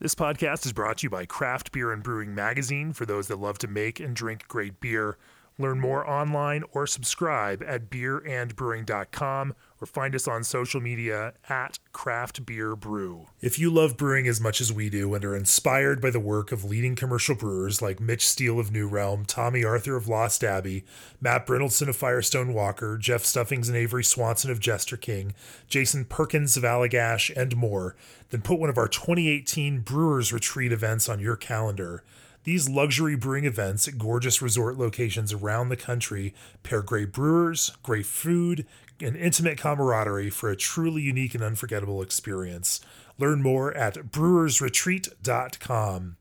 This 0.00 0.14
podcast 0.14 0.64
is 0.64 0.72
brought 0.72 0.98
to 0.98 1.06
you 1.06 1.10
by 1.10 1.26
Craft 1.26 1.72
Beer 1.72 1.90
and 1.90 2.04
Brewing 2.04 2.32
Magazine 2.32 2.92
for 2.92 3.04
those 3.04 3.26
that 3.26 3.40
love 3.40 3.58
to 3.58 3.66
make 3.66 3.98
and 3.98 4.14
drink 4.14 4.46
great 4.46 4.78
beer. 4.78 5.18
Learn 5.60 5.80
more 5.80 6.08
online 6.08 6.62
or 6.72 6.86
subscribe 6.86 7.64
at 7.66 7.90
beerandbrewing.com 7.90 9.54
or 9.80 9.86
find 9.86 10.14
us 10.14 10.28
on 10.28 10.44
social 10.44 10.80
media 10.80 11.34
at 11.48 11.80
Craft 11.92 12.46
Beer 12.46 12.76
Brew. 12.76 13.26
If 13.40 13.58
you 13.58 13.70
love 13.70 13.96
brewing 13.96 14.28
as 14.28 14.40
much 14.40 14.60
as 14.60 14.72
we 14.72 14.88
do 14.88 15.14
and 15.14 15.24
are 15.24 15.34
inspired 15.34 16.00
by 16.00 16.10
the 16.10 16.20
work 16.20 16.52
of 16.52 16.64
leading 16.64 16.94
commercial 16.94 17.34
brewers 17.34 17.82
like 17.82 17.98
Mitch 17.98 18.26
Steele 18.26 18.60
of 18.60 18.70
New 18.70 18.86
Realm, 18.86 19.24
Tomme 19.24 19.64
Arthur 19.64 19.96
of 19.96 20.08
Lost 20.08 20.44
Abbey, 20.44 20.84
Matt 21.20 21.44
Brynildson 21.44 21.88
of 21.88 21.96
Firestone 21.96 22.54
Walker, 22.54 22.96
Jeff 22.96 23.24
Stuffings 23.24 23.68
and 23.68 23.76
Avery 23.76 24.04
Swanson 24.04 24.52
of 24.52 24.60
Jester 24.60 24.96
King, 24.96 25.34
Jason 25.68 26.04
Perkins 26.04 26.56
of 26.56 26.62
Allagash, 26.62 27.34
and 27.36 27.56
more, 27.56 27.96
then 28.30 28.42
put 28.42 28.60
one 28.60 28.70
of 28.70 28.78
our 28.78 28.88
2018 28.88 29.80
Brewers 29.80 30.32
Retreat 30.32 30.72
events 30.72 31.08
on 31.08 31.18
your 31.18 31.36
calendar. 31.36 32.04
These 32.44 32.68
luxury 32.68 33.16
brewing 33.16 33.44
events 33.44 33.88
at 33.88 33.98
gorgeous 33.98 34.40
resort 34.40 34.78
locations 34.78 35.32
around 35.32 35.68
the 35.68 35.76
country 35.76 36.32
pair 36.62 36.82
great 36.82 37.12
brewers, 37.12 37.76
great 37.82 38.06
food, 38.06 38.64
and 39.00 39.16
intimate 39.16 39.58
camaraderie 39.58 40.30
for 40.30 40.50
a 40.50 40.56
truly 40.56 41.02
unique 41.02 41.34
and 41.34 41.44
unforgettable 41.44 42.02
experience. 42.02 42.80
Learn 43.18 43.42
more 43.42 43.74
at 43.74 43.94
brewersretreat.com. 43.94 46.16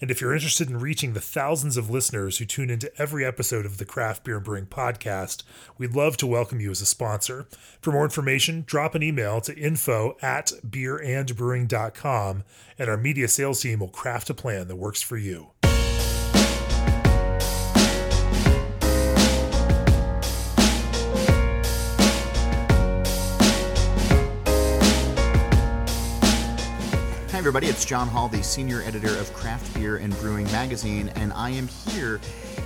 And 0.00 0.10
if 0.10 0.20
you're 0.20 0.34
interested 0.34 0.68
in 0.68 0.80
reaching 0.80 1.12
the 1.12 1.20
thousands 1.20 1.76
of 1.76 1.88
listeners 1.88 2.38
who 2.38 2.44
tune 2.44 2.70
into 2.70 2.90
every 3.00 3.24
episode 3.24 3.64
of 3.64 3.78
the 3.78 3.84
Craft 3.84 4.24
Beer 4.24 4.38
and 4.38 4.44
Brewing 4.44 4.66
podcast, 4.66 5.44
we'd 5.78 5.94
love 5.94 6.16
to 6.16 6.26
welcome 6.26 6.58
you 6.58 6.72
as 6.72 6.80
a 6.80 6.86
sponsor. 6.86 7.46
For 7.80 7.92
more 7.92 8.02
information, 8.02 8.64
drop 8.66 8.96
an 8.96 9.04
email 9.04 9.40
to 9.42 9.56
info 9.56 10.16
at 10.20 10.50
beerandbrewing.com, 10.68 12.42
and 12.80 12.90
our 12.90 12.96
media 12.96 13.28
sales 13.28 13.60
team 13.60 13.78
will 13.78 13.90
craft 13.90 14.28
a 14.28 14.34
plan 14.34 14.66
that 14.66 14.74
works 14.74 15.02
for 15.02 15.16
you. 15.16 15.51
Everybody. 27.42 27.66
It's 27.66 27.84
John 27.84 28.06
Hall, 28.06 28.28
the 28.28 28.40
senior 28.40 28.82
editor 28.82 29.18
of 29.18 29.34
Craft 29.34 29.74
Beer 29.74 29.96
and 29.96 30.16
Brewing 30.20 30.44
Magazine, 30.52 31.08
and 31.16 31.32
I 31.32 31.50
am 31.50 31.66
here 31.66 32.20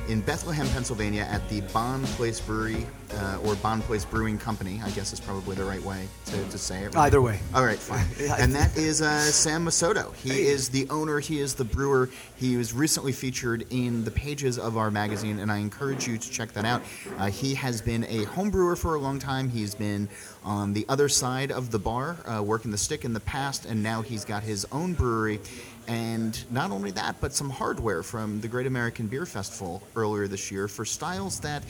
in 0.09 0.21
Bethlehem, 0.21 0.67
Pennsylvania 0.69 1.27
at 1.31 1.47
the 1.49 1.61
Bonn 1.73 2.03
Place 2.05 2.41
Brewery, 2.41 2.87
uh, 3.15 3.39
or 3.45 3.55
Bonn 3.57 3.83
Place 3.83 4.05
Brewing 4.05 4.39
Company, 4.39 4.81
I 4.85 4.91
guess 4.91 5.13
is 5.13 5.21
probably 5.21 5.57
the 5.57 5.65
right 5.65 5.83
way 5.83 6.07
to, 6.27 6.45
to 6.51 6.59
say 6.59 6.85
it. 6.85 6.95
Right? 6.95 7.07
Either 7.07 7.21
way. 7.21 7.41
All 7.55 7.65
right, 7.65 7.79
fine. 7.79 8.07
and 8.39 8.55
that 8.55 8.77
is 8.77 9.03
uh, 9.03 9.21
Sam 9.21 9.65
Masotto. 9.65 10.15
He 10.17 10.47
is 10.47 10.69
the 10.69 10.89
owner, 10.91 11.19
he 11.19 11.41
is 11.41 11.55
the 11.55 11.65
brewer. 11.65 12.11
He 12.37 12.57
was 12.57 12.73
recently 12.73 13.13
featured 13.13 13.67
in 13.71 14.05
the 14.05 14.11
pages 14.11 14.59
of 14.59 14.77
our 14.77 14.91
magazine, 14.91 15.39
and 15.39 15.51
I 15.51 15.59
encourage 15.59 16.07
you 16.07 16.19
to 16.19 16.31
check 16.31 16.53
that 16.53 16.65
out. 16.65 16.83
Uh, 17.19 17.27
he 17.27 17.55
has 17.55 17.81
been 17.81 18.05
a 18.05 18.25
home 18.25 18.51
brewer 18.51 18.77
for 18.77 18.95
a 18.95 19.01
long 19.01 19.19
time. 19.19 19.49
He's 19.49 19.75
been 19.75 20.09
on 20.45 20.73
the 20.73 20.87
other 20.89 21.09
side 21.09 21.51
of 21.51 21.71
the 21.71 21.79
bar, 21.79 22.17
uh, 22.27 22.43
working 22.43 22.71
the 22.71 22.79
stick 22.79 23.05
in 23.05 23.13
the 23.13 23.21
past, 23.21 23.67
and 23.67 23.83
now 23.83 24.03
he's 24.03 24.25
got 24.25 24.43
his 24.43 24.67
own 24.71 24.95
brewery. 24.95 25.41
And 25.89 26.43
not 26.51 26.71
only 26.71 26.91
that, 26.93 27.17
but 27.21 27.33
some 27.33 27.49
hardware 27.49 28.03
from 28.03 28.41
the 28.41 28.49
Great 28.49 28.67
American 28.67 29.07
Beer 29.07 29.25
Festival 29.25 29.83
earlier 29.95 30.27
this 30.27 30.51
year 30.51 30.67
for 30.67 30.85
styles 30.85 31.39
that 31.41 31.63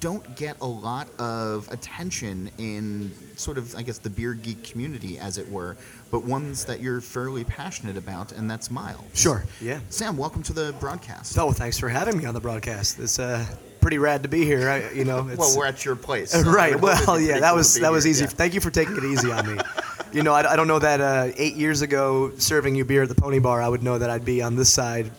don't 0.00 0.36
get 0.36 0.56
a 0.60 0.66
lot 0.66 1.08
of 1.18 1.68
attention 1.72 2.50
in 2.58 3.12
sort 3.36 3.58
of, 3.58 3.74
I 3.76 3.82
guess, 3.82 3.98
the 3.98 4.10
beer 4.10 4.34
geek 4.34 4.62
community, 4.64 5.18
as 5.18 5.38
it 5.38 5.48
were, 5.50 5.76
but 6.10 6.24
ones 6.24 6.64
that 6.66 6.80
you're 6.80 7.00
fairly 7.00 7.44
passionate 7.44 7.96
about, 7.96 8.32
and 8.32 8.50
that's 8.50 8.70
mild. 8.70 9.04
Sure. 9.12 9.44
Yeah. 9.60 9.80
Sam, 9.88 10.16
welcome 10.16 10.42
to 10.44 10.52
the 10.52 10.74
broadcast. 10.80 11.36
Oh, 11.38 11.52
thanks 11.52 11.78
for 11.78 11.88
having 11.88 12.16
me 12.16 12.24
on 12.26 12.34
the 12.34 12.40
broadcast. 12.40 12.98
It's 13.00 13.18
uh, 13.18 13.44
pretty 13.80 13.98
rad 13.98 14.22
to 14.22 14.28
be 14.28 14.44
here. 14.44 14.68
I, 14.70 14.90
you 14.92 15.04
know, 15.04 15.28
it's, 15.28 15.38
well, 15.38 15.54
we're 15.58 15.66
at 15.66 15.84
your 15.84 15.96
place. 15.96 16.30
So 16.30 16.42
right. 16.50 16.72
it 16.72 16.80
would 16.80 16.96
be 16.98 17.04
Well, 17.06 17.20
yeah, 17.20 17.40
that 17.40 17.48
cool 17.50 17.56
was 17.58 17.74
to 17.74 17.80
be 17.80 17.82
that 17.82 17.92
was 17.92 18.06
easy. 18.06 18.24
yeah. 18.24 18.30
Thank 18.30 18.54
you 18.54 18.60
for 18.60 18.70
taking 18.70 18.96
it 18.96 19.04
easy 19.04 19.30
on 19.32 19.56
me. 19.56 19.62
you 20.14 20.22
know, 20.22 20.32
I, 20.32 20.52
I 20.52 20.56
don't 20.56 20.68
know 20.68 20.78
that 20.78 21.00
uh, 21.00 21.32
eight 21.36 21.56
years 21.56 21.82
ago, 21.82 22.30
serving 22.36 22.76
you 22.76 22.84
beer 22.84 23.02
at 23.02 23.08
the 23.08 23.16
Pony 23.16 23.40
Bar, 23.40 23.60
I 23.60 23.68
would 23.68 23.82
know 23.82 23.98
that 23.98 24.10
I'd 24.10 24.24
be 24.24 24.40
on 24.42 24.54
this 24.54 24.72
side 24.72 25.10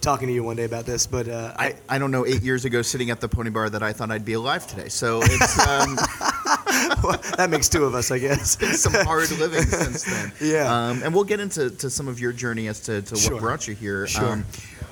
talking 0.00 0.28
to 0.28 0.34
you 0.34 0.42
one 0.42 0.56
day 0.56 0.64
about 0.64 0.86
this. 0.86 1.06
But 1.06 1.28
uh, 1.28 1.52
I, 1.58 1.76
I, 1.88 1.98
don't 1.98 2.10
know, 2.10 2.24
eight 2.26 2.42
years 2.42 2.64
ago, 2.64 2.80
sitting 2.80 3.10
at 3.10 3.20
the 3.20 3.28
Pony 3.28 3.50
Bar, 3.50 3.68
that 3.68 3.82
I 3.82 3.92
thought 3.92 4.10
I'd 4.10 4.24
be 4.24 4.32
alive 4.32 4.66
today. 4.66 4.88
So 4.88 5.20
it's 5.22 5.58
um, 5.68 5.96
that 7.36 7.48
makes 7.50 7.68
two 7.68 7.84
of 7.84 7.94
us, 7.94 8.10
I 8.10 8.18
guess. 8.18 8.56
been 8.56 8.74
some 8.74 8.94
hard 9.04 9.30
living 9.32 9.62
since 9.62 10.04
then. 10.04 10.32
Yeah. 10.40 10.72
Um, 10.72 11.02
and 11.02 11.14
we'll 11.14 11.24
get 11.24 11.38
into 11.38 11.70
to 11.70 11.90
some 11.90 12.08
of 12.08 12.18
your 12.18 12.32
journey 12.32 12.68
as 12.68 12.80
to, 12.80 13.02
to 13.02 13.16
Sure. 13.16 13.34
what 13.34 13.40
brought 13.42 13.68
you 13.68 13.74
here. 13.74 14.06
Sure. 14.06 14.24
Um, 14.24 14.46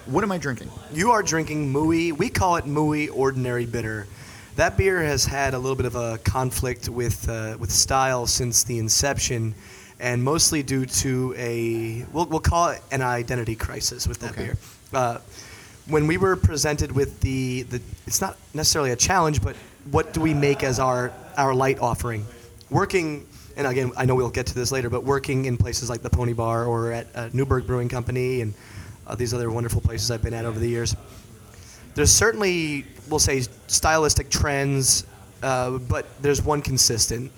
what 0.05 0.25
am 0.25 0.33
I 0.33 0.37
drinking? 0.39 0.71
You 0.93 1.11
are 1.13 1.23
drinking 1.23 1.73
Mui. 1.73 2.13
We 2.13 2.29
call 2.29 2.57
it 2.57 2.65
Mui 2.67 3.09
Ordinary 3.15 3.65
Bitter. 3.65 4.07
That 4.59 4.77
beer 4.77 5.01
has 5.05 5.25
had 5.25 5.55
a 5.55 5.59
little 5.59 5.77
bit 5.77 5.87
of 5.87 5.95
a 5.95 6.19
conflict 6.25 6.89
with 6.89 7.29
uh, 7.29 7.57
with 7.61 7.71
style 7.71 8.27
since 8.27 8.65
the 8.65 8.81
inception, 8.81 9.55
and 10.01 10.21
mostly 10.21 10.65
due 10.65 10.85
to 10.85 11.33
a 11.39 12.05
we'll, 12.13 12.27
we'll 12.27 12.41
call 12.41 12.71
it 12.71 12.83
an 12.91 13.01
identity 13.01 13.55
crisis 13.55 14.09
with 14.09 14.19
that 14.19 14.33
Okay. 14.33 14.47
beer. 14.47 14.57
Uh, 14.93 15.19
when 15.87 16.09
we 16.09 16.17
were 16.17 16.35
presented 16.35 16.91
with 16.91 17.21
the, 17.21 17.63
the 17.71 17.81
it's 18.09 18.21
not 18.21 18.37
necessarily 18.53 18.91
a 18.91 18.97
challenge, 18.97 19.41
but 19.45 19.55
what 19.93 20.13
do 20.13 20.21
we 20.21 20.35
make 20.35 20.65
as 20.65 20.81
our 20.81 21.13
our 21.37 21.55
light 21.55 21.79
offering? 21.79 22.27
Working 22.69 23.29
and 23.57 23.65
again, 23.65 23.93
I 23.97 24.07
know 24.07 24.17
we'll 24.17 24.29
get 24.29 24.47
to 24.47 24.57
this 24.57 24.73
later, 24.73 24.91
but 24.91 25.05
working 25.05 25.45
in 25.45 25.57
places 25.57 25.89
like 25.89 26.03
the 26.03 26.11
Pony 26.11 26.33
Bar 26.33 26.65
or 26.65 26.91
at 26.91 27.07
uh, 27.15 27.29
Newburgh 27.33 27.65
Brewing 27.65 27.89
Company 27.89 28.41
and 28.41 28.55
uh, 29.07 29.15
these 29.15 29.33
other 29.33 29.53
wonderful 29.53 29.81
places 29.81 30.11
I've 30.11 30.23
been 30.25 30.35
at 30.35 30.45
over 30.45 30.59
the 30.59 30.69
years. 30.69 30.97
There's 31.99 32.13
certainly, 32.13 32.85
we'll 33.11 33.19
say, 33.19 33.41
stylistic 33.67 34.31
trends, 34.31 35.05
uh, 35.43 35.79
but 35.79 36.07
there's 36.23 36.41
one 36.41 36.63
consistent. 36.63 37.33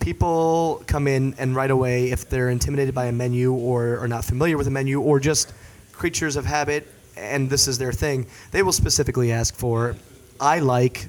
People 0.00 0.82
come 0.86 1.06
in 1.06 1.34
and 1.36 1.54
right 1.54 1.70
away, 1.70 2.10
if 2.10 2.26
they're 2.26 2.48
intimidated 2.48 2.94
by 2.94 3.08
a 3.08 3.12
menu 3.12 3.52
or 3.52 3.98
are 3.98 4.08
not 4.08 4.24
familiar 4.24 4.56
with 4.56 4.66
a 4.68 4.70
menu 4.70 5.02
or 5.02 5.20
just 5.20 5.52
creatures 5.92 6.36
of 6.36 6.46
habit, 6.46 6.88
and 7.14 7.50
this 7.50 7.68
is 7.68 7.76
their 7.76 7.92
thing, 7.92 8.26
they 8.52 8.62
will 8.62 8.72
specifically 8.72 9.32
ask 9.32 9.54
for, 9.54 9.94
I 10.40 10.60
like 10.60 11.06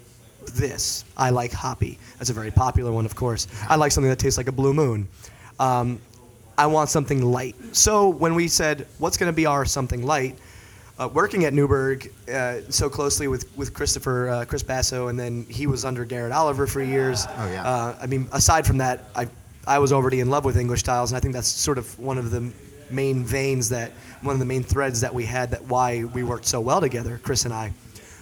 this. 0.54 1.06
I 1.16 1.30
like 1.30 1.54
hoppy. 1.54 1.98
That's 2.18 2.30
a 2.30 2.34
very 2.34 2.52
popular 2.52 2.92
one, 2.92 3.06
of 3.06 3.16
course. 3.16 3.48
I 3.70 3.78
like 3.78 3.94
something 3.94 4.10
that 4.10 4.20
tastes 4.20 4.38
like 4.38 4.50
a 4.50 4.52
blue 4.52 4.74
moon. 4.74 5.08
Um, 5.62 6.02
I 6.58 6.66
want 6.66 6.90
something 6.90 7.24
light. 7.24 7.56
So 7.72 8.10
when 8.10 8.36
we 8.36 8.50
said, 8.50 8.86
what's 8.98 9.16
going 9.16 9.32
to 9.32 9.36
be 9.36 9.46
our 9.46 9.64
something 9.64 10.06
light? 10.06 10.38
Uh, 11.02 11.08
working 11.08 11.46
at 11.46 11.54
Newburgh 11.54 12.14
uh, 12.32 12.60
so 12.70 12.88
closely 12.88 13.28
with, 13.28 13.58
with 13.58 13.74
Christopher, 13.74 14.30
uh, 14.30 14.46
Chris 14.46 14.62
Basso, 14.62 15.08
and 15.08 15.20
then 15.20 15.48
he 15.50 15.66
was 15.66 15.84
under 15.84 16.06
Garrett 16.06 16.32
Oliver 16.32 16.68
for 16.68 16.80
years. 16.84 17.26
Oh, 17.28 17.52
yeah. 17.52 17.64
Uh, 17.64 17.98
I 18.00 18.06
mean, 18.06 18.28
aside 18.34 18.68
from 18.68 18.78
that, 18.78 19.06
I, 19.16 19.28
I 19.66 19.80
was 19.80 19.92
already 19.92 20.20
in 20.20 20.30
love 20.30 20.46
with 20.46 20.58
English 20.58 20.82
styles, 20.82 21.12
and 21.12 21.18
I 21.18 21.20
think 21.20 21.34
that's 21.34 21.48
sort 21.48 21.80
of 21.80 21.98
one 21.98 22.20
of 22.20 22.30
the 22.30 22.52
main 22.92 23.26
veins 23.26 23.68
that, 23.70 23.90
one 24.22 24.34
of 24.34 24.40
the 24.40 24.46
main 24.46 24.62
threads 24.62 25.02
that 25.02 25.12
we 25.12 25.26
had 25.26 25.50
that 25.50 25.64
why 25.64 26.04
we 26.04 26.22
worked 26.22 26.46
so 26.46 26.62
well 26.62 26.80
together, 26.80 27.20
Chris 27.24 27.46
and 27.46 27.54
I. 27.54 27.74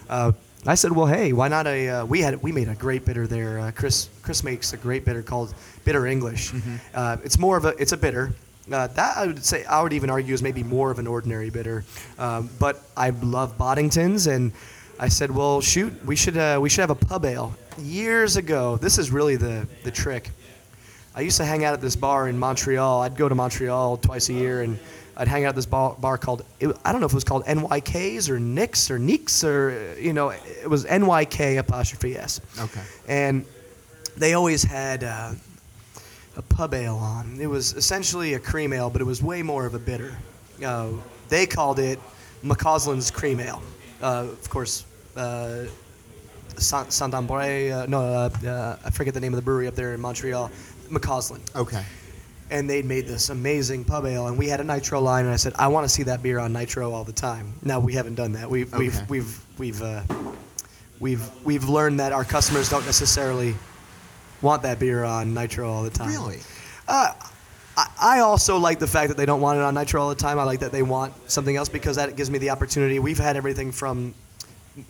Uh, 0.10 0.32
I 0.66 0.76
said, 0.76 0.94
well, 0.94 1.06
hey, 1.06 1.34
why 1.34 1.50
not 1.50 1.68
a? 1.68 1.90
Uh, 1.90 2.06
we 2.06 2.22
had 2.22 2.42
we 2.42 2.54
made 2.54 2.70
a 2.70 2.76
great 2.76 3.04
bitter 3.04 3.28
there. 3.28 3.60
Uh, 3.60 3.72
Chris 3.72 4.10
Chris 4.22 4.42
makes 4.44 4.72
a 4.72 4.78
great 4.78 5.04
bitter 5.04 5.22
called 5.22 5.54
Bitter 5.84 6.06
English. 6.06 6.54
Uh, 6.94 7.18
it's 7.24 7.40
more 7.40 7.58
of 7.58 7.66
a 7.66 7.70
it's 7.78 7.92
a 7.92 7.98
bitter. 7.98 8.32
Uh, 8.72 8.88
that 8.88 9.18
I 9.18 9.28
would 9.28 9.44
say 9.44 9.64
I 9.66 9.82
would 9.82 9.94
even 9.94 10.10
argue 10.10 10.34
is 10.34 10.44
maybe 10.44 10.64
more 10.64 10.92
of 10.92 11.00
an 11.00 11.08
ordinary 11.08 11.50
bitter. 11.50 11.84
Um, 12.18 12.50
but 12.60 12.82
I 12.96 13.10
love 13.10 13.58
Boddingtons, 13.58 14.32
and 14.32 14.52
I 15.00 15.08
said, 15.08 15.32
well, 15.32 15.62
shoot, 15.62 15.94
we 16.06 16.16
should 16.16 16.38
uh, 16.38 16.60
we 16.62 16.70
should 16.70 16.82
have 16.82 16.90
a 16.90 16.96
pub 16.96 17.26
ale. 17.26 17.56
Years 17.80 18.36
ago, 18.36 18.78
this 18.78 18.98
is 18.98 19.12
really 19.12 19.36
the 19.36 19.68
the 19.84 19.92
trick. 19.92 20.32
I 21.16 21.22
used 21.22 21.38
to 21.38 21.46
hang 21.46 21.66
out 21.66 21.74
at 21.74 21.82
this 21.82 21.96
bar 21.96 22.28
in 22.30 22.38
Montreal. 22.38 23.02
I'd 23.02 23.18
go 23.18 23.28
to 23.28 23.36
Montreal 23.36 23.98
twice 23.98 24.30
a 24.30 24.34
year, 24.34 24.62
and 24.62 24.78
I'd 25.18 25.28
hang 25.28 25.44
out 25.44 25.50
at 25.50 25.56
this 25.56 25.66
bar, 25.66 25.96
bar 26.00 26.18
called 26.18 26.46
it, 26.60 26.76
I 26.86 26.92
don't 26.92 27.02
know 27.02 27.08
if 27.08 27.12
it 27.12 27.16
was 27.16 27.26
called 27.26 27.46
NYKs 27.46 28.30
or 28.30 28.40
Nicks 28.40 28.90
or 28.90 28.98
Neeks 28.98 29.44
or 29.44 29.96
you 30.00 30.14
know 30.14 30.30
it 30.30 30.70
was 30.70 30.86
NYK 30.86 31.60
apostrophe 31.60 32.16
S. 32.16 32.40
Okay. 32.58 32.82
And 33.08 33.46
they 34.16 34.34
always 34.34 34.64
had 34.64 35.04
uh, 35.04 35.32
a 36.40 36.42
pub 36.42 36.74
ale 36.74 36.96
on. 36.96 37.38
It 37.40 37.48
was 37.48 37.74
essentially 37.74 38.34
a 38.34 38.40
cream 38.40 38.72
ale, 38.74 38.90
but 38.90 39.02
it 39.02 39.06
was 39.06 39.22
way 39.22 39.44
more 39.44 39.66
of 39.66 39.74
a 39.76 39.80
bitter. 39.80 40.18
Uh, 40.66 40.88
they 41.28 41.46
called 41.46 41.78
it 41.80 42.00
McAuslan's 42.44 43.12
Cream 43.12 43.40
Ale. 43.42 43.62
Uh, 44.02 44.26
of 44.32 44.50
course, 44.50 44.86
uh, 45.18 45.66
Saint 46.58 46.92
Saint 46.92 47.14
Ambre. 47.14 47.70
Uh, 47.72 47.86
no, 47.88 48.00
uh, 48.02 48.30
uh, 48.48 48.78
I 48.84 48.90
forget 48.90 49.14
the 49.14 49.20
name 49.20 49.34
of 49.34 49.38
the 49.38 49.42
brewery 49.44 49.68
up 49.68 49.76
there 49.76 49.94
in 49.94 50.00
Montreal. 50.00 50.50
McAuslan 50.90 51.42
Okay. 51.56 51.84
and 52.50 52.68
they'd 52.70 52.86
made 52.86 53.06
this 53.06 53.30
amazing 53.30 53.84
pub 53.84 54.06
ale, 54.06 54.28
and 54.28 54.38
we 54.38 54.48
had 54.48 54.60
a 54.60 54.64
nitro 54.64 55.00
line, 55.00 55.26
and 55.26 55.34
I 55.34 55.38
said, 55.38 55.54
I 55.60 55.68
want 55.68 55.84
to 55.86 55.90
see 55.90 56.04
that 56.04 56.24
beer 56.24 56.40
on 56.40 56.52
nitro 56.54 56.92
all 56.92 57.04
the 57.04 57.14
time. 57.14 57.54
Now 57.64 57.80
we 57.80 57.94
haven't 57.94 58.16
done 58.16 58.32
that. 58.34 58.50
We've 58.50 58.74
Okay. 58.74 58.80
we've 58.86 59.10
we've 59.10 59.40
we've 59.60 59.82
uh, 59.84 60.02
we've 61.00 61.30
we've 61.44 61.66
learned 61.70 62.00
that 62.00 62.12
our 62.14 62.24
customers 62.26 62.70
don't 62.70 62.86
necessarily 62.86 63.56
want 64.42 64.64
that 64.64 64.80
beer 64.80 65.04
on 65.04 65.34
nitro 65.34 65.72
all 65.72 65.84
the 65.84 65.90
time. 65.90 66.10
Really? 66.10 66.40
Uh, 66.88 67.14
I, 67.78 67.88
I 68.02 68.20
also 68.20 68.58
like 68.58 68.80
the 68.80 68.88
fact 68.88 69.10
that 69.10 69.18
they 69.18 69.26
don't 69.26 69.42
want 69.42 69.58
it 69.58 69.64
on 69.64 69.74
nitro 69.74 70.02
all 70.02 70.10
the 70.10 70.16
time. 70.16 70.40
I 70.40 70.44
like 70.44 70.60
that 70.60 70.72
they 70.72 70.84
want 70.84 71.14
something 71.30 71.56
else 71.56 71.70
because 71.70 71.96
that 71.96 72.16
gives 72.16 72.30
me 72.30 72.38
the 72.38 72.50
opportunity. 72.50 73.00
We've 73.00 73.18
had 73.18 73.38
everything 73.38 73.72
from 73.72 74.14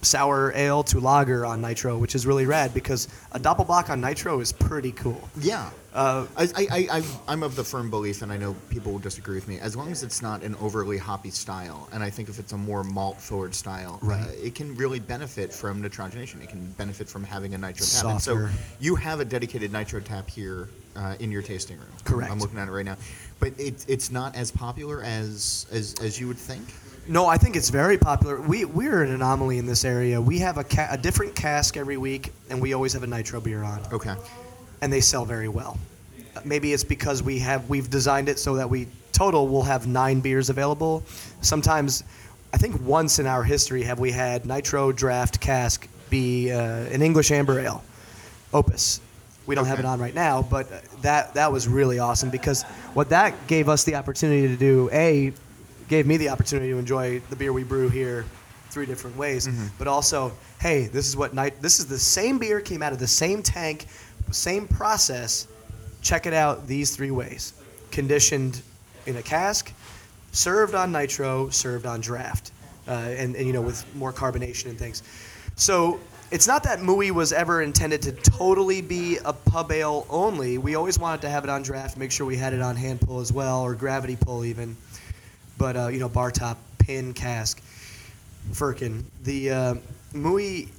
sour 0.01 0.51
ale 0.55 0.83
to 0.83 0.99
lager 0.99 1.45
on 1.45 1.61
nitro, 1.61 1.97
which 1.97 2.15
is 2.15 2.25
really 2.25 2.45
rad 2.45 2.73
because 2.73 3.07
a 3.31 3.39
doppelbock 3.39 3.89
on 3.89 4.01
nitro 4.01 4.39
is 4.39 4.51
pretty 4.51 4.91
cool. 4.91 5.29
Yeah. 5.39 5.69
Uh, 5.93 6.27
I, 6.37 6.87
I, 6.91 7.03
I'm 7.27 7.41
of 7.41 7.55
the 7.55 7.63
firm 7.63 7.89
belief, 7.89 8.21
and 8.21 8.31
I 8.31 8.37
know 8.37 8.55
people 8.69 8.91
will 8.91 8.99
disagree 8.99 9.35
with 9.35 9.47
me, 9.47 9.59
as 9.59 9.75
long 9.75 9.91
as 9.91 10.03
it's 10.03 10.21
not 10.21 10.43
an 10.43 10.55
overly 10.61 10.97
hoppy 10.99 11.31
style, 11.31 11.89
and 11.91 12.03
I 12.03 12.11
think 12.11 12.29
if 12.29 12.37
it's 12.37 12.51
a 12.53 12.57
more 12.57 12.83
malt 12.83 13.19
forward 13.19 13.55
style, 13.55 13.97
Right. 14.03 14.21
uh, 14.21 14.31
it 14.43 14.53
can 14.53 14.75
really 14.75 14.99
benefit 14.99 15.51
from 15.51 15.81
nitrogenation. 15.81 16.41
It 16.43 16.49
can 16.49 16.71
benefit 16.73 17.09
from 17.09 17.23
having 17.23 17.55
a 17.55 17.57
nitro 17.57 17.87
tap. 17.87 18.05
And 18.05 18.21
so 18.21 18.47
you 18.79 18.95
have 18.95 19.19
a 19.19 19.25
dedicated 19.25 19.71
nitro 19.73 19.99
tap 19.99 20.29
here 20.29 20.69
uh, 20.95 21.15
in 21.19 21.31
your 21.31 21.41
tasting 21.41 21.77
room. 21.77 21.87
Correct. 22.03 22.31
I'm 22.31 22.39
looking 22.39 22.59
at 22.59 22.67
it 22.67 22.71
right 22.71 22.85
now. 22.85 22.97
But 23.39 23.53
it, 23.57 23.85
it's 23.87 24.11
not 24.11 24.35
as 24.35 24.51
popular 24.51 25.01
as, 25.03 25.65
as, 25.71 25.95
as 26.03 26.19
you 26.19 26.27
would 26.27 26.37
think. 26.37 26.63
No, 27.07 27.25
I 27.25 27.37
think 27.37 27.55
it's 27.55 27.69
very 27.69 27.97
popular. 27.97 28.39
We 28.39 28.65
we're 28.65 29.01
an 29.01 29.11
anomaly 29.11 29.57
in 29.57 29.65
this 29.65 29.83
area. 29.83 30.21
We 30.21 30.37
have 30.39 30.59
a, 30.59 30.63
ca- 30.63 30.89
a 30.91 30.97
different 30.97 31.33
cask 31.35 31.75
every 31.77 31.97
week, 31.97 32.31
and 32.51 32.61
we 32.61 32.73
always 32.73 32.93
have 32.93 33.01
a 33.01 33.07
nitro 33.07 33.41
beer 33.41 33.63
on, 33.63 33.81
Okay. 33.91 34.13
And 34.81 34.91
they 34.91 35.01
sell 35.01 35.25
very 35.25 35.47
well. 35.47 35.77
Maybe 36.45 36.73
it's 36.73 36.83
because 36.83 37.21
we 37.21 37.39
have 37.39 37.69
we've 37.69 37.89
designed 37.89 38.29
it 38.29 38.39
so 38.39 38.55
that 38.55 38.69
we 38.69 38.87
total 39.11 39.47
will 39.47 39.63
have 39.63 39.87
nine 39.87 40.21
beers 40.21 40.49
available. 40.49 41.03
Sometimes, 41.41 42.03
I 42.53 42.57
think 42.57 42.79
once 42.81 43.19
in 43.19 43.27
our 43.27 43.43
history 43.43 43.83
have 43.83 43.99
we 43.99 44.11
had 44.11 44.45
nitro 44.45 44.91
draft 44.91 45.39
cask 45.39 45.87
be 46.09 46.51
uh, 46.51 46.59
an 46.59 47.01
English 47.01 47.31
amber 47.31 47.59
ale, 47.59 47.83
Opus. 48.53 49.01
We 49.45 49.55
don't 49.55 49.65
have 49.65 49.79
it 49.79 49.85
on 49.85 49.99
right 49.99 50.13
now, 50.13 50.43
but 50.43 50.67
that 51.01 51.33
that 51.33 51.51
was 51.51 51.67
really 51.67 51.97
awesome 51.99 52.29
because 52.29 52.63
what 52.93 53.09
that 53.09 53.47
gave 53.47 53.67
us 53.67 53.83
the 53.83 53.95
opportunity 53.95 54.47
to 54.47 54.55
do 54.55 54.89
a 54.91 55.33
gave 55.87 56.05
me 56.05 56.17
the 56.17 56.29
opportunity 56.29 56.71
to 56.71 56.77
enjoy 56.77 57.19
the 57.31 57.35
beer 57.35 57.51
we 57.51 57.63
brew 57.63 57.89
here 57.89 58.25
three 58.69 58.85
different 58.85 59.17
ways, 59.17 59.49
but 59.79 59.87
also 59.87 60.31
hey, 60.59 60.85
this 60.87 61.07
is 61.07 61.17
what 61.17 61.33
night 61.33 61.61
this 61.61 61.79
is 61.79 61.87
the 61.87 61.97
same 61.97 62.37
beer 62.37 62.61
came 62.61 62.83
out 62.83 62.93
of 62.93 62.99
the 62.99 63.07
same 63.07 63.41
tank, 63.41 63.87
same 64.31 64.67
process. 64.67 65.47
Check 66.01 66.25
it 66.25 66.33
out 66.33 66.67
these 66.67 66.95
three 66.95 67.11
ways: 67.11 67.53
conditioned 67.91 68.61
in 69.05 69.17
a 69.17 69.21
cask, 69.21 69.73
served 70.31 70.75
on 70.75 70.91
nitro, 70.91 71.49
served 71.49 71.85
on 71.85 72.01
draft, 72.01 72.51
uh, 72.87 72.91
and, 72.91 73.35
and 73.35 73.45
you 73.45 73.53
know 73.53 73.61
with 73.61 73.83
more 73.95 74.13
carbonation 74.13 74.67
and 74.67 74.77
things. 74.77 75.03
So 75.55 75.99
it's 76.31 76.47
not 76.47 76.63
that 76.63 76.79
Mui 76.79 77.11
was 77.11 77.33
ever 77.33 77.61
intended 77.61 78.01
to 78.03 78.11
totally 78.11 78.81
be 78.81 79.17
a 79.25 79.33
pub 79.33 79.71
ale 79.71 80.05
only. 80.09 80.57
We 80.57 80.75
always 80.75 80.99
wanted 80.99 81.21
to 81.21 81.29
have 81.29 81.43
it 81.43 81.49
on 81.49 81.63
draft, 81.63 81.97
make 81.97 82.11
sure 82.11 82.25
we 82.25 82.37
had 82.37 82.53
it 82.53 82.61
on 82.61 82.75
hand 82.75 83.01
pull 83.01 83.19
as 83.19 83.33
well, 83.33 83.61
or 83.61 83.73
gravity 83.73 84.15
pull 84.15 84.45
even. 84.45 84.77
But 85.57 85.75
uh, 85.75 85.87
you 85.87 85.99
know, 85.99 86.09
bar 86.09 86.31
top, 86.31 86.57
pin, 86.77 87.13
cask, 87.13 87.61
firkin. 88.53 89.05
The 89.23 89.51
uh, 89.51 89.75
Mui 90.13 90.69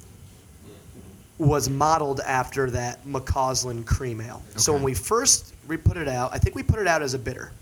was 1.40 1.70
modeled 1.70 2.20
after 2.20 2.70
that 2.70 3.04
McAuslan 3.06 3.86
cream 3.86 4.20
ale. 4.20 4.42
So 4.56 4.72
when 4.72 4.82
we 4.82 4.94
first 4.94 5.54
we 5.66 5.76
put 5.76 5.96
it 5.96 6.08
out, 6.08 6.32
I 6.34 6.38
think 6.38 6.54
we 6.54 6.62
put 6.62 6.78
it 6.78 6.86
out 6.86 7.02
as 7.02 7.14
a 7.14 7.18
bitter. 7.18 7.52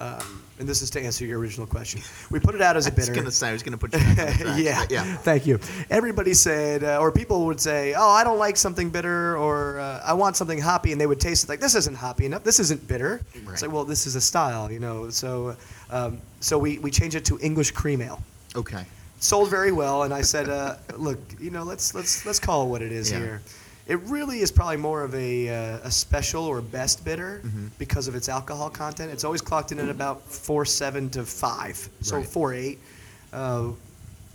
Um, 0.00 0.44
and 0.60 0.68
this 0.68 0.80
is 0.80 0.90
to 0.90 1.00
answer 1.00 1.26
your 1.26 1.40
original 1.40 1.66
question. 1.66 2.00
We 2.30 2.38
put 2.38 2.54
it 2.54 2.60
out 2.62 2.76
as 2.76 2.86
a 2.86 2.90
I 2.92 2.94
was 2.94 3.06
bitter. 3.06 3.14
going 3.14 3.24
to 3.24 3.32
say, 3.32 3.48
I 3.48 3.52
was 3.52 3.64
going 3.64 3.76
to 3.76 3.78
put 3.78 3.92
you 3.92 3.98
back 3.98 4.18
on 4.18 4.26
the 4.26 4.44
track, 4.44 4.58
yeah, 4.58 4.86
yeah. 4.88 5.16
Thank 5.16 5.46
you. 5.46 5.58
Everybody 5.90 6.34
said, 6.34 6.84
uh, 6.84 6.98
or 7.00 7.10
people 7.10 7.46
would 7.46 7.58
say, 7.60 7.94
"Oh, 7.94 8.08
I 8.08 8.22
don't 8.22 8.38
like 8.38 8.56
something 8.56 8.90
bitter," 8.90 9.36
or 9.36 9.80
uh, 9.80 10.00
"I 10.04 10.12
want 10.12 10.36
something 10.36 10.60
hoppy," 10.60 10.92
and 10.92 11.00
they 11.00 11.06
would 11.08 11.18
taste 11.20 11.42
it 11.42 11.48
like, 11.48 11.58
"This 11.58 11.74
isn't 11.74 11.96
hoppy 11.96 12.26
enough. 12.26 12.44
This 12.44 12.60
isn't 12.60 12.86
bitter." 12.86 13.20
Right. 13.42 13.52
It's 13.54 13.62
like, 13.62 13.72
well, 13.72 13.84
this 13.84 14.06
is 14.06 14.14
a 14.14 14.20
style, 14.20 14.70
you 14.70 14.78
know. 14.78 15.10
So, 15.10 15.56
um, 15.90 16.20
so 16.38 16.58
we 16.58 16.78
we 16.78 16.92
changed 16.92 17.16
it 17.16 17.24
to 17.24 17.38
English 17.40 17.72
cream 17.72 18.00
ale. 18.00 18.22
Okay. 18.54 18.84
Sold 19.20 19.50
very 19.50 19.72
well, 19.72 20.04
and 20.04 20.14
I 20.14 20.22
said, 20.22 20.48
uh, 20.48 20.76
"Look, 20.96 21.18
you 21.40 21.50
know, 21.50 21.64
let's 21.64 21.92
let's 21.94 22.24
let's 22.24 22.38
call 22.38 22.64
it 22.66 22.68
what 22.68 22.82
it 22.82 22.92
is 22.92 23.10
Yeah. 23.10 23.18
here." 23.18 23.42
It 23.88 23.98
really 24.02 24.40
is 24.40 24.52
probably 24.52 24.76
more 24.76 25.02
of 25.02 25.14
a, 25.14 25.48
uh, 25.48 25.78
a 25.82 25.90
special 25.90 26.44
or 26.44 26.60
best 26.60 27.04
bitter 27.06 27.40
Mm-hmm. 27.42 27.68
because 27.78 28.06
of 28.06 28.14
its 28.14 28.28
alcohol 28.28 28.68
content. 28.68 29.10
It's 29.10 29.24
always 29.24 29.40
clocked 29.40 29.72
in 29.72 29.78
at 29.80 29.88
about 29.88 30.22
four 30.30 30.64
seven 30.66 31.08
to 31.10 31.24
five, 31.24 31.88
so 32.02 32.16
Right. 32.18 32.26
four 32.26 32.52
eight. 32.54 32.78
Uh, 33.32 33.68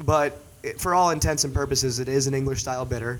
but 0.03 0.39
it, 0.63 0.81
for 0.81 0.95
all 0.95 1.11
intents 1.11 1.43
and 1.43 1.53
purposes, 1.53 1.99
it 1.99 2.09
is 2.09 2.25
an 2.27 2.33
English 2.33 2.61
style 2.61 2.83
bitter. 2.83 3.19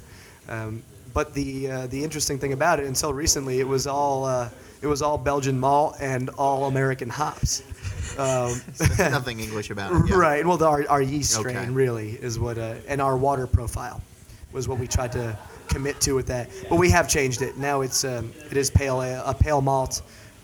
Um, 0.50 0.82
but 1.14 1.34
the 1.36 1.70
uh, 1.72 1.88
the 1.88 2.04
interesting 2.04 2.40
thing 2.40 2.52
about 2.54 2.80
it, 2.80 2.88
until 2.88 3.14
recently, 3.14 3.60
it 3.60 3.68
was 3.68 3.86
all 3.88 4.26
uh, 4.26 4.50
it 4.84 4.88
was 4.88 5.02
all 5.02 5.18
Belgian 5.18 5.58
malt 5.60 5.96
and 6.02 6.30
all 6.32 6.66
American 6.66 7.10
hops. 7.10 7.64
Um, 8.20 8.62
Nothing 9.00 9.40
English 9.40 9.70
about 9.70 9.94
it. 9.96 10.10
yeah. 10.10 10.16
Right. 10.18 10.46
Well, 10.46 10.58
the, 10.58 10.68
our, 10.68 10.86
our 10.90 11.02
yeast 11.02 11.34
strain 11.34 11.56
Okay. 11.58 11.70
really 11.70 12.12
is 12.12 12.38
what, 12.38 12.58
uh, 12.58 12.76
and 12.88 13.02
our 13.02 13.16
water 13.18 13.48
profile 13.48 14.02
was 14.52 14.68
what 14.68 14.78
we 14.78 14.88
tried 14.88 15.14
to 15.14 15.38
commit 15.70 16.02
to 16.02 16.14
with 16.14 16.28
that. 16.28 16.50
But 16.70 16.76
we 16.76 16.90
have 16.92 17.08
changed 17.08 17.42
it. 17.42 17.58
Now 17.58 17.82
it's 17.82 18.04
um, 18.04 18.32
it 18.52 18.58
is 18.58 18.70
pale 18.70 19.02
ale- 19.02 19.24
a 19.26 19.34
pale 19.34 19.62
malt, 19.62 20.02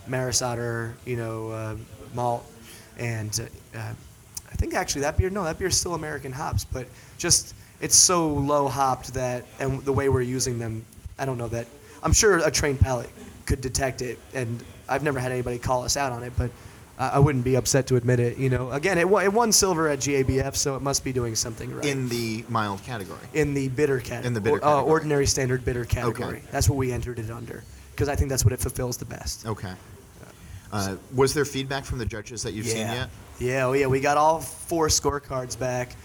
Maris 0.07 0.41
Otter, 0.41 0.95
you 1.05 1.17
know, 1.17 1.49
uh, 1.51 1.75
malt, 2.15 2.49
and 2.97 3.37
uh, 3.75 3.79
I 3.79 4.55
think 4.55 4.73
actually 4.73 5.01
that 5.01 5.17
beer 5.17 5.29
no 5.29 5.43
that 5.43 5.59
beer 5.59 5.67
is 5.67 5.77
still 5.77 5.93
American 5.95 6.31
hops, 6.31 6.63
but 6.65 6.87
just 7.17 7.53
it's 7.81 7.95
so 7.95 8.29
low 8.29 8.67
hopped 8.69 9.13
that 9.13 9.45
and 9.59 9.81
the 9.83 9.93
way 9.93 10.07
we're 10.09 10.21
using 10.21 10.57
them, 10.57 10.83
I 11.19 11.25
don't 11.25 11.37
know 11.37 11.49
that 11.49 11.67
I'm 12.01 12.13
sure 12.13 12.37
a 12.39 12.49
trained 12.49 12.79
palate 12.79 13.09
could 13.49 13.61
detect 13.61 14.01
it, 14.01 14.17
and 14.33 14.63
I've 14.87 15.03
never 15.03 15.19
had 15.19 15.31
anybody 15.31 15.59
call 15.59 15.83
us 15.83 15.97
out 15.97 16.11
on 16.11 16.23
it, 16.23 16.33
but. 16.37 16.51
I 16.97 17.11
I 17.11 17.19
wouldn't 17.19 17.45
be 17.45 17.55
upset 17.55 17.87
to 17.87 17.95
admit 17.95 18.19
it. 18.19 18.37
You 18.37 18.49
know, 18.49 18.71
again, 18.71 18.97
it, 18.97 19.07
won- 19.07 19.23
it 19.23 19.31
won 19.31 19.53
silver 19.53 19.87
at 19.87 19.99
GABF, 19.99 20.53
so 20.57 20.75
it 20.75 20.81
must 20.81 21.01
be 21.01 21.13
doing 21.13 21.33
something 21.33 21.73
right. 21.73 21.85
In 21.85 22.09
the 22.09 22.43
mild 22.49 22.83
category. 22.83 23.21
in 23.33 23.53
the 23.53 23.69
bitter 23.69 23.99
category. 23.99 24.27
In 24.27 24.33
the 24.33 24.41
bitter 24.41 24.57
uh, 24.57 24.59
category. 24.59 24.91
ordinary 24.91 25.25
standard 25.25 25.63
bitter 25.63 25.85
category. 25.85 26.43
That's 26.51 26.67
what 26.69 26.75
we 26.75 26.91
entered 26.91 27.17
it 27.19 27.31
under 27.31 27.63
because 27.99 28.09
I 28.09 28.17
think 28.17 28.29
that's 28.29 28.43
what 28.43 28.51
it 28.53 28.59
fulfills 28.59 28.97
the 28.97 29.05
best. 29.05 29.45
Okay. 29.45 29.73
Uh, 30.71 30.97
was 31.15 31.33
there 31.33 31.45
feedback 31.45 31.83
from 31.83 31.97
the 31.97 32.05
judges 32.05 32.43
that 32.43 32.53
you've 32.53 32.67
seen 32.67 32.87
yet? 32.87 33.09
Yeah, 33.39 33.65
oh 33.67 33.73
yeah, 33.73 33.87
we 33.87 34.01
got 34.01 34.17
all 34.17 34.39
four 34.39 34.87
scorecards 34.87 35.57
back. 35.57 35.95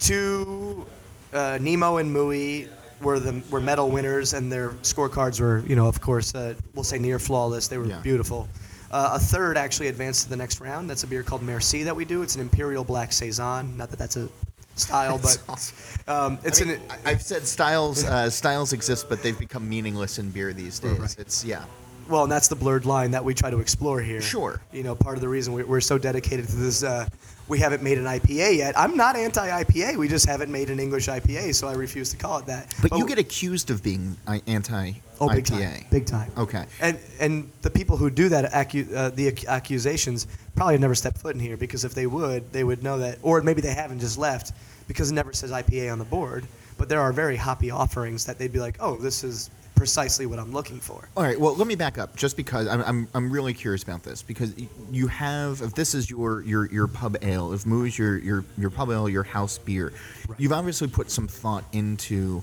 Two, 0.00 0.86
uh, 1.32 1.58
Nemo 1.60 1.98
and 1.98 2.14
Mui 2.14 2.68
were 3.00 3.18
the 3.18 3.42
were 3.50 3.60
medal 3.60 3.90
winners, 3.90 4.32
and 4.34 4.50
their 4.50 4.70
scorecards 4.82 5.40
were, 5.40 5.62
you 5.66 5.76
know, 5.76 5.86
of 5.86 6.00
course, 6.00 6.34
uh, 6.34 6.54
we'll 6.74 6.84
say 6.84 6.98
near 6.98 7.18
flawless. 7.18 7.68
They 7.68 7.78
were 7.78 7.86
Yeah. 7.86 8.00
beautiful. 8.00 8.48
Uh, 8.90 9.10
a 9.14 9.18
third 9.18 9.56
actually 9.56 9.86
advanced 9.88 10.24
to 10.24 10.30
the 10.30 10.36
next 10.36 10.60
round. 10.60 10.90
That's 10.90 11.04
a 11.04 11.06
beer 11.06 11.22
called 11.22 11.42
Merci 11.42 11.84
that 11.84 11.94
we 11.94 12.04
do. 12.04 12.22
It's 12.22 12.34
an 12.34 12.40
imperial 12.40 12.82
black 12.84 13.12
saison. 13.12 13.76
Not 13.76 13.90
that 13.90 13.98
that's 13.98 14.16
a 14.16 14.28
style, 14.74 15.18
but 15.18 15.38
awesome. 15.48 15.76
um, 16.08 16.38
it's 16.42 16.60
I 16.60 16.64
mean, 16.64 16.74
an 16.74 16.80
I've 17.04 17.22
said 17.22 17.46
styles 17.46 18.04
uh, 18.04 18.28
styles 18.30 18.72
exist, 18.72 19.08
but 19.08 19.22
they've 19.22 19.38
become 19.38 19.68
meaningless 19.68 20.18
in 20.18 20.30
beer 20.30 20.52
these 20.52 20.78
days. 20.80 20.98
Right. 20.98 21.16
It's 21.18 21.44
yeah. 21.44 21.64
Well, 22.08 22.24
and 22.24 22.32
that's 22.32 22.48
the 22.48 22.56
blurred 22.56 22.86
line 22.86 23.12
that 23.12 23.24
we 23.24 23.34
try 23.34 23.50
to 23.50 23.60
explore 23.60 24.00
here. 24.00 24.20
Sure. 24.20 24.60
You 24.72 24.82
know, 24.82 24.96
part 24.96 25.14
of 25.16 25.20
the 25.20 25.28
reason 25.28 25.52
we- 25.52 25.62
we're 25.62 25.80
so 25.80 25.96
dedicated 25.96 26.48
to 26.48 26.56
this, 26.56 26.82
uh, 26.82 27.06
we 27.50 27.58
haven't 27.58 27.82
made 27.82 27.98
an 27.98 28.04
IPA 28.04 28.56
yet. 28.56 28.78
I'm 28.78 28.96
not 28.96 29.16
anti-IPA. 29.16 29.96
We 29.96 30.06
just 30.06 30.24
haven't 30.24 30.52
made 30.52 30.70
an 30.70 30.78
English 30.78 31.08
IPA, 31.08 31.52
so 31.56 31.66
I 31.66 31.72
refuse 31.72 32.08
to 32.10 32.16
call 32.16 32.38
it 32.38 32.46
that. 32.46 32.72
But 32.80 32.96
you 32.96 33.06
get 33.06 33.18
accused 33.18 33.70
of 33.70 33.82
being 33.82 34.16
I- 34.26 34.40
anti 34.46 34.92
oh, 35.20 35.28
big 35.28 35.44
IPA. 35.44 35.48
time, 35.48 35.86
big 35.90 36.06
time. 36.06 36.30
Okay. 36.38 36.64
And 36.80 36.96
and 37.18 37.50
the 37.62 37.70
people 37.70 37.96
who 37.96 38.08
do 38.08 38.28
that 38.28 38.52
accu- 38.52 38.94
uh, 38.94 39.10
the 39.10 39.26
ac- 39.26 39.48
accusations 39.48 40.28
probably 40.54 40.74
have 40.74 40.80
never 40.80 40.94
stepped 40.94 41.18
foot 41.18 41.34
in 41.34 41.40
here 41.40 41.56
because 41.56 41.84
if 41.84 41.92
they 41.92 42.06
would, 42.06 42.52
they 42.52 42.62
would 42.62 42.84
know 42.84 42.98
that, 42.98 43.18
or 43.22 43.42
maybe 43.42 43.60
they 43.60 43.74
haven't 43.74 43.98
just 43.98 44.16
left 44.16 44.52
because 44.86 45.10
it 45.10 45.14
never 45.14 45.32
says 45.32 45.50
IPA 45.50 45.92
on 45.92 45.98
the 45.98 46.04
board. 46.04 46.46
But 46.78 46.88
there 46.88 47.00
are 47.00 47.12
very 47.12 47.36
hoppy 47.36 47.72
offerings 47.72 48.24
that 48.26 48.38
they'd 48.38 48.52
be 48.52 48.60
like, 48.60 48.76
oh, 48.78 48.96
this 48.96 49.24
is 49.24 49.50
precisely 49.80 50.26
what 50.26 50.38
I'm 50.38 50.52
looking 50.52 50.78
for. 50.78 51.08
All 51.16 51.22
right. 51.22 51.40
Well, 51.40 51.56
let 51.56 51.66
me 51.66 51.74
back 51.74 51.96
up, 51.96 52.14
just 52.14 52.36
because 52.36 52.68
I'm, 52.68 52.82
I'm, 52.82 53.08
I'm 53.14 53.30
really 53.30 53.54
curious 53.54 53.82
about 53.82 54.02
this 54.02 54.20
because 54.20 54.52
you 54.90 55.06
have 55.06 55.62
if 55.62 55.74
this 55.74 55.94
is 55.94 56.10
your 56.10 56.42
your, 56.42 56.66
your 56.70 56.86
pub 56.86 57.16
ale, 57.22 57.54
if 57.54 57.64
Mui 57.64 57.86
is 57.86 57.98
your, 57.98 58.18
your 58.18 58.44
your 58.58 58.68
pub 58.68 58.90
ale, 58.90 59.08
your 59.08 59.22
house 59.22 59.56
beer, 59.56 59.94
you've 60.36 60.52
obviously 60.52 60.86
put 60.86 61.10
some 61.10 61.26
thought 61.26 61.64
into 61.72 62.42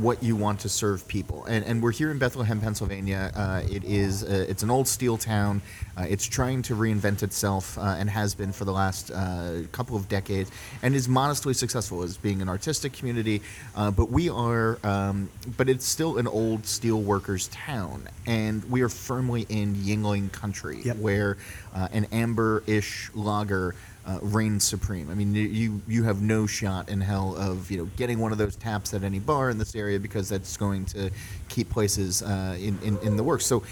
what 0.00 0.22
you 0.22 0.34
want 0.34 0.60
to 0.60 0.68
serve 0.68 1.06
people, 1.08 1.44
and 1.44 1.64
and 1.64 1.82
we're 1.82 1.92
here 1.92 2.10
in 2.10 2.18
Bethlehem, 2.18 2.60
Pennsylvania. 2.60 3.30
Uh, 3.34 3.62
it 3.70 3.84
is 3.84 4.24
uh, 4.24 4.46
it's 4.48 4.62
an 4.62 4.70
old 4.70 4.88
steel 4.88 5.16
town. 5.16 5.60
Uh, 5.96 6.06
it's 6.08 6.26
trying 6.26 6.62
to 6.62 6.74
reinvent 6.74 7.22
itself 7.22 7.76
uh, 7.78 7.96
and 7.98 8.08
has 8.08 8.34
been 8.34 8.52
for 8.52 8.64
the 8.64 8.72
last 8.72 9.10
uh, 9.10 9.60
couple 9.72 9.96
of 9.96 10.08
decades, 10.08 10.50
and 10.82 10.94
is 10.94 11.08
modestly 11.08 11.52
successful 11.52 12.02
as 12.02 12.16
being 12.16 12.40
an 12.40 12.48
artistic 12.48 12.92
community. 12.92 13.42
Uh, 13.76 13.90
but 13.90 14.10
we 14.10 14.30
are, 14.30 14.78
um, 14.84 15.28
but 15.56 15.68
it's 15.68 15.84
still 15.86 16.18
an 16.18 16.26
old 16.26 16.66
steel 16.66 17.00
workers 17.00 17.48
town, 17.48 18.08
and 18.26 18.64
we 18.70 18.80
are 18.82 18.88
firmly 18.88 19.46
in 19.48 19.74
Yuengling 19.74 20.32
country, 20.32 20.80
Yep. 20.82 20.96
where 20.96 21.36
uh, 21.74 21.88
an 21.92 22.06
amber-ish 22.12 23.10
lager 23.14 23.74
uh, 24.06 24.18
reigns 24.22 24.64
supreme. 24.64 25.10
I 25.10 25.14
mean, 25.14 25.34
you- 25.34 25.82
you 25.86 26.02
have 26.04 26.22
no 26.22 26.46
shot 26.46 26.88
in 26.88 27.00
hell 27.00 27.36
of 27.36 27.70
you 27.70 27.78
know 27.78 27.88
getting 27.96 28.18
one 28.18 28.32
of 28.32 28.38
those 28.38 28.56
taps 28.56 28.94
at 28.94 29.02
any 29.04 29.18
bar 29.18 29.50
in 29.50 29.58
this 29.58 29.74
area 29.74 29.98
because 30.00 30.28
that's 30.28 30.56
going 30.56 30.84
to 30.86 31.10
keep 31.48 31.68
places 31.70 32.22
uh, 32.22 32.56
in, 32.58 32.78
in 32.82 32.98
in 32.98 33.16
the 33.16 33.22
works. 33.22 33.46
So. 33.46 33.62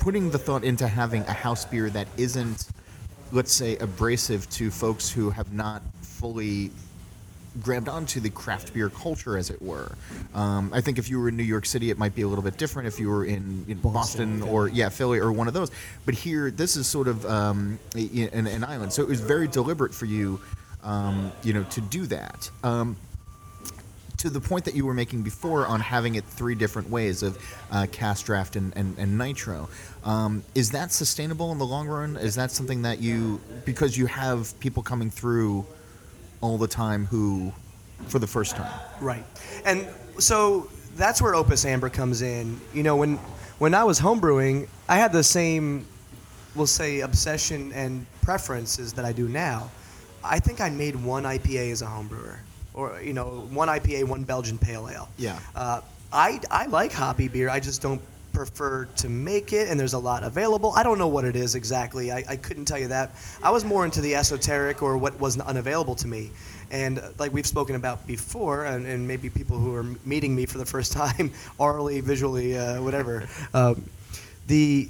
putting 0.00 0.28
the 0.30 0.38
thought 0.38 0.64
into 0.64 0.86
having 0.86 1.22
a 1.22 1.32
house 1.32 1.64
beer 1.64 1.88
that 1.88 2.06
isn't, 2.18 2.68
let's 3.32 3.52
say, 3.52 3.74
abrasive 3.78 4.46
to 4.50 4.70
folks 4.70 5.08
who 5.08 5.30
have 5.30 5.50
not 5.50 5.80
fully 6.02 6.70
grabbed 7.62 7.88
onto 7.88 8.20
the 8.20 8.30
craft 8.30 8.74
beer 8.74 8.88
culture, 8.88 9.38
as 9.38 9.50
it 9.50 9.60
were. 9.62 9.92
Um, 10.34 10.70
I 10.72 10.80
think 10.80 10.98
if 10.98 11.08
you 11.08 11.20
were 11.20 11.28
in 11.28 11.36
New 11.36 11.44
York 11.44 11.66
City, 11.66 11.90
it 11.90 11.98
might 11.98 12.14
be 12.14 12.22
a 12.22 12.28
little 12.28 12.44
bit 12.44 12.56
different. 12.56 12.88
If 12.88 12.98
you 12.98 13.08
were 13.08 13.24
in, 13.24 13.64
in 13.68 13.78
Boston, 13.78 14.42
or 14.42 14.68
yeah, 14.68 14.88
Philly 14.88 15.18
or 15.18 15.32
one 15.32 15.48
of 15.48 15.54
those, 15.54 15.70
but 16.04 16.14
here 16.14 16.50
this 16.50 16.76
is 16.76 16.86
sort 16.86 17.08
of 17.08 17.24
um, 17.26 17.78
an, 17.94 18.46
an 18.46 18.64
island, 18.64 18.92
so 18.92 19.02
it 19.02 19.08
was 19.08 19.20
very 19.20 19.48
deliberate 19.48 19.94
for 19.94 20.06
you, 20.06 20.40
um, 20.82 21.32
you 21.42 21.52
know, 21.52 21.64
to 21.64 21.80
do 21.80 22.06
that. 22.06 22.50
Um, 22.62 22.96
to 24.18 24.30
the 24.30 24.40
point 24.40 24.64
that 24.64 24.74
you 24.74 24.86
were 24.86 24.94
making 24.94 25.22
before 25.22 25.66
on 25.66 25.80
having 25.80 26.14
it 26.14 26.24
three 26.24 26.54
different 26.54 26.88
ways 26.88 27.22
of 27.22 27.38
uh, 27.70 27.86
cast 27.92 28.24
draft 28.24 28.56
and, 28.56 28.74
and, 28.74 28.96
and 28.98 29.18
nitro 29.18 29.68
um, 30.02 30.42
is 30.54 30.70
that 30.70 30.90
sustainable 30.92 31.52
in 31.52 31.58
the 31.58 31.66
long 31.66 31.86
run 31.86 32.16
is 32.16 32.34
that 32.34 32.50
something 32.50 32.80
that 32.82 33.02
you 33.02 33.38
because 33.66 33.98
you 33.98 34.06
have 34.06 34.58
people 34.60 34.82
coming 34.82 35.10
through 35.10 35.66
all 36.44 36.58
the 36.58 36.68
time 36.68 37.06
who 37.06 37.50
for 38.08 38.18
the 38.18 38.26
first 38.26 38.54
time 38.54 38.70
Right. 39.00 39.24
And 39.64 39.88
so 40.18 40.70
that's 40.94 41.22
where 41.22 41.34
Opus 41.34 41.64
Amber 41.64 41.88
comes 41.88 42.20
in. 42.20 42.60
You 42.74 42.82
know, 42.82 42.96
when 42.96 43.16
when 43.58 43.72
I 43.74 43.84
was 43.84 43.98
homebrewing, 43.98 44.68
I 44.88 44.96
had 44.96 45.10
the 45.12 45.24
same, 45.24 45.86
we'll 46.54 46.66
say, 46.66 47.00
obsession 47.00 47.72
and 47.72 48.06
preferences 48.22 48.92
that 48.92 49.04
I 49.04 49.12
do 49.12 49.26
now. 49.28 49.70
I 50.22 50.38
think 50.38 50.60
I 50.60 50.68
made 50.70 50.96
one 50.96 51.24
IPA 51.24 51.72
as 51.72 51.82
a 51.82 51.86
homebrewer, 51.86 52.36
or 52.74 53.00
you 53.02 53.14
know, 53.14 53.48
one 53.50 53.68
IPA, 53.68 54.04
one 54.04 54.24
Belgian 54.24 54.58
Pale 54.58 54.90
Ale. 54.90 55.08
Yeah. 55.16 55.38
Uh, 55.56 55.80
I 56.12 56.40
I 56.50 56.66
like 56.66 56.92
hoppy 56.92 57.28
beer. 57.28 57.48
I 57.48 57.58
just 57.58 57.80
don't 57.80 58.02
prefer 58.34 58.84
to 58.96 59.08
make 59.08 59.52
it, 59.52 59.68
and 59.68 59.78
there's 59.78 59.94
a 59.94 59.98
lot 59.98 60.24
available. 60.24 60.72
I 60.76 60.82
don't 60.82 60.98
know 60.98 61.08
what 61.08 61.24
it 61.24 61.36
is 61.36 61.54
exactly. 61.54 62.12
I, 62.12 62.24
I 62.28 62.36
couldn't 62.36 62.66
tell 62.66 62.78
you 62.78 62.88
that. 62.88 63.12
I 63.42 63.50
was 63.50 63.64
more 63.64 63.84
into 63.84 64.00
the 64.00 64.16
esoteric 64.16 64.82
or 64.82 64.98
what 64.98 65.18
was 65.18 65.38
unavailable 65.40 65.94
to 65.96 66.08
me. 66.08 66.30
And 66.70 66.98
uh, 66.98 67.10
like 67.18 67.32
we've 67.32 67.46
spoken 67.46 67.76
about 67.76 68.06
before, 68.06 68.64
and, 68.64 68.86
and 68.86 69.06
maybe 69.06 69.30
people 69.30 69.58
who 69.58 69.74
are 69.74 69.84
meeting 70.04 70.34
me 70.34 70.46
for 70.46 70.58
the 70.58 70.66
first 70.66 70.92
time, 71.02 71.32
orally, 71.56 72.00
visually, 72.00 72.58
uh, 72.58 72.82
whatever, 72.82 73.28
um, 73.54 73.88
the, 74.46 74.88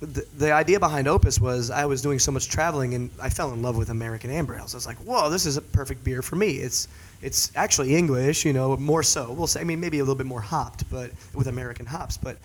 the 0.00 0.24
the 0.36 0.52
idea 0.52 0.78
behind 0.78 1.08
Opus 1.08 1.40
was 1.40 1.70
I 1.70 1.86
was 1.86 2.02
doing 2.02 2.18
so 2.18 2.30
much 2.30 2.48
traveling 2.48 2.94
and 2.94 3.10
I 3.20 3.30
fell 3.30 3.52
in 3.52 3.62
love 3.62 3.76
with 3.76 3.90
American 3.90 4.30
amber 4.30 4.54
ales. 4.54 4.74
I 4.74 4.76
was 4.76 4.86
like, 4.86 4.98
whoa, 4.98 5.30
this 5.30 5.46
is 5.46 5.56
a 5.56 5.62
perfect 5.62 6.04
beer 6.04 6.22
for 6.22 6.36
me. 6.36 6.52
It's 6.52 6.86
it's 7.22 7.50
actually 7.56 7.94
English, 7.96 8.44
you 8.44 8.52
know, 8.52 8.76
more 8.76 9.02
so. 9.02 9.32
We'll 9.32 9.46
say, 9.46 9.60
I 9.60 9.64
mean, 9.64 9.80
maybe 9.80 9.98
a 9.98 10.02
little 10.02 10.14
bit 10.14 10.26
more 10.26 10.40
hopped, 10.40 10.88
but 10.90 11.10
with 11.34 11.46
American 11.48 11.86
hops. 11.86 12.16
But 12.16 12.36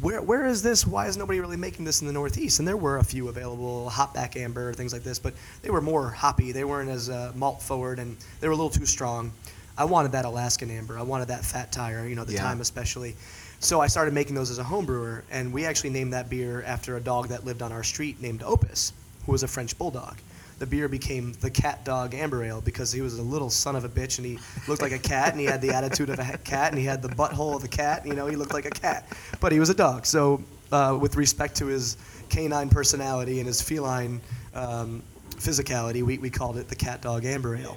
where 0.00 0.20
where 0.20 0.46
is 0.46 0.62
this? 0.62 0.86
Why 0.86 1.06
is 1.06 1.16
nobody 1.16 1.40
really 1.40 1.56
making 1.56 1.84
this 1.84 2.00
in 2.00 2.06
the 2.06 2.12
Northeast? 2.12 2.58
And 2.58 2.68
there 2.68 2.76
were 2.76 2.98
a 2.98 3.04
few 3.04 3.28
available, 3.28 3.88
hopback 3.90 4.36
amber, 4.36 4.72
things 4.74 4.92
like 4.92 5.02
this, 5.02 5.18
but 5.18 5.32
they 5.62 5.70
were 5.70 5.80
more 5.80 6.10
hoppy. 6.10 6.52
They 6.52 6.64
weren't 6.64 6.90
as 6.90 7.08
uh, 7.08 7.32
malt 7.34 7.62
forward, 7.62 7.98
and 7.98 8.16
they 8.40 8.48
were 8.48 8.52
a 8.52 8.56
little 8.56 8.70
too 8.70 8.86
strong. 8.86 9.32
I 9.78 9.84
wanted 9.84 10.12
that 10.12 10.24
Alaskan 10.24 10.70
amber. 10.70 10.98
I 10.98 11.02
wanted 11.02 11.28
that 11.28 11.44
fat 11.44 11.70
tire, 11.70 12.06
you 12.06 12.14
know, 12.14 12.24
the 12.24 12.32
Yeah. 12.32 12.42
time 12.42 12.60
especially. 12.60 13.14
So 13.60 13.80
I 13.80 13.86
started 13.86 14.12
making 14.12 14.34
those 14.34 14.50
as 14.50 14.58
a 14.58 14.64
home 14.64 14.84
brewer, 14.86 15.24
and 15.30 15.52
we 15.52 15.64
actually 15.64 15.90
named 15.90 16.12
that 16.12 16.28
beer 16.28 16.62
after 16.66 16.96
a 16.96 17.00
dog 17.00 17.28
that 17.28 17.44
lived 17.46 17.62
on 17.62 17.72
our 17.72 17.82
street 17.82 18.20
named 18.20 18.42
Opus, 18.42 18.92
who 19.26 19.32
was 19.32 19.42
a 19.42 19.48
French 19.48 19.76
bulldog. 19.76 20.16
The 20.58 20.66
beer 20.66 20.88
became 20.88 21.34
the 21.40 21.50
Cat 21.50 21.84
Dog 21.84 22.14
Amber 22.14 22.42
Ale 22.42 22.62
because 22.62 22.90
he 22.90 23.02
was 23.02 23.18
a 23.18 23.22
little 23.22 23.50
son 23.50 23.76
of 23.76 23.84
a 23.84 23.88
bitch, 23.90 24.16
and 24.16 24.26
he 24.26 24.38
looked 24.66 24.80
like 24.80 24.92
a 24.92 24.98
cat, 24.98 25.32
and 25.32 25.40
he 25.40 25.44
had 25.44 25.60
the 25.60 25.74
attitude 25.74 26.08
of 26.08 26.18
a 26.18 26.38
cat, 26.44 26.72
and 26.72 26.78
he 26.78 26.86
had 26.86 27.02
the 27.02 27.08
butthole 27.08 27.54
of 27.54 27.62
a 27.62 27.68
cat. 27.68 28.06
You 28.06 28.14
know, 28.14 28.26
he 28.26 28.36
looked 28.36 28.54
like 28.54 28.64
a 28.64 28.70
cat, 28.70 29.06
but 29.40 29.52
he 29.52 29.60
was 29.60 29.68
a 29.68 29.74
dog. 29.74 30.06
So, 30.06 30.42
uh, 30.72 30.96
with 30.98 31.16
respect 31.16 31.56
to 31.56 31.66
his 31.66 31.98
canine 32.30 32.70
personality 32.70 33.38
and 33.38 33.46
his 33.46 33.60
feline 33.60 34.20
um, 34.54 35.02
physicality, 35.30 36.02
we, 36.02 36.16
we 36.18 36.30
called 36.30 36.56
it 36.56 36.68
the 36.68 36.74
Cat 36.74 37.02
Dog 37.02 37.26
Amber 37.26 37.56
Ale 37.56 37.76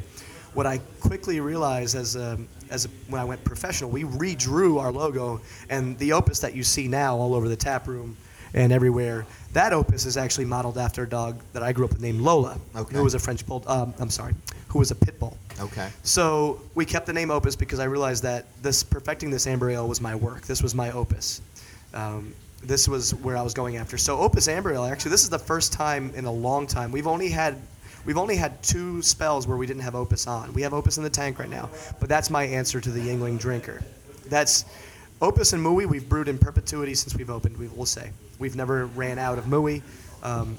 what 0.54 0.66
I 0.66 0.80
quickly 1.00 1.40
realized 1.40 1.96
as 1.96 2.16
a, 2.16 2.38
as 2.70 2.86
a, 2.86 2.90
when 3.08 3.22
I 3.22 3.24
went 3.24 3.44
professional, 3.44 3.90
we 3.90 4.04
redrew 4.04 4.80
our 4.80 4.92
logo, 4.92 5.42
and 5.70 5.98
the 6.00 6.14
opus 6.14 6.40
that 6.40 6.56
you 6.56 6.64
see 6.64 6.88
now 6.88 7.16
all 7.16 7.36
over 7.36 7.48
the 7.48 7.56
tap 7.56 7.88
room 7.88 8.18
and 8.54 8.72
everywhere, 8.72 9.26
that 9.54 9.74
opus 9.74 10.06
is 10.06 10.18
actually 10.18 10.46
modeled 10.46 10.78
after 10.78 11.04
a 11.04 11.10
dog 11.10 11.40
that 11.54 11.64
I 11.64 11.72
grew 11.72 11.86
up 11.86 11.92
with 11.92 12.02
named 12.02 12.22
Lola, 12.22 12.58
Okay. 12.76 12.96
who 12.96 13.04
was 13.04 13.14
a 13.14 13.20
French 13.20 13.46
bull. 13.46 13.64
Um, 13.68 13.94
I'm 14.00 14.10
sorry, 14.10 14.34
who 14.70 14.80
was 14.80 14.92
a 14.92 14.96
pit 14.96 15.20
bull. 15.20 15.38
okay 15.60 15.90
So 16.04 16.60
we 16.76 16.86
kept 16.86 17.06
the 17.06 17.14
name 17.14 17.32
Opus 17.32 17.56
because 17.56 17.80
I 17.80 17.86
realized 17.86 18.24
that 18.24 18.46
this 18.62 18.84
perfecting 18.84 19.30
this 19.32 19.48
amber 19.48 19.70
ale 19.70 19.88
was 19.88 20.02
my 20.02 20.16
work. 20.16 20.44
This 20.46 20.62
was 20.64 20.74
my 20.76 20.92
opus. 20.92 21.42
Um, 21.94 22.34
this 22.64 22.88
was 22.88 23.16
where 23.16 23.38
I 23.38 23.42
was 23.42 23.54
going 23.54 23.78
after. 23.78 23.98
So 23.98 24.20
Opus 24.20 24.48
Amber 24.50 24.74
Ale, 24.74 24.84
actually, 24.86 25.12
this 25.12 25.24
is 25.24 25.30
the 25.30 25.40
first 25.40 25.72
time 25.74 26.12
in 26.16 26.26
a 26.26 26.32
long 26.32 26.68
time. 26.68 26.92
We've 26.92 27.08
only 27.08 27.30
had 27.30 27.56
we've 28.06 28.18
only 28.18 28.36
had 28.36 28.62
two 28.64 29.02
spells 29.02 29.48
where 29.48 29.58
we 29.58 29.66
didn't 29.66 29.82
have 29.84 29.96
Opus 29.96 30.28
on. 30.28 30.54
We 30.54 30.62
have 30.64 30.74
Opus 30.74 30.98
in 30.98 31.04
the 31.04 31.10
tank 31.10 31.40
right 31.40 31.50
now, 31.50 31.70
but 32.00 32.10
that's 32.10 32.30
my 32.30 32.44
answer 32.44 32.82
to 32.82 32.90
the 32.92 33.00
Yuengling 33.00 33.40
drinker. 33.40 33.82
That's 34.28 34.66
Opus 35.22 35.54
and 35.54 35.66
Mui. 35.66 35.86
We've 35.86 36.08
brewed 36.08 36.28
in 36.30 36.38
perpetuity 36.38 36.96
since 36.96 37.16
we've 37.16 37.30
opened. 37.30 37.58
We 37.58 37.68
will 37.68 37.86
say 37.86 38.12
we've 38.40 38.56
never 38.56 38.86
ran 38.88 39.20
out 39.20 39.38
of 39.38 39.46
Mui. 39.46 39.82
Um, 40.24 40.56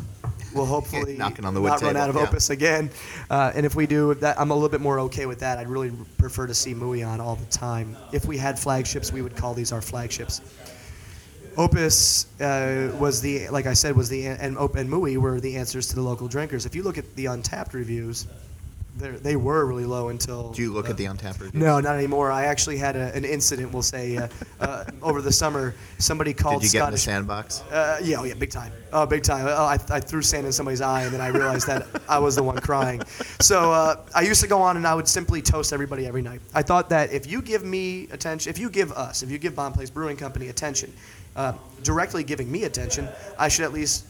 we'll 0.54 0.66
hopefully 0.66 1.16
Knocking 1.16 1.44
on 1.44 1.54
the 1.54 1.60
wood 1.60 1.68
not 1.68 1.82
run 1.82 1.96
out 1.96 2.08
of 2.08 2.16
yeah. 2.16 2.22
Opus 2.22 2.50
again. 2.50 2.90
Uh, 3.28 3.52
and 3.54 3.64
if 3.64 3.74
we 3.74 3.86
do, 3.86 4.14
that 4.14 4.40
I'm 4.40 4.50
a 4.50 4.54
little 4.54 4.68
bit 4.68 4.80
more 4.80 5.00
okay 5.00 5.26
with 5.26 5.40
that. 5.40 5.58
I'd 5.58 5.68
really 5.68 5.92
prefer 6.18 6.46
to 6.46 6.54
see 6.54 6.74
Mui 6.74 7.06
on 7.06 7.20
all 7.20 7.36
the 7.36 7.46
time. 7.46 7.96
If 8.12 8.26
we 8.26 8.36
had 8.36 8.58
flagships, 8.58 9.12
we 9.12 9.22
would 9.22 9.36
call 9.36 9.54
these 9.54 9.72
our 9.72 9.82
flagships. 9.82 10.40
Opus 11.56 12.26
uh, 12.40 12.94
was 12.98 13.20
the, 13.20 13.48
like 13.48 13.66
I 13.66 13.74
said, 13.74 13.96
was 13.96 14.08
the 14.08 14.26
and 14.26 14.56
and 14.56 14.88
Mui 14.90 15.16
were 15.16 15.40
the 15.40 15.56
answers 15.56 15.88
to 15.88 15.94
the 15.94 16.02
local 16.02 16.28
drinkers. 16.28 16.64
If 16.64 16.74
you 16.74 16.82
look 16.82 16.96
at 16.96 17.16
the 17.16 17.26
Untappd 17.26 17.72
reviews, 17.72 18.26
they're- 19.00 19.18
they 19.18 19.36
were 19.36 19.66
really 19.66 19.84
low 19.84 20.08
until. 20.08 20.52
do 20.52 20.62
you 20.62 20.72
look 20.72 20.86
uh, 20.86 20.90
at 20.90 20.96
the 20.96 21.04
Untappd 21.06 21.40
reviews 21.40 21.54
No, 21.54 21.80
not 21.80 21.96
anymore. 21.96 22.30
I 22.30 22.44
actually 22.46 22.76
had 22.78 22.96
a, 22.96 23.14
an 23.14 23.24
incident. 23.24 23.72
We'll 23.72 23.82
say 23.82 24.16
uh, 24.16 24.28
uh, 24.60 24.84
over 25.02 25.20
the 25.22 25.32
summer, 25.32 25.74
somebody 25.98 26.32
called 26.34 26.62
did 26.62 26.72
you 26.72 26.78
get 26.80 26.86
in 26.86 26.92
the 26.92 26.98
Scottish. 26.98 27.16
sandbox 27.16 27.62
Uh, 27.70 27.98
yeah, 28.02 28.16
oh 28.20 28.24
yeah, 28.24 28.34
big 28.34 28.50
time. 28.50 28.72
Oh, 28.92 29.06
big 29.06 29.22
time. 29.22 29.46
Oh, 29.46 29.64
I, 29.64 29.78
I 29.90 30.00
threw 30.00 30.20
sand 30.22 30.46
in 30.46 30.52
somebody's 30.52 30.80
eye, 30.80 31.02
and 31.02 31.12
then 31.14 31.20
I 31.20 31.28
realized 31.28 31.66
that 31.68 31.86
I 32.08 32.18
was 32.18 32.34
the 32.36 32.42
one 32.42 32.58
crying. 32.58 33.00
So 33.40 33.72
uh, 33.72 33.96
I 34.14 34.22
used 34.22 34.40
to 34.42 34.48
go 34.48 34.60
on, 34.62 34.76
and 34.76 34.86
I 34.86 34.94
would 34.94 35.06
simply 35.08 35.42
toast 35.42 35.72
everybody 35.72 36.06
every 36.06 36.22
night. 36.22 36.40
I 36.54 36.62
thought 36.62 36.88
that 36.90 37.12
if 37.12 37.26
you 37.26 37.40
give 37.42 37.64
me 37.64 38.08
attention, 38.10 38.50
if 38.50 38.58
you 38.58 38.68
give 38.68 38.90
us, 38.92 39.22
if 39.22 39.30
you 39.30 39.38
give 39.38 39.54
Bonn 39.54 39.72
Place 39.72 39.90
Brewing 39.90 40.16
Company 40.16 40.48
attention, 40.48 40.92
uh, 41.36 41.52
directly 41.84 42.24
giving 42.24 42.50
me 42.50 42.64
attention, 42.64 43.08
I 43.38 43.48
should 43.48 43.64
at 43.64 43.72
least 43.72 44.06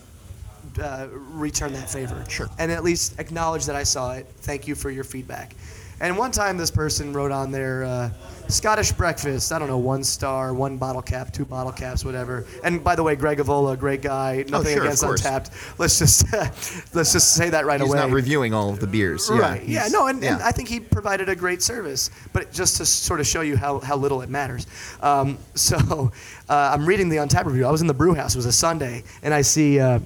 uh, 0.83 1.09
return 1.13 1.73
that 1.73 1.91
favor. 1.91 2.25
Sure. 2.29 2.49
And 2.59 2.71
at 2.71 2.85
least 2.85 3.19
acknowledge 3.19 3.67
that 3.67 3.77
I 3.77 3.83
saw 3.83 4.13
it. 4.13 4.27
Thank 4.39 4.67
you 4.69 4.75
for 4.75 4.91
your 4.91 5.05
feedback. 5.05 5.55
And 6.03 6.17
one 6.17 6.31
time, 6.33 6.57
this 6.57 6.71
person 6.71 7.13
wrote 7.13 7.31
on 7.31 7.51
their 7.51 7.85
uh, 7.85 8.11
Scottish 8.49 8.91
breakfast. 8.93 9.53
I 9.53 9.59
don't 9.59 9.69
know, 9.69 9.77
one 9.77 10.03
star, 10.03 10.55
one 10.55 10.79
bottle 10.79 11.03
cap, 11.03 11.31
two 11.31 11.45
bottle 11.45 11.73
caps, 11.73 12.07
whatever. 12.07 12.47
And 12.65 12.83
by 12.83 12.97
the 12.97 13.03
way, 13.03 13.17
Greg 13.17 13.37
Avola, 13.37 13.79
great 13.79 14.01
guy. 14.01 14.47
Nothing 14.49 14.73
Oh, 14.73 14.77
sure, 14.77 14.85
against. 14.85 15.05
Untappd. 15.05 15.79
Let's 15.79 15.99
just 15.99 16.33
let's 16.95 17.13
just 17.13 17.35
say 17.35 17.51
that 17.51 17.67
right 17.67 17.79
he's 17.79 17.91
away. 17.91 17.99
He's 17.99 18.07
not 18.09 18.15
reviewing 18.15 18.55
all 18.55 18.71
of 18.71 18.81
the 18.81 18.87
beers 18.87 19.29
Right. 19.31 19.63
Yeah. 19.69 19.89
No, 19.89 20.07
and, 20.07 20.25
and. 20.25 20.43
I 20.43 20.53
think 20.53 20.71
he 20.71 20.81
provided 20.81 21.29
a 21.29 21.37
great 21.37 21.61
service, 21.61 22.09
but 22.33 22.51
just 22.51 22.79
to 22.79 22.87
sort 22.87 23.21
of 23.21 23.27
show 23.27 23.43
you 23.43 23.59
how, 23.59 23.81
how 23.81 23.97
little 23.97 24.23
it 24.23 24.31
matters. 24.31 24.67
Um, 25.03 25.37
so 25.55 26.11
uh, 26.49 26.71
I'm 26.73 26.87
reading 26.87 27.11
the 27.11 27.17
Untappd 27.19 27.45
review. 27.45 27.67
I 27.67 27.71
was 27.71 27.83
in 27.83 27.87
the 27.87 27.95
brew 27.95 28.15
house. 28.15 28.35
It 28.35 28.39
was 28.39 28.47
a 28.47 28.53
Sunday, 28.53 29.05
and 29.23 29.35
I 29.35 29.43
see 29.43 29.79
uh, 29.79 30.01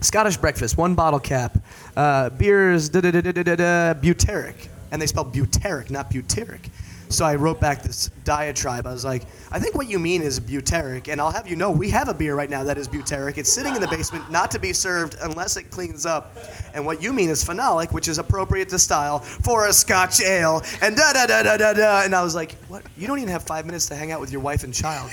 Scottish 0.00 0.36
breakfast, 0.36 0.76
one 0.76 0.94
bottle 0.94 1.20
cap, 1.20 1.58
uh, 1.96 2.30
beers, 2.30 2.88
da 2.88 3.00
da 3.00 3.10
da 3.10 3.20
da 3.20 3.32
da 3.32 3.56
da 3.56 3.94
butyric, 3.94 4.68
and 4.90 5.00
they 5.00 5.06
spell 5.06 5.24
butyric, 5.24 5.90
not 5.90 6.10
butyric. 6.10 6.70
So 7.14 7.24
I 7.24 7.36
wrote 7.36 7.60
back 7.60 7.82
this 7.82 8.10
diatribe. 8.24 8.86
I 8.86 8.92
was 8.92 9.04
like, 9.04 9.24
I 9.50 9.58
think 9.60 9.74
what 9.74 9.88
you 9.88 9.98
mean 9.98 10.20
is 10.22 10.40
butyric, 10.40 11.08
and 11.08 11.20
I'll 11.20 11.30
have 11.30 11.46
you 11.46 11.56
know 11.56 11.70
we 11.70 11.90
have 11.90 12.08
a 12.08 12.14
beer 12.14 12.34
right 12.34 12.50
now 12.50 12.64
that 12.64 12.76
is 12.76 12.88
butyric. 12.88 13.38
It's 13.38 13.52
sitting 13.52 13.74
in 13.74 13.80
the 13.80 13.88
basement, 13.88 14.30
not 14.30 14.50
to 14.52 14.58
be 14.58 14.72
served 14.72 15.16
unless 15.22 15.56
it 15.56 15.70
cleans 15.70 16.06
up. 16.06 16.36
And 16.74 16.84
what 16.84 17.00
you 17.02 17.12
mean 17.12 17.30
is 17.30 17.44
phenolic, 17.44 17.92
which 17.92 18.08
is 18.08 18.18
appropriate 18.18 18.68
to 18.70 18.78
style 18.78 19.20
for 19.20 19.68
a 19.68 19.72
Scotch 19.72 20.20
ale. 20.22 20.62
And 20.82 20.96
da 20.96 21.12
da 21.12 21.26
da 21.26 21.42
da 21.42 21.56
da 21.56 21.72
da. 21.72 22.02
And 22.02 22.14
I 22.14 22.22
was 22.24 22.34
like, 22.34 22.52
what? 22.68 22.82
You 22.96 23.06
don't 23.06 23.18
even 23.18 23.30
have 23.30 23.44
five 23.44 23.64
minutes 23.64 23.86
to 23.86 23.94
hang 23.94 24.10
out 24.10 24.20
with 24.20 24.32
your 24.32 24.40
wife 24.40 24.64
and 24.64 24.74
child, 24.74 25.10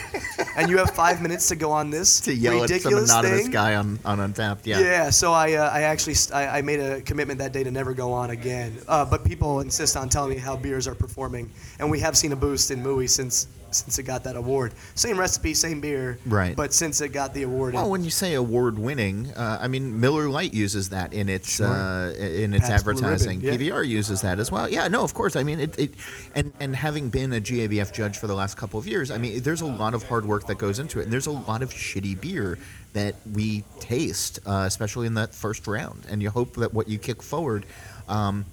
and 0.58 0.70
you 0.70 0.78
have 0.78 0.92
five 0.92 1.22
minutes 1.22 1.48
to 1.50 1.56
go 1.56 1.72
on 1.72 1.92
this 1.92 2.20
to 2.22 2.34
yell 2.34 2.54
at 2.54 2.70
some 2.70 2.76
ridiculous 2.78 3.12
anonymous 3.12 3.42
thing. 3.44 3.52
guy 3.52 3.76
on, 3.76 4.00
on 4.06 4.18
Untappd 4.20 4.66
yeah 4.66 4.80
Yeah, 4.80 5.10
so 5.12 5.34
I, 5.34 5.54
uh, 5.54 5.70
I 5.70 5.82
actually 5.84 6.16
st- 6.16 6.36
I, 6.36 6.58
I 6.58 6.62
made 6.62 6.80
a 6.80 7.02
commitment 7.02 7.40
that 7.40 7.52
day 7.54 7.64
to 7.64 7.72
never 7.72 7.94
go 7.94 8.12
on 8.12 8.32
again. 8.32 8.78
Uh, 8.88 9.06
but 9.06 9.24
people 9.24 9.60
insist 9.60 9.96
on 9.96 10.10
telling 10.10 10.32
me 10.32 10.38
how 10.38 10.56
beers 10.56 10.88
are 10.88 10.96
performing, 10.96 11.52
and 11.80 11.91
we 11.92 12.00
have 12.00 12.18
seen 12.18 12.32
a 12.32 12.36
boost 12.36 12.72
in 12.72 12.82
Mui 12.84 13.10
since 13.10 13.48
since 13.74 13.98
it 14.00 14.04
got 14.04 14.26
that 14.26 14.36
award. 14.36 14.74
Same 14.96 15.18
recipe, 15.18 15.54
same 15.54 15.80
beer, 15.80 16.20
Right. 16.26 16.58
But 16.58 16.74
since 16.74 17.00
it 17.00 17.10
got 17.14 17.34
the 17.34 17.44
award, 17.44 17.74
Well, 17.74 17.90
when 17.90 18.04
you 18.04 18.10
say 18.10 18.34
award-winning, 18.34 19.32
uh, 19.32 19.60
I 19.62 19.70
mean 19.70 19.98
Miller 19.98 20.28
Lite 20.28 20.54
uses 20.54 20.90
that 20.90 21.14
in 21.14 21.30
its 21.30 21.56
Sure. 21.56 21.68
uh, 21.68 22.12
in 22.12 22.54
its 22.54 22.68
Pabst 22.68 22.86
advertising. 22.86 23.40
Ribbon, 23.40 23.62
yeah. 23.62 23.72
PBR 23.72 23.88
uses 23.88 24.20
that 24.22 24.40
as 24.40 24.52
well. 24.52 24.70
Yeah, 24.70 24.90
no, 24.90 25.04
of 25.04 25.14
course. 25.14 25.38
I 25.38 25.44
mean, 25.44 25.60
it, 25.62 25.80
it 25.80 25.94
and 26.36 26.52
and 26.60 26.76
having 26.76 27.10
been 27.10 27.32
a 27.32 27.40
GABF 27.40 27.94
judge 27.94 28.18
for 28.18 28.28
the 28.28 28.36
last 28.36 28.58
couple 28.58 28.78
of 28.78 28.88
years, 28.88 29.10
I 29.10 29.18
mean, 29.18 29.42
there's 29.42 29.62
a 29.62 29.66
lot 29.66 29.94
of 29.94 30.04
hard 30.04 30.26
work 30.26 30.48
that 30.48 30.58
goes 30.58 30.78
into 30.80 31.00
it, 31.00 31.04
and 31.04 31.14
there's 31.14 31.28
a 31.28 31.32
lot 31.32 31.62
of 31.62 31.70
shitty 31.72 32.20
beer 32.20 32.58
that 32.92 33.16
we 33.34 33.64
taste, 33.80 34.40
uh, 34.46 34.66
especially 34.68 35.08
in 35.08 35.14
that 35.14 35.34
first 35.34 35.66
round. 35.66 36.06
And 36.10 36.22
you 36.22 36.30
hope 36.30 36.56
that 36.56 36.74
what 36.74 36.90
you 36.90 36.98
kick 36.98 37.24
forward. 37.24 37.66
Um, 38.10 38.44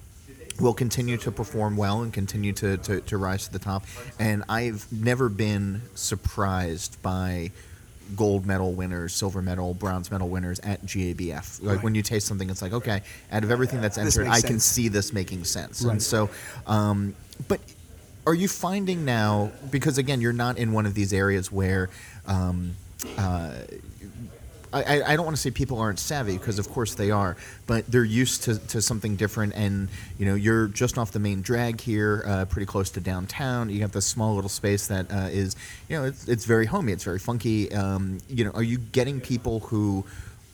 will 0.59 0.73
continue 0.73 1.17
to 1.17 1.31
perform 1.31 1.77
well 1.77 2.01
and 2.01 2.11
continue 2.13 2.53
to, 2.53 2.77
to, 2.77 3.01
to 3.01 3.17
rise 3.17 3.45
to 3.47 3.53
the 3.53 3.59
top. 3.59 3.85
And 4.19 4.43
I've 4.49 4.85
never 4.91 5.29
been 5.29 5.81
surprised 5.95 7.01
by 7.01 7.51
gold 8.15 8.45
medal 8.45 8.73
winners, 8.73 9.13
silver 9.13 9.41
medal, 9.41 9.73
bronze 9.73 10.09
medal 10.11 10.29
winners 10.29 10.59
at 10.61 10.83
GABF. 10.85 11.61
Like 11.61 11.75
Right. 11.75 11.83
when 11.83 11.95
you 11.95 12.01
taste 12.01 12.27
something, 12.27 12.49
it's 12.49 12.61
like, 12.61 12.73
okay, 12.73 13.01
out 13.31 13.43
of 13.43 13.51
everything 13.51 13.81
that's 13.81 13.97
entered, 13.97 14.27
I 14.27 14.41
can 14.41 14.51
sense. 14.59 14.65
see 14.65 14.87
this 14.87 15.13
making 15.13 15.43
sense. 15.43 15.83
Right. 15.83 15.91
And 15.91 16.01
so, 16.01 16.29
um, 16.65 17.15
but 17.47 17.59
are 18.25 18.33
you 18.33 18.47
finding 18.47 19.05
now, 19.05 19.51
because 19.69 19.97
again, 19.97 20.21
you're 20.21 20.33
not 20.33 20.57
in 20.57 20.71
one 20.71 20.85
of 20.85 20.93
these 20.95 21.13
areas 21.13 21.51
where, 21.51 21.89
um, 22.25 22.75
uh, 23.17 23.53
I, 24.71 25.01
I- 25.01 25.15
don't 25.15 25.25
want 25.25 25.35
to 25.35 25.41
say 25.41 25.51
people 25.51 25.79
aren't 25.79 25.99
savvy 25.99 26.37
because 26.37 26.59
of 26.59 26.69
course 26.69 26.95
they 26.95 27.11
are, 27.11 27.35
but 27.67 27.85
they're 27.87 28.03
used 28.03 28.43
to, 28.43 28.59
to 28.67 28.81
something 28.81 29.15
different. 29.15 29.53
And 29.55 29.89
you 30.17 30.25
know, 30.25 30.35
you're 30.35 30.67
just 30.67 30.97
off 30.97 31.11
the 31.11 31.19
main 31.19 31.41
drag 31.41 31.81
here, 31.81 32.23
uh, 32.25 32.45
pretty 32.45 32.65
close 32.65 32.89
to 32.91 32.99
downtown. 32.99 33.69
You 33.69 33.81
have 33.81 33.91
this 33.91 34.05
small 34.05 34.35
little 34.35 34.49
space 34.49 34.87
that 34.87 35.11
uh, 35.11 35.29
is, 35.31 35.55
you 35.87 35.97
know, 35.97 36.05
it's, 36.05 36.27
it's 36.27 36.45
very 36.45 36.65
homey. 36.67 36.91
It's 36.91 37.03
very 37.03 37.19
funky. 37.19 37.71
Um, 37.73 38.19
you 38.29 38.45
know, 38.45 38.51
are 38.51 38.63
you 38.63 38.77
getting 38.77 39.19
people 39.19 39.61
who 39.61 40.05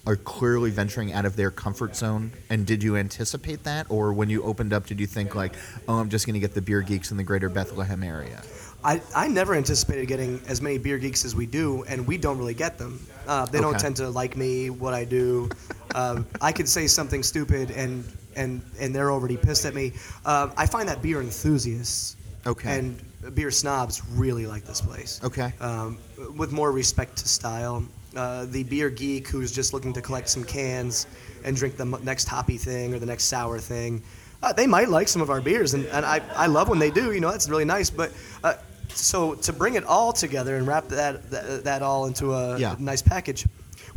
are 0.08 0.16
clearly 0.16 0.70
venturing 0.70 1.12
out 1.14 1.26
of 1.26 1.36
their 1.36 1.50
comfort 1.50 1.96
zone? 1.96 2.32
And 2.50 2.66
did 2.66 2.84
you 2.84 2.96
anticipate 2.96 3.64
that, 3.64 3.88
or 3.90 4.14
when 4.14 4.30
you 4.30 4.44
opened 4.44 4.72
up, 4.72 4.86
did 4.86 5.00
you 5.00 5.08
think 5.08 5.34
like, 5.36 5.54
oh, 5.88 5.96
I'm 5.96 6.10
just 6.10 6.26
going 6.28 6.36
to 6.36 6.40
get 6.40 6.54
the 6.54 6.62
beer 6.62 6.82
geeks 6.82 7.10
in 7.12 7.18
the 7.18 7.24
greater 7.24 7.50
Bethlehem 7.50 8.04
area? 8.04 8.44
I, 8.86 9.02
I 9.16 9.28
never 9.28 9.56
anticipated 9.56 10.06
getting 10.08 10.40
as 10.48 10.62
many 10.62 10.78
beer 10.78 11.00
geeks 11.00 11.26
as 11.26 11.36
we 11.36 11.48
do, 11.48 11.84
and 11.86 12.06
we 12.06 12.20
don't 12.20 12.38
really 12.38 12.54
get 12.54 12.78
them. 12.78 13.06
Uh, 13.28 13.46
they 13.48 13.60
don't 13.60 13.80
tend 13.80 13.96
to 13.96 14.10
like 14.10 14.38
me, 14.38 14.70
what 14.70 14.94
I 14.94 15.06
do. 15.06 15.50
Uh, 15.96 16.22
I 16.40 16.52
could 16.52 16.70
say 16.70 16.86
something 16.86 17.24
stupid, 17.24 17.72
and 17.72 18.04
and 18.36 18.62
and 18.80 18.94
they're 18.96 19.12
already 19.12 19.38
pissed 19.38 19.66
at 19.66 19.74
me. 19.74 19.94
Uh, 20.24 20.50
I 20.56 20.68
find 20.68 20.88
that 20.88 21.02
beer 21.02 21.20
enthusiasts 21.22 22.16
Okay. 22.46 22.78
and 22.78 23.02
beer 23.34 23.50
snobs 23.50 24.04
really 24.12 24.46
like 24.46 24.66
this 24.66 24.82
place. 24.82 25.20
Okay. 25.24 25.52
Um, 25.60 25.98
with 26.36 26.52
more 26.52 26.72
respect 26.72 27.18
to 27.18 27.28
style. 27.28 27.84
Uh, 28.16 28.46
the 28.46 28.64
beer 28.64 28.90
geek 28.90 29.28
who's 29.28 29.52
just 29.52 29.74
looking 29.74 29.92
to 29.94 30.02
collect 30.02 30.30
some 30.30 30.44
cans 30.44 31.06
and 31.44 31.58
drink 31.58 31.76
the 31.76 31.84
m- 31.84 32.00
next 32.04 32.28
hoppy 32.30 32.58
thing 32.58 32.94
or 32.94 33.00
the 33.00 33.06
next 33.06 33.26
sour 33.26 33.60
thing, 33.60 34.02
uh, 34.44 34.54
they 34.54 34.68
might 34.68 34.88
like 34.90 35.08
some 35.10 35.22
of 35.22 35.30
our 35.30 35.42
beers, 35.42 35.74
and, 35.74 35.86
and 35.88 36.06
I, 36.06 36.22
I 36.36 36.46
love 36.48 36.70
when 36.70 36.80
they 36.80 36.92
do. 36.92 37.12
You 37.12 37.20
know, 37.20 37.32
that's 37.32 37.50
really 37.50 37.66
nice. 37.66 37.90
But 37.90 38.12
uh, 38.44 38.54
so 38.96 39.36
to 39.36 39.54
bring 39.54 39.76
it 39.76 39.84
all 39.84 40.14
together 40.14 40.56
and 40.58 40.66
wrap 40.68 40.88
that 40.90 41.30
that, 41.32 41.64
that 41.64 41.82
all 41.82 42.06
into 42.06 42.34
a 42.34 42.58
Yeah. 42.58 42.76
nice 42.80 43.02
package, 43.02 43.46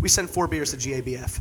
we 0.01 0.09
sent 0.09 0.29
four 0.31 0.47
beers 0.49 0.71
to 0.73 0.77
GABF. 0.77 1.41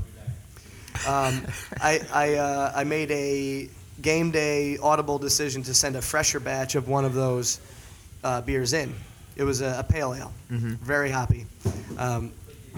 Um, 1.07 1.45
I 1.81 2.01
I, 2.13 2.33
uh, 2.35 2.71
I 2.75 2.83
made 2.83 3.11
a 3.11 3.69
game 4.01 4.31
day 4.31 4.77
audible 4.81 5.17
decision 5.19 5.63
to 5.63 5.73
send 5.73 5.95
a 5.95 6.01
fresher 6.01 6.39
batch 6.39 6.75
of 6.75 6.87
one 6.87 7.05
of 7.05 7.13
those 7.13 7.59
uh, 8.23 8.41
beers 8.41 8.73
in. 8.73 8.93
It 9.35 9.43
was 9.43 9.61
a, 9.61 9.77
a 9.79 9.83
pale 9.83 10.13
ale, 10.15 10.33
very 10.49 11.11
hoppy. 11.11 11.45
Um, 11.97 12.31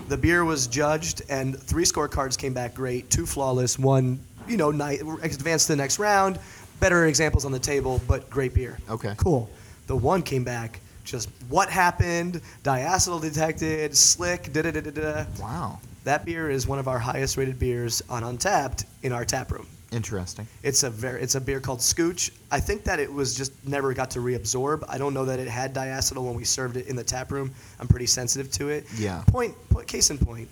the 0.10 0.18
beer 0.18 0.44
was 0.46 0.68
judged, 0.68 1.22
and 1.30 1.58
three 1.58 1.84
scorecards 1.86 2.38
came 2.38 2.54
back 2.54 2.74
great. 2.74 3.10
Two 3.10 3.26
flawless, 3.26 3.78
one 3.80 4.20
you 4.48 4.58
know, 4.58 4.72
night, 4.72 5.00
advanced 5.24 5.68
to 5.68 5.74
the 5.74 5.78
next 5.78 6.00
round. 6.00 6.40
Better 6.80 7.06
examples 7.08 7.46
on 7.46 7.52
the 7.52 7.60
table, 7.60 8.02
but 8.08 8.30
great 8.30 8.54
beer. 8.54 8.78
Okay. 8.90 9.14
cool. 9.18 9.50
The 9.90 9.96
one 9.96 10.22
came 10.22 10.44
back 10.44 10.82
just 11.04 11.30
what 11.48 11.68
happened, 11.68 12.42
diacetyl 12.64 13.20
detected, 13.22 13.98
slick, 13.98 14.54
da 14.54 14.62
da 14.62 14.70
da 14.70 14.82
da 14.82 14.92
da. 14.92 15.26
Wow. 15.42 15.80
That 16.04 16.26
beer 16.26 16.52
is 16.52 16.68
one 16.68 16.78
of 16.78 16.88
our 16.88 17.00
highest 17.00 17.38
rated 17.38 17.58
beers 17.58 18.04
on 18.08 18.22
Untappd 18.22 18.86
in 19.02 19.12
our 19.12 19.26
tap 19.26 19.52
room. 19.52 19.66
Interesting. 19.92 20.46
It's 20.62 20.84
a 20.84 20.92
very 20.92 21.24
it's 21.24 21.34
a 21.34 21.42
beer 21.42 21.60
called 21.60 21.80
Scooch. 21.80 22.30
I 22.52 22.60
think 22.60 22.84
that 22.84 23.00
it 23.00 23.12
was 23.12 23.34
just 23.34 23.52
never 23.68 23.92
got 23.96 24.12
to 24.12 24.20
reabsorb. 24.20 24.84
I 24.88 25.00
don't 25.00 25.16
know 25.16 25.26
that 25.26 25.40
it 25.40 25.48
had 25.48 25.74
diacetyl 25.74 26.24
when 26.24 26.36
we 26.36 26.44
served 26.44 26.78
it 26.78 26.86
in 26.86 26.96
the 26.96 27.04
tap 27.04 27.32
room. 27.32 27.52
I'm 27.80 27.88
pretty 27.88 28.06
sensitive 28.06 28.52
to 28.52 28.70
it. 28.70 28.86
Yeah. 28.96 29.24
Point, 29.26 29.56
point 29.72 29.88
case 29.88 30.12
in 30.12 30.20
point. 30.20 30.48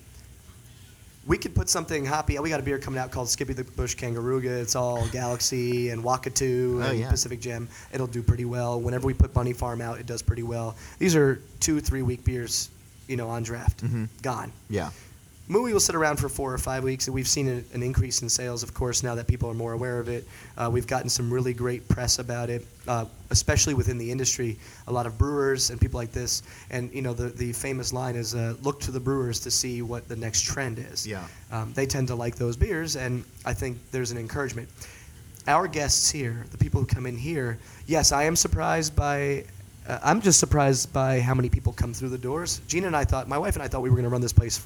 We 1.28 1.36
could 1.38 1.54
put 1.54 1.68
something 1.68 2.04
hoppy. 2.06 2.38
We 2.38 2.48
got 2.48 2.58
a 2.58 2.62
beer 2.62 2.78
coming 2.78 2.98
out 2.98 3.10
called 3.10 3.28
Skippy 3.28 3.52
the 3.52 3.62
Bush 3.64 3.94
Kangarooga. 3.94 4.46
It's 4.62 4.74
all 4.74 5.06
Galaxy 5.08 5.90
and 5.90 6.02
Wakatu 6.02 6.82
Oh, 6.82 6.88
and 6.88 6.98
yeah. 6.98 7.10
Pacific 7.10 7.38
Gem. 7.40 7.68
It'll 7.92 8.06
do 8.06 8.22
pretty 8.22 8.46
well. 8.46 8.80
Whenever 8.80 9.06
we 9.06 9.12
put 9.14 9.34
Bunny 9.34 9.52
Farm 9.52 9.80
out, 9.82 10.00
it 10.00 10.06
does 10.06 10.22
pretty 10.22 10.42
well. 10.42 10.74
These 10.98 11.14
are 11.14 11.40
two, 11.60 11.80
three 11.80 12.00
week 12.02 12.24
beers, 12.24 12.70
you 13.08 13.16
know, 13.16 13.28
on 13.28 13.42
draft. 13.42 13.84
Mhm. 13.84 14.08
Gone. 14.22 14.52
Yeah. 14.70 14.90
Movie 15.50 15.72
will 15.72 15.80
sit 15.80 15.94
around 15.94 16.18
for 16.18 16.28
four 16.28 16.52
or 16.52 16.58
five 16.58 16.84
weeks, 16.84 17.06
and 17.06 17.14
we've 17.14 17.26
seen 17.26 17.48
a- 17.48 17.74
an 17.74 17.82
increase 17.82 18.20
in 18.20 18.28
sales, 18.28 18.62
of 18.62 18.74
course, 18.74 19.02
now 19.02 19.14
that 19.14 19.26
people 19.26 19.48
are 19.48 19.54
more 19.54 19.72
aware 19.72 19.98
of 19.98 20.06
it. 20.06 20.28
Uh, 20.58 20.68
we've 20.70 20.86
gotten 20.86 21.08
some 21.08 21.32
really 21.32 21.54
great 21.54 21.88
press 21.88 22.18
about 22.18 22.50
it, 22.50 22.66
uh, 22.86 23.06
especially 23.30 23.72
within 23.72 23.96
the 23.96 24.10
industry. 24.10 24.58
A 24.88 24.92
lot 24.92 25.06
of 25.06 25.16
brewers 25.16 25.70
and 25.70 25.80
people 25.80 25.98
like 25.98 26.12
this, 26.12 26.42
and 26.70 26.92
you 26.92 27.00
know, 27.00 27.14
the, 27.14 27.30
the 27.30 27.54
famous 27.54 27.94
line 27.94 28.14
is 28.14 28.34
uh, 28.34 28.56
look 28.62 28.78
to 28.80 28.90
the 28.90 29.00
brewers 29.00 29.40
to 29.40 29.50
see 29.50 29.80
what 29.80 30.06
the 30.06 30.16
next 30.16 30.42
trend 30.42 30.78
is. 30.78 31.06
Yeah. 31.06 31.24
Um, 31.50 31.72
they 31.72 31.86
tend 31.86 32.08
to 32.08 32.14
like 32.14 32.36
those 32.36 32.54
beers, 32.56 32.96
and 32.96 33.24
I 33.46 33.54
think 33.54 33.78
there's 33.90 34.10
an 34.10 34.18
encouragement. 34.18 34.68
Our 35.46 35.66
guests 35.66 36.10
here, 36.10 36.44
the 36.50 36.58
people 36.58 36.78
who 36.82 36.86
come 36.86 37.06
in 37.06 37.16
here, 37.16 37.58
yes, 37.86 38.12
I 38.12 38.24
am 38.24 38.36
surprised 38.36 38.94
by. 38.94 39.44
Uh, 39.88 39.98
I'm 40.02 40.20
just 40.20 40.38
surprised 40.40 40.92
by 40.92 41.20
how 41.20 41.32
many 41.32 41.48
people 41.48 41.72
come 41.72 41.94
through 41.94 42.10
the 42.10 42.18
doors. 42.18 42.60
Gina 42.68 42.86
and 42.86 42.94
I 42.94 43.04
thought, 43.04 43.26
my 43.26 43.38
wife 43.38 43.54
and 43.56 43.62
I 43.62 43.68
thought 43.68 43.80
we 43.80 43.88
were 43.88 43.96
going 43.96 44.04
to 44.04 44.10
run 44.10 44.20
this 44.20 44.34
place 44.34 44.60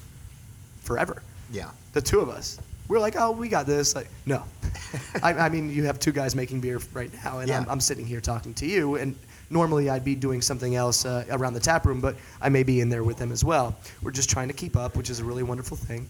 forever. 0.83 1.23
Yeah. 1.51 1.71
The 1.93 2.01
two 2.01 2.19
of 2.19 2.29
us. 2.29 2.59
We're 2.87 2.99
like, 2.99 3.15
oh, 3.17 3.31
we 3.31 3.47
got 3.49 3.65
this. 3.65 3.95
Like, 3.95 4.09
no. 4.25 4.43
I, 5.23 5.33
I 5.33 5.49
mean, 5.49 5.71
you 5.71 5.85
have 5.85 5.99
two 5.99 6.11
guys 6.11 6.35
making 6.35 6.59
beer 6.59 6.79
right 6.93 7.11
now, 7.23 7.39
and 7.39 7.49
I'm, 7.49 7.67
I'm 7.69 7.79
sitting 7.79 8.05
here 8.05 8.21
talking 8.21 8.53
to 8.55 8.65
you. 8.65 8.95
And 8.95 9.15
normally 9.49 9.89
I'd 9.89 10.03
be 10.03 10.15
doing 10.15 10.41
something 10.41 10.75
else 10.75 11.05
uh, 11.05 11.25
around 11.29 11.53
the 11.53 11.59
tap 11.59 11.85
room, 11.85 12.01
but 12.01 12.15
I 12.41 12.49
may 12.49 12.63
be 12.63 12.81
in 12.81 12.89
there 12.89 13.03
with 13.03 13.17
them 13.17 13.31
as 13.31 13.43
well. 13.43 13.75
We're 14.01 14.11
just 14.11 14.29
trying 14.29 14.49
to 14.49 14.53
keep 14.53 14.75
up, 14.75 14.97
which 14.97 15.09
is 15.09 15.19
a 15.19 15.23
really 15.23 15.43
wonderful 15.43 15.77
thing. 15.77 16.07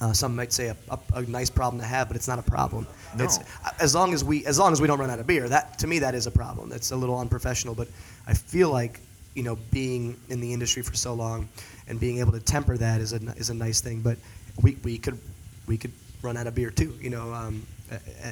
Uh, 0.00 0.12
some 0.12 0.34
might 0.34 0.52
say 0.52 0.68
a, 0.68 0.76
a, 0.90 0.98
a 1.14 1.22
nice 1.22 1.50
problem 1.50 1.80
to 1.80 1.86
have, 1.86 2.08
but 2.08 2.16
it's 2.16 2.28
not 2.28 2.38
a 2.38 2.42
problem. 2.42 2.86
No. 3.16 3.24
It's 3.24 3.38
as 3.80 3.94
long 3.94 4.14
as 4.14 4.24
we 4.24 4.46
as 4.46 4.58
long 4.58 4.72
as 4.72 4.80
we 4.80 4.86
don't 4.86 4.98
run 4.98 5.10
out 5.10 5.18
of 5.18 5.26
beer. 5.26 5.48
That 5.48 5.78
to 5.80 5.86
me 5.86 5.98
that 5.98 6.14
is 6.14 6.26
a 6.26 6.30
problem. 6.30 6.70
That's 6.70 6.90
a 6.92 6.96
little 6.96 7.18
unprofessional, 7.18 7.74
but 7.74 7.88
I 8.26 8.32
feel 8.32 8.70
like 8.70 9.00
you 9.40 9.46
know 9.46 9.56
being 9.70 10.20
in 10.28 10.38
the 10.38 10.52
industry 10.52 10.82
for 10.82 10.94
so 10.94 11.14
long 11.14 11.48
and 11.88 11.98
being 11.98 12.18
able 12.18 12.30
to 12.30 12.40
temper 12.40 12.76
that 12.76 13.00
is 13.00 13.14
a 13.14 13.16
is 13.38 13.48
a 13.48 13.54
nice 13.54 13.80
thing. 13.80 14.02
But 14.02 14.18
we, 14.62 14.76
we 14.84 14.98
could 14.98 15.18
we 15.66 15.78
could 15.78 15.92
run 16.20 16.36
out 16.36 16.46
of 16.46 16.54
beer 16.54 16.70
too. 16.70 16.94
You 17.00 17.08
know, 17.08 17.32
um, 17.32 17.66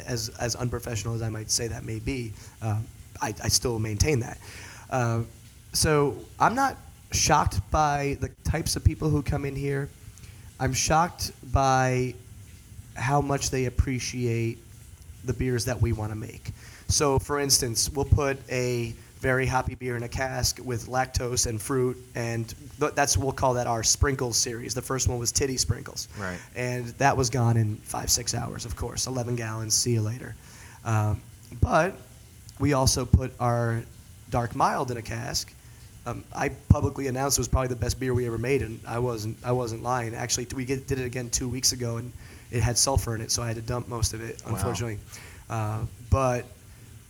as 0.06 0.28
as 0.38 0.54
unprofessional 0.54 1.14
as 1.14 1.22
I 1.22 1.30
might 1.30 1.50
say 1.50 1.66
that 1.66 1.86
may 1.86 1.98
be, 1.98 2.34
um, 2.60 2.84
I, 3.22 3.34
I 3.42 3.48
still 3.48 3.78
maintain 3.78 4.20
that. 4.20 4.36
Uh, 4.90 5.22
so 5.72 6.14
I'm 6.38 6.54
not 6.54 6.76
shocked 7.12 7.58
by 7.70 8.18
the 8.20 8.28
types 8.44 8.76
of 8.76 8.84
people 8.84 9.08
who 9.08 9.22
come 9.22 9.46
in 9.46 9.56
here. 9.56 9.88
I'm 10.60 10.74
shocked 10.74 11.32
by 11.54 12.12
how 12.96 13.22
much 13.22 13.48
they 13.48 13.64
appreciate 13.64 14.58
the 15.24 15.32
beers 15.32 15.64
that 15.64 15.80
we 15.80 15.94
want 15.94 16.12
to 16.12 16.16
make. 16.16 16.50
So, 16.88 17.18
for 17.18 17.40
instance, 17.40 17.88
we'll 17.88 18.04
put 18.04 18.36
a 18.50 18.92
very 19.20 19.46
hoppy 19.46 19.74
beer 19.74 19.96
in 19.96 20.02
a 20.02 20.08
cask 20.08 20.58
with 20.64 20.86
lactose 20.86 21.46
and 21.46 21.60
fruit, 21.60 21.96
and 22.14 22.54
th- 22.80 22.92
that's 22.94 23.16
we'll 23.16 23.32
call 23.32 23.54
that 23.54 23.66
our 23.66 23.82
sprinkles 23.82 24.36
series. 24.36 24.74
The 24.74 24.82
first 24.82 25.08
one 25.08 25.18
was 25.18 25.32
titty 25.32 25.56
sprinkles, 25.56 26.08
Right. 26.18 26.38
And 26.54 26.86
that 26.98 27.16
was 27.16 27.30
gone 27.30 27.56
in 27.56 27.76
five 27.76 28.10
six 28.10 28.34
hours, 28.34 28.64
of 28.64 28.76
course. 28.76 29.06
Eleven 29.06 29.36
gallons. 29.36 29.74
See 29.74 29.92
you 29.92 30.02
later. 30.02 30.34
Um, 30.84 31.20
but 31.60 31.94
we 32.60 32.72
also 32.74 33.04
put 33.04 33.32
our 33.40 33.82
dark 34.30 34.54
mild 34.54 34.90
in 34.90 34.96
a 34.96 35.02
cask. 35.02 35.52
Um, 36.06 36.24
I 36.34 36.50
publicly 36.68 37.06
announced 37.08 37.38
it 37.38 37.40
was 37.40 37.48
probably 37.48 37.68
the 37.68 37.76
best 37.76 37.98
beer 38.00 38.14
we 38.14 38.26
ever 38.26 38.38
made, 38.38 38.62
and 38.62 38.80
I 38.86 38.98
wasn't. 38.98 39.36
I 39.44 39.52
wasn't 39.52 39.82
lying. 39.82 40.14
Actually, 40.14 40.46
we 40.54 40.64
get, 40.64 40.86
did 40.86 40.98
it 40.98 41.04
again 41.04 41.28
two 41.30 41.48
weeks 41.48 41.72
ago, 41.72 41.96
and 41.98 42.12
it 42.50 42.62
had 42.62 42.78
sulfur 42.78 43.14
in 43.14 43.20
it, 43.20 43.30
so 43.30 43.42
I 43.42 43.48
had 43.48 43.56
to 43.56 43.62
dump 43.62 43.88
most 43.88 44.14
of 44.14 44.22
it, 44.22 44.40
Wow. 44.46 44.52
unfortunately. 44.54 44.98
Uh, 45.50 45.80
but 46.08 46.46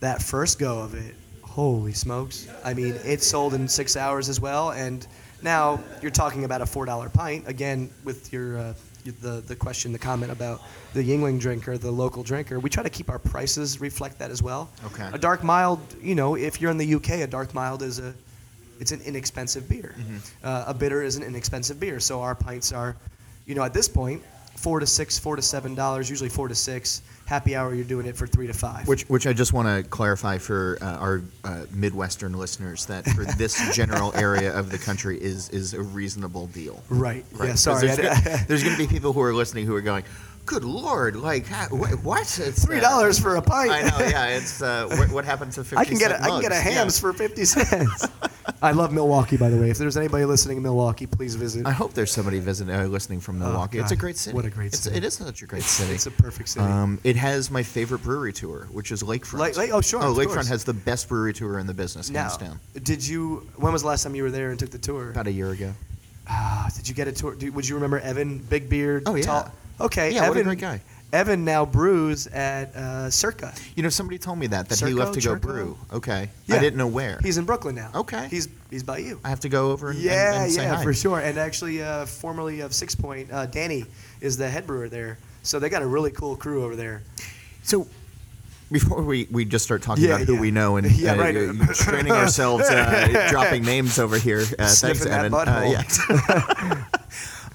that 0.00 0.22
first 0.22 0.58
go 0.58 0.78
of 0.80 0.94
it, 0.94 1.14
holy 1.58 1.92
smokes! 1.92 2.46
I 2.64 2.72
mean, 2.72 2.94
it 3.04 3.20
sold 3.20 3.52
in 3.52 3.66
six 3.66 3.96
hours 3.96 4.28
as 4.28 4.40
well, 4.40 4.70
and 4.70 5.04
now 5.42 5.80
you're 6.00 6.12
talking 6.12 6.44
about 6.44 6.60
a 6.60 6.66
four 6.66 6.86
dollar 6.86 7.08
pint 7.08 7.48
again 7.48 7.90
with 8.04 8.32
your. 8.32 8.58
Uh, 8.58 8.74
the, 9.22 9.42
the 9.46 9.56
question, 9.56 9.90
the 9.90 9.98
comment 9.98 10.30
about 10.30 10.60
the 10.92 11.02
Yuengling 11.02 11.40
drinker, 11.40 11.78
the 11.78 11.90
local 11.90 12.22
drinker, 12.22 12.60
we 12.60 12.68
try 12.68 12.82
to 12.82 12.90
keep 12.90 13.08
our 13.08 13.18
prices 13.18 13.80
reflect 13.80 14.18
that 14.18 14.30
as 14.30 14.42
well. 14.42 14.68
Okay. 14.84 15.08
A 15.10 15.16
dark 15.16 15.42
mild, 15.42 15.80
you 16.02 16.14
know, 16.14 16.34
if 16.34 16.60
you're 16.60 16.70
in 16.70 16.76
the 16.76 16.94
UK, 16.94 17.10
a 17.20 17.26
dark 17.26 17.54
mild 17.54 17.82
is 17.82 18.00
a 18.00 18.12
it's 18.80 18.92
an 18.92 19.00
inexpensive 19.00 19.66
beer. 19.66 19.94
Mm-hmm. 19.98 20.16
Uh, 20.44 20.64
a 20.66 20.74
bitter 20.74 21.02
is 21.02 21.16
an 21.16 21.22
inexpensive 21.22 21.80
beer, 21.80 22.00
so 22.00 22.20
our 22.20 22.34
pints 22.34 22.70
are, 22.70 22.96
you 23.46 23.54
know, 23.54 23.62
at 23.62 23.72
this 23.72 23.88
point, 23.88 24.22
four 24.58 24.80
to 24.80 24.86
six, 24.86 25.18
four 25.18 25.36
to 25.36 25.42
seven 25.42 25.74
dollars, 25.74 26.10
usually 26.10 26.28
four 26.28 26.48
to 26.48 26.54
six. 26.54 27.02
Happy 27.26 27.54
hour, 27.54 27.74
you're 27.74 27.84
doing 27.84 28.06
it 28.06 28.16
for 28.16 28.26
three 28.26 28.46
to 28.46 28.54
five. 28.54 28.88
Which, 28.88 29.02
which 29.04 29.26
I 29.26 29.34
just 29.34 29.52
want 29.52 29.68
to 29.68 29.88
clarify 29.90 30.38
for 30.38 30.78
uh, 30.80 30.96
our 30.96 31.22
uh, 31.44 31.64
Midwestern 31.72 32.32
listeners 32.32 32.86
that 32.86 33.04
for 33.10 33.24
this 33.24 33.74
general 33.76 34.14
area 34.16 34.52
of 34.58 34.70
the 34.70 34.78
country 34.78 35.20
is 35.22 35.48
is 35.50 35.74
a 35.74 35.82
reasonable 35.82 36.46
deal. 36.48 36.82
right? 36.88 37.24
Right. 37.32 37.50
Yeah. 37.50 37.54
Sorry. 37.54 37.86
There's, 37.86 37.98
I- 37.98 38.02
go- 38.24 38.36
there's 38.48 38.64
going 38.64 38.76
to 38.76 38.82
be 38.82 38.86
people 38.88 39.12
who 39.12 39.20
are 39.20 39.34
listening 39.34 39.66
who 39.66 39.74
are 39.74 39.82
going, 39.82 40.04
"Good 40.46 40.64
lord! 40.64 41.16
Like 41.16 41.46
ha- 41.46 41.68
wh- 41.70 42.02
what? 42.04 42.22
It's, 42.40 42.64
Three 42.64 42.78
uh, 42.78 42.80
dollars 42.80 43.18
for 43.18 43.36
a 43.36 43.42
pint. 43.42 43.70
I 43.72 43.82
know. 43.82 43.98
Yeah. 44.06 44.36
It's 44.36 44.62
uh, 44.62 44.86
what, 44.98 45.10
what 45.10 45.24
happened 45.26 45.52
to 45.52 45.64
fifty 45.64 45.76
I 45.82 45.84
can 45.84 45.98
get 45.98 46.10
a, 46.12 46.22
I 46.22 46.28
can 46.28 46.40
get 46.40 46.52
a 46.52 46.54
mugs? 46.54 46.64
Yeah. 46.66 46.72
hams 46.72 46.98
for 46.98 47.12
fifty 47.12 47.44
cents. 47.44 48.06
I 48.62 48.72
love 48.72 48.92
Milwaukee, 48.92 49.36
by 49.36 49.50
the 49.50 49.56
way. 49.58 49.70
If 49.70 49.78
there's 49.78 49.96
anybody 49.96 50.24
listening 50.24 50.56
in 50.56 50.62
Milwaukee, 50.62 51.06
please 51.06 51.34
visit. 51.34 51.66
I 51.66 51.70
hope 51.72 51.92
there's 51.94 52.10
somebody 52.12 52.38
visiting, 52.40 52.74
uh, 52.74 52.84
listening 52.86 53.20
from 53.20 53.38
Milwaukee. 53.38 53.78
it's 53.78 53.90
a 53.92 53.94
God. 53.94 54.00
great 54.00 54.16
city. 54.16 54.34
What 54.34 54.44
a 54.44 54.50
great 54.50 54.68
It's- 54.68 54.80
city. 54.82 54.96
It 54.96 55.04
is 55.04 55.14
such 55.14 55.42
a 55.42 55.46
great 55.46 55.62
city. 55.62 55.92
It's 55.94 56.06
a 56.06 56.10
perfect 56.10 56.48
city. 56.50 56.64
Um, 56.64 56.98
it 57.04 57.16
has 57.16 57.50
my 57.50 57.62
favorite 57.62 58.02
brewery 58.02 58.32
tour, 58.32 58.66
which 58.72 58.90
is 58.92 59.02
Lakefront. 59.02 59.38
Lake- 59.40 59.56
Lake- 59.56 59.70
oh, 59.72 59.80
sure, 59.80 60.02
Oh, 60.02 60.10
of 60.12 60.16
Lakefront 60.16 60.34
course. 60.34 60.48
has 60.48 60.64
the 60.64 60.74
best 60.74 61.08
brewery 61.08 61.32
tour 61.32 61.58
in 61.58 61.66
the 61.66 61.74
business, 61.74 62.10
now, 62.10 62.22
hands 62.22 62.36
down. 62.36 62.60
did 62.82 63.06
you? 63.06 63.46
When 63.56 63.72
was 63.72 63.82
the 63.82 63.88
last 63.88 64.02
time 64.02 64.14
you 64.14 64.22
were 64.22 64.30
there 64.30 64.50
and 64.50 64.58
took 64.58 64.70
the 64.70 64.78
tour? 64.78 65.10
About 65.10 65.26
a 65.26 65.32
year 65.32 65.50
ago. 65.50 65.72
Ah, 66.28 66.68
did 66.76 66.88
you 66.88 66.94
get 66.94 67.08
a 67.08 67.12
tour? 67.12 67.34
Do, 67.34 67.50
would 67.52 67.68
you 67.68 67.74
remember 67.76 68.00
Evan, 68.00 68.38
big 68.38 68.68
beard? 68.68 69.04
Oh, 69.06 69.14
yeah. 69.14 69.22
Tall? 69.24 69.50
Okay, 69.80 70.12
Yeah, 70.12 70.22
Evan, 70.24 70.28
what 70.30 70.40
a 70.40 70.44
great 70.44 70.58
guy. 70.58 70.80
Evan 71.12 71.44
now 71.44 71.64
brews 71.64 72.26
at 72.26 72.74
uh, 72.76 73.08
Circa. 73.10 73.54
You 73.74 73.82
know, 73.82 73.88
somebody 73.88 74.18
told 74.18 74.38
me 74.38 74.46
that 74.48 74.68
that 74.68 74.78
he 74.78 74.86
Circo, 74.86 74.96
left 74.98 75.14
to 75.14 75.20
go 75.20 75.36
brew. 75.36 75.78
Okay, 75.92 76.28
Yeah. 76.46 76.56
I 76.56 76.58
didn't 76.58 76.76
know 76.76 76.86
where. 76.86 77.18
He's 77.22 77.38
in 77.38 77.44
Brooklyn 77.46 77.74
now. 77.74 77.90
Okay. 77.94 78.28
He's 78.28 78.48
he's 78.70 78.82
by 78.82 78.98
you. 78.98 79.18
I 79.24 79.30
have 79.30 79.40
to 79.40 79.48
go 79.48 79.70
over 79.70 79.88
and, 79.88 79.96
and- 79.96 80.04
Yeah, 80.04 80.42
and 80.42 80.52
say 80.52 80.64
yeah, 80.64 80.76
hi. 80.76 80.82
for 80.82 80.92
sure. 80.92 81.18
And 81.20 81.38
actually, 81.38 81.82
uh, 81.82 82.04
formerly 82.06 82.60
of 82.60 82.72
Sixpoint, 82.72 83.32
uh, 83.32 83.46
Danny 83.46 83.86
is 84.20 84.36
the 84.36 84.48
head 84.50 84.66
brewer 84.66 84.88
there. 84.90 85.18
So 85.42 85.58
they 85.58 85.70
got 85.70 85.80
a 85.82 85.86
really 85.86 86.10
cool 86.10 86.36
crew 86.36 86.62
over 86.64 86.76
there. 86.76 87.02
So, 87.62 87.86
before 88.70 89.02
we, 89.02 89.26
we 89.30 89.46
just 89.46 89.64
start 89.64 89.80
talking 89.80 90.04
Yeah, 90.04 90.16
about 90.16 90.26
who 90.26 90.34
yeah. 90.34 90.40
we 90.40 90.50
know 90.50 90.76
and 90.76 90.90
Yeah, 90.98 91.12
uh, 91.12 91.16
right. 91.16 91.74
training 91.74 92.12
ourselves, 92.22 92.68
uh, 92.68 93.28
dropping 93.30 93.62
names 93.64 93.98
over 93.98 94.18
here. 94.18 94.40
Uh, 94.58 94.68
thanks, 94.68 95.06
Evan. 95.06 95.32
Yeah. 95.32 96.84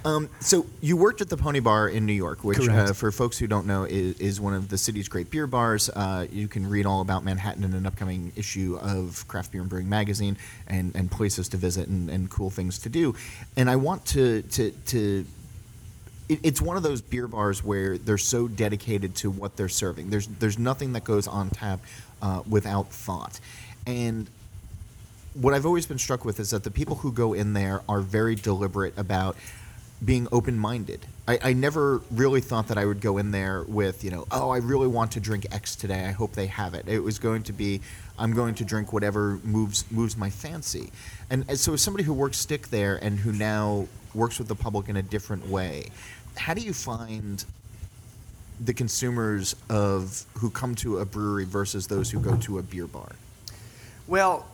um, 0.06 0.30
so 0.40 0.66
you 0.82 0.98
worked 0.98 1.22
at 1.22 1.30
the 1.30 1.38
Pony 1.38 1.60
Bar 1.60 1.90
in 1.90 2.06
New 2.06 2.14
York, 2.14 2.44
which, 2.44 2.68
uh, 2.68 2.94
for 2.94 3.12
folks 3.12 3.38
who 3.38 3.48
don't 3.48 3.66
know, 3.66 3.86
is, 3.86 4.20
is 4.20 4.42
one 4.42 4.54
of 4.54 4.70
the 4.70 4.78
city's 4.78 5.08
great 5.08 5.32
beer 5.32 5.48
bars. 5.48 5.90
Uh, 5.90 6.28
you 6.32 6.48
can 6.48 6.70
read 6.70 6.86
all 6.86 7.02
about 7.02 7.24
Manhattan 7.24 7.64
in 7.64 7.74
an 7.74 7.86
upcoming 7.86 8.32
issue 8.36 8.78
of 8.82 9.26
Craft 9.28 9.52
Beer 9.52 9.62
and 9.62 9.70
Brewing 9.70 9.90
magazine, 9.90 10.38
and, 10.68 10.96
and 10.96 11.10
places 11.10 11.50
to 11.50 11.58
visit 11.58 11.88
and, 11.88 12.10
and 12.10 12.30
cool 12.30 12.50
things 12.50 12.80
to 12.80 12.90
do. 12.90 13.16
And 13.56 13.70
I 13.70 13.78
want 13.78 14.06
to 14.08 14.42
to 14.42 14.72
to 14.72 15.26
it, 16.30 16.40
it's 16.44 16.62
one 16.62 16.78
of 16.78 16.84
those 16.84 17.02
beer 17.02 17.28
bars 17.28 17.64
where 17.64 17.98
they're 17.98 18.18
so 18.18 18.48
dedicated 18.48 19.16
to 19.16 19.32
what 19.32 19.56
they're 19.56 19.70
serving. 19.70 20.10
There's 20.10 20.28
there's 20.28 20.60
nothing 20.60 20.94
that 20.94 21.04
goes 21.04 21.28
on 21.28 21.50
tap 21.50 21.80
uh, 22.22 22.44
without 22.48 22.92
thought, 22.92 23.40
and 23.88 24.30
what 25.34 25.54
I've 25.54 25.66
always 25.66 25.86
been 25.86 25.98
struck 25.98 26.26
with 26.26 26.40
is 26.40 26.52
that 26.52 26.64
the 26.64 26.72
people 26.72 26.98
who 26.98 27.12
go 27.12 27.34
in 27.34 27.54
there 27.54 27.82
are 27.90 28.02
very 28.02 28.36
deliberate 28.36 28.96
about 28.98 29.36
being 30.04 30.28
open-minded. 30.32 31.06
I, 31.28 31.40
I 31.42 31.54
never 31.54 32.02
really 32.12 32.42
thought 32.42 32.68
that 32.68 32.78
I 32.78 32.86
would 32.86 33.00
go 33.00 33.18
in 33.18 33.32
there 33.32 33.64
with, 33.64 34.04
you 34.04 34.12
know, 34.12 34.26
oh, 34.32 34.50
I 34.50 34.58
really 34.58 34.88
want 34.88 35.12
to 35.14 35.20
drink 35.20 35.46
X 35.52 35.76
today. 35.76 36.06
I 36.06 36.12
hope 36.12 36.34
they 36.34 36.48
have 36.48 36.74
it. 36.74 36.88
It 36.88 37.00
was 37.00 37.20
going 37.20 37.44
to 37.44 37.54
be, 37.54 37.82
I'm 38.20 38.34
going 38.34 38.56
to 38.56 38.66
drink 38.66 38.92
whatever 38.92 39.40
moves 39.44 39.90
moves 39.92 40.18
my 40.18 40.30
fancy. 40.30 40.92
And, 41.30 41.46
and 41.48 41.58
so, 41.58 41.74
as 41.74 41.82
somebody 41.82 42.04
who 42.04 42.14
works 42.14 42.38
stick 42.38 42.68
there 42.68 42.98
and 43.02 43.20
who 43.20 43.32
now 43.32 43.88
works 44.14 44.38
with 44.38 44.48
the 44.48 44.56
public 44.56 44.90
in 44.90 44.98
a 44.98 45.02
different 45.02 45.48
way, 45.48 45.88
how 46.36 46.54
do 46.54 46.62
you 46.62 46.74
find 46.74 47.46
the 48.64 48.74
consumers 48.74 49.56
of 49.70 50.26
who 50.36 50.50
come 50.50 50.76
to 50.76 51.00
a 51.00 51.06
brewery 51.06 51.46
versus 51.46 51.88
those 51.88 52.12
who 52.12 52.20
go 52.20 52.36
to 52.38 52.60
a 52.60 52.64
beer 52.64 52.88
bar? 52.88 53.12
Well, 54.08 54.46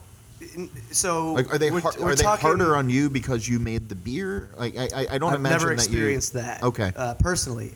so 0.91 1.34
Like, 1.34 1.54
are 1.54 1.58
they 1.58 1.69
we're- 1.71 1.82
har- 1.82 1.93
we're 1.99 2.12
are 2.12 2.15
they 2.15 2.23
talking- 2.23 2.41
harder 2.47 2.75
on 2.75 2.89
you 2.89 3.10
because 3.10 3.47
you 3.47 3.60
made 3.60 3.89
the 3.89 3.95
beer? 3.95 4.49
Like, 4.58 4.78
I, 4.78 4.89
I, 4.95 5.08
I 5.12 5.17
don't 5.17 5.34
I've 5.34 5.39
imagine 5.39 5.58
never 5.60 5.67
that 5.69 5.73
experienced 5.73 6.34
you, 6.34 6.41
that. 6.41 6.63
Okay, 6.63 6.91
Uh, 6.95 7.13
personally. 7.15 7.73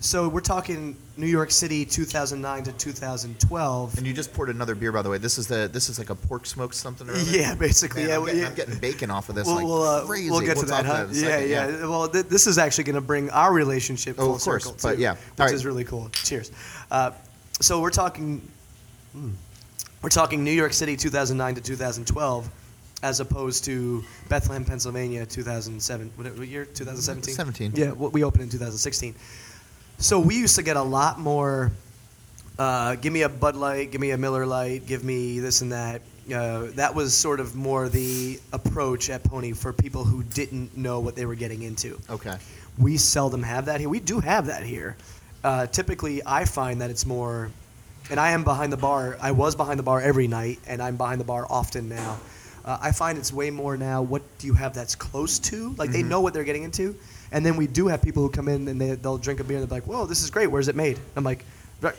So 0.00 0.28
we're 0.28 0.40
talking 0.42 0.98
New 1.16 1.26
York 1.28 1.50
City, 1.50 1.86
2009 1.86 2.64
to 2.64 2.72
2012. 2.72 3.96
and 3.96 4.06
you 4.06 4.12
just 4.12 4.34
poured 4.34 4.50
another 4.50 4.74
beer, 4.74 4.92
by 4.92 5.00
the 5.00 5.08
way. 5.08 5.16
This 5.16 5.38
is 5.38 5.46
the 5.46 5.66
this 5.72 5.88
is 5.88 5.98
like 5.98 6.10
a 6.10 6.14
pork 6.14 6.44
smoked 6.44 6.74
something. 6.74 7.08
Or 7.08 7.12
other? 7.12 7.22
Yeah, 7.22 7.54
basically. 7.54 8.02
Man, 8.02 8.10
yeah, 8.10 8.16
I'm, 8.18 8.24
getting, 8.26 8.40
yeah. 8.42 8.46
I'm 8.48 8.54
getting 8.54 8.78
bacon 8.78 9.10
off 9.10 9.30
of 9.30 9.34
this. 9.34 9.46
We'll, 9.46 9.54
like 9.56 9.64
we'll, 9.64 9.82
uh, 9.82 10.04
crazy. 10.04 10.30
we'll 10.30 10.40
get 10.42 10.58
to 10.58 10.66
talk 10.66 10.84
that, 10.84 10.84
huh? 10.84 11.06
it 11.10 11.16
Yeah, 11.16 11.38
yeah, 11.38 11.86
Well, 11.86 12.08
th- 12.08 12.26
this 12.26 12.46
is 12.46 12.58
actually 12.58 12.84
going 12.84 12.96
to 12.96 13.00
bring 13.00 13.30
our 13.30 13.50
relationship 13.54 14.16
Oh, 14.18 14.26
full 14.26 14.34
of 14.34 14.42
course, 14.42 14.64
circle, 14.64 14.76
but 14.82 14.96
too, 14.96 15.00
yeah. 15.00 15.12
which 15.14 15.20
right. 15.38 15.54
is 15.54 15.64
really 15.64 15.84
cool. 15.84 16.10
Cheers. 16.12 16.50
Uh, 16.90 17.12
so 17.60 17.80
we're 17.80 17.90
talking, 17.90 18.46
hmm, 19.12 19.30
we're 20.04 20.10
talking 20.10 20.44
New 20.44 20.50
York 20.50 20.74
City, 20.74 20.98
2009 20.98 21.54
to 21.54 21.60
2012, 21.62 22.50
as 23.02 23.20
opposed 23.20 23.64
to 23.64 24.04
Bethlehem, 24.28 24.62
Pennsylvania, 24.62 25.24
2007. 25.24 26.12
What, 26.16 26.46
year? 26.46 26.66
2017. 26.66 27.34
17. 27.34 27.72
Yeah, 27.74 27.92
we 27.92 28.22
opened 28.22 28.42
in 28.42 28.50
2016. 28.50 29.14
So 29.96 30.20
we 30.20 30.36
used 30.36 30.56
to 30.56 30.62
get 30.62 30.76
a 30.76 30.82
lot 30.82 31.18
more. 31.18 31.72
Uh, 32.58 32.96
give 32.96 33.14
me 33.14 33.22
a 33.22 33.30
Bud 33.30 33.56
Light, 33.56 33.92
give 33.92 34.00
me 34.02 34.10
a 34.10 34.18
Miller 34.18 34.44
Lite, 34.44 34.86
give 34.86 35.02
me 35.04 35.38
this 35.38 35.62
and 35.62 35.72
that. 35.72 36.02
Uh, 36.30 36.66
that 36.74 36.94
was 36.94 37.14
sort 37.14 37.40
of 37.40 37.54
more 37.54 37.88
the 37.88 38.38
approach 38.52 39.08
at 39.08 39.24
Pony 39.24 39.52
for 39.52 39.72
people 39.72 40.04
who 40.04 40.22
didn't 40.22 40.76
know 40.76 41.00
what 41.00 41.16
they 41.16 41.24
were 41.24 41.34
getting 41.34 41.62
into. 41.62 41.98
Okay. 42.10 42.36
We 42.78 42.98
seldom 42.98 43.42
have 43.42 43.64
that 43.66 43.80
here. 43.80 43.88
We 43.88 44.00
do 44.00 44.20
have 44.20 44.46
that 44.46 44.64
here. 44.64 44.98
Uh, 45.42 45.66
typically, 45.66 46.20
I 46.26 46.44
find 46.44 46.82
that 46.82 46.90
it's 46.90 47.06
more, 47.06 47.50
and 48.10 48.20
I 48.20 48.30
am 48.30 48.44
behind 48.44 48.72
the 48.72 48.76
bar. 48.76 49.16
I 49.20 49.32
was 49.32 49.54
behind 49.54 49.78
the 49.78 49.82
bar 49.82 50.00
every 50.00 50.28
night, 50.28 50.58
and 50.66 50.82
I'm 50.82 50.96
behind 50.96 51.20
the 51.20 51.24
bar 51.24 51.46
often 51.48 51.88
now. 51.88 52.18
Uh, 52.64 52.78
I 52.80 52.92
find 52.92 53.18
it's 53.18 53.32
way 53.32 53.50
more 53.50 53.76
now. 53.76 54.02
What 54.02 54.22
do 54.38 54.46
you 54.46 54.54
have 54.54 54.74
that's 54.74 54.94
close 54.94 55.38
to? 55.40 55.74
Like 55.76 55.90
they 55.90 56.02
know 56.02 56.20
what 56.20 56.32
they're 56.32 56.44
getting 56.44 56.62
into, 56.62 56.96
and 57.30 57.44
then 57.44 57.56
we 57.56 57.66
do 57.66 57.88
have 57.88 58.00
people 58.00 58.22
who 58.22 58.30
come 58.30 58.48
in 58.48 58.66
and 58.68 58.80
they, 58.80 58.94
they'll 58.94 59.18
drink 59.18 59.40
a 59.40 59.44
beer 59.44 59.58
and 59.58 59.68
they're 59.68 59.76
like, 59.76 59.86
"Whoa, 59.86 60.06
this 60.06 60.22
is 60.22 60.30
great. 60.30 60.46
Where's 60.46 60.68
it 60.68 60.76
made?" 60.76 60.98
I'm 61.14 61.24
like, 61.24 61.44
"But 61.82 61.96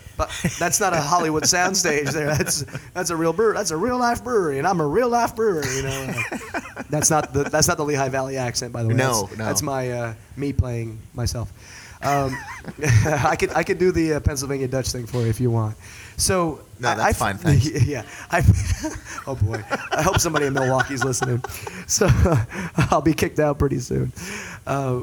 that's 0.58 0.80
not 0.80 0.94
a 0.94 1.02
Hollywood 1.02 1.44
soundstage. 1.44 2.12
There, 2.12 2.28
that's 2.36 2.66
that's 2.94 3.12
a 3.12 3.16
real 3.16 3.34
brewer. 3.34 3.54
That's 3.54 3.70
a 3.70 3.78
real 3.78 4.00
life 4.00 4.24
brewery, 4.24 4.58
and 4.58 4.68
I'm 4.68 4.80
a 4.80 4.88
real 4.88 5.10
life 5.10 5.36
brewer." 5.36 5.64
You 5.66 5.84
know, 5.84 6.14
like, 6.32 6.88
that's 6.90 7.12
not 7.12 7.32
the 7.32 7.44
that's 7.44 7.68
not 7.68 7.78
the 7.78 7.86
Lehigh 7.86 8.10
Valley 8.10 8.38
accent, 8.38 8.74
by 8.74 8.82
the 8.82 8.90
way. 8.90 8.96
No, 8.96 9.24
that's, 9.24 9.38
no. 9.38 9.46
that's 9.46 9.62
my 9.62 9.92
uh, 9.92 10.14
me 10.36 10.52
playing 10.52 11.00
myself. 11.14 11.52
Um, 12.02 12.38
I 13.06 13.36
could 13.38 13.52
I 13.54 13.64
could 13.64 13.78
do 13.78 13.92
the 13.92 14.14
uh, 14.16 14.20
Pennsylvania 14.20 14.68
Dutch 14.68 14.92
thing 14.92 15.06
for 15.06 15.22
you 15.22 15.28
if 15.28 15.40
you 15.40 15.50
want. 15.52 15.76
So 16.18 16.62
No, 16.80 16.90
I- 16.90 16.96
that's 16.96 17.22
I- 17.22 17.34
fine, 17.34 17.38
thanks. 17.46 17.66
Yeah. 17.86 18.04
I, 18.32 18.42
oh 19.28 19.36
boy. 19.36 19.64
I 19.92 20.02
hope 20.02 20.20
somebody 20.20 20.46
in 20.46 20.54
Milwaukee's 20.54 21.04
listening. 21.04 21.44
So 21.88 22.08
I'll 22.92 23.02
be 23.02 23.14
kicked 23.14 23.40
out 23.40 23.58
pretty 23.60 23.80
soon. 23.80 24.12
Uh, 24.68 25.02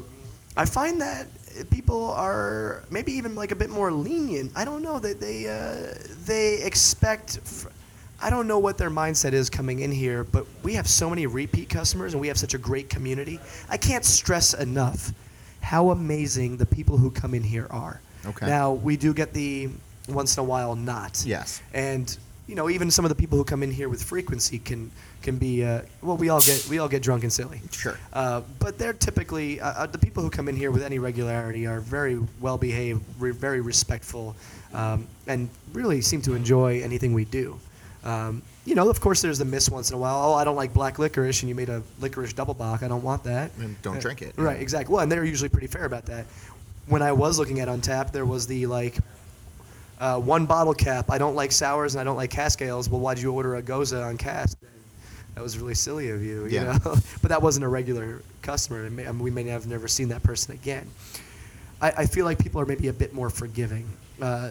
I 0.57 0.65
find 0.67 1.01
that 1.01 1.27
people 1.71 2.11
are 2.13 2.83
maybe 2.91 3.13
even 3.13 3.35
like 3.35 3.53
a 3.53 3.57
bit 3.57 3.71
more 3.71 3.91
lenient. 3.93 4.53
I 4.55 4.65
don't 4.65 4.83
know 4.83 4.99
that 4.99 5.21
they 5.21 5.49
uh, 5.49 5.95
they 6.25 6.63
expect. 6.63 7.39
Fr- 7.41 7.69
I 8.25 8.31
don't 8.31 8.47
know 8.47 8.61
what 8.61 8.79
their 8.79 8.91
mindset 8.91 9.33
is 9.33 9.51
coming 9.51 9.81
in 9.81 9.91
here, 9.91 10.23
but 10.23 10.47
we 10.63 10.75
have 10.75 10.87
so 10.87 11.11
many 11.11 11.27
repeat 11.27 11.69
customers 11.69 12.13
and 12.15 12.21
we 12.21 12.29
have 12.29 12.39
such 12.39 12.55
a 12.55 12.59
great 12.59 12.89
community. 12.89 13.41
I 13.69 13.77
can't 13.77 14.05
stress 14.05 14.55
enough 14.55 15.11
how 15.73 15.89
amazing 15.89 16.59
the 16.59 16.67
people 16.67 16.99
who 16.99 17.11
come 17.11 17.33
in 17.33 17.43
here 17.43 17.67
are. 17.71 17.99
Okay. 18.27 18.47
Now 18.47 18.73
we 18.73 18.99
do 18.99 19.15
get 19.15 19.33
the 19.33 19.71
once 20.07 20.37
in 20.37 20.43
a 20.43 20.45
while 20.45 20.77
not. 20.77 21.25
Yes. 21.25 21.63
And 21.73 22.15
you 22.47 22.55
know, 22.55 22.69
even 22.69 22.91
some 22.91 23.07
of 23.07 23.09
the 23.09 23.15
people 23.15 23.39
who 23.39 23.45
come 23.45 23.63
in 23.63 23.71
here 23.71 23.89
with 23.89 24.03
frequency 24.03 24.59
can 24.59 24.91
can 25.23 25.39
be 25.39 25.65
uh, 25.65 25.81
well. 26.03 26.19
We 26.19 26.29
all 26.29 26.41
get 26.41 26.67
we 26.69 26.79
all 26.79 26.89
get 26.89 27.03
drunk 27.03 27.23
and 27.23 27.33
silly. 27.33 27.63
Sure. 27.71 27.97
Uh, 28.13 28.43
but 28.59 28.77
they're 28.77 28.93
typically 28.93 29.63
uh, 29.63 29.85
uh, 29.85 29.87
the 29.87 29.97
people 29.97 30.23
who 30.23 30.29
come 30.29 30.47
in 30.47 30.57
here 30.57 30.71
with 30.71 30.83
any 30.83 30.99
regularity 30.99 31.67
are 31.67 31.81
very 31.81 32.21
well 32.39 32.59
behaved, 32.59 33.03
re- 33.19 33.31
very 33.31 33.63
respectful, 33.63 34.37
um, 34.75 35.07
and 35.27 35.49
really 35.73 36.03
seem 36.03 36.21
to 36.21 36.35
enjoy 36.35 36.83
anything 36.83 37.15
we 37.15 37.25
do. 37.25 37.59
Um, 38.05 38.43
you 38.65 38.75
know, 38.75 38.89
of 38.89 39.01
course, 39.01 39.21
there's 39.23 39.39
the 39.39 39.45
miss 39.45 39.69
once 39.69 39.91
in 39.91 39.97
a 39.97 39.99
while. 39.99 40.31
Oh, 40.31 40.35
I 40.35 40.45
don't 40.45 40.57
like 40.57 40.73
black 40.73 40.99
licorice, 40.99 41.43
and 41.43 41.49
you 41.49 41.55
made 41.55 41.69
a 41.69 41.83
licorice 42.01 42.33
double 42.33 42.55
bock. 42.55 42.83
I 42.83 42.89
don't 42.89 43.03
want 43.03 43.25
that. 43.25 43.51
And 43.59 43.81
don't 43.83 43.97
Uh, 43.97 44.01
drink 44.01 44.23
it. 44.23 44.35
Right, 44.37 44.61
exactly. 44.61 44.93
Well, 44.93 45.03
and 45.03 45.11
they're 45.11 45.25
usually 45.25 45.49
pretty 45.49 45.67
fair 45.67 45.85
about 45.85 46.07
that. 46.07 46.27
When 46.87 47.03
I 47.03 47.13
was 47.13 47.39
looking 47.39 47.61
at 47.61 47.69
Untappd, 47.69 48.13
there 48.13 48.25
was 48.27 48.47
the 48.47 48.67
like 48.67 48.99
uh, 50.01 50.19
one 50.19 50.47
bottle 50.47 50.75
cap. 50.75 51.11
I 51.11 51.19
don't 51.19 51.35
like 51.37 51.53
sours 51.53 51.95
and 51.95 52.01
I 52.01 52.05
don't 52.05 52.17
like 52.17 52.31
cask 52.31 52.61
ales. 52.63 52.89
Well, 52.89 53.01
why'd 53.01 53.19
you 53.19 53.33
order 53.33 53.57
a 53.57 53.63
gose 53.63 53.93
on 53.93 54.17
cask? 54.17 54.59
That 55.35 55.43
was 55.43 55.57
really 55.59 55.75
silly 55.75 56.11
of 56.11 56.23
you, 56.23 56.45
you 56.45 56.51
Yeah. 56.51 56.79
know. 56.85 56.97
but 57.23 57.29
that 57.29 57.41
wasn't 57.41 57.65
a 57.65 57.69
regular 57.69 58.23
customer. 58.43 58.85
and 58.85 58.97
may- 58.97 59.07
I 59.07 59.13
mean, 59.13 59.21
we 59.23 59.31
may 59.31 59.45
have 59.45 59.67
never 59.67 59.87
seen 59.89 60.09
that 60.09 60.23
person 60.23 60.55
again. 60.55 60.87
I, 61.81 61.91
I 61.99 62.07
feel 62.07 62.25
like 62.25 62.39
people 62.39 62.61
are 62.61 62.67
maybe 62.67 62.89
a 62.89 62.93
bit 62.93 63.15
more 63.15 63.31
forgiving. 63.31 63.87
Uh, 64.21 64.51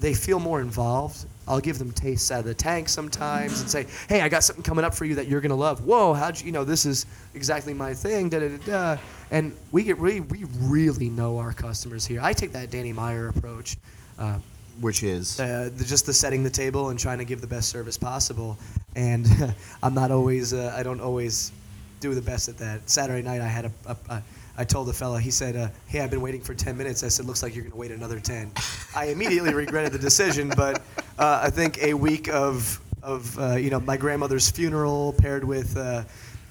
they 0.00 0.14
feel 0.14 0.38
more 0.38 0.60
involved. 0.60 1.26
I'll 1.46 1.60
give 1.60 1.78
them 1.78 1.92
tastes 1.92 2.30
out 2.30 2.40
of 2.40 2.44
the 2.44 2.54
tank 2.54 2.88
sometimes 2.88 3.60
and 3.60 3.70
say, 3.70 3.86
"Hey, 4.08 4.20
I 4.20 4.28
got 4.28 4.44
something 4.44 4.62
coming 4.62 4.84
up 4.84 4.94
for 4.94 5.04
you 5.06 5.14
that 5.14 5.28
you're 5.28 5.40
gonna 5.40 5.54
love." 5.54 5.84
Whoa, 5.84 6.12
how'd 6.12 6.38
you? 6.38 6.46
You 6.46 6.52
know, 6.52 6.64
this 6.64 6.84
is 6.84 7.06
exactly 7.34 7.72
my 7.74 7.94
thing. 7.94 8.28
Da 8.28 8.40
da 8.40 8.48
da 8.48 8.56
da. 8.66 9.00
And 9.30 9.54
we 9.72 9.82
get 9.82 9.98
really, 9.98 10.20
we 10.20 10.44
really 10.60 11.08
know 11.08 11.38
our 11.38 11.52
customers 11.52 12.06
here. 12.06 12.20
I 12.22 12.32
take 12.32 12.52
that 12.52 12.70
Danny 12.70 12.92
Meyer 12.92 13.28
approach. 13.28 13.76
Uh, 14.18 14.38
Which 14.80 15.02
is 15.02 15.40
uh, 15.40 15.70
the, 15.74 15.84
just 15.84 16.06
the 16.06 16.12
setting 16.12 16.42
the 16.42 16.50
table 16.50 16.90
and 16.90 16.98
trying 16.98 17.18
to 17.18 17.24
give 17.24 17.40
the 17.40 17.46
best 17.46 17.68
service 17.68 17.96
possible. 17.96 18.58
And 18.94 19.26
I'm 19.82 19.94
not 19.94 20.10
always, 20.10 20.52
uh, 20.52 20.74
I 20.76 20.82
don't 20.82 21.00
always 21.00 21.52
do 22.00 22.14
the 22.14 22.22
best 22.22 22.48
at 22.48 22.58
that. 22.58 22.88
Saturday 22.88 23.22
night, 23.22 23.40
I 23.40 23.46
had 23.48 23.66
a, 23.66 23.72
a, 23.86 23.96
a 24.10 24.22
I 24.58 24.64
told 24.64 24.88
the 24.88 24.92
fella, 24.92 25.20
he 25.20 25.30
said, 25.30 25.54
uh, 25.56 25.68
"Hey, 25.86 26.00
I've 26.00 26.10
been 26.10 26.20
waiting 26.20 26.40
for 26.40 26.52
10 26.52 26.76
minutes." 26.76 27.04
I 27.04 27.08
said, 27.08 27.26
"Looks 27.26 27.44
like 27.44 27.54
you're 27.54 27.62
going 27.62 27.72
to 27.72 27.78
wait 27.78 27.92
another 27.92 28.18
10." 28.18 28.50
I 28.94 29.06
immediately 29.06 29.54
regretted 29.54 29.92
the 29.92 29.98
decision, 29.98 30.50
but 30.56 30.82
uh, 31.18 31.40
I 31.44 31.50
think 31.50 31.78
a 31.82 31.94
week 31.94 32.28
of 32.28 32.80
of 33.02 33.38
uh, 33.38 33.54
you 33.54 33.70
know 33.70 33.78
my 33.80 33.96
grandmother's 33.96 34.50
funeral 34.50 35.14
paired 35.16 35.44
with 35.44 35.76
uh, 35.76 36.02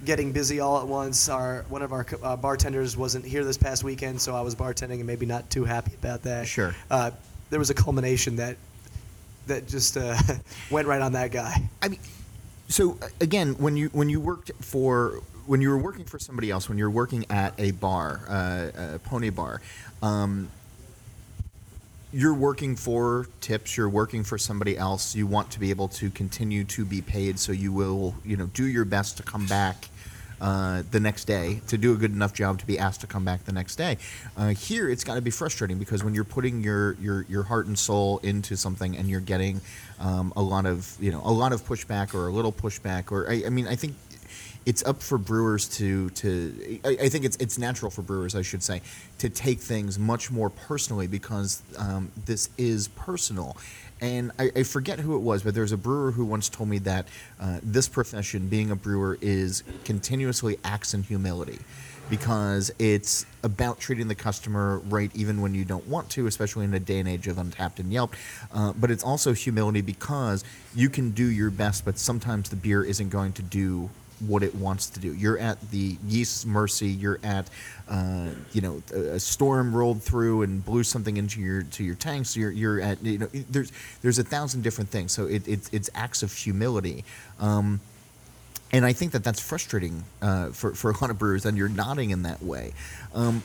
getting 0.05 0.31
busy 0.31 0.61
all 0.61 0.79
at 0.79 0.87
once. 0.87 1.27
Our 1.27 1.65
one 1.69 1.81
of 1.81 1.91
our 1.91 2.05
uh, 2.23 2.37
bartenders 2.37 2.95
wasn't 2.95 3.25
here 3.25 3.43
this 3.43 3.57
past 3.57 3.83
weekend, 3.83 4.21
so 4.21 4.35
I 4.35 4.41
was 4.41 4.55
bartending 4.55 4.95
and 4.95 5.05
maybe 5.05 5.25
not 5.25 5.49
too 5.49 5.65
happy 5.65 5.93
about 5.93 6.23
that. 6.23 6.47
Sure. 6.47 6.73
Uh, 6.89 7.11
there 7.49 7.59
was 7.59 7.69
a 7.69 7.73
culmination 7.73 8.37
that 8.37 8.55
that 9.47 9.67
just 9.67 9.97
uh, 9.97 10.17
went 10.71 10.87
right 10.87 11.01
on 11.01 11.11
that 11.13 11.31
guy. 11.31 11.69
I 11.81 11.89
mean, 11.89 11.99
so 12.69 12.97
again, 13.19 13.55
when 13.55 13.75
you 13.75 13.89
when 13.89 14.09
you 14.09 14.21
worked 14.21 14.51
for 14.61 15.21
when 15.47 15.61
you 15.61 15.69
were 15.69 15.77
working 15.77 16.05
for 16.05 16.19
somebody 16.19 16.51
else, 16.51 16.69
when 16.69 16.77
you're 16.77 16.89
working 16.89 17.25
at 17.29 17.53
a 17.57 17.71
bar, 17.71 18.21
uh, 18.27 18.95
a 18.95 18.99
pony 18.99 19.29
bar, 19.29 19.61
um, 20.03 20.49
you're 22.13 22.33
working 22.33 22.75
for 22.75 23.27
tips. 23.41 23.75
You're 23.75 23.89
working 23.89 24.23
for 24.23 24.37
somebody 24.37 24.77
else. 24.77 25.15
You 25.15 25.27
want 25.27 25.51
to 25.51 25.59
be 25.59 25.69
able 25.71 25.87
to 25.89 26.09
continue 26.09 26.63
to 26.65 26.85
be 26.85 27.01
paid, 27.01 27.39
so 27.39 27.51
you 27.51 27.71
will, 27.71 28.15
you 28.25 28.37
know, 28.37 28.47
do 28.47 28.65
your 28.65 28.85
best 28.85 29.17
to 29.17 29.23
come 29.23 29.45
back. 29.45 29.89
Uh, 30.39 30.83
the 30.91 30.99
next 30.99 31.25
day 31.25 31.59
to 31.65 31.79
do 31.79 31.93
a 31.93 31.97
good 31.97 32.11
enough 32.11 32.31
job 32.31 32.59
to 32.59 32.67
be 32.67 32.77
asked 32.77 33.01
to 33.01 33.07
come 33.07 33.25
back 33.25 33.43
the 33.45 33.51
next 33.51 33.75
day. 33.75 33.97
Uh, 34.37 34.49
here, 34.49 34.87
it's 34.87 35.03
got 35.03 35.15
to 35.15 35.21
be 35.21 35.31
frustrating 35.31 35.79
because 35.79 36.03
when 36.03 36.13
you're 36.13 36.23
putting 36.23 36.61
your, 36.61 36.93
your 37.01 37.25
your 37.27 37.41
heart 37.41 37.65
and 37.65 37.77
soul 37.79 38.19
into 38.19 38.55
something 38.55 38.95
and 38.95 39.09
you're 39.09 39.19
getting 39.19 39.59
um, 39.99 40.31
a 40.35 40.41
lot 40.43 40.67
of 40.67 40.95
you 40.99 41.11
know 41.11 41.23
a 41.25 41.31
lot 41.31 41.53
of 41.53 41.65
pushback 41.67 42.13
or 42.13 42.27
a 42.27 42.31
little 42.31 42.53
pushback 42.53 43.11
or 43.11 43.27
I, 43.27 43.45
I 43.47 43.49
mean 43.49 43.67
I 43.67 43.75
think 43.75 43.95
it's 44.67 44.83
up 44.83 45.01
for 45.01 45.17
brewers 45.17 45.67
to 45.69 46.09
to 46.11 46.79
I, 46.83 46.89
I 47.03 47.09
think 47.09 47.23
it's 47.23 47.37
it's 47.37 47.57
natural 47.57 47.89
for 47.89 48.01
brewers 48.01 48.35
I 48.35 48.41
should 48.41 48.61
say 48.61 48.81
to 49.19 49.29
take 49.29 49.59
things 49.59 49.97
much 49.97 50.29
more 50.29 50.49
personally 50.49 51.07
because 51.07 51.63
um, 51.79 52.11
this 52.25 52.49
is 52.57 52.89
personal. 52.89 53.57
And 53.99 54.31
I, 54.37 54.51
I 54.57 54.63
forget 54.63 54.99
who 54.99 55.15
it 55.15 55.21
was, 55.21 55.41
but 55.41 55.55
there's 55.55 55.71
a 55.71 55.77
brewer 55.77 56.11
who 56.11 56.23
once 56.23 56.49
told 56.49 56.69
me 56.69 56.77
that 56.79 57.07
uh, 57.39 57.59
this 57.63 57.87
profession, 57.87 58.47
being 58.47 58.69
a 58.69 58.75
brewer, 58.75 59.17
is 59.21 59.63
continuously 59.85 60.59
acts 60.63 60.93
in 60.93 61.01
humility 61.01 61.57
because 62.07 62.71
it's 62.77 63.25
about 63.41 63.79
treating 63.79 64.07
the 64.07 64.15
customer 64.15 64.79
right 64.85 65.09
even 65.15 65.41
when 65.41 65.55
you 65.55 65.65
don't 65.65 65.87
want 65.87 66.09
to, 66.11 66.27
especially 66.27 66.65
in 66.65 66.73
a 66.75 66.79
day 66.79 66.99
and 66.99 67.09
age 67.09 67.27
of 67.27 67.37
Untappd 67.37 67.79
and 67.79 67.91
Yelp. 67.91 68.13
Uh, 68.53 68.71
but 68.73 68.91
it's 68.91 69.03
also 69.03 69.33
humility 69.33 69.81
because 69.81 70.43
you 70.75 70.89
can 70.89 71.11
do 71.11 71.25
your 71.25 71.49
best, 71.49 71.83
but 71.83 71.97
sometimes 71.97 72.49
the 72.49 72.55
beer 72.55 72.83
isn't 72.83 73.09
going 73.09 73.33
to 73.33 73.41
do 73.41 73.89
what 74.19 74.43
it 74.43 74.55
wants 74.55 74.89
to 74.91 74.99
do. 74.99 75.13
You're 75.13 75.37
at 75.37 75.59
the 75.71 75.97
yeast's 76.07 76.45
mercy. 76.45 76.87
You're 76.87 77.19
at, 77.23 77.49
uh, 77.89 78.29
you 78.51 78.61
know, 78.61 78.81
a 78.93 79.17
a 79.17 79.19
storm 79.19 79.75
rolled 79.75 80.01
through 80.01 80.43
and 80.43 80.63
blew 80.63 80.83
something 80.83 81.17
into 81.17 81.41
your 81.41 81.63
to 81.63 81.83
your 81.83 81.95
tanks. 81.95 82.35
You're 82.35 82.51
you're 82.51 82.81
at 82.81 83.03
you 83.03 83.17
know 83.19 83.27
there's 83.49 83.71
there's 84.01 84.19
a 84.19 84.23
thousand 84.23 84.63
different 84.63 84.89
things. 84.89 85.11
So 85.11 85.25
it, 85.25 85.47
it's 85.47 85.69
it's 85.71 85.89
acts 85.95 86.23
of 86.23 86.33
humility. 86.33 87.03
Um, 87.39 87.79
and 88.73 88.85
I 88.85 88.93
think 88.93 89.13
that 89.13 89.23
that's 89.23 89.39
frustrating 89.39 90.03
uh, 90.21 90.49
for, 90.49 90.73
for 90.73 90.91
a 90.91 90.93
lot 90.99 91.09
of 91.09 91.17
brewers, 91.17 91.45
and 91.45 91.57
you're 91.57 91.69
nodding 91.69 92.09
in 92.09 92.23
that 92.23 92.43
way. 92.43 92.73
Um, 93.13 93.41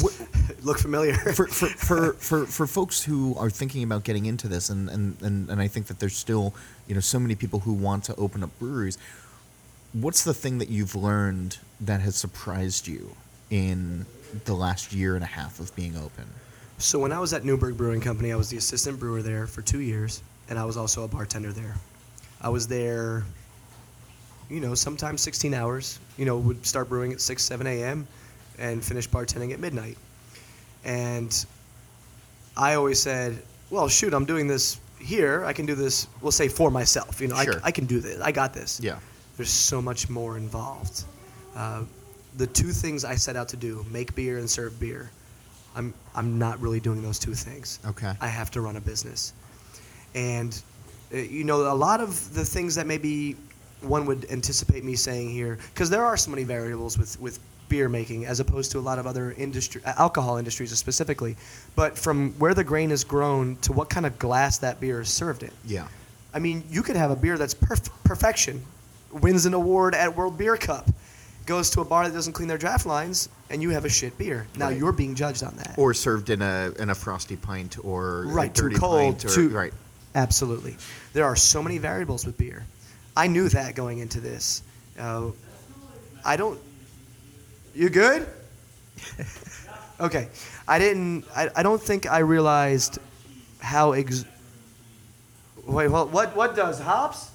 what, 0.00 0.12
Look 0.62 0.78
familiar? 0.78 1.14
for, 1.34 1.46
for, 1.46 1.66
for, 1.66 2.12
for, 2.14 2.46
for 2.46 2.66
folks 2.66 3.02
who 3.02 3.34
are 3.36 3.50
thinking 3.50 3.82
about 3.82 4.04
getting 4.04 4.26
into 4.26 4.48
this, 4.48 4.68
and, 4.68 4.88
and, 4.88 5.20
and, 5.22 5.48
and 5.48 5.60
I 5.60 5.68
think 5.68 5.86
that 5.86 5.98
there's 5.98 6.16
still 6.16 6.54
you 6.86 6.94
know 6.94 7.00
so 7.00 7.18
many 7.18 7.34
people 7.34 7.60
who 7.60 7.72
want 7.72 8.04
to 8.04 8.16
open 8.16 8.42
up 8.42 8.50
breweries. 8.58 8.98
What's 9.92 10.24
the 10.24 10.34
thing 10.34 10.58
that 10.58 10.68
you've 10.68 10.94
learned 10.94 11.58
that 11.80 12.00
has 12.00 12.16
surprised 12.16 12.86
you 12.88 13.14
in 13.50 14.06
the 14.44 14.54
last 14.54 14.92
year 14.92 15.14
and 15.14 15.22
a 15.22 15.26
half 15.26 15.60
of 15.60 15.74
being 15.76 15.96
open? 15.96 16.24
So 16.78 16.98
when 16.98 17.12
I 17.12 17.18
was 17.18 17.32
at 17.32 17.44
Newburgh 17.44 17.76
Brewing 17.76 18.00
Company, 18.00 18.32
I 18.32 18.36
was 18.36 18.48
the 18.48 18.56
assistant 18.56 18.98
brewer 18.98 19.22
there 19.22 19.46
for 19.46 19.60
two 19.60 19.80
years, 19.80 20.22
and 20.48 20.58
I 20.58 20.64
was 20.64 20.76
also 20.76 21.04
a 21.04 21.08
bartender 21.08 21.52
there. 21.52 21.74
I 22.40 22.48
was 22.48 22.66
there, 22.66 23.24
you 24.48 24.60
know, 24.60 24.74
sometimes 24.74 25.20
16 25.20 25.52
hours. 25.54 26.00
You 26.16 26.24
know, 26.24 26.38
would 26.38 26.64
start 26.66 26.88
brewing 26.88 27.12
at 27.12 27.20
6, 27.20 27.42
7 27.42 27.66
a.m. 27.66 28.06
and 28.58 28.82
finish 28.82 29.08
bartending 29.08 29.52
at 29.52 29.60
midnight. 29.60 29.98
And 30.84 31.44
I 32.56 32.74
always 32.74 33.00
said, 33.00 33.40
well, 33.70 33.88
shoot, 33.88 34.12
I'm 34.14 34.24
doing 34.24 34.46
this 34.46 34.80
here. 34.98 35.44
I 35.44 35.52
can 35.52 35.66
do 35.66 35.74
this, 35.74 36.08
we'll 36.20 36.32
say, 36.32 36.48
for 36.48 36.70
myself. 36.70 37.20
You 37.20 37.28
know, 37.28 37.36
Sure. 37.36 37.60
I, 37.62 37.68
I 37.68 37.70
can 37.70 37.84
do 37.86 38.00
this. 38.00 38.20
I 38.20 38.32
got 38.32 38.54
this. 38.54 38.80
Yeah. 38.82 38.98
There's 39.36 39.50
so 39.50 39.80
much 39.80 40.08
more 40.10 40.36
involved. 40.36 41.04
Uh, 41.56 41.84
the 42.36 42.46
two 42.46 42.70
things 42.70 43.04
I 43.04 43.14
set 43.14 43.36
out 43.36 43.48
to 43.48 43.56
do, 43.56 43.84
make 43.90 44.14
beer 44.14 44.38
and 44.38 44.48
serve 44.48 44.78
beer, 44.80 45.10
I'm, 45.74 45.94
I'm 46.14 46.38
not 46.38 46.60
really 46.60 46.80
doing 46.80 47.02
those 47.02 47.18
two 47.18 47.34
things. 47.34 47.78
Okay. 47.86 48.12
I 48.20 48.28
have 48.28 48.50
to 48.52 48.60
run 48.60 48.76
a 48.76 48.80
business. 48.80 49.32
And, 50.14 50.60
uh, 51.12 51.18
you 51.18 51.44
know, 51.44 51.72
a 51.72 51.74
lot 51.74 52.00
of 52.00 52.34
the 52.34 52.44
things 52.44 52.74
that 52.74 52.86
maybe 52.86 53.36
one 53.80 54.06
would 54.06 54.30
anticipate 54.30 54.84
me 54.84 54.94
saying 54.94 55.30
here, 55.30 55.58
because 55.72 55.90
there 55.90 56.04
are 56.04 56.16
so 56.16 56.30
many 56.30 56.44
variables 56.44 56.98
with, 56.98 57.18
with 57.20 57.40
beer 57.68 57.88
making 57.88 58.26
as 58.26 58.38
opposed 58.38 58.70
to 58.72 58.78
a 58.78 58.80
lot 58.80 58.98
of 58.98 59.06
other 59.06 59.32
industry, 59.32 59.80
uh, 59.86 59.94
alcohol 59.96 60.36
industries 60.36 60.76
specifically. 60.76 61.36
But 61.74 61.98
from 61.98 62.32
where 62.32 62.54
the 62.54 62.64
grain 62.64 62.90
is 62.90 63.02
grown 63.02 63.56
to 63.62 63.72
what 63.72 63.88
kind 63.88 64.04
of 64.04 64.18
glass 64.18 64.58
that 64.58 64.78
beer 64.78 65.00
is 65.00 65.08
served 65.08 65.42
in. 65.42 65.50
Yeah. 65.64 65.88
I 66.34 66.38
mean, 66.38 66.62
you 66.70 66.82
could 66.82 66.96
have 66.96 67.10
a 67.10 67.16
beer 67.16 67.38
that's 67.38 67.54
perf- 67.54 67.90
perfection, 68.04 68.62
wins 69.12 69.46
an 69.46 69.54
award 69.54 69.94
at 69.94 70.14
World 70.16 70.38
Beer 70.38 70.56
Cup, 70.56 70.88
goes 71.46 71.70
to 71.70 71.80
a 71.80 71.84
bar 71.84 72.08
that 72.08 72.14
doesn't 72.14 72.32
clean 72.32 72.48
their 72.48 72.58
draft 72.58 72.86
lines, 72.86 73.28
and 73.50 73.60
you 73.62 73.70
have 73.70 73.84
a 73.84 73.88
shit 73.88 74.16
beer. 74.18 74.46
Now 74.56 74.68
Right. 74.68 74.78
you're 74.78 74.92
being 74.92 75.14
judged 75.14 75.42
on 75.42 75.54
that. 75.56 75.74
Or 75.76 75.92
served 75.94 76.30
in 76.30 76.40
a 76.42 76.72
in 76.78 76.90
a 76.90 76.94
frosty 76.94 77.36
pint 77.36 77.76
or 77.82 78.24
a 78.24 78.26
right, 78.28 78.54
too 78.54 78.62
dirty 78.64 78.76
cold, 78.76 79.18
pint 79.18 79.24
or, 79.24 79.28
too 79.28 79.48
right. 79.50 79.72
Absolutely, 80.14 80.76
there 81.14 81.24
are 81.24 81.36
so 81.36 81.62
many 81.62 81.78
variables 81.78 82.24
with 82.26 82.36
beer. 82.38 82.64
I 83.16 83.26
knew 83.26 83.48
that 83.50 83.74
going 83.74 83.98
into 83.98 84.20
this. 84.20 84.62
Uh, 84.98 85.30
I 86.24 86.36
don't. 86.36 86.58
You 87.74 87.88
good? 87.88 88.26
okay, 90.00 90.28
I 90.68 90.78
didn't. 90.78 91.24
I, 91.34 91.50
I 91.56 91.62
don't 91.62 91.82
think 91.82 92.06
I 92.06 92.18
realized 92.18 92.98
how 93.60 93.92
ex. 93.92 94.24
Wait, 95.66 95.88
well, 95.88 96.06
what 96.08 96.36
what 96.36 96.54
does 96.54 96.78
hops? 96.78 97.30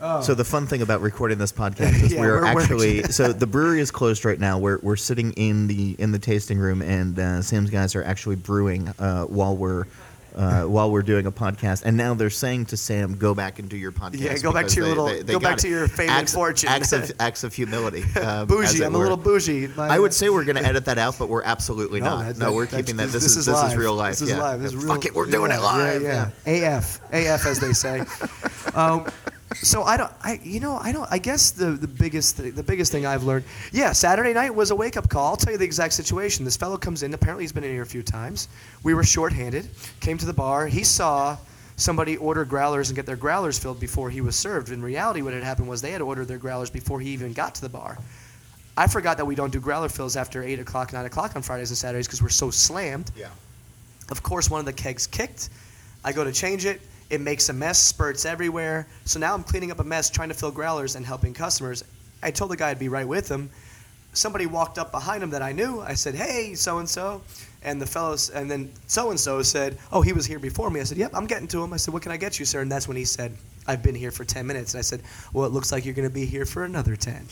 Oh. 0.00 0.20
So 0.20 0.34
the 0.34 0.44
fun 0.44 0.66
thing 0.66 0.82
about 0.82 1.00
recording 1.00 1.38
this 1.38 1.52
podcast 1.52 2.02
is 2.02 2.12
Yeah, 2.12 2.20
we're, 2.20 2.40
we're- 2.40 2.54
we're 2.54 2.60
actually 2.62 3.02
so 3.04 3.32
the 3.32 3.46
brewery 3.46 3.80
is 3.80 3.90
closed 3.90 4.24
right 4.24 4.38
now. 4.38 4.58
We're 4.58 4.78
we're 4.82 4.96
sitting 4.96 5.32
in 5.32 5.66
the 5.66 5.96
in 5.98 6.12
the 6.12 6.18
tasting 6.18 6.58
room, 6.58 6.82
and 6.82 7.18
uh, 7.18 7.42
Sam's 7.42 7.70
guys 7.70 7.94
are 7.96 8.04
actually 8.04 8.36
brewing 8.36 8.88
uh, 8.98 9.24
while 9.24 9.56
we're. 9.56 9.84
Uh, 10.36 10.62
while 10.64 10.88
we're 10.88 11.02
doing 11.02 11.26
a 11.26 11.32
podcast, 11.32 11.82
and 11.84 11.96
now 11.96 12.14
they're 12.14 12.30
saying 12.30 12.64
to 12.66 12.76
Sam, 12.76 13.16
"Go 13.16 13.34
back 13.34 13.58
and 13.58 13.68
do 13.68 13.76
your 13.76 13.90
podcast." 13.90 14.20
Yeah, 14.20 14.38
go 14.38 14.52
back 14.52 14.68
to 14.68 14.76
your 14.76 14.84
they- 14.84 14.88
little- 14.90 15.06
they- 15.06 15.22
they 15.22 15.32
go 15.32 15.40
back 15.40 15.52
got 15.52 15.58
to 15.60 15.68
your 15.68 15.88
fame 15.88 16.10
and 16.10 16.20
acts, 16.20 16.34
fortune. 16.34 16.68
Acts 16.68 16.92
of 16.92 17.10
acts 17.18 17.42
of 17.42 17.52
humility. 17.54 18.04
Um, 18.22 18.46
bougie. 18.46 18.84
I'm 18.84 18.94
a 18.94 18.98
little 18.98 19.16
bougie. 19.16 19.66
My- 19.68 19.88
I 19.88 19.98
would 19.98 20.14
say 20.14 20.28
we're 20.28 20.44
going 20.44 20.54
to 20.56 20.64
edit 20.64 20.84
that 20.84 20.96
out, 20.98 21.16
but 21.18 21.28
we're 21.28 21.42
absolutely 21.42 21.98
No, 22.00 22.18
not. 22.18 22.26
that- 22.26 22.38
no, 22.38 22.52
we're 22.52 22.66
keeping 22.66 22.98
that. 22.98 23.06
this- 23.06 23.14
This, 23.24 23.24
is, 23.32 23.36
is 23.38 23.46
this 23.46 23.62
is 23.64 23.74
real 23.74 23.94
life. 23.94 24.12
This 24.18 24.22
is 24.22 24.30
yeah. 24.30 24.40
live. 24.42 24.60
This 24.62 24.74
is 24.74 24.76
real, 24.76 24.94
Fuck 24.94 25.06
it, 25.06 25.14
we're 25.14 25.26
doing 25.26 25.50
it 25.50 25.54
yeah, 25.54 25.60
live. 25.60 26.02
Yeah, 26.02 26.30
yeah. 26.46 26.76
AF, 26.78 27.00
AF, 27.12 27.46
as 27.46 27.58
they 27.58 27.72
say. 27.72 28.04
um, 28.74 29.06
so 29.54 29.82
I 29.82 29.96
don't, 29.96 30.12
I 30.22 30.40
you 30.42 30.60
know, 30.60 30.76
I 30.76 30.92
don't. 30.92 31.10
I 31.10 31.18
guess 31.18 31.50
the 31.50 31.70
the 31.70 31.88
biggest 31.88 32.36
th- 32.36 32.54
the 32.54 32.62
biggest 32.62 32.92
thing 32.92 33.06
I've 33.06 33.24
learned, 33.24 33.44
yeah, 33.72 33.92
Saturday 33.92 34.32
night 34.32 34.54
was 34.54 34.70
a 34.70 34.76
wake 34.76 34.96
up 34.96 35.08
call. 35.08 35.26
I'll 35.26 35.36
tell 35.36 35.52
you 35.52 35.58
the 35.58 35.64
exact 35.64 35.94
situation. 35.94 36.44
This 36.44 36.56
fellow 36.56 36.76
comes 36.76 37.02
in. 37.02 37.14
Apparently, 37.14 37.44
he's 37.44 37.52
been 37.52 37.64
in 37.64 37.72
here 37.72 37.82
a 37.82 37.86
few 37.86 38.02
times. 38.02 38.48
We 38.82 38.94
were 38.94 39.04
shorthanded. 39.04 39.68
Came 40.00 40.18
to 40.18 40.26
the 40.26 40.32
bar. 40.32 40.66
He 40.66 40.84
saw 40.84 41.36
somebody 41.76 42.16
order 42.16 42.44
growlers 42.44 42.88
and 42.90 42.96
get 42.96 43.06
their 43.06 43.16
growlers 43.16 43.58
filled 43.58 43.80
before 43.80 44.10
he 44.10 44.20
was 44.20 44.36
served. 44.36 44.70
In 44.70 44.82
reality, 44.82 45.22
what 45.22 45.32
had 45.32 45.44
happened 45.44 45.68
was 45.68 45.80
they 45.80 45.92
had 45.92 46.02
ordered 46.02 46.26
their 46.26 46.38
growlers 46.38 46.70
before 46.70 47.00
he 47.00 47.10
even 47.10 47.32
got 47.32 47.54
to 47.54 47.60
the 47.60 47.68
bar. 47.68 47.98
I 48.76 48.86
forgot 48.86 49.16
that 49.16 49.24
we 49.24 49.34
don't 49.34 49.52
do 49.52 49.60
growler 49.60 49.88
fills 49.88 50.16
after 50.16 50.42
eight 50.42 50.60
o'clock, 50.60 50.92
nine 50.92 51.06
o'clock 51.06 51.34
on 51.36 51.42
Fridays 51.42 51.70
and 51.70 51.78
Saturdays 51.78 52.06
because 52.06 52.22
we're 52.22 52.28
so 52.28 52.50
slammed. 52.50 53.10
Yeah. 53.16 53.28
Of 54.10 54.22
course, 54.22 54.50
one 54.50 54.60
of 54.60 54.66
the 54.66 54.72
kegs 54.72 55.06
kicked. 55.06 55.50
I 56.04 56.12
go 56.12 56.24
to 56.24 56.32
change 56.32 56.64
it. 56.64 56.80
It 57.10 57.20
makes 57.20 57.48
a 57.48 57.52
mess, 57.52 57.78
spurts 57.78 58.24
everywhere. 58.24 58.86
So 59.04 59.18
now 59.18 59.34
I'm 59.34 59.42
cleaning 59.42 59.70
up 59.70 59.80
a 59.80 59.84
mess, 59.84 60.10
trying 60.10 60.28
to 60.28 60.34
fill 60.34 60.50
growlers 60.50 60.94
and 60.94 61.06
helping 61.06 61.32
customers. 61.32 61.82
I 62.22 62.30
told 62.30 62.50
the 62.50 62.56
guy 62.56 62.70
I'd 62.70 62.78
be 62.78 62.88
right 62.88 63.08
with 63.08 63.28
him. 63.28 63.50
Somebody 64.12 64.46
walked 64.46 64.78
up 64.78 64.90
behind 64.90 65.22
him 65.22 65.30
that 65.30 65.42
I 65.42 65.52
knew. 65.52 65.80
I 65.80 65.94
said, 65.94 66.14
"Hey, 66.14 66.54
so 66.54 66.78
and 66.78 66.88
so," 66.88 67.22
And 67.62 67.80
the 67.80 67.86
fellows, 67.86 68.30
and 68.30 68.50
then 68.50 68.72
so 68.86 69.10
and 69.10 69.18
so 69.18 69.42
said, 69.42 69.78
"Oh, 69.92 70.02
he 70.02 70.12
was 70.12 70.26
here 70.26 70.38
before 70.38 70.70
me." 70.70 70.80
I 70.80 70.84
said, 70.84 70.98
"Yep, 70.98 71.12
I'm 71.14 71.26
getting 71.26 71.48
to 71.48 71.62
him." 71.62 71.72
I 71.72 71.76
said, 71.76 71.94
"What 71.94 72.02
can 72.02 72.12
I 72.12 72.16
get 72.16 72.38
you, 72.38 72.44
sir?" 72.44 72.60
And 72.60 72.70
that's 72.70 72.88
when 72.88 72.96
he 72.96 73.04
said, 73.04 73.36
"I've 73.66 73.82
been 73.82 73.94
here 73.94 74.10
for 74.10 74.24
10 74.24 74.46
minutes." 74.46 74.74
And 74.74 74.78
I 74.78 74.82
said, 74.82 75.02
"Well, 75.32 75.46
it 75.46 75.52
looks 75.52 75.70
like 75.72 75.84
you're 75.84 75.94
going 75.94 76.08
to 76.08 76.14
be 76.14 76.26
here 76.26 76.46
for 76.46 76.64
another 76.64 76.96
10." 76.96 77.28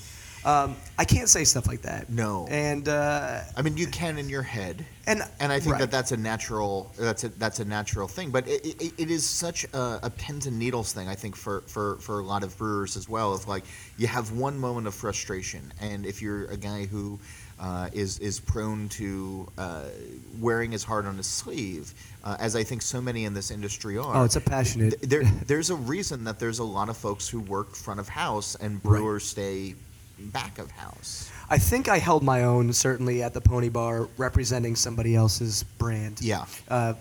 Um, 0.47 0.77
I 0.97 1.05
can't 1.05 1.29
say 1.29 1.43
stuff 1.43 1.67
like 1.67 1.83
that. 1.83 2.09
No. 2.09 2.47
And 2.49 2.89
uh, 2.89 3.41
I 3.57 3.63
mean, 3.63 3.77
you 3.77 3.89
can 3.89 4.17
in 4.17 4.29
your 4.29 4.43
head, 4.43 4.87
and 5.09 5.23
and 5.41 5.51
I 5.51 5.59
think 5.59 5.73
right. 5.73 5.81
that 5.81 5.91
that's 5.91 6.13
a 6.13 6.17
natural 6.17 6.93
that's 6.97 7.25
a 7.25 7.31
that's 7.31 7.59
a 7.59 7.65
natural 7.65 8.07
thing. 8.07 8.31
But 8.31 8.47
it, 8.47 8.65
it, 8.65 8.93
it 8.97 9.11
is 9.11 9.29
such 9.29 9.65
a, 9.75 9.99
a 10.05 10.11
pins 10.11 10.47
and 10.47 10.57
needles 10.57 10.93
thing. 10.93 11.09
I 11.09 11.17
think 11.17 11.35
for, 11.35 11.63
for 11.63 11.97
for 11.97 12.21
a 12.21 12.23
lot 12.23 12.45
of 12.45 12.57
brewers 12.57 12.97
as 12.97 13.09
well. 13.09 13.35
Of 13.35 13.49
like 13.49 13.65
you 13.99 14.07
have 14.07 14.31
one 14.33 14.57
moment 14.57 14.87
of 14.87 14.95
frustration, 14.95 15.73
and 15.81 16.07
if 16.07 16.23
you're 16.23 16.45
a 16.45 16.57
guy 16.57 16.87
who 16.87 17.19
uh, 17.59 17.89
is 17.93 18.21
is 18.21 18.39
prone 18.39 18.89
to 18.91 19.49
uh, 19.59 19.87
wearing 20.39 20.71
his 20.71 20.85
heart 20.85 21.07
on 21.07 21.17
his 21.17 21.27
sleeve, 21.27 21.93
uh, 22.23 22.37
as 22.39 22.55
I 22.55 22.63
think 22.63 22.83
so 22.83 23.01
many 23.01 23.25
in 23.25 23.35
this 23.35 23.51
industry 23.51 23.99
are. 23.99 24.17
Oh, 24.17 24.25
it's 24.25 24.37
a 24.37 24.41
passionate. 24.41 25.01
th- 25.01 25.11
there, 25.11 25.25
there's 25.47 25.71
a 25.71 25.77
reason 25.77 26.23
that 26.25 26.39
there's 26.39 26.61
a 26.61 26.65
lot 26.65 26.89
of 26.89 26.97
folks 26.97 27.29
who 27.29 27.41
work 27.41 27.75
front 27.75 27.99
of 27.99 28.09
house 28.09 28.55
and 28.55 28.81
brewers 28.81 29.25
stay 29.25 29.75
back 30.19 30.59
of 30.59 30.71
house. 30.73 31.31
I 31.49 31.59
think 31.59 31.89
I 31.89 31.99
held 31.99 32.23
my 32.23 32.45
own 32.45 32.73
certainly 32.73 33.23
at 33.23 33.35
the 33.35 33.41
Pony 33.41 33.69
Bar, 33.69 34.09
representing 34.17 34.75
somebody 34.77 35.15
else's 35.15 35.63
brand. 35.79 36.21
Yeah. 36.21 36.45
Uh, 36.69 36.95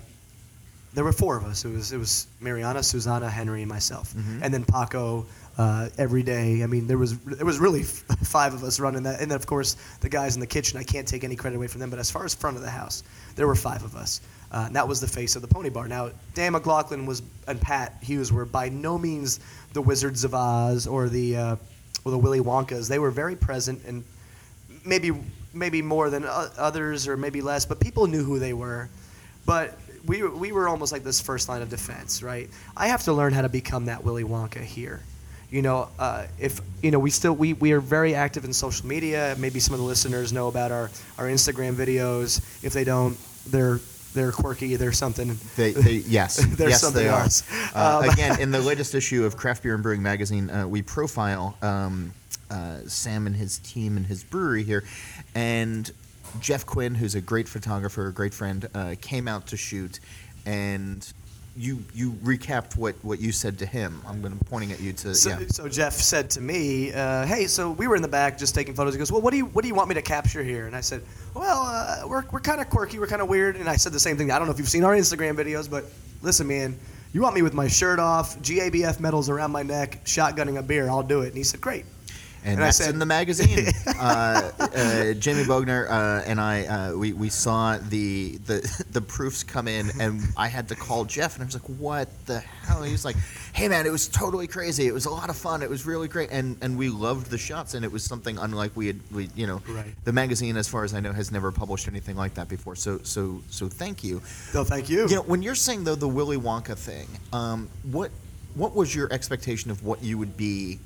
there 0.94 1.04
were 1.04 1.12
four 1.12 1.36
of 1.36 1.44
us. 1.44 1.66
It 1.66 1.70
was 1.74 1.92
it 1.92 1.98
was 1.98 2.28
Mariana, 2.40 2.82
Susanna, 2.84 3.30
Henry, 3.30 3.62
and 3.62 3.70
myself, 3.70 4.14
Mhm. 4.14 4.40
and 4.44 4.54
then 4.54 4.64
Paco. 4.66 5.26
Uh, 5.58 5.88
every 5.98 6.22
day. 6.22 6.64
I 6.64 6.66
mean, 6.68 6.86
there 6.86 6.98
was 6.98 7.18
there 7.20 7.46
was 7.46 7.60
really 7.60 7.80
f- 7.84 7.88
five 8.26 8.54
of 8.54 8.62
us 8.66 8.78
running 8.78 9.04
that, 9.04 9.22
and 9.22 9.32
then 9.32 9.38
of 9.38 9.46
course 9.48 9.78
the 10.02 10.10
guys 10.10 10.36
in 10.36 10.42
the 10.42 10.46
kitchen. 10.48 10.78
I 10.78 10.84
can't 10.84 11.08
take 11.08 11.24
any 11.24 11.38
credit 11.38 11.56
away 11.56 11.68
from 11.68 11.80
them, 11.80 11.90
but 11.90 11.98
as 11.98 12.12
far 12.12 12.26
as 12.26 12.36
front 12.36 12.58
of 12.58 12.62
the 12.62 12.70
house, 12.70 13.04
there 13.38 13.48
were 13.48 13.56
five 13.56 13.82
of 13.86 13.96
us. 13.96 14.20
Uh, 14.52 14.66
and 14.68 14.76
that 14.76 14.86
was 14.86 15.00
the 15.00 15.08
face 15.08 15.38
of 15.38 15.42
the 15.42 15.48
Pony 15.48 15.70
Bar. 15.70 15.88
Now, 15.88 16.10
Dan 16.34 16.52
McLaughlin 16.52 17.06
was 17.06 17.22
and 17.48 17.62
Pat 17.62 17.96
Hughes 18.02 18.34
were 18.34 18.44
by 18.44 18.68
no 18.68 18.98
means 18.98 19.40
the 19.72 19.82
Wizards 19.82 20.26
of 20.26 20.34
Oz 20.36 20.88
or 20.88 21.08
the 21.08 21.38
uh, 21.38 21.56
or 22.06 22.12
the 22.12 22.18
Willy 22.18 22.40
Wonkas. 22.40 22.88
They 22.88 23.00
were 23.00 23.12
very 23.12 23.36
present 23.36 23.84
and 23.86 24.04
maybe 24.86 25.12
maybe 25.54 25.82
more 25.82 26.10
than 26.10 26.26
others 26.26 27.08
or 27.08 27.18
maybe 27.18 27.42
less, 27.42 27.66
but 27.66 27.80
people 27.80 28.08
knew 28.08 28.24
who 28.24 28.40
they 28.40 28.54
were. 28.54 28.90
But 29.46 29.78
we 30.06 30.24
we 30.24 30.52
were 30.52 30.70
almost 30.70 30.92
like 30.92 31.04
this 31.04 31.20
first 31.20 31.50
line 31.50 31.62
of 31.62 31.70
defense, 31.70 32.22
right? 32.22 32.50
I 32.78 32.88
have 32.88 33.04
to 33.04 33.14
learn 33.14 33.34
how 33.34 33.42
to 33.42 33.50
become 33.50 33.86
that 33.86 34.04
Willy 34.04 34.24
Wonka 34.24 34.62
here. 34.62 35.02
You 35.50 35.62
know, 35.62 35.90
uh, 36.00 36.26
if 36.40 36.60
you 36.82 36.92
know, 36.92 37.00
we 37.00 37.10
still 37.10 37.34
we, 37.34 37.54
we 37.54 37.72
are 37.72 37.80
very 37.80 38.14
active 38.14 38.46
in 38.46 38.54
social 38.54 38.86
media. 38.88 39.36
Maybe 39.40 39.60
some 39.60 39.74
of 39.74 39.80
the 39.80 39.86
listeners 39.86 40.32
know 40.34 40.48
about 40.48 40.72
our, 40.72 40.92
our 41.18 41.26
Instagram 41.26 41.74
videos. 41.74 42.40
If 42.64 42.74
they 42.74 42.84
don't, 42.84 43.18
they're 43.48 43.80
they're 44.16 44.32
quirky. 44.32 44.76
They're 44.78 44.92
something. 44.92 45.38
They, 45.56 45.74
they 45.74 45.92
yes, 46.08 46.38
They're 46.58 46.70
yes, 46.70 46.82
something 46.82 47.04
they 47.04 47.10
are. 47.10 47.22
else. 47.22 47.44
Uh, 47.76 48.02
Um, 48.04 48.10
again, 48.14 48.40
in 48.42 48.50
the 48.52 48.60
latest 48.62 48.96
issue 48.96 49.26
of 49.26 49.38
Craft 49.38 49.62
Beer 49.64 49.76
and 49.76 49.84
Brewing 49.84 50.02
Magazine, 50.02 50.50
uh, 50.50 50.68
we 50.68 50.82
profile 50.82 51.56
um, 51.62 52.14
uh, 52.50 52.78
Sam 52.88 53.28
and 53.28 53.36
his 53.36 53.60
team 53.60 53.98
and 53.98 54.06
his 54.08 54.24
brewery 54.24 54.64
here, 54.64 54.84
and 55.36 55.92
Jeff 56.40 56.66
Quinn, 56.66 56.96
who's 56.96 57.14
a 57.16 57.22
great 57.22 57.48
photographer, 57.48 58.08
a 58.08 58.12
great 58.14 58.34
friend, 58.34 58.68
uh, 58.74 58.96
came 59.02 59.28
out 59.28 59.48
to 59.48 59.58
shoot, 59.58 60.00
and 60.46 61.12
you 61.58 61.84
you 61.94 62.12
recapped 62.12 62.76
what, 62.76 62.96
what 63.02 63.20
you 63.20 63.32
said 63.32 63.58
to 63.60 63.66
him. 63.66 64.02
I'm 64.08 64.22
going 64.22 64.38
to 64.38 64.46
pointing 64.46 64.72
at 64.74 64.82
you 64.82 64.92
to 64.94 65.16
So, 65.16 65.30
yeah. 65.30 65.40
so 65.48 65.70
Jeff 65.70 65.94
said 65.94 66.30
to 66.32 66.42
me, 66.42 66.92
uh, 66.92 67.26
"Hey, 67.26 67.48
so 67.48 67.72
we 67.72 67.88
were 67.88 67.96
in 67.96 68.02
the 68.02 68.08
back 68.08 68.38
just 68.38 68.54
taking 68.54 68.74
photos." 68.74 68.94
He 68.94 68.98
goes, 68.98 69.12
"Well, 69.12 69.22
what 69.22 69.32
do 69.32 69.38
you 69.38 69.46
what 69.46 69.62
do 69.62 69.68
you 69.68 69.76
want 69.76 69.88
me 69.88 69.96
to 69.96 70.02
capture 70.02 70.44
here?" 70.44 70.68
And 70.68 70.76
I 70.76 70.82
said, 70.82 71.02
"Well, 71.34 71.64
uh, 71.66 72.08
we're 72.08 72.26
we're 72.32 72.42
kind 72.42 72.60
of 72.60 72.70
quirky, 72.70 73.00
we're 73.00 73.08
kind 73.08 73.22
of 73.22 73.30
weird." 73.30 73.56
And 73.56 73.70
I 73.70 73.78
said 73.78 73.94
the 73.94 74.00
same 74.00 74.18
thing. 74.18 74.32
I 74.32 74.38
don't 74.38 74.48
know 74.48 74.54
if 74.54 74.60
you've 74.60 74.70
seen 74.70 74.84
our 74.84 74.94
Instagram 74.96 75.36
videos, 75.36 75.70
but 75.70 75.86
listen, 76.22 76.48
man, 76.48 76.78
you 77.14 77.22
want 77.22 77.36
me 77.36 77.42
with 77.42 77.54
my 77.54 77.68
shirt 77.68 78.00
off, 78.00 78.38
GABF 78.42 79.00
medals 79.00 79.30
around 79.30 79.52
my 79.52 79.64
neck, 79.64 80.04
shotgunning 80.04 80.58
a 80.58 80.64
beer? 80.64 80.90
I'll 80.90 81.04
do 81.04 81.22
it. 81.22 81.28
And 81.28 81.38
he 81.38 81.44
said, 81.44 81.62
"Great." 81.62 81.86
And, 82.46 82.54
And 82.54 82.62
I 82.62 82.68
that's 82.68 82.78
said- 82.78 82.94
in 82.94 83.00
the 83.00 83.06
magazine. 83.06 83.68
uh, 84.00 84.52
uh, 84.60 85.14
Jamie 85.14 85.44
Bogner 85.44 85.90
uh, 85.90 86.24
and 86.26 86.40
I, 86.40 86.66
uh, 86.66 86.96
we, 86.96 87.12
we 87.14 87.30
saw 87.30 87.78
the, 87.78 88.38
the 88.46 88.84
the 88.92 89.02
proofs 89.02 89.44
come 89.44 89.68
in, 89.68 89.90
and 90.00 90.22
I 90.38 90.48
had 90.48 90.70
to 90.70 90.76
call 90.76 91.06
Jeff, 91.06 91.36
and 91.36 91.44
I 91.44 91.46
was 91.46 91.56
like, 91.56 91.68
"What 91.80 92.08
the 92.28 92.40
hell?" 92.40 92.84
He 92.84 92.92
was 92.92 93.04
like, 93.04 93.16
"Hey 93.54 93.68
man, 93.68 93.86
it 93.86 93.92
was 93.92 94.08
totally 94.08 94.48
crazy. 94.48 94.86
It 94.88 94.94
was 94.94 95.06
a 95.06 95.10
lot 95.10 95.30
of 95.30 95.36
fun. 95.36 95.64
It 95.64 95.70
was 95.70 95.86
really 95.86 96.08
great, 96.08 96.30
and 96.32 96.56
and 96.62 96.78
we 96.78 96.90
loved 96.90 97.32
the 97.32 97.38
shots, 97.38 97.74
and 97.74 97.84
it 97.84 97.92
was 97.92 98.04
something 98.04 98.38
unlike 98.38 98.72
we 98.76 98.88
had, 98.88 99.00
we 99.12 99.30
you 99.36 99.48
know, 99.48 99.62
Right. 99.68 99.94
the 100.06 100.14
magazine, 100.14 100.56
as 100.58 100.68
far 100.68 100.84
as 100.84 100.94
I 100.94 101.00
know, 101.00 101.14
has 101.14 101.32
never 101.32 101.52
published 101.52 101.88
anything 101.88 102.16
like 102.16 102.36
that 102.36 102.48
before. 102.48 102.76
So 102.76 103.00
so 103.04 103.42
so 103.50 103.68
thank 103.68 104.04
you. 104.04 104.22
No, 104.54 104.64
thank 104.64 104.90
you. 104.90 105.08
You 105.08 105.16
know, 105.16 105.22
when 105.24 105.42
you're 105.42 105.56
saying 105.56 105.84
though 105.84 105.96
the 105.96 106.08
Willy 106.08 106.38
Wonka 106.38 106.78
thing, 106.78 107.08
um, 107.34 107.70
what 107.92 108.12
what 108.54 108.76
was 108.76 108.94
your 108.96 109.12
expectation 109.12 109.72
of 109.72 109.84
what 109.84 110.04
you 110.04 110.18
would 110.18 110.38
be 110.38 110.80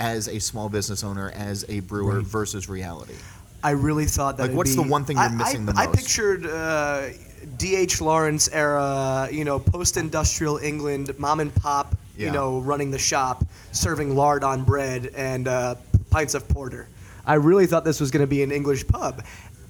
as 0.00 0.28
a 0.28 0.38
small 0.38 0.68
business 0.68 1.02
owner, 1.04 1.30
as 1.34 1.64
a 1.68 1.80
brewer 1.80 2.16
Right. 2.18 2.26
versus 2.26 2.68
reality? 2.68 3.14
I 3.62 3.70
really 3.70 4.04
thought 4.06 4.36
that. 4.36 4.48
Like, 4.48 4.56
what's 4.56 4.76
be- 4.76 4.82
the 4.82 4.88
one 4.88 5.04
thing 5.04 5.16
you're 5.16 5.26
I- 5.26 5.28
missing 5.34 5.62
I, 5.62 5.66
the 5.66 5.72
most? 5.74 5.78
I 5.82 5.86
most? 5.86 5.96
pictured 5.98 6.46
uh, 6.46 7.08
D.H. 7.56 8.00
Lawrence 8.00 8.48
era, 8.52 9.28
you 9.32 9.44
know, 9.44 9.58
post-industrial 9.58 10.58
England, 10.58 11.16
mom 11.18 11.40
and 11.40 11.52
pop, 11.54 11.96
Yeah. 12.16 12.26
you 12.26 12.32
know, 12.32 12.60
running 12.60 12.90
the 12.90 12.98
shop, 12.98 13.44
serving 13.72 14.14
lard 14.14 14.44
on 14.44 14.62
bread 14.64 15.10
and 15.16 15.48
uh, 15.48 15.74
pints 16.10 16.34
of 16.34 16.48
porter. 16.48 16.88
I 17.26 17.34
really 17.34 17.66
thought 17.66 17.84
this 17.84 18.00
was 18.00 18.10
going 18.10 18.22
to 18.22 18.26
be 18.28 18.42
an 18.42 18.52
English 18.52 18.86
pub, 18.86 19.24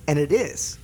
and 0.07 0.19
it 0.19 0.33
is. 0.33 0.79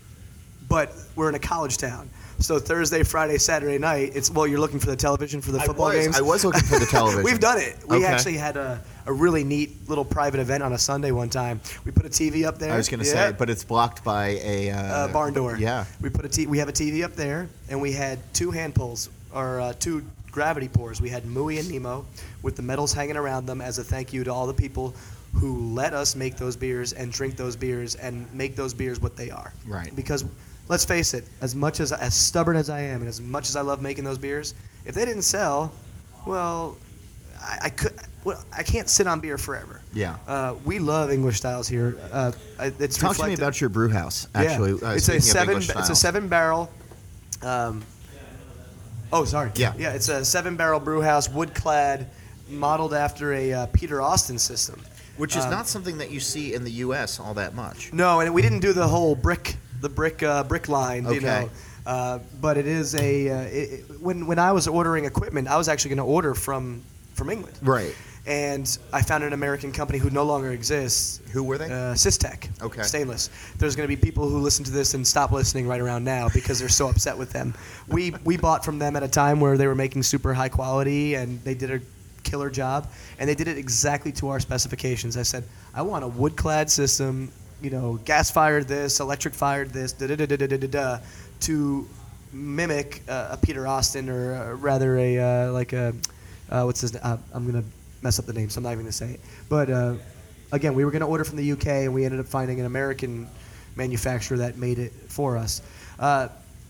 But 0.69 0.93
we're 1.15 1.29
in 1.29 1.35
a 1.35 1.39
college 1.39 1.77
town. 1.79 2.09
So 2.41 2.59
Thursday, 2.59 3.03
Friday, 3.05 3.39
Saturday 3.39 3.79
night, 3.79 4.13
it's 4.15 4.31
well, 4.31 4.47
you're 4.47 4.59
looking 4.59 4.79
for 4.79 4.87
the 4.87 4.97
television 4.97 5.41
for 5.41 5.53
the 5.53 5.61
I 5.61 5.67
football 5.67 5.87
was. 5.87 5.95
games. 6.05 6.19
I 6.19 6.21
was 6.23 6.45
looking 6.45 6.61
for 6.63 6.79
the 6.79 6.87
television. 6.91 7.23
We've 7.23 7.41
done 7.41 7.59
it. 7.59 7.77
We 7.89 7.97
Okay. 7.99 8.07
actually 8.07 8.37
had 8.37 8.57
a, 8.57 8.81
a 9.07 9.13
really 9.13 9.45
neat 9.45 9.89
little 9.89 10.05
private 10.05 10.41
event 10.41 10.63
on 10.63 10.73
a 10.73 10.79
Sunday 10.79 11.11
one 11.11 11.31
time. 11.31 11.61
We 11.85 11.91
put 11.93 12.05
a 12.05 12.09
TV 12.11 12.45
up 12.45 12.59
there. 12.59 12.73
I 12.73 12.77
was 12.77 12.89
going 12.89 13.01
to 13.01 13.07
Yeah. 13.07 13.31
say, 13.31 13.37
but 13.39 13.49
it's 13.51 13.65
blocked 13.65 14.05
by 14.05 14.39
a 14.43 14.71
uh, 14.71 14.77
uh, 14.79 15.13
barn 15.13 15.33
door. 15.33 15.57
Yeah. 15.57 15.85
We 16.01 16.11
put 16.11 16.25
a 16.25 16.29
t- 16.29 16.47
we 16.47 16.59
have 16.59 16.69
a 16.69 16.73
TV 16.73 17.05
up 17.05 17.15
there, 17.15 17.49
and 17.71 17.81
we 17.81 17.93
had 17.93 18.19
two 18.35 18.51
hand 18.51 18.75
pulls 18.75 19.09
or 19.33 19.61
uh, 19.61 19.73
two 19.79 20.05
gravity 20.31 20.69
pours. 20.69 21.01
We 21.01 21.09
had 21.09 21.23
Mui 21.25 21.59
and 21.61 21.71
Nemo 21.71 22.05
with 22.43 22.57
the 22.57 22.63
medals 22.63 22.93
hanging 22.93 23.17
around 23.17 23.47
them 23.47 23.61
as 23.61 23.79
a 23.79 23.85
thank 23.85 24.13
you 24.13 24.25
to 24.25 24.33
all 24.33 24.47
the 24.47 24.55
people 24.55 24.95
who 25.35 25.73
let 25.73 25.95
us 25.95 26.15
make 26.15 26.37
those 26.37 26.57
beers 26.57 26.93
and 26.93 27.11
drink 27.11 27.37
those 27.37 27.57
beers 27.57 27.95
and 27.95 28.33
make 28.35 28.55
those 28.55 28.75
beers 28.75 29.01
what 29.01 29.17
they 29.17 29.31
are. 29.31 29.53
Right. 29.67 29.95
Because 29.97 30.25
let's 30.69 30.85
face 30.85 31.15
it, 31.15 31.25
as 31.41 31.55
much 31.55 31.81
as 31.81 31.93
as 31.93 32.15
stubborn 32.15 32.57
as 32.57 32.71
I 32.71 32.81
am, 32.81 33.01
and 33.01 33.09
as 33.09 33.21
much 33.21 33.49
as 33.49 33.57
I 33.57 33.61
love 33.61 33.83
making 33.83 34.05
those 34.05 34.19
beers, 34.19 34.55
if 34.85 34.95
they 34.95 35.05
didn't 35.05 35.23
sell, 35.23 35.73
well, 36.27 36.77
I, 37.41 37.59
I 37.63 37.71
could. 37.71 37.93
Well, 38.25 38.43
I 38.57 38.63
can't 38.63 38.89
sit 38.89 39.07
on 39.07 39.21
beer 39.21 39.37
forever. 39.37 39.83
Yeah. 39.93 40.17
Uh, 40.27 40.55
we 40.65 40.79
love 40.79 41.11
English 41.11 41.37
styles 41.37 41.69
here. 41.69 41.99
Uh, 42.11 42.33
it's 42.59 42.97
Talk 42.97 43.17
to 43.17 43.27
me 43.27 43.35
about 43.35 43.61
your 43.61 43.69
brew 43.69 43.91
house. 43.91 44.29
Actually, 44.35 44.79
yeah. 44.81 44.89
uh, 44.89 44.95
it's 44.95 45.09
a 45.11 45.21
seven. 45.21 45.59
It's 45.59 45.91
a 45.91 45.95
seven 45.95 46.29
barrel. 46.29 46.71
Um, 47.43 47.85
oh, 49.13 49.27
sorry. 49.27 49.51
Yeah. 49.57 49.75
yeah. 49.77 49.93
It's 49.93 50.09
a 50.09 50.25
seven 50.25 50.57
barrel 50.57 50.81
brew 50.81 51.03
house, 51.03 51.29
wood 51.29 51.55
clad, 51.55 52.09
modeled 52.49 52.95
after 52.95 53.35
a 53.35 53.53
uh, 53.53 53.67
Peter 53.75 54.01
Austin 54.01 54.39
system. 54.39 54.81
which 55.19 55.37
is 55.37 55.45
um, 55.45 55.51
not 55.51 55.69
something 55.69 55.99
that 55.99 56.11
you 56.11 56.21
see 56.21 56.55
in 56.55 56.65
the 56.65 56.71
U.S. 56.73 57.21
all 57.21 57.35
that 57.35 57.55
much. 57.55 57.93
No, 57.93 58.21
and 58.21 58.33
we 58.33 58.41
didn't 58.41 58.61
do 58.61 58.73
the 58.73 58.89
whole 58.89 59.15
brick, 59.15 59.57
the 59.85 59.89
brick, 59.89 60.23
uh, 60.23 60.43
brick 60.45 60.69
line. 60.69 61.05
You 61.13 61.21
know. 61.21 61.51
Uh, 61.87 62.19
but 62.41 62.57
it 62.57 62.67
is 62.67 62.95
a 62.95 63.29
uh, 63.29 63.41
it- 63.43 64.01
when 64.01 64.27
when 64.27 64.39
I 64.39 64.53
was 64.53 64.67
ordering 64.67 65.05
equipment, 65.05 65.47
I 65.49 65.57
was 65.57 65.69
actually 65.69 65.91
going 65.91 66.07
to 66.09 66.13
order 66.19 66.35
from 66.35 66.83
from 67.15 67.31
England. 67.31 67.57
Right. 67.63 67.95
And 68.27 68.67
I 68.91 69.03
found 69.03 69.23
an 69.23 69.35
American 69.35 69.71
company 69.71 69.99
who 69.99 70.09
no 70.09 70.25
longer 70.25 70.51
exists. 70.53 71.21
Who 71.35 71.43
were 71.45 71.59
they? 71.59 71.67
Uh, 71.67 71.93
Systech. 71.95 72.49
Okay. 72.63 72.81
Stainless. 72.83 73.29
There's 73.59 73.77
going 73.77 73.87
to 73.87 73.95
be 73.97 74.01
people 74.01 74.31
who 74.31 74.39
listen 74.39 74.65
to 74.65 74.71
this 74.71 74.95
and 74.95 75.07
stop 75.07 75.31
listening 75.31 75.69
right 75.69 75.81
around 75.81 76.05
now 76.05 76.31
because 76.33 76.59
they're 76.59 76.71
so 76.71 76.89
upset 76.89 77.19
with 77.19 77.31
them. 77.33 77.53
We 77.87 78.15
we 78.25 78.39
bought 78.39 78.65
from 78.65 78.79
them 78.79 78.97
at 78.97 79.03
a 79.03 79.09
time 79.09 79.39
where 79.41 79.59
they 79.59 79.67
were 79.67 79.75
making 79.75 80.05
super 80.05 80.33
high 80.33 80.49
quality 80.49 81.17
and 81.17 81.39
they 81.45 81.53
did 81.55 81.71
a 81.71 81.81
killer 82.23 82.49
job 82.49 82.91
and 83.19 83.29
they 83.29 83.35
did 83.35 83.47
it 83.49 83.59
exactly 83.59 84.11
to 84.13 84.29
our 84.31 84.41
specifications. 84.41 85.19
I 85.19 85.23
said, 85.23 85.45
I 85.75 85.83
want 85.83 86.03
a 86.03 86.09
wood 86.09 86.35
clad 86.35 86.71
system, 86.71 87.31
you 87.63 87.71
know, 87.71 87.99
gas 88.05 88.31
fired 88.31 88.69
this, 88.69 89.01
electric 89.01 89.35
fired 89.35 89.71
this, 89.71 89.93
da 89.93 90.07
da 90.07 90.17
da 90.17 90.27
da 90.27 90.37
da 90.37 90.57
da 90.57 90.67
da, 90.67 90.99
to 91.41 91.87
mimic 92.33 93.03
uh, 93.09 93.29
a 93.33 93.37
Peter 93.37 93.67
Austin 93.67 94.09
or 94.09 94.35
uh, 94.35 94.55
rather 94.55 94.97
a 94.99 95.19
uh, 95.19 95.53
like 95.53 95.73
a 95.73 95.95
uh, 96.51 96.63
what's 96.65 96.81
his 96.81 96.93
name? 96.93 97.03
Uh, 97.05 97.17
I'm 97.33 97.47
gonna 97.47 97.65
mess 98.03 98.19
up 98.19 98.27
the 98.27 98.33
name, 98.33 98.51
so 98.51 98.59
I'm 98.59 98.65
not 98.65 98.73
even 98.73 98.85
gonna 98.85 98.93
say 98.93 99.13
it. 99.13 99.21
But 99.49 99.71
uh, 99.71 99.95
again, 100.53 100.75
we 100.75 100.85
were 100.85 100.91
gonna 100.91 101.07
order 101.09 101.25
from 101.25 101.37
the 101.37 101.53
UK, 101.53 101.67
and 101.67 101.95
we 101.95 102.05
ended 102.05 102.21
up 102.21 102.27
finding 102.27 102.61
an 102.61 102.67
American 102.67 103.29
manufacturer 103.77 104.39
that 104.39 104.57
made 104.57 104.79
it 104.79 104.93
for 105.09 105.37
us. 105.37 105.63
Uh, 105.99 106.29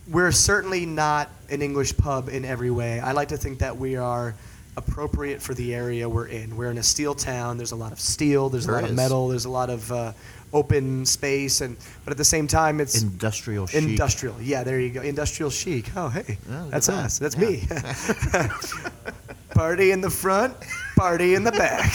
we're 0.08 0.32
certainly 0.32 0.84
not 0.84 1.30
an 1.50 1.62
English 1.62 1.96
pub 1.96 2.28
in 2.28 2.44
every 2.44 2.70
way. 2.70 3.00
I 3.00 3.12
like 3.12 3.28
to 3.28 3.36
think 3.36 3.58
that 3.60 3.76
we 3.76 3.96
are 3.96 4.34
appropriate 4.76 5.40
for 5.40 5.54
the 5.54 5.74
area 5.74 6.08
we're 6.08 6.26
in. 6.26 6.56
We're 6.56 6.70
in 6.70 6.78
a 6.78 6.82
steel 6.82 7.14
town. 7.14 7.56
There's 7.56 7.72
a 7.72 7.76
lot 7.76 7.92
of 7.92 8.00
steel. 8.00 8.48
There's 8.48 8.66
There 8.66 8.74
a 8.74 8.78
lot 8.78 8.84
is. 8.84 8.90
of 8.90 8.96
metal. 8.96 9.28
There's 9.28 9.44
a 9.44 9.50
lot 9.50 9.70
of 9.70 9.90
uh, 9.90 10.12
open 10.52 11.04
space, 11.06 11.60
and 11.60 11.76
but 12.04 12.12
at 12.12 12.16
the 12.18 12.24
same 12.24 12.46
time, 12.46 12.80
it's 12.80 13.02
Industrial 13.02 13.66
chic. 13.66 13.82
industrial. 13.82 14.36
Yeah, 14.40 14.62
there 14.64 14.78
you 14.80 14.90
go. 14.90 15.02
Industrial 15.02 15.50
chic. 15.50 15.90
Oh, 15.96 16.08
hey, 16.08 16.38
look 16.48 16.70
that's 16.70 16.86
that. 16.86 17.04
us. 17.04 17.18
That's 17.18 17.36
Yeah. 17.36 17.48
me. 17.48 17.62
party 19.54 19.90
in 19.92 20.00
the 20.00 20.10
front, 20.10 20.54
party 20.96 21.34
in 21.34 21.44
the 21.44 21.52
back, 21.52 21.92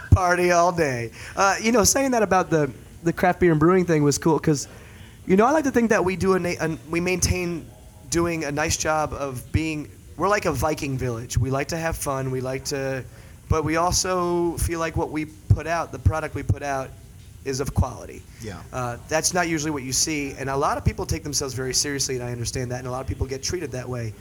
party 0.12 0.50
all 0.52 0.72
day. 0.72 1.10
Uh, 1.36 1.56
you 1.60 1.72
know, 1.72 1.84
saying 1.84 2.12
that 2.12 2.22
about 2.22 2.50
the 2.50 2.70
the 3.02 3.12
craft 3.12 3.40
beer 3.40 3.50
and 3.52 3.60
brewing 3.60 3.84
thing 3.84 4.02
was 4.02 4.18
cool 4.18 4.38
because, 4.38 4.66
you 5.26 5.36
know, 5.36 5.46
I 5.46 5.52
like 5.52 5.64
to 5.64 5.70
think 5.70 5.90
that 5.90 6.04
we 6.04 6.16
do 6.16 6.34
a, 6.34 6.56
an 6.56 6.78
we 6.90 7.00
maintain 7.00 7.68
doing 8.10 8.44
a 8.44 8.52
nice 8.52 8.76
job 8.76 9.12
of 9.12 9.50
being. 9.52 9.90
We're 10.16 10.28
like 10.28 10.46
a 10.46 10.52
Viking 10.52 10.98
village. 10.98 11.38
We 11.38 11.50
like 11.50 11.68
to 11.68 11.76
have 11.76 11.96
fun. 11.96 12.32
We 12.32 12.40
like 12.40 12.64
to, 12.66 13.04
but 13.48 13.64
we 13.64 13.76
also 13.76 14.56
feel 14.56 14.80
like 14.80 14.96
what 14.96 15.10
we 15.10 15.26
put 15.26 15.68
out, 15.68 15.92
the 15.92 15.98
product 16.00 16.34
we 16.34 16.42
put 16.42 16.64
out, 16.64 16.90
is 17.48 17.60
of 17.60 17.74
quality. 17.74 18.22
Yeah. 18.42 18.62
Uh, 18.72 18.98
that's 19.08 19.34
not 19.34 19.48
usually 19.48 19.70
what 19.70 19.82
you 19.82 19.92
see, 19.92 20.32
and 20.38 20.48
a 20.50 20.56
lot 20.56 20.78
of 20.78 20.84
people 20.84 21.06
take 21.06 21.24
themselves 21.24 21.54
very 21.54 21.74
seriously, 21.74 22.16
and 22.16 22.24
I 22.24 22.30
understand 22.30 22.70
that, 22.70 22.78
and 22.78 22.86
a 22.86 22.90
lot 22.90 23.00
of 23.00 23.06
people 23.06 23.26
get 23.26 23.42
treated 23.42 23.72
that 23.72 23.88
way. 23.88 24.12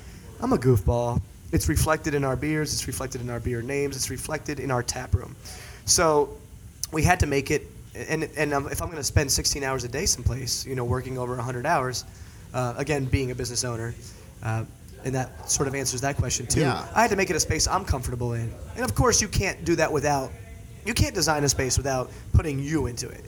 I'm 0.42 0.54
a 0.54 0.58
goofball. 0.58 1.22
It's 1.52 1.70
reflected 1.70 2.14
in 2.14 2.24
our 2.24 2.36
beers. 2.36 2.74
It's 2.74 2.88
reflected 2.88 3.22
in 3.22 3.30
our 3.30 3.40
beer 3.40 3.62
names. 3.62 3.96
It's 3.96 4.10
reflected 4.10 4.60
in 4.60 4.72
our 4.72 4.84
tap 4.84 5.14
room. 5.16 5.36
So 5.86 6.38
we 6.92 7.04
had 7.04 7.20
to 7.22 7.26
make 7.26 7.52
it. 7.52 7.64
And 7.96 8.24
and 8.38 8.54
if 8.54 8.82
I'm 8.82 8.90
going 8.90 8.98
to 8.98 9.04
spend 9.04 9.32
16 9.32 9.64
hours 9.64 9.84
a 9.84 9.88
day 9.88 10.06
someplace, 10.06 10.66
you 10.66 10.76
know, 10.76 10.86
working 10.86 11.18
over 11.18 11.36
100 11.36 11.66
hours, 11.66 12.04
uh, 12.54 12.76
again, 12.78 13.06
being 13.06 13.32
a 13.32 13.36
business 13.36 13.64
owner, 13.64 13.96
uh, 14.44 14.66
and 15.04 15.16
that 15.16 15.50
sort 15.50 15.68
of 15.68 15.74
answers 15.74 16.02
that 16.02 16.18
question 16.18 16.46
too. 16.46 16.60
Yeah. 16.60 16.86
I 16.94 17.02
had 17.02 17.10
to 17.10 17.16
make 17.16 17.30
it 17.30 17.36
a 17.36 17.40
space 17.40 17.68
I'm 17.68 17.86
comfortable 17.86 18.34
in, 18.34 18.54
and 18.76 18.86
of 18.86 18.94
course, 18.94 19.22
you 19.22 19.28
can't 19.28 19.64
do 19.66 19.76
that 19.78 19.92
without. 19.92 20.32
You 20.88 20.94
can't 20.94 21.14
design 21.14 21.44
a 21.44 21.50
space 21.50 21.76
without 21.76 22.10
putting 22.32 22.60
you 22.60 22.88
into 22.88 23.10
it. 23.10 23.26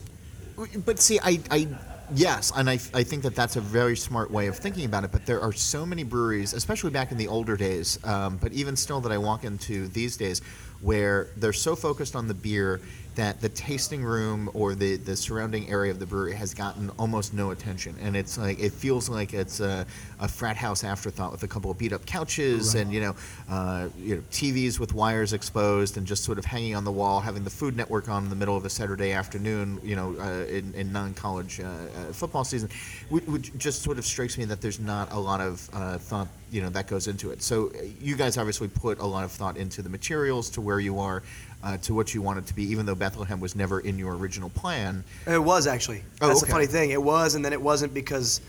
But 0.85 0.97
see, 0.97 1.19
I, 1.19 1.41
I 1.51 1.67
yes, 2.15 2.53
and 2.55 2.69
I, 2.69 2.79
I 2.93 3.03
think 3.03 3.21
that 3.23 3.35
that's 3.35 3.57
a 3.57 3.61
very 3.61 3.97
smart 3.97 4.31
way 4.31 4.47
of 4.47 4.57
thinking 4.57 4.85
about 4.85 5.03
it. 5.03 5.11
But 5.11 5.25
there 5.25 5.41
are 5.41 5.51
so 5.51 5.85
many 5.85 6.05
breweries, 6.05 6.53
especially 6.53 6.91
back 6.91 7.11
in 7.11 7.17
the 7.17 7.27
older 7.27 7.57
days, 7.57 7.99
um, 8.05 8.37
but 8.37 8.53
even 8.53 8.77
still 8.77 9.01
that 9.01 9.11
I 9.11 9.17
walk 9.17 9.43
into 9.43 9.89
these 9.89 10.15
days, 10.15 10.41
where 10.79 11.27
they're 11.35 11.51
so 11.51 11.75
focused 11.75 12.15
on 12.15 12.29
the 12.29 12.33
beer 12.33 12.79
that 13.19 13.41
the 13.41 13.49
tasting 13.49 14.01
room 14.01 14.49
or 14.53 14.75
the, 14.75 14.95
the 14.95 15.13
surrounding 15.13 15.69
area 15.69 15.91
of 15.91 15.99
the 15.99 16.05
brewery 16.05 16.33
has 16.33 16.53
gotten 16.53 16.89
almost 16.97 17.33
no 17.33 17.51
attention, 17.51 17.93
and 18.01 18.15
it's 18.15 18.37
like 18.37 18.57
it 18.61 18.71
feels 18.71 19.09
like 19.09 19.33
it's 19.33 19.59
a, 19.59 19.85
a 20.21 20.27
frat 20.27 20.55
house 20.55 20.85
afterthought 20.85 21.29
with 21.29 21.43
a 21.43 21.47
couple 21.47 21.69
of 21.69 21.77
beat 21.77 21.91
up 21.91 22.05
couches 22.05 22.75
and 22.75 22.93
you 22.93 23.01
know, 23.01 23.13
uh, 23.49 23.89
you 23.99 24.15
know 24.15 24.21
TVs 24.31 24.79
with 24.79 24.93
wires 24.93 25.33
exposed 25.33 25.97
and 25.97 26.07
just 26.07 26.23
sort 26.23 26.37
of 26.37 26.45
hanging 26.45 26.77
on 26.77 26.85
the 26.85 26.91
wall, 26.93 27.19
having 27.19 27.43
the 27.43 27.49
Food 27.49 27.75
Network 27.75 28.07
on 28.07 28.23
in 28.23 28.29
the 28.29 28.37
middle 28.37 28.55
of 28.55 28.63
a 28.63 28.69
Saturday 28.69 29.11
afternoon, 29.11 29.81
you 29.83 29.97
know, 29.97 30.15
uh, 30.17 30.45
in, 30.45 30.73
in 30.73 30.93
non-college 30.93 31.59
uh, 31.59 31.65
uh, 31.65 32.13
football 32.13 32.45
season, 32.45 32.69
which, 33.09 33.25
which 33.25 33.57
just 33.57 33.81
sort 33.81 33.97
of 33.97 34.05
strikes 34.05 34.37
me 34.37 34.45
that 34.45 34.61
there's 34.61 34.79
not 34.79 35.11
a 35.11 35.19
lot 35.19 35.41
of 35.41 35.69
uh, 35.73 35.97
thought, 35.97 36.29
you 36.51 36.61
know, 36.61 36.69
that 36.69 36.87
goes 36.87 37.07
into 37.07 37.31
it. 37.31 37.41
So 37.41 37.67
uh, 37.67 37.81
you 37.99 38.15
guys 38.15 38.37
obviously 38.37 38.69
put 38.69 38.99
a 38.99 39.05
lot 39.05 39.25
of 39.25 39.31
thought 39.31 39.57
into 39.57 39.81
the 39.81 39.89
materials, 39.89 40.49
to 40.51 40.61
where 40.61 40.79
you 40.79 40.99
are, 40.99 41.21
uh, 41.63 41.77
to 41.77 41.93
what 41.93 42.13
you 42.13 42.21
want 42.21 42.39
it 42.39 42.45
to 42.47 42.53
be, 42.53 42.63
even 42.63 42.85
though 42.85 42.95
Bethlehem 42.95 43.39
was 43.39 43.55
never 43.55 43.79
in 43.81 43.97
your 43.97 44.15
original 44.15 44.49
plan. 44.49 45.03
It 45.27 45.43
was 45.43 45.67
actually. 45.67 46.03
Oh, 46.21 46.27
That's 46.27 46.41
okay. 46.41 46.47
the 46.47 46.51
funny 46.53 46.65
thing. 46.65 46.91
It 46.91 47.01
was, 47.01 47.35
and 47.35 47.43
then 47.43 47.53
it 47.53 47.61
wasn't 47.61 47.93
because. 47.93 48.41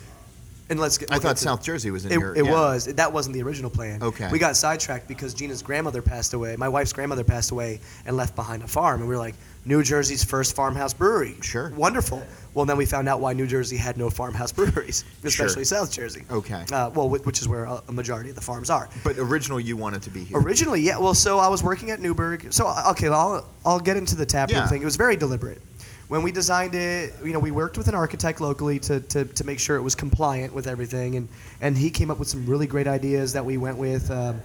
And 0.68 0.78
let's 0.78 0.98
get. 0.98 1.10
I 1.10 1.16
thought 1.16 1.30
get 1.30 1.38
South 1.38 1.64
Jersey 1.64 1.90
was 1.90 2.06
in 2.06 2.12
It, 2.12 2.20
your. 2.20 2.36
it 2.36 2.44
yeah. 2.44 2.52
was. 2.52 2.86
That 2.86 3.12
wasn't 3.12 3.34
the 3.34 3.42
original 3.42 3.70
plan. 3.70 4.00
Okay. 4.02 4.28
We 4.30 4.38
got 4.38 4.54
sidetracked 4.54 5.08
because 5.08 5.34
Gina's 5.34 5.62
grandmother 5.62 6.00
passed 6.00 6.32
away. 6.32 6.54
My 6.54 6.68
wife's 6.68 6.92
grandmother 6.92 7.24
passed 7.24 7.50
away 7.50 7.80
and 8.06 8.16
left 8.16 8.36
behind 8.36 8.62
a 8.62 8.68
farm, 8.68 9.00
and 9.00 9.08
we 9.08 9.14
were 9.14 9.20
like, 9.20 9.34
New 9.64 9.82
Jersey's 9.82 10.22
first 10.22 10.54
farmhouse 10.54 10.94
brewery. 10.94 11.34
Sure. 11.40 11.70
Wonderful. 11.70 12.22
Well, 12.54 12.64
then 12.66 12.76
we 12.76 12.84
found 12.86 13.08
out 13.08 13.20
why 13.20 13.32
New 13.32 13.46
Jersey 13.46 13.76
had 13.76 13.96
no 13.96 14.10
farmhouse 14.10 14.50
breweries, 14.58 15.04
especially 15.22 15.64
South 15.64 15.92
Jersey. 15.92 16.24
Okay. 16.30 16.64
Uh, 16.72 16.90
well, 16.94 17.08
which 17.08 17.40
is 17.40 17.48
where 17.48 17.64
a 17.64 17.82
majority 17.92 18.30
of 18.30 18.34
the 18.36 18.42
farms 18.42 18.70
are. 18.70 18.88
But 19.04 19.18
original, 19.18 19.60
you 19.60 19.76
wanted 19.76 20.02
to 20.02 20.10
be 20.10 20.24
here. 20.24 20.38
Originally, 20.38 20.80
yeah. 20.80 20.98
Well, 20.98 21.14
so 21.14 21.38
I 21.38 21.48
was 21.48 21.62
working 21.62 21.90
at 21.90 22.00
Newburgh. 22.00 22.52
So 22.52 22.72
okay, 22.90 23.08
I'll 23.08 23.46
I'll 23.64 23.80
get 23.80 23.96
into 23.96 24.16
the 24.16 24.26
taproom 24.26 24.58
Yeah. 24.58 24.66
thing. 24.66 24.82
It 24.82 24.84
was 24.86 24.96
very 24.96 25.16
deliberate. 25.16 25.60
When 26.08 26.24
we 26.24 26.32
designed 26.32 26.74
it, 26.74 27.14
you 27.24 27.32
know, 27.32 27.38
we 27.38 27.52
worked 27.52 27.78
with 27.78 27.86
an 27.86 27.94
architect 27.94 28.40
locally 28.40 28.80
to, 28.80 28.98
to, 28.98 29.24
to 29.26 29.44
make 29.44 29.60
sure 29.60 29.76
it 29.76 29.82
was 29.82 29.94
compliant 29.94 30.52
with 30.52 30.66
everything, 30.66 31.14
and, 31.14 31.28
and 31.60 31.78
he 31.78 31.88
came 31.88 32.10
up 32.10 32.18
with 32.18 32.26
some 32.26 32.44
really 32.46 32.66
great 32.66 32.88
ideas 32.88 33.32
that 33.34 33.44
we 33.44 33.58
went 33.58 33.78
with. 33.78 34.10
Um, 34.10 34.40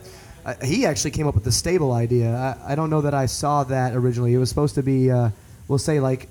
uh, 0.45 0.53
he 0.63 0.85
actually 0.85 1.09
came 1.09 1.25
up 1.25 1.33
with 1.33 1.43
the 1.43 1.51
stable 1.51 1.91
idea. 1.91 2.35
I, 2.35 2.73
I 2.73 2.75
don't 2.75 2.91
know 2.91 3.01
that 3.01 3.15
I 3.15 3.25
saw 3.25 3.63
that 3.63 3.95
originally. 3.95 4.35
It 4.35 4.37
was 4.37 4.47
supposed 4.49 4.75
to 4.75 4.83
be, 4.83 5.09
uh, 5.09 5.31
we'll 5.67 5.79
say, 5.79 5.99
like 5.99 6.29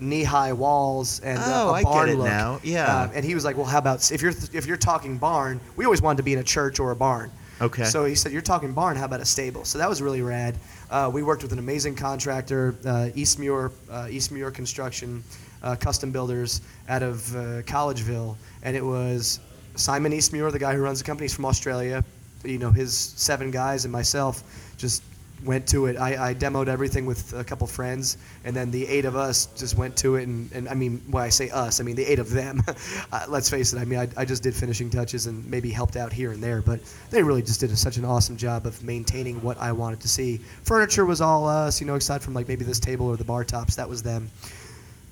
knee-high 0.00 0.52
walls 0.52 1.20
and 1.20 1.38
uh, 1.38 1.42
Oh, 1.46 1.68
a 1.68 1.72
I 1.72 1.82
get 1.82 1.88
barn 1.90 2.08
it 2.08 2.14
look. 2.16 2.26
now. 2.26 2.60
Yeah. 2.62 3.02
Um, 3.02 3.10
and 3.14 3.24
he 3.24 3.34
was 3.34 3.44
like, 3.44 3.56
"Well, 3.56 3.66
how 3.66 3.78
about 3.78 4.10
if 4.12 4.22
you're 4.22 4.32
if 4.52 4.66
you're 4.66 4.76
talking 4.76 5.18
barn? 5.18 5.60
We 5.76 5.84
always 5.84 6.02
wanted 6.02 6.18
to 6.18 6.22
be 6.22 6.32
in 6.32 6.38
a 6.38 6.44
church 6.44 6.78
or 6.80 6.90
a 6.92 6.96
barn. 6.96 7.30
Okay. 7.60 7.84
So 7.84 8.04
he 8.04 8.14
said, 8.14 8.32
"You're 8.32 8.42
talking 8.42 8.72
barn. 8.72 8.96
How 8.96 9.04
about 9.06 9.20
a 9.20 9.24
stable?" 9.24 9.64
So 9.64 9.78
that 9.78 9.88
was 9.88 10.02
really 10.02 10.22
rad. 10.22 10.56
Uh, 10.90 11.10
we 11.12 11.22
worked 11.22 11.42
with 11.42 11.52
an 11.52 11.58
amazing 11.58 11.94
contractor, 11.96 12.74
uh, 12.84 13.08
Eastmuir, 13.16 13.72
uh, 13.90 14.04
Eastmuir 14.04 14.52
Construction, 14.52 15.24
uh, 15.62 15.74
custom 15.76 16.10
builders 16.12 16.60
out 16.88 17.02
of 17.02 17.34
uh, 17.34 17.62
Collegeville, 17.62 18.36
and 18.62 18.76
it 18.76 18.84
was 18.84 19.40
Simon 19.74 20.12
Eastmuir, 20.12 20.52
the 20.52 20.58
guy 20.58 20.74
who 20.74 20.80
runs 20.82 20.98
the 20.98 21.04
company, 21.04 21.24
he's 21.24 21.34
from 21.34 21.44
Australia. 21.46 22.04
You 22.44 22.58
know, 22.58 22.70
his 22.70 22.94
seven 22.96 23.50
guys 23.50 23.84
and 23.84 23.92
myself 23.92 24.42
just 24.76 25.02
went 25.44 25.68
to 25.68 25.86
it. 25.86 25.96
I, 25.96 26.30
I 26.30 26.34
demoed 26.34 26.68
everything 26.68 27.06
with 27.06 27.32
a 27.34 27.44
couple 27.44 27.66
friends, 27.66 28.18
and 28.44 28.56
then 28.56 28.70
the 28.70 28.86
eight 28.86 29.04
of 29.04 29.16
us 29.16 29.46
just 29.56 29.76
went 29.76 29.96
to 29.98 30.16
it. 30.16 30.26
And, 30.26 30.50
and 30.52 30.68
I 30.68 30.74
mean, 30.74 31.02
when 31.10 31.22
I 31.22 31.28
say 31.28 31.50
us, 31.50 31.80
I 31.80 31.84
mean 31.84 31.96
the 31.96 32.04
eight 32.04 32.18
of 32.18 32.30
them. 32.30 32.62
uh, 33.12 33.26
let's 33.28 33.50
face 33.50 33.72
it. 33.72 33.78
I 33.78 33.84
mean, 33.84 33.98
I, 33.98 34.08
I 34.16 34.24
just 34.24 34.42
did 34.42 34.54
finishing 34.54 34.90
touches 34.90 35.26
and 35.26 35.48
maybe 35.50 35.70
helped 35.70 35.96
out 35.96 36.12
here 36.12 36.32
and 36.32 36.42
there, 36.42 36.62
but 36.62 36.80
they 37.10 37.22
really 37.22 37.42
just 37.42 37.60
did 37.60 37.76
such 37.76 37.96
an 37.96 38.04
awesome 38.04 38.36
job 38.36 38.66
of 38.66 38.82
maintaining 38.82 39.40
what 39.42 39.58
I 39.58 39.72
wanted 39.72 40.00
to 40.00 40.08
see. 40.08 40.38
Furniture 40.64 41.04
was 41.04 41.20
all 41.20 41.46
us, 41.46 41.80
you 41.80 41.86
know, 41.86 41.96
aside 41.96 42.22
from 42.22 42.34
like 42.34 42.48
maybe 42.48 42.64
this 42.64 42.80
table 42.80 43.06
or 43.06 43.16
the 43.16 43.24
bar 43.24 43.44
tops. 43.44 43.76
That 43.76 43.88
was 43.88 44.02
them. 44.02 44.30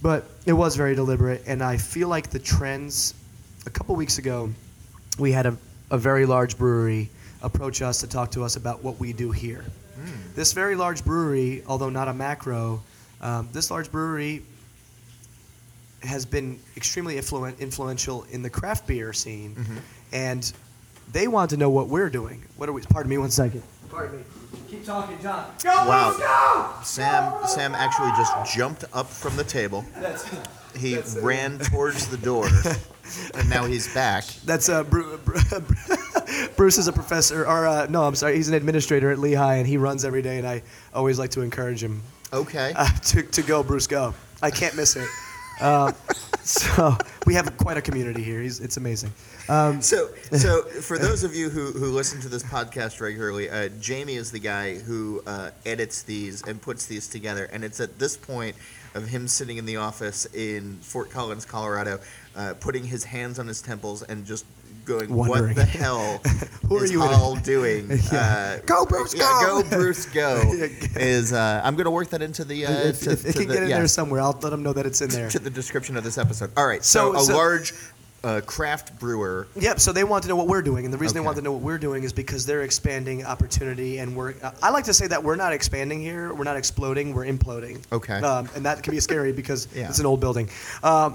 But 0.02 0.28
it 0.46 0.52
was 0.52 0.76
very 0.76 0.94
deliberate, 0.94 1.42
and 1.46 1.62
I 1.62 1.76
feel 1.76 2.08
like 2.08 2.30
the 2.30 2.38
trends. 2.38 3.14
A 3.66 3.70
couple 3.70 3.96
weeks 3.96 4.18
ago, 4.18 4.50
we 5.18 5.32
had 5.32 5.46
a, 5.46 5.56
a 5.90 5.96
very 5.96 6.26
large 6.26 6.58
brewery 6.58 7.08
approach 7.42 7.80
us 7.80 8.00
to 8.00 8.06
talk 8.06 8.30
to 8.32 8.44
us 8.44 8.56
about 8.56 8.84
what 8.84 9.00
we 9.00 9.14
do 9.14 9.30
here. 9.30 9.64
This 10.34 10.52
very 10.52 10.76
large 10.76 11.04
brewery, 11.04 11.62
although 11.66 11.90
not 11.90 12.08
a 12.08 12.14
macro, 12.14 12.82
um, 13.20 13.48
this 13.52 13.70
large 13.70 13.90
brewery 13.90 14.42
has 16.02 16.26
been 16.26 16.58
extremely 16.76 17.14
influen- 17.16 17.58
influential 17.58 18.24
in 18.30 18.42
the 18.42 18.50
craft 18.50 18.86
beer 18.86 19.12
scene, 19.12 19.56
and 20.12 20.52
they 21.12 21.28
want 21.28 21.50
to 21.50 21.56
know 21.56 21.70
what 21.70 21.88
we're 21.88 22.10
doing. 22.10 22.44
What 22.56 22.68
are 22.68 22.72
we? 22.72 22.82
Pardon 22.82 23.08
me, 23.10 23.18
one 23.18 23.30
second. 23.30 23.62
Pardon 23.90 24.18
me. 24.18 24.24
Keep 24.70 24.84
talking, 24.84 25.16
John. 25.22 25.50
Go, 25.62 25.70
Wow. 25.70 26.08
Bruce, 26.10 26.26
go! 26.26 26.70
Sam 26.82 27.46
Sam 27.48 27.74
actually 27.74 28.10
just 28.16 28.54
jumped 28.54 28.84
up 28.92 29.08
from 29.08 29.36
the 29.36 29.44
table. 29.44 29.84
That's 30.00 30.24
He 30.76 30.94
That's 30.96 31.16
it. 31.16 31.22
ran 31.22 31.58
towards 31.60 32.08
the 32.08 32.16
door, 32.18 32.48
and 33.34 33.48
now 33.48 33.64
he's 33.64 33.92
back. 33.94 34.24
that's 34.44 34.68
uh, 34.68 34.82
Bru- 34.82 35.18
Bru- 35.18 35.38
Bruce 36.56 36.78
is 36.78 36.88
a 36.88 36.92
professor, 36.92 37.46
or 37.46 37.66
uh, 37.66 37.86
no, 37.88 38.04
I'm 38.04 38.14
sorry, 38.14 38.36
he's 38.36 38.48
an 38.48 38.54
administrator 38.54 39.10
at 39.10 39.18
Lehigh, 39.18 39.56
and 39.56 39.66
he 39.66 39.76
runs 39.76 40.04
every 40.04 40.22
day, 40.22 40.38
and 40.38 40.46
I 40.46 40.62
always 40.94 41.18
like 41.18 41.30
to 41.30 41.40
encourage 41.42 41.82
him 41.82 42.02
Okay. 42.32 42.72
uh, 42.76 42.88
to, 42.88 43.22
to 43.22 43.42
go, 43.42 43.62
Bruce, 43.62 43.86
go. 43.86 44.14
I 44.42 44.50
can't 44.50 44.74
miss 44.76 44.96
it. 44.96 45.08
Uh, 45.60 45.92
so 46.42 46.96
we 47.26 47.34
have 47.34 47.56
quite 47.56 47.76
a 47.76 47.82
community 47.82 48.22
here. 48.22 48.40
He's, 48.42 48.60
it's 48.60 48.76
amazing. 48.76 49.12
Um, 49.48 49.80
So, 49.80 50.08
so 50.32 50.62
for 50.62 50.98
those 50.98 51.22
of 51.22 51.34
you 51.34 51.48
who, 51.50 51.70
who 51.72 51.86
listen 51.86 52.20
to 52.22 52.28
this 52.28 52.42
podcast 52.42 53.00
regularly, 53.00 53.48
uh, 53.48 53.68
Jamie 53.80 54.16
is 54.16 54.30
the 54.32 54.40
guy 54.40 54.74
who 54.78 55.22
uh, 55.26 55.50
edits 55.64 56.02
these 56.02 56.42
and 56.42 56.60
puts 56.60 56.86
these 56.86 57.06
together. 57.08 57.48
And 57.52 57.62
it's 57.64 57.78
at 57.80 57.98
this 57.98 58.16
point 58.16 58.56
of 58.94 59.06
him 59.08 59.28
sitting 59.28 59.56
in 59.56 59.64
the 59.66 59.76
office 59.76 60.26
in 60.34 60.76
Fort 60.78 61.10
Collins, 61.10 61.44
Colorado, 61.44 62.00
uh, 62.36 62.54
putting 62.60 62.84
his 62.84 63.04
hands 63.04 63.38
on 63.38 63.46
his 63.46 63.60
temples 63.62 64.02
and 64.02 64.24
just 64.24 64.44
going, 64.84 65.12
Wondering. 65.12 65.48
"What 65.48 65.56
the 65.56 65.64
hell 65.64 66.18
Who 66.68 66.78
are 66.78 66.86
you 66.86 67.02
in?" 67.02 67.08
Hall 67.08 67.36
doing?" 67.36 67.88
Yeah. 68.12 68.58
Uh, 68.60 68.66
Go, 68.66 68.84
Bruce, 68.86 69.14
yeah, 69.14 69.40
go! 69.42 69.62
go, 69.62 69.68
Bruce, 69.70 70.06
go! 70.06 70.42
Is 70.96 71.32
uh, 71.32 71.60
I'm 71.64 71.74
going 71.74 71.84
to 71.84 71.90
work 71.90 72.10
that 72.10 72.22
into 72.22 72.44
the 72.44 72.66
uh, 72.66 72.72
if, 72.72 73.00
to, 73.02 73.12
if 73.12 73.24
it 73.24 73.32
to 73.32 73.38
can 73.40 73.48
the, 73.48 73.54
get 73.54 73.62
in 73.64 73.68
yeah, 73.70 73.78
there 73.78 73.86
somewhere, 73.88 74.20
I'll 74.20 74.38
let 74.42 74.52
him 74.52 74.62
know 74.62 74.72
that 74.72 74.86
it's 74.86 75.00
in 75.00 75.10
there. 75.10 75.28
to 75.30 75.38
the 75.38 75.50
description 75.50 75.96
of 75.96 76.04
this 76.04 76.18
episode. 76.18 76.50
All 76.56 76.66
right, 76.66 76.84
so, 76.84 77.12
So- 77.12 77.18
a 77.18 77.24
so- 77.24 77.34
large 77.36 77.72
uh, 78.22 78.40
craft 78.46 78.98
brewer. 78.98 79.46
Yep. 79.54 79.80
So 79.80 79.92
they 79.92 80.02
want 80.02 80.22
to 80.22 80.30
know 80.30 80.36
what 80.36 80.46
we're 80.46 80.62
doing, 80.62 80.86
and 80.86 80.94
the 80.94 80.96
reason 80.96 81.18
Okay. 81.18 81.22
they 81.22 81.26
want 81.26 81.36
to 81.36 81.42
know 81.42 81.52
what 81.52 81.60
we're 81.60 81.76
doing 81.76 82.04
is 82.04 82.12
because 82.14 82.46
they're 82.46 82.62
expanding 82.62 83.22
opportunity, 83.22 83.98
and 83.98 84.16
we're. 84.16 84.32
Uh, 84.42 84.50
I 84.62 84.70
like 84.70 84.84
to 84.86 84.94
say 84.94 85.06
that 85.08 85.22
we're 85.22 85.36
not 85.36 85.52
expanding 85.52 86.00
here. 86.00 86.32
We're 86.32 86.44
not 86.44 86.56
exploding. 86.56 87.12
We're 87.14 87.26
imploding. 87.26 87.82
Okay. 87.92 88.14
Um, 88.14 88.48
and 88.56 88.64
that 88.64 88.82
can 88.82 88.92
be 88.92 89.00
scary 89.00 89.32
because 89.32 89.68
Yeah. 89.74 89.90
it's 89.90 89.98
an 89.98 90.06
old 90.06 90.20
building. 90.20 90.48
Um, 90.82 91.14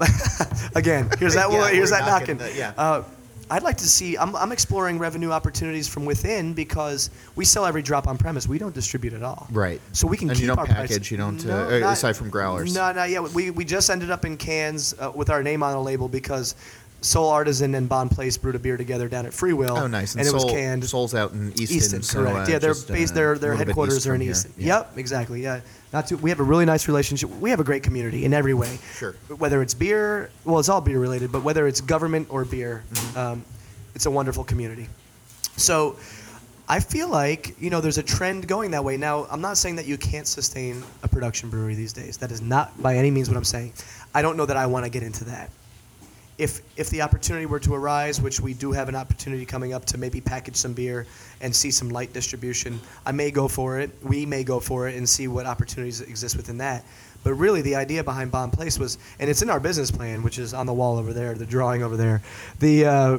again, 0.76 1.10
here's 1.18 1.34
that. 1.34 1.50
Yeah, 1.50 1.58
one 1.58 1.74
here's 1.74 1.90
that 1.90 2.06
knocking 2.06 2.36
knocking. 2.36 2.52
the- 2.54 2.56
yeah. 2.56 2.74
Uh, 2.78 3.02
I'd 3.50 3.62
like 3.64 3.76
to 3.78 3.88
see. 3.88 4.16
I'm, 4.16 4.34
I'm 4.36 4.52
exploring 4.52 4.98
revenue 4.98 5.30
opportunities 5.32 5.88
from 5.88 6.04
within 6.04 6.54
because 6.54 7.10
we 7.34 7.44
sell 7.44 7.66
every 7.66 7.82
drop 7.82 8.06
on 8.06 8.16
premise. 8.16 8.46
We 8.46 8.58
don't 8.58 8.74
distribute 8.74 9.12
at 9.12 9.22
all. 9.22 9.48
Right. 9.50 9.80
So 9.92 10.06
we 10.06 10.16
can 10.16 10.30
And 10.30 10.36
keep 10.36 10.42
you 10.42 10.46
don't 10.48 10.58
our 10.60 10.66
package, 10.66 11.10
you 11.10 11.16
don't, 11.16 11.44
No, 11.44 11.56
uh, 11.64 11.76
uh, 11.76 11.78
not- 11.80 11.92
aside 11.94 12.16
from 12.16 12.30
growlers. 12.30 12.74
No, 12.74 12.92
not 12.92 13.10
yet. 13.10 13.22
We 13.30 13.50
we 13.50 13.64
just 13.64 13.90
ended 13.90 14.10
up 14.10 14.24
in 14.24 14.36
cans 14.36 14.94
uh, 14.98 15.10
with 15.14 15.30
our 15.30 15.42
name 15.42 15.62
on 15.62 15.74
a 15.74 15.82
label 15.82 16.08
because 16.08 16.54
Sole 17.02 17.30
Artisan 17.30 17.74
and 17.74 17.88
Bonn 17.88 18.08
Place 18.08 18.36
brewed 18.36 18.54
a 18.54 18.58
beer 18.58 18.76
together 18.76 19.08
down 19.08 19.24
at 19.26 19.32
Free 19.32 19.52
Will. 19.54 19.76
Oh, 19.76 19.86
nice. 19.86 20.12
And, 20.14 20.20
it 20.20 20.26
Sole, 20.26 20.44
was 20.44 20.52
canned. 20.52 20.84
Sole's 20.84 21.14
out 21.14 21.32
in 21.32 21.50
Easton. 21.52 21.76
Easton, 21.76 22.02
so, 22.02 22.22
correct. 22.24 22.48
uh, 22.48 22.52
yeah, 22.52 22.58
they're 22.58 22.74
just, 22.74 22.88
based. 22.88 23.12
uh, 23.12 23.16
Their 23.16 23.38
their 23.38 23.54
headquarters 23.54 24.06
are 24.06 24.14
in. 24.14 24.22
Easton. 24.22 24.52
Yeah. 24.58 24.78
Yep, 24.78 24.98
exactly. 24.98 25.42
Yeah, 25.42 25.60
not 25.92 26.06
too. 26.08 26.18
We 26.18 26.28
have 26.30 26.40
a 26.40 26.44
really 26.44 26.66
nice 26.66 26.88
relationship. 26.88 27.30
We 27.30 27.50
have 27.50 27.60
a 27.60 27.64
great 27.64 27.82
community 27.82 28.24
in 28.26 28.34
every 28.34 28.52
way. 28.54 28.78
Sure. 28.94 29.12
Whether 29.38 29.62
it's 29.62 29.72
beer, 29.74 30.30
well, 30.44 30.58
it's 30.58 30.68
all 30.68 30.80
beer 30.82 30.98
related, 30.98 31.32
but 31.32 31.42
whether 31.42 31.66
it's 31.66 31.80
government 31.80 32.28
or 32.30 32.44
beer, 32.44 32.84
Mm-hmm. 32.92 33.18
um, 33.18 33.44
it's 33.94 34.06
a 34.06 34.10
wonderful 34.10 34.44
community. 34.44 34.88
So. 35.56 35.96
I 36.68 36.78
feel 36.78 37.08
like 37.08 37.56
you 37.60 37.68
know 37.68 37.80
there's 37.80 37.98
a 37.98 38.02
trend 38.04 38.46
going 38.46 38.70
that 38.70 38.84
way. 38.84 38.96
Now, 38.96 39.26
I'm 39.28 39.40
not 39.40 39.56
saying 39.58 39.74
that 39.74 39.86
you 39.86 39.98
can't 39.98 40.24
sustain 40.28 40.84
a 41.02 41.08
production 41.08 41.50
brewery 41.50 41.74
these 41.74 41.92
days. 41.92 42.16
That 42.18 42.30
is 42.30 42.40
not 42.40 42.80
by 42.80 42.94
any 42.96 43.10
means 43.10 43.28
what 43.28 43.36
I'm 43.36 43.42
saying. 43.42 43.72
I 44.14 44.22
don't 44.22 44.36
know 44.36 44.46
that 44.46 44.56
I 44.56 44.66
want 44.66 44.84
to 44.84 44.88
get 44.90 45.02
into 45.02 45.24
that 45.24 45.50
if 46.40 46.62
if 46.76 46.88
the 46.88 47.02
opportunity 47.02 47.44
were 47.44 47.60
to 47.60 47.74
arise, 47.74 48.18
which 48.20 48.40
we 48.40 48.54
do 48.54 48.72
have 48.72 48.88
an 48.88 48.96
opportunity 48.96 49.44
coming 49.44 49.74
up 49.74 49.84
to 49.84 49.98
maybe 49.98 50.22
package 50.22 50.56
some 50.56 50.72
beer 50.72 51.06
and 51.42 51.54
see 51.54 51.70
some 51.70 51.90
light 51.90 52.14
distribution, 52.14 52.80
I 53.04 53.12
may 53.12 53.30
go 53.30 53.46
for 53.46 53.78
it. 53.78 53.90
We 54.02 54.24
may 54.24 54.42
go 54.42 54.58
for 54.58 54.88
it 54.88 54.96
and 54.96 55.06
see 55.06 55.28
what 55.28 55.44
opportunities 55.44 56.00
exist 56.00 56.36
within 56.36 56.56
that. 56.58 56.84
But 57.22 57.34
really, 57.34 57.60
the 57.60 57.76
idea 57.76 58.02
behind 58.02 58.32
Bonn 58.32 58.50
Place 58.50 58.78
was, 58.78 58.96
and 59.18 59.28
it's 59.28 59.42
in 59.42 59.50
our 59.50 59.60
business 59.60 59.90
plan, 59.90 60.22
which 60.22 60.38
is 60.38 60.54
on 60.54 60.64
the 60.64 60.72
wall 60.72 60.96
over 60.96 61.12
there, 61.12 61.34
the 61.34 61.44
drawing 61.44 61.82
over 61.82 61.98
there. 61.98 62.22
The 62.58 62.86
uh, 62.86 63.18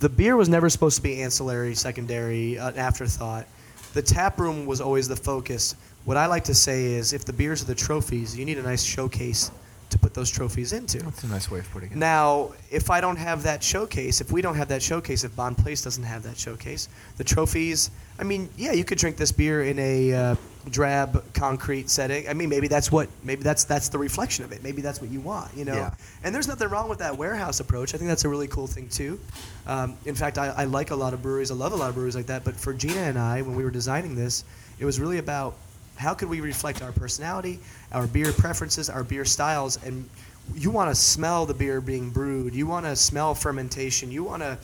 the 0.00 0.08
beer 0.08 0.36
was 0.36 0.48
never 0.48 0.68
supposed 0.68 0.96
to 0.96 1.02
be 1.02 1.22
ancillary, 1.22 1.76
secondary, 1.76 2.56
an 2.56 2.76
afterthought. 2.76 3.46
The 3.92 4.02
tap 4.02 4.40
room 4.40 4.66
was 4.66 4.80
always 4.80 5.06
the 5.06 5.16
focus. 5.16 5.76
What 6.06 6.16
I 6.16 6.26
like 6.26 6.44
to 6.44 6.54
say 6.54 6.86
is, 6.86 7.12
if 7.12 7.24
the 7.24 7.32
beers 7.32 7.62
are 7.62 7.66
the 7.66 7.74
trophies, 7.76 8.36
you 8.36 8.44
need 8.44 8.58
a 8.58 8.62
nice 8.62 8.82
showcase 8.82 9.52
to 9.90 9.98
put 9.98 10.14
those 10.14 10.30
trophies 10.30 10.72
into. 10.72 10.98
That's 10.98 11.24
a 11.24 11.28
nice 11.28 11.50
way 11.50 11.58
of 11.58 11.70
putting 11.70 11.92
it. 11.92 11.96
Now, 11.96 12.52
if 12.70 12.90
I 12.90 13.00
don't 13.00 13.16
have 13.16 13.42
that 13.44 13.62
showcase, 13.62 14.20
if 14.20 14.30
we 14.30 14.42
don't 14.42 14.56
have 14.56 14.68
that 14.68 14.82
showcase, 14.82 15.24
if 15.24 15.34
Bonn 15.36 15.54
Place 15.54 15.82
doesn't 15.82 16.04
have 16.04 16.22
that 16.22 16.38
showcase, 16.38 16.88
the 17.16 17.24
trophies, 17.24 17.90
I 18.18 18.24
mean, 18.24 18.48
yeah, 18.56 18.72
you 18.72 18.84
could 18.84 18.98
drink 18.98 19.16
this 19.16 19.32
beer 19.32 19.62
in 19.64 19.78
a 19.78 20.12
uh, 20.12 20.36
drab 20.70 21.24
concrete 21.32 21.88
setting. 21.88 22.28
I 22.28 22.34
mean, 22.34 22.48
maybe 22.48 22.68
that's 22.68 22.92
what, 22.92 23.08
maybe 23.24 23.42
that's 23.42 23.64
that's 23.64 23.88
the 23.88 23.98
reflection 23.98 24.44
of 24.44 24.52
it. 24.52 24.62
Maybe 24.62 24.82
that's 24.82 25.00
what 25.00 25.10
you 25.10 25.20
want, 25.20 25.56
you 25.56 25.64
know. 25.64 25.74
Yeah. 25.74 25.94
And 26.22 26.34
there's 26.34 26.48
nothing 26.48 26.68
wrong 26.68 26.88
with 26.88 26.98
that 26.98 27.16
warehouse 27.16 27.60
approach. 27.60 27.94
I 27.94 27.98
think 27.98 28.08
that's 28.08 28.24
a 28.24 28.28
really 28.28 28.48
cool 28.48 28.66
thing 28.66 28.88
too. 28.88 29.18
Um, 29.66 29.96
in 30.04 30.14
fact, 30.14 30.36
I, 30.38 30.48
I 30.48 30.64
like 30.64 30.90
a 30.90 30.96
lot 30.96 31.14
of 31.14 31.22
breweries. 31.22 31.50
I 31.50 31.54
love 31.54 31.72
a 31.72 31.76
lot 31.76 31.88
of 31.88 31.94
breweries 31.94 32.16
like 32.16 32.26
that. 32.26 32.44
But 32.44 32.56
for 32.56 32.74
Gina 32.74 33.00
and 33.00 33.18
I, 33.18 33.42
when 33.42 33.56
we 33.56 33.64
were 33.64 33.70
designing 33.70 34.14
this, 34.14 34.44
it 34.78 34.84
was 34.84 35.00
really 35.00 35.18
about 35.18 35.54
how 36.00 36.14
could 36.14 36.30
we 36.30 36.40
reflect 36.40 36.82
our 36.82 36.92
personality, 36.92 37.58
our 37.92 38.06
beer 38.06 38.32
preferences, 38.32 38.88
our 38.88 39.04
beer 39.04 39.26
styles, 39.26 39.78
and 39.84 40.08
you 40.54 40.70
want 40.70 40.90
to 40.90 40.94
smell 40.94 41.44
the 41.44 41.52
beer 41.52 41.80
being 41.82 42.08
brewed. 42.08 42.54
You 42.54 42.66
want 42.66 42.86
to 42.86 42.96
smell 42.96 43.34
fermentation. 43.34 44.10
You 44.10 44.24
want 44.24 44.42
to. 44.42 44.56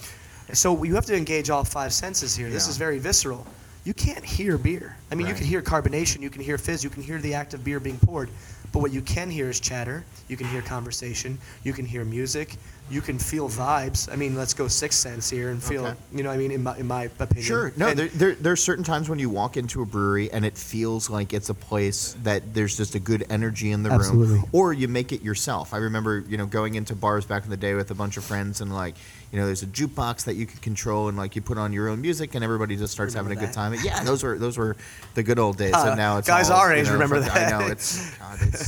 So 0.54 0.82
you 0.82 0.94
have 0.94 1.04
to 1.06 1.16
engage 1.16 1.50
all 1.50 1.62
five 1.62 1.92
senses 1.92 2.34
here. 2.34 2.48
This 2.48 2.66
Yeah. 2.66 2.70
is 2.70 2.76
very 2.78 2.98
visceral. 2.98 3.46
You 3.84 3.92
can't 3.92 4.24
hear 4.24 4.56
beer. 4.56 4.96
I 5.12 5.14
mean, 5.14 5.26
you 5.26 5.34
can 5.34 5.44
hear 5.44 5.60
carbonation, 5.62 6.20
you 6.22 6.30
can 6.30 6.42
hear 6.42 6.58
fizz, 6.58 6.82
you 6.82 6.90
can 6.90 7.02
hear 7.02 7.20
the 7.20 7.34
act 7.34 7.54
of 7.54 7.62
beer 7.62 7.78
being 7.78 7.98
poured. 7.98 8.30
But 8.76 8.82
what 8.82 8.92
you 8.92 9.00
can 9.00 9.30
hear 9.30 9.48
is 9.48 9.58
chatter. 9.58 10.04
You 10.28 10.36
can 10.36 10.46
hear 10.48 10.60
conversation. 10.60 11.38
You 11.64 11.72
can 11.72 11.86
hear 11.86 12.04
music. 12.04 12.56
You 12.90 13.00
can 13.00 13.18
feel 13.18 13.48
vibes. 13.48 14.12
I 14.12 14.16
mean, 14.16 14.36
let's 14.36 14.52
go 14.52 14.68
sixth 14.68 14.98
sense 15.00 15.30
here 15.30 15.48
and 15.50 15.60
feel. 15.62 15.86
Okay. 15.86 15.96
You 16.12 16.22
know, 16.22 16.28
what 16.28 16.34
I 16.34 16.36
mean, 16.36 16.50
in 16.52 16.62
my 16.62 16.76
in 16.76 16.86
my 16.86 17.04
opinion. 17.18 17.42
Sure. 17.42 17.72
No, 17.76 17.88
And- 17.88 17.98
there, 17.98 18.08
there, 18.08 18.34
there's 18.34 18.62
certain 18.62 18.84
times 18.84 19.08
when 19.08 19.18
you 19.18 19.30
walk 19.30 19.56
into 19.56 19.80
a 19.80 19.86
brewery 19.86 20.30
and 20.30 20.44
it 20.44 20.58
feels 20.58 21.08
like 21.08 21.32
it's 21.32 21.48
a 21.48 21.54
place 21.54 22.16
that 22.22 22.52
there's 22.54 22.76
just 22.76 22.94
a 22.94 23.00
good 23.00 23.24
energy 23.30 23.72
in 23.72 23.82
the 23.82 23.90
Absolutely. 23.90 24.34
room. 24.34 24.44
Or 24.52 24.72
you 24.74 24.88
make 24.88 25.10
it 25.10 25.22
yourself. 25.22 25.72
I 25.72 25.78
remember, 25.78 26.22
you 26.28 26.36
know, 26.36 26.44
going 26.46 26.74
into 26.74 26.94
bars 26.94 27.24
back 27.24 27.44
in 27.44 27.50
the 27.50 27.56
day 27.56 27.72
with 27.74 27.90
a 27.90 27.94
bunch 27.94 28.18
of 28.18 28.24
friends 28.24 28.60
and 28.60 28.72
like, 28.72 28.94
you 29.32 29.40
know, 29.40 29.46
there's 29.46 29.64
a 29.64 29.66
jukebox 29.66 30.24
that 30.26 30.34
you 30.34 30.46
can 30.46 30.58
control 30.60 31.08
and 31.08 31.16
like 31.16 31.34
you 31.34 31.42
put 31.42 31.58
on 31.58 31.72
your 31.72 31.88
own 31.88 32.00
music 32.00 32.36
and 32.36 32.44
everybody 32.44 32.76
just 32.76 32.92
starts 32.92 33.14
Remember 33.14 33.30
having 33.34 33.44
a 33.44 33.46
good 33.48 33.54
time. 33.54 33.74
Yeah, 33.82 34.04
those 34.04 34.22
were 34.22 34.38
those 34.38 34.56
were 34.56 34.76
the 35.14 35.24
good 35.24 35.40
old 35.40 35.56
days. 35.58 35.74
Uh, 35.74 35.86
and 35.88 35.96
now 35.96 36.18
it's 36.18 36.28
guys 36.28 36.50
all, 36.50 36.60
our 36.60 36.72
you 36.72 36.82
age 36.82 36.86
know, 36.86 36.92
remember 36.92 37.20
fuck- 37.20 37.34
that. 37.34 37.52
I 37.52 37.58
know 37.58 37.66
it's 37.72 38.16
God, 38.18 38.38
it's 38.42 38.65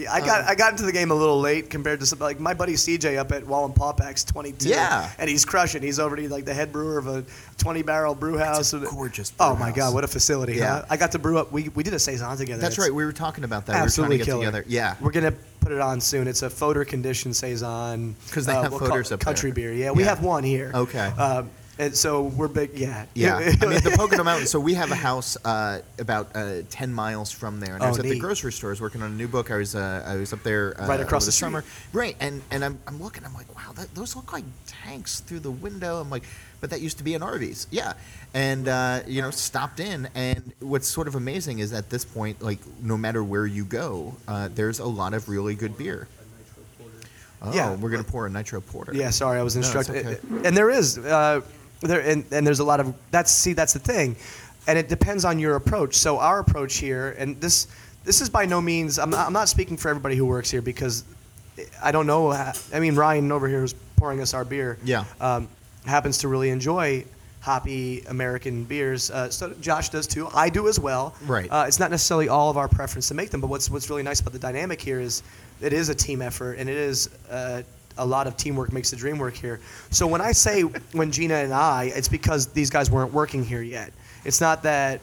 Yeah, 0.00 0.10
I 0.12 0.20
got 0.20 0.44
I 0.44 0.54
got 0.56 0.72
into 0.72 0.82
the 0.84 0.90
game 0.92 1.12
a 1.12 1.14
little 1.14 1.38
late 1.40 1.70
compared 1.70 2.00
to 2.00 2.06
some, 2.06 2.18
like 2.18 2.40
my 2.40 2.52
buddy 2.52 2.72
CJ 2.72 3.16
up 3.16 3.30
at 3.30 3.44
Wallenpaupack's 3.44 4.24
22. 4.24 4.68
Yeah. 4.68 5.08
and 5.20 5.30
he's 5.30 5.44
crushing. 5.44 5.82
He's 5.82 6.00
already 6.00 6.26
like 6.26 6.44
the 6.44 6.52
head 6.54 6.72
brewer 6.72 6.98
of 6.98 7.06
a 7.06 7.24
20 7.58 7.82
barrel 7.82 8.14
brew 8.16 8.38
house. 8.38 8.72
And- 8.72 8.84
gorgeous 8.86 9.32
Oh 9.38 9.54
my 9.54 9.66
house. 9.66 9.76
God, 9.76 9.94
what 9.94 10.02
a 10.02 10.08
facility! 10.08 10.54
Yeah. 10.54 10.80
huh? 10.80 10.84
I 10.90 10.96
got 10.96 11.12
to 11.12 11.20
brew 11.20 11.38
up. 11.38 11.52
We, 11.52 11.68
we 11.70 11.84
did 11.84 11.94
a 11.94 11.98
saison 12.00 12.36
together. 12.36 12.60
that's 12.60 12.74
It's 12.76 12.84
right. 12.84 12.92
We 12.92 13.04
were 13.04 13.12
talking 13.12 13.44
about 13.44 13.66
that. 13.66 13.76
Absolutely 13.76 14.16
we 14.16 14.18
were 14.20 14.24
trying 14.24 14.40
to 14.40 14.42
get 14.46 14.52
together. 14.52 14.64
Yeah. 14.68 14.96
we're 15.00 15.12
gonna 15.12 15.34
put 15.60 15.70
it 15.70 15.80
on 15.80 16.00
soon. 16.00 16.26
It's 16.26 16.42
a 16.42 16.48
foeder 16.50 16.84
conditioned 16.86 17.36
saison. 17.36 18.16
'Cause 18.32 18.46
they 18.46 18.52
have 18.54 18.72
we'll 18.72 18.80
up 18.92 19.20
country 19.20 19.50
there. 19.52 19.70
beer. 19.70 19.72
Yeah, 19.74 19.90
we 19.92 20.02
Yeah. 20.02 20.08
have 20.08 20.24
one 20.24 20.42
here. 20.42 20.72
Okay. 20.74 20.98
Um, 20.98 21.50
and 21.80 21.96
so 21.96 22.24
we're 22.24 22.48
big. 22.48 22.78
Yeah. 22.78 23.06
Yeah, 23.14 23.36
I 23.36 23.40
mean 23.66 23.80
the 23.82 23.94
Pocono 23.96 24.22
Mountains. 24.22 24.50
So 24.50 24.60
we 24.60 24.74
have 24.74 24.90
a 24.90 24.94
house 24.94 25.36
uh, 25.44 25.80
about 25.98 26.28
uh, 26.36 26.62
ten 26.70 26.92
miles 26.92 27.32
from 27.32 27.58
there, 27.58 27.74
and 27.74 27.82
I 27.82 27.86
Oh, 27.86 27.90
was 27.90 27.98
at 27.98 28.04
the 28.04 28.18
grocery 28.18 28.52
store. 28.52 28.70
I 28.70 28.72
was 28.72 28.80
working 28.80 29.02
on 29.02 29.10
a 29.12 29.14
new 29.14 29.26
book. 29.28 29.50
I 29.50 29.56
was 29.56 29.74
uh, 29.74 30.04
I 30.06 30.16
was 30.16 30.32
up 30.32 30.42
there 30.42 30.74
uh, 30.80 30.86
Right 30.86 31.00
across 31.00 31.26
the 31.26 31.32
street. 31.32 31.46
summer. 31.46 31.64
Right, 31.92 32.16
and 32.20 32.42
and 32.50 32.64
I'm, 32.64 32.78
I'm 32.86 33.02
looking. 33.02 33.24
I'm 33.24 33.34
like, 33.34 33.52
wow, 33.56 33.72
that, 33.76 33.94
those 33.94 34.14
look 34.14 34.32
like 34.32 34.44
tanks 34.66 35.20
through 35.20 35.40
the 35.40 35.50
window. 35.50 36.00
I'm 36.00 36.10
like, 36.10 36.24
but 36.60 36.70
that 36.70 36.80
used 36.82 36.98
to 36.98 37.04
be 37.04 37.14
an 37.14 37.22
Arby's. 37.22 37.66
Yeah, 37.70 37.94
and 38.34 38.68
uh, 38.68 39.00
you 39.06 39.22
know, 39.22 39.30
stopped 39.30 39.80
in, 39.80 40.08
and 40.14 40.52
what's 40.60 40.86
sort 40.86 41.08
of 41.08 41.14
amazing 41.14 41.60
is 41.60 41.72
at 41.72 41.88
this 41.90 42.04
point, 42.04 42.42
like 42.42 42.58
no 42.82 42.96
matter 42.98 43.24
where 43.24 43.46
you 43.46 43.64
go, 43.64 44.14
uh, 44.28 44.48
there's 44.54 44.78
a 44.80 44.86
lot 44.86 45.14
of 45.14 45.28
really 45.28 45.54
good 45.54 45.76
beer. 45.78 46.06
Oh, 47.42 47.54
Yeah. 47.54 47.74
we're 47.76 47.88
gonna 47.88 48.04
pour 48.04 48.26
a 48.26 48.30
nitro 48.30 48.60
porter. 48.60 48.92
Yeah, 48.94 49.08
sorry, 49.08 49.40
I 49.40 49.42
was 49.42 49.56
No, 49.56 49.62
instructed. 49.62 50.06
okay. 50.06 50.18
And 50.46 50.54
there 50.54 50.68
is, 50.68 50.98
uh, 50.98 51.40
there 51.80 52.00
and, 52.00 52.24
and 52.30 52.46
there's 52.46 52.60
a 52.60 52.64
lot 52.64 52.80
of 52.80 52.94
that's 53.10 53.30
see 53.30 53.52
that's 53.52 53.72
the 53.72 53.78
thing, 53.78 54.16
and 54.66 54.78
it 54.78 54.88
depends 54.88 55.24
on 55.24 55.38
your 55.38 55.56
approach. 55.56 55.94
So 55.96 56.18
our 56.18 56.38
approach 56.40 56.76
here, 56.76 57.14
and 57.18 57.40
this 57.40 57.66
this 58.04 58.20
is 58.20 58.28
by 58.30 58.46
no 58.46 58.60
means 58.60 58.98
I'm 58.98 59.10
not, 59.10 59.26
I'm 59.26 59.32
not 59.32 59.48
speaking 59.48 59.76
for 59.76 59.88
everybody 59.88 60.16
who 60.16 60.26
works 60.26 60.50
here 60.50 60.62
because 60.62 61.04
I 61.82 61.92
don't 61.92 62.06
know. 62.06 62.30
I 62.32 62.80
mean, 62.80 62.94
Ryan 62.94 63.30
over 63.32 63.48
here 63.48 63.60
who's 63.60 63.74
pouring 63.96 64.20
us 64.20 64.32
our 64.34 64.44
beer, 64.44 64.78
Yeah. 64.84 65.04
um, 65.20 65.48
happens 65.84 66.18
to 66.18 66.28
really 66.28 66.50
enjoy 66.50 67.04
hoppy 67.42 68.02
American 68.08 68.64
beers. 68.64 69.10
Uh, 69.10 69.30
so 69.30 69.50
Josh 69.60 69.88
does 69.88 70.06
too. 70.06 70.28
I 70.34 70.50
do 70.50 70.68
as 70.68 70.78
well. 70.78 71.14
Right. 71.26 71.50
Uh, 71.50 71.64
it's 71.66 71.78
not 71.78 71.90
necessarily 71.90 72.28
all 72.28 72.50
of 72.50 72.56
our 72.58 72.68
preference 72.68 73.08
to 73.08 73.14
make 73.14 73.30
them, 73.30 73.40
but 73.40 73.48
what's 73.48 73.70
what's 73.70 73.88
really 73.90 74.02
nice 74.02 74.20
about 74.20 74.32
the 74.34 74.38
dynamic 74.38 74.80
here 74.80 75.00
is 75.00 75.22
it 75.60 75.72
is 75.72 75.88
a 75.88 75.94
team 75.94 76.20
effort 76.22 76.54
and 76.58 76.68
it 76.68 76.76
is 76.76 77.08
uh, 77.30 77.62
a 78.00 78.04
lot 78.04 78.26
of 78.26 78.36
teamwork 78.36 78.72
makes 78.72 78.90
the 78.90 78.96
dream 78.96 79.18
work 79.18 79.34
here. 79.34 79.60
So 79.90 80.06
when 80.06 80.20
I 80.20 80.32
say 80.32 80.62
when 80.92 81.12
Gina 81.12 81.34
and 81.34 81.52
I, 81.52 81.92
it's 81.94 82.08
because 82.08 82.46
these 82.48 82.70
guys 82.70 82.90
weren't 82.90 83.12
working 83.12 83.44
here 83.44 83.62
yet. 83.62 83.92
It's 84.24 84.40
not 84.40 84.62
that 84.64 85.00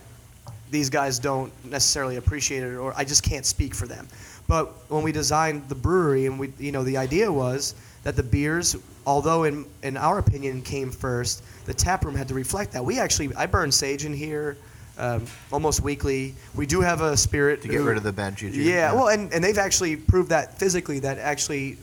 these 0.70 0.90
guys 0.90 1.18
don't 1.18 1.52
necessarily 1.64 2.18
appreciate 2.18 2.62
it 2.64 2.76
or 2.76 2.94
I 2.98 3.06
just 3.06 3.24
can't 3.24 3.46
speak 3.46 3.74
for 3.74 3.88
them. 3.88 4.08
But 4.48 4.66
when 4.90 5.04
we 5.04 5.12
designed 5.12 5.70
the 5.70 5.76
brewery 5.76 6.26
and 6.26 6.40
we 6.40 6.52
you 6.60 6.72
know 6.72 6.84
the 6.84 6.98
idea 6.98 7.32
was 7.32 7.76
that 8.04 8.16
the 8.16 8.24
beers 8.24 8.76
although 9.06 9.44
in 9.46 9.66
in 9.84 9.96
our 9.96 10.18
opinion 10.20 10.62
came 10.62 10.92
first, 10.92 11.44
the 11.66 11.74
tap 11.74 12.04
room 12.04 12.16
had 12.16 12.28
to 12.30 12.34
reflect 12.34 12.74
that. 12.74 12.84
We 12.84 13.00
actually 13.00 13.34
I 13.36 13.46
burn 13.46 13.72
sage 13.72 14.06
in 14.06 14.14
here 14.14 14.58
um, 14.98 15.26
almost 15.54 15.82
weekly. 15.82 16.34
We 16.56 16.66
do 16.66 16.82
have 16.82 17.02
a 17.02 17.16
spirit 17.16 17.62
To 17.62 17.68
get 17.68 17.78
who- 17.78 17.84
rid 17.88 17.98
of 17.98 18.04
the 18.04 18.12
bad 18.12 18.36
juju. 18.36 18.60
Yeah, 18.60 18.94
well 18.94 19.10
and, 19.10 19.32
and 19.32 19.44
they've 19.44 19.58
actually 19.60 19.96
proved 19.96 20.30
that 20.32 20.58
physically 20.58 21.00
that 21.00 21.18
actually 21.20 21.78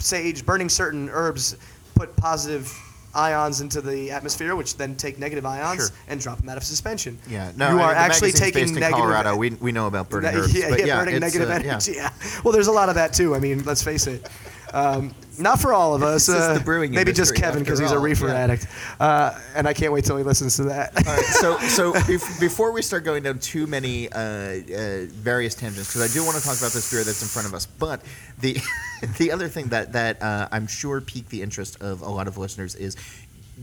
sage 0.00 0.44
burning 0.44 0.68
certain 0.68 1.08
herbs 1.10 1.56
put 1.94 2.14
positive 2.16 2.72
ions 3.14 3.60
into 3.60 3.80
the 3.80 4.10
atmosphere, 4.12 4.54
which 4.54 4.76
then 4.76 4.94
take 4.96 5.18
negative 5.18 5.44
ions 5.44 5.88
Sure. 5.88 5.96
and 6.08 6.20
drop 6.20 6.38
them 6.38 6.48
out 6.48 6.56
of 6.56 6.62
suspension. 6.62 7.18
Yeah, 7.28 7.50
no, 7.56 7.70
you 7.72 7.78
I 7.80 7.82
are 7.82 7.86
mean, 7.88 7.94
the 7.94 8.00
actually 8.00 8.28
magazine's 8.28 8.40
taking 8.40 8.62
based 8.62 8.74
in 8.74 8.80
negative. 8.80 8.98
Colorado. 9.00 9.36
We, 9.36 9.50
we 9.50 9.72
know 9.72 9.86
about 9.88 10.08
burning 10.08 10.30
That- 10.32 10.40
herbs, 10.44 10.54
yeah, 10.56 10.70
but 10.70 10.86
yeah, 10.86 10.98
burning 11.00 11.14
it's, 11.16 11.20
negative 11.22 11.50
uh, 11.50 11.54
energy. 11.54 11.92
yeah. 11.96 12.10
Yeah. 12.22 12.40
Well, 12.44 12.52
there's 12.52 12.68
a 12.68 12.72
lot 12.72 12.88
of 12.88 12.94
that 12.94 13.12
too. 13.12 13.34
I 13.34 13.40
mean, 13.40 13.64
let's 13.64 13.82
face 13.82 14.06
it. 14.06 14.28
Um, 14.72 15.14
not 15.38 15.60
for 15.60 15.72
all 15.72 15.94
of 15.94 16.02
us. 16.02 16.28
Uh, 16.28 16.54
the 16.54 16.60
brewing 16.60 16.92
maybe 16.92 17.12
just 17.12 17.34
Kevin 17.34 17.62
because 17.62 17.78
he's 17.78 17.92
a 17.92 17.98
reefer 17.98 18.28
yeah. 18.28 18.34
addict, 18.34 18.66
uh, 19.00 19.38
and 19.54 19.66
I 19.66 19.72
can't 19.72 19.92
wait 19.92 20.04
till 20.04 20.16
he 20.16 20.22
listens 20.22 20.56
to 20.56 20.64
that. 20.64 20.96
All 20.96 21.14
right, 21.14 21.24
so 21.24 21.58
so 21.68 21.92
bef- 21.92 22.40
before 22.40 22.72
we 22.72 22.82
start 22.82 23.04
going 23.04 23.22
down 23.22 23.38
too 23.38 23.66
many 23.66 24.10
uh, 24.12 24.18
uh, 24.18 25.06
various 25.08 25.54
tangents, 25.54 25.88
because 25.88 26.10
I 26.10 26.12
do 26.12 26.24
want 26.24 26.36
to 26.36 26.44
talk 26.44 26.58
about 26.58 26.72
this 26.72 26.90
beer 26.90 27.04
that's 27.04 27.22
in 27.22 27.28
front 27.28 27.48
of 27.48 27.54
us, 27.54 27.66
but 27.66 28.02
the 28.40 28.58
the 29.18 29.32
other 29.32 29.48
thing 29.48 29.68
that 29.68 29.92
that 29.92 30.22
uh, 30.22 30.48
I'm 30.52 30.66
sure 30.66 31.00
piqued 31.00 31.30
the 31.30 31.42
interest 31.42 31.80
of 31.80 32.02
a 32.02 32.08
lot 32.08 32.28
of 32.28 32.38
listeners 32.38 32.74
is 32.74 32.96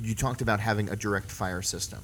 you 0.02 0.16
talked 0.16 0.42
about 0.42 0.60
having 0.60 0.90
a 0.90 0.96
direct 0.96 1.32
fire 1.32 1.62
system 1.62 2.04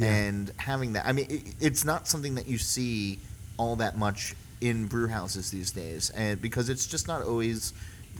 and 0.00 0.50
having 0.56 0.94
that. 0.94 1.06
I 1.06 1.12
mean, 1.12 1.26
it, 1.28 1.42
it's 1.60 1.84
not 1.84 2.08
something 2.08 2.34
that 2.36 2.46
you 2.46 2.58
see 2.58 3.18
all 3.58 3.76
that 3.76 3.98
much 3.98 4.34
in 4.60 4.86
brew 4.86 5.08
houses 5.08 5.50
these 5.50 5.70
days, 5.70 6.10
and 6.10 6.40
because 6.40 6.68
it's 6.68 6.86
just 6.86 7.06
not 7.08 7.22
always 7.22 7.72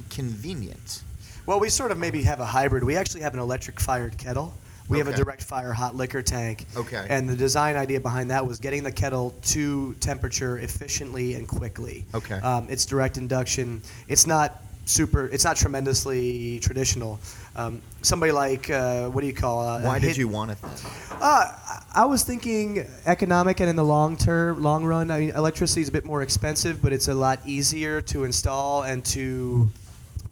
convenient. 0.08 1.02
Well, 1.46 1.60
we 1.60 1.68
sort 1.68 1.90
of 1.90 1.98
maybe 1.98 2.22
have 2.22 2.40
a 2.40 2.44
hybrid. 2.46 2.84
We 2.84 2.96
actually 2.96 3.22
have 3.22 3.34
an 3.34 3.40
electric 3.40 3.80
fired 3.80 4.16
kettle. 4.18 4.54
We 4.88 4.98
have 4.98 5.06
a 5.06 5.10
Okay. 5.10 5.22
direct 5.22 5.42
fire 5.44 5.72
hot 5.72 5.94
liquor 5.94 6.20
tank. 6.22 6.66
Okay. 6.76 7.06
And 7.08 7.28
the 7.28 7.36
design 7.36 7.76
idea 7.76 8.00
behind 8.00 8.30
that 8.32 8.44
was 8.46 8.58
getting 8.58 8.82
the 8.82 8.90
kettle 8.92 9.34
to 9.46 9.94
temperature 10.00 10.58
efficiently 10.58 11.34
and 11.34 11.46
quickly. 11.46 12.04
Okay. 12.14 12.34
Um, 12.40 12.66
it's 12.68 12.84
direct 12.86 13.16
induction. 13.16 13.82
It's 14.08 14.26
not 14.26 14.62
super. 14.86 15.26
It's 15.26 15.44
not 15.44 15.56
tremendously 15.56 16.58
traditional. 16.60 17.20
Um, 17.54 17.82
somebody 18.02 18.32
like 18.32 18.68
uh, 18.70 19.08
what 19.10 19.20
do 19.20 19.28
you 19.28 19.32
call? 19.32 19.60
Uh, 19.60 19.80
Why 19.82 19.98
did 20.00 20.08
hit- 20.08 20.18
you 20.18 20.26
want 20.28 20.50
it 20.52 20.58
uh, 21.20 21.52
I 21.94 22.04
was 22.06 22.22
thinking 22.24 22.86
economic 23.06 23.60
and 23.60 23.68
in 23.68 23.76
the 23.76 23.84
long 23.84 24.16
term, 24.16 24.62
long 24.62 24.84
run. 24.84 25.10
I 25.10 25.20
mean, 25.20 25.30
electricity 25.30 25.82
is 25.82 25.88
a 25.88 25.92
bit 25.92 26.04
more 26.04 26.22
expensive, 26.22 26.80
but 26.82 26.92
it's 26.92 27.08
a 27.08 27.14
lot 27.14 27.38
easier 27.44 28.00
to 28.02 28.24
install 28.24 28.82
and 28.82 29.04
to 29.06 29.70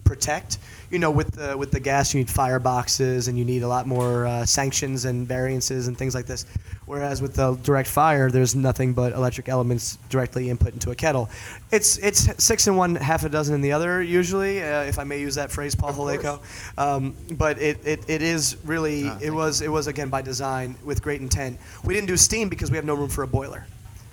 protect. 0.09 0.59
You 0.91 0.99
know, 0.99 1.11
with 1.11 1.33
the 1.33 1.57
with 1.57 1.71
the 1.71 1.81
gas, 1.81 2.15
you 2.15 2.21
need 2.21 2.29
fireboxes 2.29 3.29
and 3.29 3.39
you 3.39 3.45
need 3.45 3.63
a 3.63 3.69
lot 3.69 3.87
more 3.87 4.27
uh, 4.27 4.47
sanctions 4.47 5.05
and 5.05 5.29
variances 5.29 5.87
and 5.87 5.97
things 5.97 6.15
like 6.15 6.27
this. 6.27 6.47
Whereas 6.87 7.21
with 7.21 7.35
the 7.35 7.55
direct 7.63 7.89
fire, 7.89 8.31
there's 8.31 8.55
nothing 8.55 8.95
but 8.95 9.13
electric 9.13 9.51
elements 9.51 9.99
directly 10.09 10.49
input 10.49 10.73
into 10.73 10.91
a 10.91 10.95
kettle. 10.95 11.29
It's 11.71 11.99
it's 11.99 12.43
six 12.43 12.67
in 12.67 12.77
one, 12.77 12.95
half 12.95 13.25
a 13.25 13.29
dozen 13.29 13.55
in 13.55 13.61
the 13.61 13.73
other. 13.73 14.03
Usually, 14.03 14.63
uh, 14.63 14.85
if 14.85 14.99
I 14.99 15.05
may 15.05 15.21
use 15.21 15.35
that 15.35 15.53
phrase, 15.53 15.75
Paul 15.75 15.93
Haleko. 15.93 16.41
Um, 16.79 17.15
but 17.33 17.61
it, 17.61 17.87
it, 17.87 18.09
it 18.09 18.23
is 18.23 18.57
really 18.65 19.09
Ah, 19.09 19.19
it 19.21 19.31
was 19.31 19.61
it 19.61 19.71
was 19.71 19.87
again 19.87 20.09
by 20.09 20.23
design 20.23 20.75
with 20.85 21.03
great 21.03 21.21
intent. 21.21 21.59
We 21.85 21.93
didn't 21.95 22.09
do 22.09 22.17
steam 22.17 22.49
because 22.49 22.71
we 22.71 22.77
have 22.77 22.87
no 22.87 22.95
room 22.95 23.11
for 23.11 23.23
a 23.23 23.29
boiler. 23.29 23.67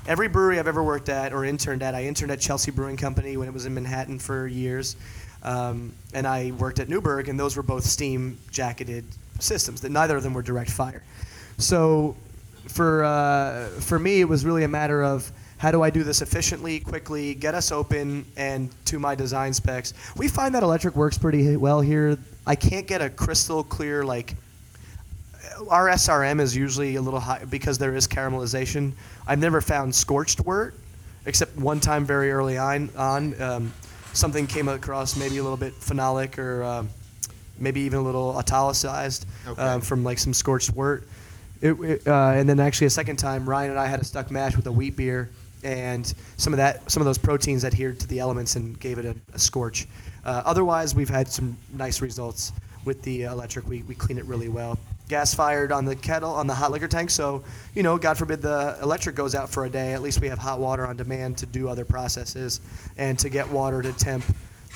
Every 0.07 0.27
brewery 0.27 0.59
I've 0.59 0.67
ever 0.67 0.83
worked 0.83 1.09
at 1.09 1.33
or 1.33 1.45
interned 1.45 1.81
at, 1.81 1.95
I 1.95 2.03
interned 2.03 2.31
at 2.31 2.39
Chelsea 2.39 2.71
Brewing 2.71 2.97
Company 2.97 3.37
when 3.37 3.47
it 3.47 3.53
was 3.53 3.65
in 3.65 3.73
Manhattan 3.73 4.19
for 4.19 4.45
years, 4.45 4.95
um, 5.45 5.93
and 6.13 6.25
I 6.25 6.51
worked 6.57 6.79
at 6.79 6.89
Newburgh, 6.89 7.29
and 7.29 7.39
those 7.39 7.55
were 7.55 7.63
both 7.63 7.85
steam 7.85 8.37
jacketed 8.51 9.05
systems. 9.39 9.79
That 9.81 9.91
neither 9.91 10.17
of 10.17 10.23
them 10.23 10.33
were 10.33 10.41
direct 10.41 10.71
fire. 10.71 11.03
So, 11.59 12.15
for 12.67 13.03
uh, 13.03 13.67
for 13.79 13.99
me, 13.99 14.21
it 14.21 14.27
was 14.27 14.43
really 14.43 14.63
a 14.63 14.67
matter 14.67 15.03
of 15.03 15.31
how 15.57 15.71
do 15.71 15.83
I 15.83 15.89
do 15.89 16.03
this 16.03 16.21
efficiently, 16.21 16.79
quickly, 16.79 17.35
get 17.35 17.53
us 17.53 17.71
open, 17.71 18.25
and 18.35 18.69
to 18.85 18.99
my 18.99 19.15
design 19.15 19.53
specs. 19.53 19.93
We 20.17 20.27
find 20.27 20.53
that 20.55 20.63
electric 20.63 20.95
works 20.95 21.17
pretty 21.17 21.55
well 21.55 21.79
here. 21.79 22.17
I 22.45 22.55
can't 22.55 22.87
get 22.87 23.01
a 23.01 23.09
crystal 23.09 23.63
clear 23.63 24.03
like 24.03 24.35
our 25.69 25.87
SRM 25.89 26.41
is 26.41 26.55
usually 26.55 26.95
a 26.95 27.01
little 27.01 27.19
high 27.19 27.45
because 27.45 27.77
there 27.77 27.95
is 27.95 28.07
caramelization. 28.07 28.93
I've 29.27 29.39
never 29.39 29.61
found 29.61 29.93
scorched 29.93 30.41
wort, 30.41 30.73
except 31.25 31.55
one 31.55 31.79
time 31.79 32.03
very 32.03 32.31
early 32.31 32.57
on. 32.57 32.89
on 32.97 33.41
um, 33.41 33.73
something 34.15 34.47
came 34.47 34.67
across 34.67 35.15
maybe 35.15 35.37
a 35.37 35.43
little 35.43 35.57
bit 35.57 35.73
phenolic 35.79 36.37
or 36.37 36.63
um, 36.63 36.89
maybe 37.59 37.81
even 37.81 37.99
a 37.99 38.01
little 38.01 38.35
italicized 38.37 39.25
Okay. 39.47 39.61
um, 39.61 39.81
from 39.81 40.03
like 40.03 40.17
some 40.17 40.33
scorched 40.33 40.71
wort. 40.71 41.07
It, 41.61 41.73
it, 41.73 42.07
uh, 42.07 42.31
and 42.35 42.47
then 42.49 42.59
actually 42.59 42.87
a 42.87 42.91
second 42.91 43.17
time, 43.17 43.47
Ryan 43.47 43.71
and 43.71 43.79
I 43.79 43.87
had 43.87 43.99
a 43.99 44.03
stuck 44.03 44.29
mash 44.29 44.55
with 44.55 44.67
a 44.67 44.71
wheat 44.71 44.95
beer, 44.97 45.29
and 45.63 46.11
some 46.37 46.53
of 46.53 46.57
that, 46.57 46.89
some 46.91 47.01
of 47.01 47.05
those 47.05 47.17
proteins 47.17 47.63
adhered 47.63 47.99
to 48.01 48.07
the 48.07 48.19
elements 48.19 48.55
and 48.55 48.79
gave 48.79 48.97
it 48.99 49.05
a, 49.05 49.15
a 49.33 49.39
scorch. 49.39 49.87
Uh, 50.25 50.41
otherwise, 50.45 50.93
we've 50.93 51.09
had 51.09 51.27
some 51.27 51.57
nice 51.73 52.01
results 52.01 52.51
with 52.85 53.01
the 53.01 53.23
electric. 53.23 53.67
We, 53.67 53.81
we 53.83 53.95
clean 53.95 54.17
it 54.17 54.25
really 54.25 54.49
well. 54.49 54.77
Gas 55.07 55.35
fired 55.35 55.71
on 55.71 55.85
the 55.85 55.95
kettle 55.95 56.31
on 56.31 56.47
the 56.47 56.55
hot 56.55 56.71
liquor 56.71 56.87
tank, 56.87 57.09
so 57.11 57.43
you 57.75 57.83
know, 57.83 57.97
God 57.97 58.17
forbid 58.17 58.41
the 58.41 58.77
electric 58.81 59.15
goes 59.15 59.35
out 59.35 59.49
for 59.49 59.65
a 59.65 59.69
day. 59.69 59.93
At 59.93 60.01
least 60.01 60.19
we 60.21 60.29
have 60.29 60.39
hot 60.39 60.59
water 60.59 60.85
on 60.87 60.97
demand 60.97 61.37
to 61.39 61.45
do 61.45 61.67
other 61.69 61.85
processes 61.85 62.59
and 62.97 63.17
to 63.19 63.29
get 63.29 63.47
water 63.49 63.81
to 63.83 63.93
temp. 63.93 64.23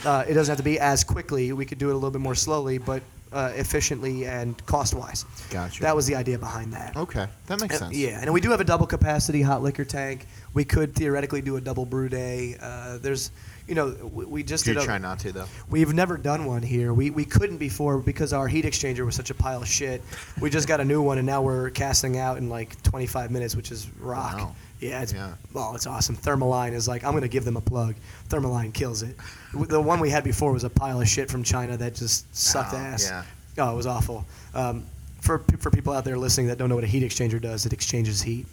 Uh, 0.05 0.24
it 0.28 0.34
doesn't 0.36 0.51
have 0.51 0.57
to 0.57 0.64
be 0.64 0.80
as 0.80 1.03
quickly. 1.03 1.51
We 1.51 1.66
could 1.66 1.78
do 1.80 1.89
it 1.89 1.93
a 1.93 1.95
little 1.95 2.12
bit 2.12 2.22
more 2.22 2.36
slowly, 2.36 2.78
but 2.78 3.01
uh, 3.34 3.51
efficiently 3.55 4.26
and 4.26 4.64
cost-wise. 4.66 5.26
Gotcha. 5.49 5.82
That 5.82 5.95
was 5.95 6.07
the 6.07 6.16
idea 6.16 6.38
behind 6.39 6.74
that. 6.74 6.95
Okay, 6.95 7.28
that 7.47 7.60
makes 7.62 7.76
Uh, 7.76 7.80
sense. 7.80 7.95
Yeah, 7.97 8.20
and 8.22 8.32
we 8.34 8.39
do 8.41 8.49
have 8.51 8.62
a 8.62 8.64
double 8.64 8.88
capacity 8.88 9.41
hot 9.41 9.62
liquor 9.62 9.84
tank. 9.86 10.26
We 10.53 10.64
could 10.64 10.95
theoretically 10.95 11.41
do 11.41 11.55
a 11.57 11.62
double 11.62 11.86
brew 11.86 12.07
day. 12.10 12.55
Uh, 12.62 12.97
there's, 12.99 13.32
you 13.70 13.76
know, 13.76 13.95
we, 14.11 14.26
we 14.26 14.43
just 14.43 14.65
Do 14.65 14.74
did 14.74 14.82
a, 14.84 14.86
try 14.86 14.97
not 14.97 15.20
to 15.20 15.32
though? 15.32 15.45
We've 15.70 15.93
never 15.93 16.17
done 16.17 16.45
one 16.45 16.63
here. 16.63 16.93
We, 16.93 17.11
we 17.11 17.24
couldn't 17.24 17.57
before 17.57 17.99
because 17.99 18.34
our 18.34 18.47
heat 18.47 18.65
exchanger 18.65 19.05
was 19.05 19.15
such 19.15 19.30
a 19.30 19.34
pile 19.36 19.61
of 19.61 19.67
shit. 19.67 20.01
We 20.41 20.49
just 20.49 20.67
got 20.67 20.80
a 20.82 20.86
new 20.86 21.01
one 21.01 21.17
and 21.20 21.28
now 21.28 21.41
we're 21.41 21.70
casting 21.70 22.17
out 22.17 22.38
in 22.38 22.49
like 22.49 22.82
25 22.84 23.32
minutes, 23.32 23.55
which 23.55 23.72
is 23.72 23.88
rock. 23.99 24.38
Wow. 24.38 24.55
Yeah, 24.80 25.01
it's 25.01 25.13
Yeah. 25.13 25.34
well, 25.53 25.76
it's 25.76 25.86
awesome. 25.88 26.15
Thermaline 26.17 26.74
is 26.74 26.88
like 26.88 27.03
I'm 27.03 27.13
gonna 27.13 27.28
give 27.28 27.45
them 27.45 27.57
a 27.57 27.61
plug. 27.61 27.95
Thermaline 28.30 28.74
kills 28.74 29.03
it. 29.03 29.15
The 29.53 29.80
one 29.80 29.99
we 29.99 30.09
had 30.09 30.24
before 30.24 30.51
was 30.51 30.63
a 30.63 30.70
pile 30.70 30.99
of 31.01 31.07
shit 31.07 31.30
from 31.30 31.43
China 31.43 31.78
that 31.78 31.95
just 31.95 32.34
sucked 32.36 32.74
Oh, 32.74 32.78
ass. 32.78 33.05
yeah. 33.05 33.24
Oh, 33.57 33.74
it 33.74 33.76
was 33.76 33.86
awful. 33.88 34.26
Um, 34.53 34.86
for 35.22 35.39
for 35.59 35.70
people 35.70 35.91
out 35.93 36.05
there 36.05 36.17
listening 36.17 36.47
that 36.47 36.57
don't 36.57 36.70
know 36.70 36.76
what 36.76 36.86
a 36.86 36.88
heat 36.88 37.03
exchanger 37.03 37.41
does, 37.41 37.65
it 37.65 37.74
exchanges 37.74 38.22
heat. 38.22 38.47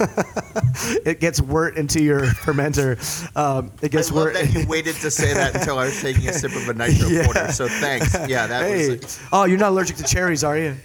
it 1.06 1.20
gets 1.20 1.42
wort 1.42 1.76
into 1.78 2.02
your 2.02 2.22
fermenter. 2.22 2.98
Um, 3.36 3.72
it 3.82 3.86
I 3.86 3.88
gets 3.90 4.12
love 4.12 4.26
wort. 4.26 4.34
that 4.36 4.54
you 4.54 4.66
waited 4.70 4.96
to 4.98 5.12
say 5.12 5.34
that 5.34 5.56
until 5.56 5.78
I 5.80 5.86
was 5.86 6.02
taking 6.02 6.28
a 6.28 6.34
sip 6.34 6.56
of 6.56 6.68
a 6.70 6.74
nitro 6.74 7.08
Yeah. 7.10 7.26
porter. 7.26 7.52
So 7.52 7.68
thanks. 7.68 8.14
Yeah, 8.28 8.48
that 8.48 8.64
hey. 8.64 8.90
was. 8.98 9.20
oh, 9.32 9.46
you're 9.46 9.58
not 9.58 9.70
allergic 9.72 9.98
to 9.98 10.04
cherries, 10.04 10.44
are 10.44 10.58
you? 10.58 10.76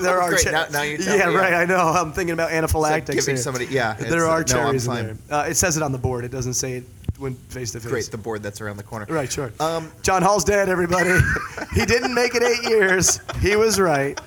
there 0.00 0.20
are 0.20 0.30
Great, 0.30 0.44
che- 0.44 0.50
now- 0.52 0.66
now 0.72 0.82
you 0.82 0.96
yeah, 0.98 1.12
me, 1.12 1.16
yeah. 1.18 1.38
right. 1.38 1.52
I 1.54 1.64
know. 1.66 1.76
I'm 1.78 2.12
thinking 2.12 2.32
about 2.32 2.50
anaphylactics. 2.50 3.14
giving 3.14 3.36
somebody- 3.36 3.66
yeah, 3.66 3.92
There 3.94 4.24
are 4.26 4.38
no, 4.38 4.40
I'm 4.40 4.44
cherries 4.44 4.86
in 4.86 4.94
there. 4.94 5.16
Uh, 5.30 5.44
it 5.48 5.54
says 5.56 5.76
it 5.76 5.82
on 5.82 5.92
the 5.92 5.98
board. 5.98 6.24
It 6.24 6.30
doesn't 6.30 6.54
say 6.54 6.74
it 6.78 6.84
when 7.18 7.34
face 7.34 7.72
to 7.72 7.80
face. 7.80 7.90
Great, 7.90 8.04
the 8.10 8.16
board 8.18 8.42
that's 8.42 8.60
around 8.62 8.78
the 8.78 8.82
corner. 8.82 9.06
Right, 9.08 9.30
sure. 9.30 9.52
Um, 9.60 9.92
John 10.02 10.22
Hall's 10.22 10.44
dead, 10.44 10.68
everybody. 10.70 11.10
he 11.74 11.84
didn't 11.84 12.14
make 12.14 12.34
it 12.34 12.42
eight 12.42 12.68
years. 12.68 13.20
He 13.40 13.54
was 13.56 13.78
right. 13.78 14.18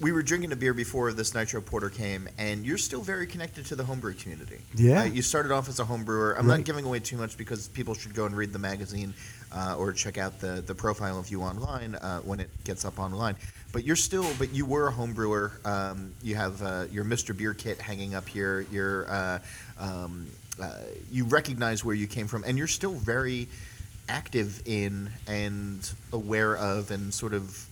We 0.00 0.12
were 0.12 0.22
drinking 0.22 0.52
a 0.52 0.56
beer 0.56 0.72
before 0.74 1.12
this 1.12 1.34
nitro 1.34 1.60
porter 1.60 1.90
came, 1.90 2.28
and 2.38 2.64
you're 2.64 2.78
still 2.78 3.00
very 3.02 3.26
connected 3.26 3.66
to 3.66 3.76
the 3.76 3.84
homebrew 3.84 4.14
community. 4.14 4.58
Yeah. 4.74 5.00
Uh, 5.00 5.04
you 5.04 5.22
started 5.22 5.50
off 5.50 5.68
as 5.68 5.80
a 5.80 5.84
home 5.84 6.04
brewer. 6.04 6.34
I'm 6.38 6.46
Right. 6.46 6.58
not 6.58 6.64
giving 6.66 6.84
away 6.84 7.00
too 7.00 7.16
much 7.16 7.36
because 7.36 7.68
people 7.68 7.94
should 7.94 8.14
go 8.14 8.24
and 8.26 8.36
read 8.36 8.52
the 8.52 8.58
magazine 8.60 9.12
uh, 9.52 9.74
or 9.76 9.92
check 9.92 10.16
out 10.16 10.38
the, 10.40 10.62
the 10.64 10.74
profile 10.74 11.18
of 11.18 11.30
you 11.30 11.42
online 11.42 11.96
uh, 11.96 12.20
when 12.20 12.38
it 12.38 12.48
gets 12.64 12.84
up 12.84 12.98
online. 13.00 13.34
But 13.72 13.84
you're 13.84 13.96
still, 13.96 14.26
but 14.38 14.54
you 14.54 14.64
were 14.64 14.86
a 14.88 14.92
home 14.92 15.14
brewer. 15.14 15.52
Um, 15.64 16.14
you 16.22 16.36
have 16.36 16.62
uh, 16.62 16.84
your 16.92 17.04
Mr. 17.04 17.36
Beer 17.36 17.52
kit 17.54 17.80
hanging 17.80 18.14
up 18.14 18.28
here. 18.28 18.66
You're, 18.70 19.10
uh, 19.10 19.38
um, 19.80 20.26
uh, 20.62 20.72
you 21.10 21.24
recognize 21.24 21.84
where 21.84 21.94
you 21.94 22.06
came 22.06 22.28
from, 22.28 22.44
and 22.44 22.56
you're 22.56 22.66
still 22.66 22.94
very 22.94 23.48
active 24.08 24.62
in 24.64 25.10
and 25.26 25.90
aware 26.12 26.56
of 26.56 26.90
and 26.90 27.12
sort 27.12 27.34
of 27.34 27.67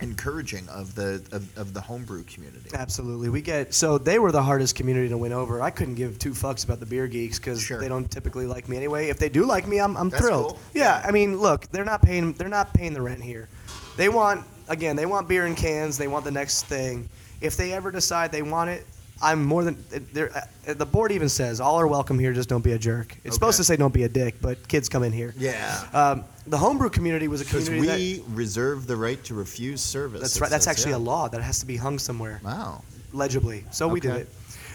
encouraging 0.00 0.68
of 0.68 0.94
the 0.94 1.22
of, 1.32 1.56
of 1.58 1.72
the 1.74 1.80
homebrew 1.80 2.24
community. 2.24 2.70
Absolutely. 2.74 3.28
We 3.28 3.40
get 3.42 3.72
so 3.72 3.96
they 3.98 4.18
were 4.18 4.32
the 4.32 4.42
hardest 4.42 4.74
community 4.74 5.08
to 5.08 5.16
win 5.18 5.32
over. 5.32 5.62
I 5.62 5.70
couldn't 5.70 5.94
give 5.94 6.18
two 6.18 6.32
fucks 6.32 6.64
about 6.64 6.80
the 6.80 6.86
beer 6.86 7.06
geeks 7.06 7.38
because 7.38 7.60
Sure. 7.62 7.80
they 7.80 7.88
don't 7.88 8.10
typically 8.10 8.46
like 8.46 8.68
me 8.68 8.76
anyway. 8.76 9.08
If 9.08 9.18
they 9.18 9.28
do 9.28 9.44
like 9.44 9.66
me, 9.68 9.78
I'm, 9.80 9.96
I'm 9.96 10.08
That's 10.10 10.22
thrilled. 10.22 10.52
cool. 10.52 10.58
Yeah, 10.74 11.02
I 11.06 11.10
mean, 11.10 11.38
look, 11.38 11.66
they're 11.70 11.84
not 11.84 12.02
paying 12.02 12.32
they're 12.34 12.48
not 12.48 12.74
paying 12.74 12.92
the 12.92 13.02
rent 13.02 13.22
here. 13.22 13.48
They 13.96 14.08
want 14.08 14.44
again, 14.68 14.96
they 14.96 15.06
want 15.06 15.28
beer 15.28 15.46
in 15.46 15.54
cans. 15.54 15.96
They 15.96 16.08
want 16.08 16.24
the 16.24 16.30
next 16.32 16.64
thing. 16.64 17.08
If 17.40 17.56
they 17.56 17.72
ever 17.72 17.90
decide 17.90 18.32
they 18.32 18.42
want 18.42 18.70
it, 18.70 18.86
I'm 19.22 19.44
more 19.44 19.64
than 19.64 19.82
uh, 19.92 20.74
the 20.74 20.84
board 20.86 21.12
even 21.12 21.28
says 21.28 21.60
all 21.60 21.76
are 21.80 21.86
welcome 21.86 22.18
here. 22.18 22.32
Just 22.32 22.48
don't 22.48 22.64
be 22.64 22.72
a 22.72 22.78
jerk. 22.78 23.16
It's 23.24 23.34
supposed 23.34 23.56
to 23.58 23.64
say 23.64 23.76
don't 23.76 23.94
be 23.94 24.02
a 24.02 24.08
dick, 24.08 24.34
but 24.40 24.66
kids 24.68 24.88
come 24.88 25.02
in 25.02 25.12
here. 25.12 25.34
Yeah. 25.38 25.86
Um, 25.92 26.24
the 26.46 26.58
homebrew 26.58 26.90
community 26.90 27.28
was 27.28 27.40
a 27.40 27.44
Because 27.44 27.68
community 27.68 28.22
we 28.28 28.34
reserve 28.34 28.86
the 28.86 28.96
right 28.96 29.22
to 29.24 29.34
refuse 29.34 29.80
service. 29.80 30.20
that's 30.20 30.40
right. 30.40 30.50
That's 30.50 30.64
says, 30.64 30.76
actually 30.76 30.90
yeah. 30.92 30.98
a 30.98 31.10
law 31.10 31.28
that 31.28 31.42
has 31.42 31.60
to 31.60 31.66
be 31.66 31.76
hung 31.76 31.98
somewhere 31.98 32.40
Wow. 32.44 32.82
legibly. 33.12 33.64
So 33.70 33.88
we 33.88 34.00
did 34.00 34.14
it. 34.16 34.28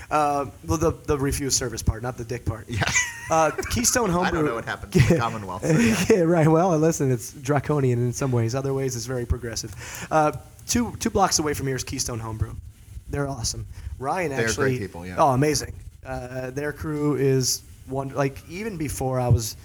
Uh, 0.09 0.47
well, 0.65 0.77
the 0.79 0.91
the 1.05 1.17
refuse 1.17 1.55
service 1.55 1.83
part, 1.83 2.01
not 2.01 2.17
the 2.17 2.23
dick 2.25 2.43
part. 2.45 2.67
Yeah. 2.67 2.83
Uh, 3.29 3.51
Keystone 3.69 4.09
Homebrew. 4.09 4.27
I 4.27 4.31
don't 4.31 4.45
know 4.45 4.55
what 4.55 4.65
happened 4.65 4.93
to 4.93 4.99
the 4.99 5.17
Commonwealth. 5.19 5.63
yeah. 5.63 6.05
yeah, 6.09 6.21
right. 6.23 6.47
Well, 6.47 6.75
listen, 6.79 7.11
it's 7.11 7.31
draconian 7.33 7.99
in 7.99 8.11
some 8.11 8.31
ways. 8.31 8.55
Other 8.55 8.73
ways, 8.73 8.95
it's 8.95 9.05
very 9.05 9.27
progressive. 9.27 9.75
Uh, 10.09 10.31
two 10.65 10.95
two 10.99 11.11
blocks 11.11 11.37
away 11.37 11.53
from 11.53 11.67
here 11.67 11.75
is 11.75 11.83
Keystone 11.83 12.17
Homebrew. 12.19 12.55
They're 13.09 13.27
awesome. 13.27 13.65
Ryan 13.97 14.31
They're 14.31 14.47
actually. 14.47 14.77
great 14.77 14.79
people, 14.79 15.05
yeah. 15.05 15.15
Oh, 15.17 15.29
amazing. 15.29 15.73
Uh, 16.05 16.51
their 16.51 16.71
crew 16.71 17.15
is 17.15 17.61
one. 17.87 18.09
Like 18.09 18.37
even 18.49 18.77
before 18.77 19.19
I 19.19 19.27
was. 19.27 19.55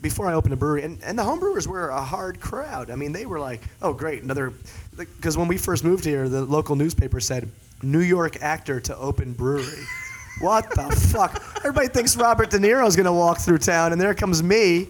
Before 0.00 0.28
I 0.28 0.34
opened 0.34 0.52
a 0.54 0.56
brewery, 0.56 0.84
and, 0.84 0.96
and 1.02 1.18
the 1.18 1.24
homebrewers 1.24 1.66
were 1.66 1.88
a 1.88 2.00
hard 2.00 2.38
crowd. 2.40 2.88
I 2.88 2.94
mean, 2.94 3.10
they 3.10 3.26
were 3.26 3.40
like, 3.40 3.62
"Oh, 3.82 3.92
great, 3.92 4.22
another." 4.22 4.52
Because 4.96 5.36
when 5.36 5.48
we 5.48 5.58
first 5.58 5.82
moved 5.82 6.04
here, 6.04 6.28
the 6.28 6.44
local 6.44 6.76
newspaper 6.76 7.18
said, 7.18 7.50
"New 7.82 7.98
York 7.98 8.40
actor 8.40 8.78
to 8.78 8.96
open 8.96 9.32
brewery." 9.32 9.64
What 10.40 10.70
the 10.70 10.84
fuck? 11.12 11.42
Everybody 11.58 11.88
thinks 11.88 12.16
Robert 12.16 12.48
De 12.50 12.60
Niro's 12.60 12.94
gonna 12.94 13.12
walk 13.12 13.38
through 13.38 13.58
town, 13.58 13.90
and 13.90 14.00
there 14.00 14.14
comes 14.14 14.40
me. 14.40 14.86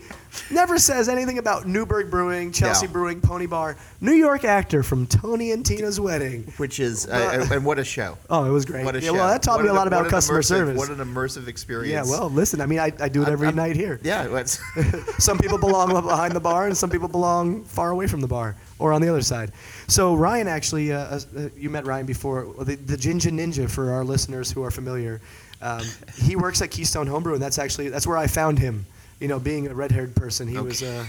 Never 0.51 0.78
says 0.78 1.09
anything 1.09 1.39
about 1.39 1.66
Newburgh 1.66 2.11
Brewing, 2.11 2.53
Chelsea 2.53 2.86
No. 2.86 2.93
Brewing, 2.93 3.20
Pony 3.20 3.47
Bar. 3.47 3.76
New 4.01 4.12
York 4.12 4.45
actor 4.45 4.82
from 4.82 5.07
Tony 5.07 5.53
and 5.53 5.64
Tina's 5.64 5.99
wedding. 6.01 6.45
Which 6.57 6.80
is 6.80 7.07
uh, 7.07 7.47
and 7.51 7.64
what 7.64 7.78
a 7.78 7.84
show. 7.84 8.16
Oh, 8.30 8.45
it 8.45 8.51
was 8.51 8.64
great. 8.64 8.84
What 8.84 8.97
a 8.97 9.01
yeah, 9.01 9.07
show. 9.09 9.14
well, 9.14 9.28
that 9.28 9.43
taught 9.43 9.57
What 9.57 9.62
me 9.64 9.68
a 9.68 9.72
an- 9.72 9.76
lot 9.76 9.86
about 9.86 10.05
an 10.05 10.11
customer 10.11 10.41
immersive- 10.41 10.45
service. 10.45 10.78
What 10.78 10.91
an 10.91 10.99
immersive 10.99 11.49
experience. 11.49 11.93
yeah, 11.93 12.01
experience. 12.01 12.20
well, 12.20 12.30
listen. 12.30 12.61
I 12.61 12.66
mean, 12.66 12.78
I, 12.78 12.93
I 13.01 13.09
do 13.09 13.22
it 13.22 13.24
I'm- 13.26 13.32
every 13.32 13.47
I'm- 13.49 13.57
night 13.57 13.76
here. 13.76 14.01
Yeah, 14.03 14.43
some 15.18 15.39
people 15.39 15.59
belong 15.59 15.91
behind 16.03 16.34
the 16.34 16.41
bar, 16.41 16.66
and 16.66 16.76
some 16.76 16.91
people 16.91 17.09
belong 17.09 17.64
far 17.64 17.91
away 17.91 18.07
from 18.07 18.20
the 18.20 18.28
bar 18.28 18.57
or 18.78 18.93
on 18.93 19.03
the 19.03 19.09
other 19.09 19.22
side. 19.22 19.53
So 19.89 20.14
Ryan 20.14 20.49
actually, 20.49 20.93
uh, 20.93 20.99
uh, 21.36 21.49
you 21.57 21.70
met 21.70 21.84
Ryan 21.86 22.07
before, 22.07 22.55
the, 22.64 22.76
the 22.76 22.97
Ginger 22.97 23.30
Ninja 23.30 23.68
for 23.70 23.91
our 23.91 24.05
listeners 24.05 24.51
who 24.51 24.62
are 24.62 24.70
familiar. 24.70 25.20
Um, 25.61 25.82
he 26.22 26.36
works 26.36 26.62
at 26.62 26.70
Keystone 26.70 27.07
Homebrew, 27.09 27.34
and 27.34 27.43
that's 27.43 27.59
actually 27.59 27.89
that's 27.89 28.07
where 28.07 28.16
I 28.16 28.28
found 28.28 28.59
him. 28.59 28.86
You 29.21 29.29
know, 29.29 29.39
being 29.39 29.66
a 29.66 29.75
red-haired 29.75 30.14
person, 30.14 30.47
he 30.47 30.59
was 30.59 30.83
uh, 30.83 31.05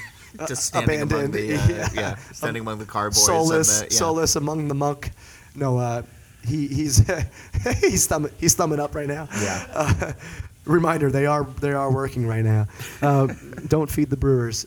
just 0.47 0.66
standing 0.66 1.01
among 1.01 1.26
abandoned. 1.26 1.34
the 1.34 1.55
uh, 1.55 1.89
yeah, 1.93 2.16
standing 2.32 2.62
among 2.62 2.80
the 2.80 2.86
cardboards. 2.86 3.26
soulless, 3.26 3.80
the, 3.80 3.86
yeah. 3.86 3.97
soulless 3.97 4.36
among 4.36 4.68
the 4.68 4.76
monk. 4.76 5.12
No, 5.55 5.78
uh, 5.78 6.01
he 6.45 6.68
he's 6.68 7.03
he's 7.80 8.07
thumbing 8.07 8.32
he's 8.39 8.55
thumbing 8.55 8.80
up 8.80 8.95
right 8.95 9.07
now. 9.07 9.28
Yeah. 9.41 9.66
Uh, 9.74 10.14
reminder: 10.66 11.12
they 11.12 11.26
are 11.26 11.43
they 11.43 11.72
are 11.72 11.91
working 11.91 12.26
right 12.26 12.43
now. 12.43 12.68
Uh, 13.01 13.28
don't 13.68 13.89
feed 13.89 14.10
the 14.10 14.18
brewers. 14.18 14.66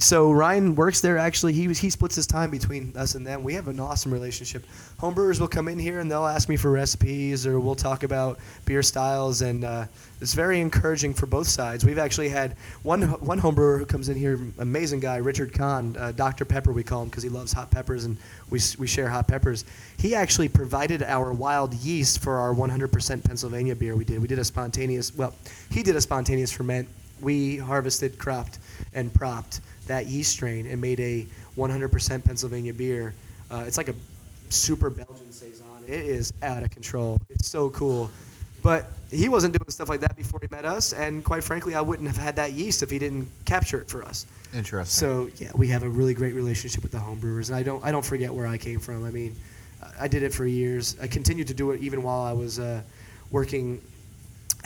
So 0.00 0.30
Ryan 0.30 0.76
works 0.76 1.00
there. 1.00 1.18
Actually, 1.18 1.54
he 1.54 1.66
he 1.74 1.90
splits 1.90 2.14
his 2.14 2.26
time 2.26 2.50
between 2.50 2.92
us 2.96 3.16
and 3.16 3.26
them. 3.26 3.42
We 3.42 3.54
have 3.54 3.66
an 3.66 3.80
awesome 3.80 4.12
relationship. 4.12 4.64
Homebrewers 5.00 5.40
will 5.40 5.48
come 5.48 5.66
in 5.66 5.76
here 5.76 5.98
and 5.98 6.08
they'll 6.08 6.26
ask 6.26 6.48
me 6.48 6.56
for 6.56 6.70
recipes, 6.70 7.44
or 7.48 7.58
we'll 7.58 7.74
talk 7.74 8.04
about 8.04 8.38
beer 8.64 8.80
styles, 8.84 9.42
and 9.42 9.64
uh, 9.64 9.86
it's 10.20 10.34
very 10.34 10.60
encouraging 10.60 11.14
for 11.14 11.26
both 11.26 11.48
sides. 11.48 11.84
We've 11.84 11.98
actually 11.98 12.28
had 12.28 12.52
one 12.84 13.02
one 13.02 13.40
homebrewer 13.40 13.76
who 13.76 13.86
comes 13.86 14.08
in 14.08 14.16
here, 14.16 14.38
amazing 14.58 15.00
guy, 15.00 15.16
Richard 15.16 15.52
Kahn, 15.52 15.96
uh, 15.98 16.12
Dr 16.12 16.44
Pepper 16.44 16.70
we 16.70 16.84
call 16.84 17.02
him 17.02 17.08
because 17.08 17.24
he 17.24 17.28
loves 17.28 17.52
hot 17.52 17.72
peppers 17.72 18.04
and 18.04 18.16
we 18.50 18.60
we 18.78 18.86
share 18.86 19.08
hot 19.08 19.26
peppers. 19.26 19.64
He 19.96 20.14
actually 20.14 20.48
provided 20.48 21.02
our 21.02 21.32
wild 21.32 21.74
yeast 21.74 22.20
for 22.20 22.36
our 22.36 22.54
100% 22.54 23.24
Pennsylvania 23.24 23.74
beer 23.74 23.96
we 23.96 24.04
did. 24.04 24.22
We 24.22 24.28
did 24.28 24.38
a 24.38 24.44
spontaneous. 24.44 25.12
Well, 25.12 25.34
he 25.72 25.82
did 25.82 25.96
a 25.96 26.00
spontaneous 26.00 26.52
ferment. 26.52 26.88
We 27.20 27.56
harvested, 27.56 28.16
cropped, 28.16 28.60
and 28.94 29.12
propped 29.12 29.60
that 29.88 30.06
yeast 30.06 30.32
strain 30.32 30.66
and 30.66 30.80
made 30.80 31.00
a 31.00 31.26
100% 31.56 32.24
Pennsylvania 32.24 32.72
beer. 32.72 33.14
Uh, 33.50 33.64
it's 33.66 33.76
like 33.76 33.88
a 33.88 33.94
super 34.48 34.90
Belgian 34.90 35.32
saison. 35.32 35.66
It 35.86 36.00
is 36.00 36.32
out 36.42 36.62
of 36.62 36.70
control. 36.70 37.18
It's 37.28 37.48
so 37.48 37.70
cool. 37.70 38.10
But 38.62 38.86
he 39.10 39.28
wasn't 39.28 39.56
doing 39.56 39.70
stuff 39.70 39.88
like 39.88 40.00
that 40.00 40.16
before 40.16 40.40
he 40.42 40.48
met 40.50 40.64
us, 40.64 40.92
and 40.92 41.24
quite 41.24 41.44
frankly, 41.44 41.74
I 41.74 41.80
wouldn't 41.80 42.08
have 42.08 42.16
had 42.16 42.36
that 42.36 42.52
yeast 42.52 42.82
if 42.82 42.90
he 42.90 42.98
didn't 42.98 43.28
capture 43.44 43.80
it 43.80 43.88
for 43.88 44.04
us. 44.04 44.26
Interesting. 44.52 45.08
So 45.08 45.30
yeah, 45.36 45.50
we 45.54 45.68
have 45.68 45.84
a 45.84 45.88
really 45.88 46.12
great 46.12 46.34
relationship 46.34 46.82
with 46.82 46.92
the 46.92 46.98
home 46.98 47.18
brewers, 47.18 47.50
and 47.50 47.56
I 47.56 47.62
don't 47.62 47.84
I 47.84 47.92
don't 47.92 48.04
forget 48.04 48.34
where 48.34 48.46
I 48.46 48.58
came 48.58 48.80
from. 48.80 49.04
I 49.04 49.10
mean, 49.10 49.34
I 49.98 50.08
did 50.08 50.22
it 50.22 50.34
for 50.34 50.44
years. 50.44 50.96
I 51.00 51.06
continued 51.06 51.46
to 51.48 51.54
do 51.54 51.70
it 51.70 51.80
even 51.80 52.02
while 52.02 52.20
I 52.22 52.32
was 52.32 52.58
uh, 52.58 52.82
working 53.30 53.80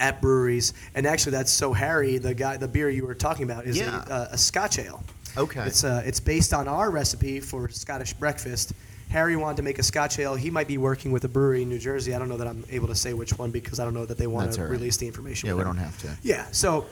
at 0.03 0.21
breweries. 0.21 0.75
And 0.95 1.07
actually, 1.07 1.33
that's 1.33 1.51
so 1.51 1.73
Harry, 1.73 2.19
the 2.19 2.35
guy, 2.35 2.57
the 2.59 2.69
beer 2.69 2.91
you 2.91 3.07
were 3.07 3.15
talking 3.15 3.45
about, 3.45 3.65
is 3.65 3.79
Yeah. 3.79 4.05
a, 4.09 4.13
uh, 4.13 4.29
a 4.33 4.39
Scotch 4.39 4.79
ale. 4.79 5.03
Okay. 5.39 5.63
It's 5.65 5.83
uh, 5.85 6.03
it's 6.05 6.21
based 6.21 6.53
on 6.53 6.69
our 6.69 6.91
recipe 6.91 7.41
for 7.41 7.69
Scottish 7.71 8.13
breakfast. 8.13 8.75
Harry 9.09 9.37
wanted 9.37 9.59
to 9.59 9.63
make 9.63 9.79
a 9.79 9.83
Scotch 9.83 10.19
ale. 10.19 10.35
He 10.35 10.51
might 10.51 10.67
be 10.69 10.79
working 10.79 11.13
with 11.13 11.25
a 11.25 11.29
brewery 11.29 11.63
in 11.63 11.69
New 11.69 11.79
Jersey. 11.79 12.15
I 12.15 12.19
don't 12.19 12.29
know 12.29 12.37
that 12.39 12.47
I'm 12.49 12.65
able 12.71 12.89
to 12.89 12.95
say 12.95 13.13
which 13.15 13.39
one 13.39 13.51
because 13.51 13.79
I 13.79 13.85
don't 13.85 13.95
know 13.95 14.07
that 14.07 14.19
they 14.19 14.27
want 14.27 14.47
That's 14.47 14.57
to 14.57 14.63
right. 14.63 14.71
release 14.71 14.97
the 14.99 15.07
information. 15.07 15.49
yeah, 15.49 15.55
we 15.55 15.63
don't 15.65 15.77
have 15.77 15.97
to. 16.01 16.09
Yeah, 16.23 16.47
so 16.51 16.87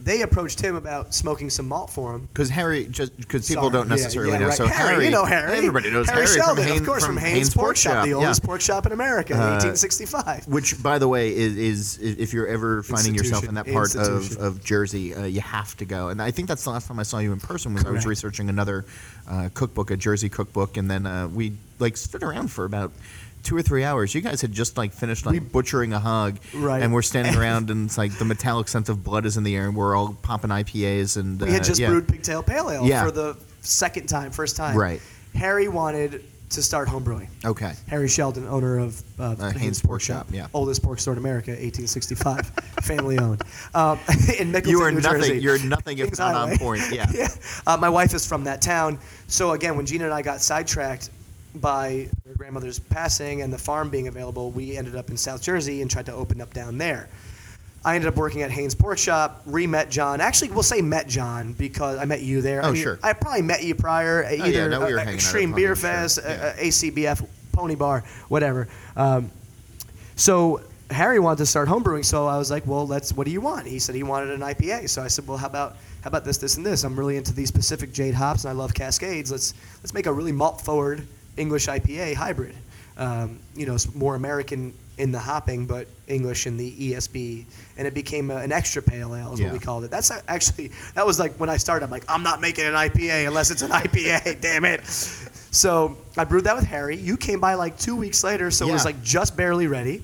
they 0.00 0.22
approached 0.22 0.60
him 0.60 0.76
about 0.76 1.12
smoking 1.12 1.50
some 1.50 1.66
malt 1.68 1.90
for 1.90 2.14
him. 2.14 2.28
Because 2.32 2.48
Harry, 2.50 2.86
just 2.86 3.16
because 3.16 3.48
people 3.48 3.64
Sorry. 3.64 3.72
don't 3.72 3.88
Yeah, 3.88 3.94
necessarily 3.96 4.32
yeah, 4.32 4.38
know. 4.38 4.46
right. 4.48 4.56
So 4.56 4.66
Harry, 4.66 5.06
you 5.06 5.10
know 5.10 5.24
Harry. 5.24 5.56
Everybody 5.58 5.90
knows 5.90 6.08
Harry, 6.08 6.24
Harry, 6.26 6.36
Sheldon, 6.38 6.68
from 6.68 6.76
of 6.78 6.86
course, 6.86 7.04
from, 7.04 7.16
Haines, 7.16 7.52
Pork 7.54 7.76
Shop, 7.76 8.04
the 8.04 8.14
oldest 8.14 8.42
pork 8.44 8.60
shop 8.60 8.86
in 8.86 8.92
America, 8.92 9.32
in 9.34 9.40
Uh, 9.40 9.58
1865. 9.58 10.46
Which, 10.46 10.80
by 10.82 10.98
the 10.98 11.08
way, 11.08 11.34
is, 11.34 11.56
is 11.56 11.98
if 12.00 12.32
you're 12.32 12.46
ever 12.46 12.82
finding 12.84 13.14
yourself 13.14 13.44
in 13.48 13.54
that 13.56 13.66
part 13.66 13.94
of, 13.96 14.16
Institution. 14.22 14.44
of 14.44 14.62
Jersey, 14.64 15.14
uh, 15.14 15.24
you 15.24 15.40
have 15.40 15.76
to 15.78 15.84
go. 15.84 16.08
And 16.10 16.22
I 16.22 16.30
think 16.30 16.48
that's 16.48 16.64
the 16.64 16.70
last 16.70 16.86
time 16.86 16.98
I 17.00 17.02
saw 17.02 17.18
you 17.18 17.32
in 17.32 17.40
person 17.40 17.74
was 17.74 17.84
I 17.84 17.88
was 17.90 18.04
Correct. 18.04 18.06
researching 18.08 18.48
another 18.48 18.84
uh, 19.28 19.48
cookbook, 19.52 19.90
a 19.90 19.96
Jersey 19.96 20.28
cookbook, 20.28 20.76
and 20.76 20.90
then 20.90 21.06
uh, 21.06 21.28
we 21.28 21.54
like 21.80 21.96
stood 21.96 22.22
around 22.22 22.48
for 22.52 22.64
about 22.64 22.92
two 23.48 23.56
or 23.56 23.62
three 23.62 23.82
hours. 23.82 24.14
You 24.14 24.20
guys 24.20 24.42
had 24.42 24.52
just 24.52 24.76
like 24.76 24.92
finished 24.92 25.24
like 25.24 25.50
butchering 25.50 25.94
a 25.94 25.98
hog, 25.98 26.38
Right. 26.54 26.82
And 26.82 26.92
we're 26.92 27.00
standing 27.02 27.34
around, 27.40 27.70
and 27.70 27.86
it's 27.86 27.96
like 27.96 28.12
the 28.18 28.26
metallic 28.26 28.68
scent 28.68 28.90
of 28.90 29.02
blood 29.02 29.24
is 29.24 29.38
in 29.38 29.42
the 29.42 29.56
air, 29.56 29.64
and 29.66 29.74
we're 29.74 29.96
all 29.96 30.12
popping 30.22 30.50
IPAs, 30.50 31.16
and 31.16 31.40
We 31.40 31.50
had 31.50 31.62
uh, 31.62 31.64
just 31.64 31.80
yeah. 31.80 31.88
brewed 31.88 32.06
Pigtail 32.06 32.42
Pale 32.42 32.70
Ale 32.70 32.84
Yeah. 32.86 33.04
for 33.04 33.10
the 33.10 33.36
second 33.62 34.06
time, 34.06 34.30
first 34.32 34.54
time. 34.56 34.76
Right. 34.76 35.00
Harry 35.34 35.68
wanted 35.68 36.24
to 36.50 36.62
start 36.62 36.88
homebrewing. 36.88 37.28
Okay. 37.44 37.72
Harry 37.88 38.08
Sheldon, 38.08 38.46
owner 38.48 38.78
of 38.78 39.02
uh, 39.18 39.34
the 39.34 39.50
Haines 39.52 39.80
Pork 39.82 40.00
Shop, 40.00 40.26
yeah. 40.30 40.46
oldest 40.54 40.82
pork 40.82 40.98
store 40.98 41.12
in 41.12 41.18
America, 41.18 41.50
1865, 41.50 42.46
family 42.82 43.18
owned. 43.18 43.42
Um, 43.74 43.98
in 44.38 44.52
Mickleton, 44.52 44.66
You 44.68 44.80
are 44.82 44.90
New 44.90 45.00
nothing. 45.00 45.20
Jersey. 45.20 45.38
You're 45.40 45.58
nothing 45.64 45.98
if 45.98 46.18
not 46.18 46.34
on 46.34 46.56
point. 46.58 46.82
Yeah. 46.90 47.28
Uh, 47.66 47.76
my 47.76 47.88
wife 47.90 48.14
is 48.14 48.26
from 48.26 48.44
that 48.44 48.60
town. 48.62 48.98
So 49.26 49.52
again, 49.52 49.76
when 49.76 49.84
Gina 49.86 50.04
and 50.04 50.14
I 50.14 50.22
got 50.22 50.40
sidetracked 50.40 51.10
by 51.54 52.08
her 52.26 52.34
grandmother's 52.36 52.78
passing 52.78 53.42
and 53.42 53.52
the 53.52 53.58
farm 53.58 53.90
being 53.90 54.08
available, 54.08 54.50
we 54.50 54.76
ended 54.76 54.96
up 54.96 55.10
in 55.10 55.16
South 55.16 55.42
Jersey 55.42 55.82
and 55.82 55.90
tried 55.90 56.06
to 56.06 56.12
open 56.14 56.40
up 56.40 56.52
down 56.54 56.78
there. 56.78 57.08
I 57.84 57.94
ended 57.94 58.08
up 58.08 58.16
working 58.16 58.42
at 58.42 58.50
Haines 58.50 58.74
Pork 58.74 58.98
Shop, 58.98 59.40
re-met 59.46 59.88
John. 59.90 60.20
Actually, 60.20 60.50
we'll 60.50 60.62
say 60.64 60.82
met 60.82 61.08
John 61.08 61.52
because 61.54 61.98
I 61.98 62.04
met 62.04 62.22
you 62.22 62.42
there. 62.42 62.62
I 62.62 62.68
Oh, 62.68 62.72
mean, 62.72 62.82
sure. 62.82 62.98
I 63.02 63.12
probably 63.12 63.42
met 63.42 63.62
you 63.62 63.74
prior, 63.74 64.24
uh, 64.24 64.30
yeah, 64.30 64.46
either 64.46 64.68
no, 64.68 64.84
we 64.84 64.92
were 64.92 64.98
uh, 64.98 65.02
at 65.02 65.08
Extreme 65.08 65.52
Beer 65.54 65.68
sure. 65.68 65.76
Fest, 65.76 66.18
uh, 66.18 66.28
Yeah. 66.28 66.34
uh, 66.34 66.54
ACBF, 66.56 67.24
Pony 67.52 67.76
Bar, 67.76 68.04
whatever. 68.28 68.68
Um, 68.96 69.30
so 70.16 70.60
Harry 70.90 71.18
wanted 71.20 71.38
to 71.38 71.46
start 71.46 71.68
homebrewing, 71.68 72.04
so 72.04 72.26
I 72.26 72.36
was 72.38 72.50
like, 72.50 72.66
"Well, 72.66 72.86
let's. 72.86 73.12
What 73.12 73.26
do 73.26 73.30
you 73.30 73.40
want?" 73.40 73.66
He 73.66 73.78
said 73.78 73.94
he 73.94 74.02
wanted 74.02 74.30
an 74.30 74.40
IPA. 74.40 74.88
So 74.88 75.02
I 75.02 75.08
said, 75.08 75.26
"Well, 75.28 75.36
how 75.38 75.46
about 75.46 75.76
how 76.02 76.08
about 76.08 76.24
this, 76.24 76.38
this, 76.38 76.56
and 76.56 76.64
this? 76.64 76.82
I'm 76.82 76.98
really 76.98 77.16
into 77.16 77.32
these 77.34 77.50
Pacific 77.50 77.92
Jade 77.92 78.14
hops, 78.14 78.44
and 78.44 78.50
I 78.50 78.54
love 78.54 78.72
Cascades. 78.74 79.30
Let's 79.30 79.54
let's 79.82 79.92
make 79.94 80.06
a 80.06 80.12
really 80.12 80.32
malt 80.32 80.60
forward 80.62 81.06
English 81.38 81.66
IPA 81.66 82.14
hybrid. 82.14 82.54
Um, 82.96 83.38
you 83.54 83.64
know, 83.66 83.74
it's 83.74 83.94
more 83.94 84.16
American 84.16 84.74
in 84.98 85.12
the 85.12 85.18
hopping, 85.20 85.66
but 85.66 85.86
English 86.08 86.48
in 86.48 86.56
the 86.56 86.72
ESB, 86.92 87.44
and 87.76 87.86
it 87.86 87.94
became 87.94 88.32
a, 88.32 88.36
an 88.38 88.50
extra 88.50 88.82
pale 88.82 89.14
ale, 89.14 89.32
is 89.32 89.38
Yeah. 89.38 89.46
what 89.46 89.52
we 89.52 89.58
called 89.60 89.84
it. 89.84 89.90
That's 89.92 90.10
actually 90.26 90.72
that 90.94 91.06
was 91.06 91.20
like 91.20 91.34
when 91.36 91.48
I 91.48 91.56
started. 91.58 91.84
I'm 91.84 91.90
like, 91.92 92.04
I'm 92.08 92.24
not 92.24 92.40
making 92.40 92.64
an 92.66 92.74
IPA 92.74 93.28
unless 93.28 93.52
it's 93.52 93.62
an 93.62 93.70
IPA. 93.70 94.40
damn 94.40 94.64
it. 94.64 94.84
So 94.84 95.96
I 96.16 96.24
brewed 96.24 96.44
that 96.44 96.56
with 96.56 96.64
Harry. 96.66 96.96
You 96.96 97.16
came 97.16 97.38
by 97.40 97.54
like 97.54 97.78
two 97.78 97.94
weeks 97.94 98.24
later, 98.24 98.50
so 98.50 98.68
it 98.68 98.72
was 98.72 98.84
like 98.84 99.00
just 99.02 99.36
barely 99.36 99.68
ready. 99.68 100.02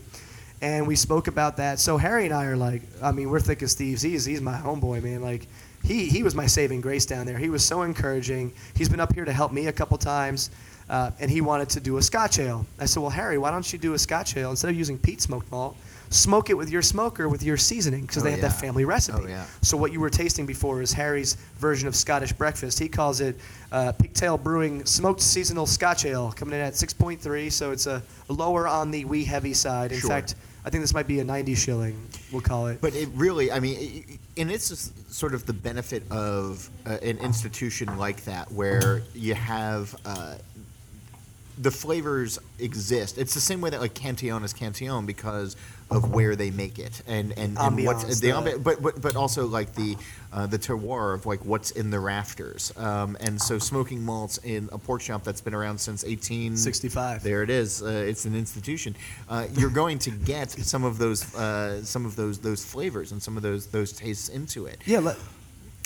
And 0.62 0.86
we 0.86 0.96
spoke 0.96 1.26
about 1.26 1.56
that. 1.58 1.78
So 1.80 1.98
Harry 1.98 2.24
and 2.24 2.32
I 2.32 2.46
are 2.46 2.56
like, 2.56 2.82
I 3.02 3.10
mean, 3.12 3.28
we're 3.28 3.40
thick 3.40 3.62
as 3.62 3.74
thieves. 3.74 4.00
He's 4.02 4.24
he's 4.24 4.40
my 4.40 4.56
homeboy, 4.56 5.02
man. 5.02 5.20
Like, 5.20 5.48
he 5.82 6.06
he 6.06 6.22
was 6.22 6.34
my 6.36 6.46
saving 6.46 6.80
grace 6.80 7.04
down 7.04 7.26
there. 7.26 7.36
He 7.36 7.50
was 7.50 7.64
so 7.64 7.82
encouraging. 7.82 8.52
He's 8.74 8.88
been 8.88 9.00
up 9.00 9.12
here 9.12 9.24
to 9.24 9.32
help 9.32 9.52
me 9.52 9.66
a 9.66 9.72
couple 9.72 9.98
times, 9.98 10.50
uh, 10.88 11.10
and 11.20 11.30
he 11.30 11.40
wanted 11.40 11.68
to 11.70 11.80
do 11.80 11.96
a 11.98 12.02
Scotch 12.02 12.38
ale. 12.38 12.66
I 12.78 12.84
said, 12.86 13.00
well, 13.00 13.10
Harry, 13.10 13.38
why 13.38 13.50
don't 13.50 13.70
you 13.72 13.78
do 13.78 13.94
a 13.94 13.98
Scotch 13.98 14.36
ale 14.36 14.50
instead 14.50 14.70
of 14.70 14.76
using 14.76 14.98
peat 14.98 15.20
smoked 15.22 15.50
malt? 15.50 15.76
Smoke 16.10 16.50
it 16.50 16.54
with 16.54 16.70
your 16.70 16.82
smoker 16.82 17.28
with 17.28 17.42
your 17.42 17.56
seasoning 17.56 18.02
because 18.02 18.18
Oh, 18.18 18.24
they 18.26 18.30
have 18.32 18.40
that 18.42 18.60
family 18.60 18.84
recipe. 18.84 19.18
Oh, 19.24 19.26
yeah. 19.26 19.46
So 19.62 19.76
what 19.76 19.90
you 19.92 19.98
were 19.98 20.10
tasting 20.10 20.46
before 20.46 20.80
is 20.82 20.92
Harry's 20.92 21.34
version 21.58 21.88
of 21.88 21.96
Scottish 21.96 22.32
breakfast. 22.32 22.78
He 22.78 22.88
calls 22.88 23.20
it 23.20 23.34
uh, 23.72 23.90
Pigtail 23.92 24.38
Brewing 24.38 24.84
Smoked 24.84 25.20
Seasonal 25.20 25.66
Scotch 25.66 26.04
Ale, 26.04 26.30
coming 26.32 26.54
in 26.54 26.60
at 26.60 26.74
6.3. 26.74 27.50
So 27.50 27.72
it's 27.72 27.86
a 27.86 28.00
lower 28.28 28.68
on 28.68 28.90
the 28.92 29.04
wee 29.06 29.24
heavy 29.24 29.54
side. 29.54 29.90
In 29.90 29.98
Sure. 29.98 30.10
fact, 30.10 30.36
I 30.64 30.70
think 30.70 30.82
this 30.84 30.94
might 30.94 31.08
be 31.08 31.18
a 31.20 31.24
90 31.24 31.54
shilling. 31.56 32.00
We'll 32.30 32.42
call 32.42 32.68
it. 32.68 32.80
But 32.80 32.94
it 32.94 33.08
really, 33.14 33.50
I 33.50 33.58
mean, 33.58 34.18
and 34.36 34.50
it's 34.52 34.92
sort 35.08 35.34
of 35.34 35.46
the 35.46 35.52
benefit 35.52 36.04
of 36.12 36.68
uh, 36.86 36.90
an 37.02 37.18
institution 37.18 37.98
like 37.98 38.24
that, 38.24 38.52
where 38.52 39.02
you 39.14 39.34
have 39.34 39.94
uh, 40.04 40.36
the 41.58 41.70
flavors 41.70 42.38
exist. 42.58 43.18
It's 43.18 43.34
the 43.34 43.40
same 43.40 43.60
way 43.60 43.70
that 43.70 43.80
like 43.80 43.94
Cantillon 43.94 44.42
is 44.44 44.52
Cantillon 44.52 45.06
because 45.06 45.56
of 45.90 46.10
where 46.12 46.34
they 46.34 46.50
make 46.50 46.78
it 46.78 47.02
and 47.06 47.32
and, 47.38 47.58
and 47.58 47.84
what's 47.84 48.04
Ambiance, 48.04 48.20
the- 48.20 48.28
ambi- 48.30 48.62
but, 48.62 48.82
but 48.82 49.00
but 49.00 49.14
also 49.16 49.46
like 49.46 49.74
the 49.74 49.96
uh, 50.32 50.46
the 50.46 50.58
terroir 50.58 51.14
of 51.14 51.26
like 51.26 51.44
what's 51.44 51.70
in 51.72 51.90
the 51.90 52.00
rafters. 52.00 52.72
Um, 52.76 53.16
and 53.20 53.40
so 53.40 53.58
smoking 53.58 54.02
malts 54.02 54.38
in 54.38 54.68
a 54.72 54.78
pork 54.78 55.00
shop 55.02 55.22
that's 55.22 55.40
been 55.40 55.54
around 55.54 55.78
since 55.78 56.02
1865. 56.02 57.22
There 57.22 57.42
it 57.42 57.50
is. 57.50 57.82
Uh, 57.82 57.86
it's 58.06 58.24
an 58.24 58.34
institution. 58.34 58.96
Uh, 59.28 59.46
you're 59.52 59.70
going 59.70 59.98
to 60.00 60.10
get 60.10 60.50
some 60.50 60.84
of 60.84 60.98
those 60.98 61.34
uh, 61.36 61.82
some 61.84 62.04
of 62.06 62.16
those 62.16 62.38
those 62.38 62.64
flavors 62.64 63.12
and 63.12 63.22
some 63.22 63.36
of 63.36 63.42
those 63.42 63.66
those 63.68 63.92
tastes 63.92 64.28
into 64.28 64.66
it. 64.66 64.78
yeah, 64.86 64.98
let, 64.98 65.16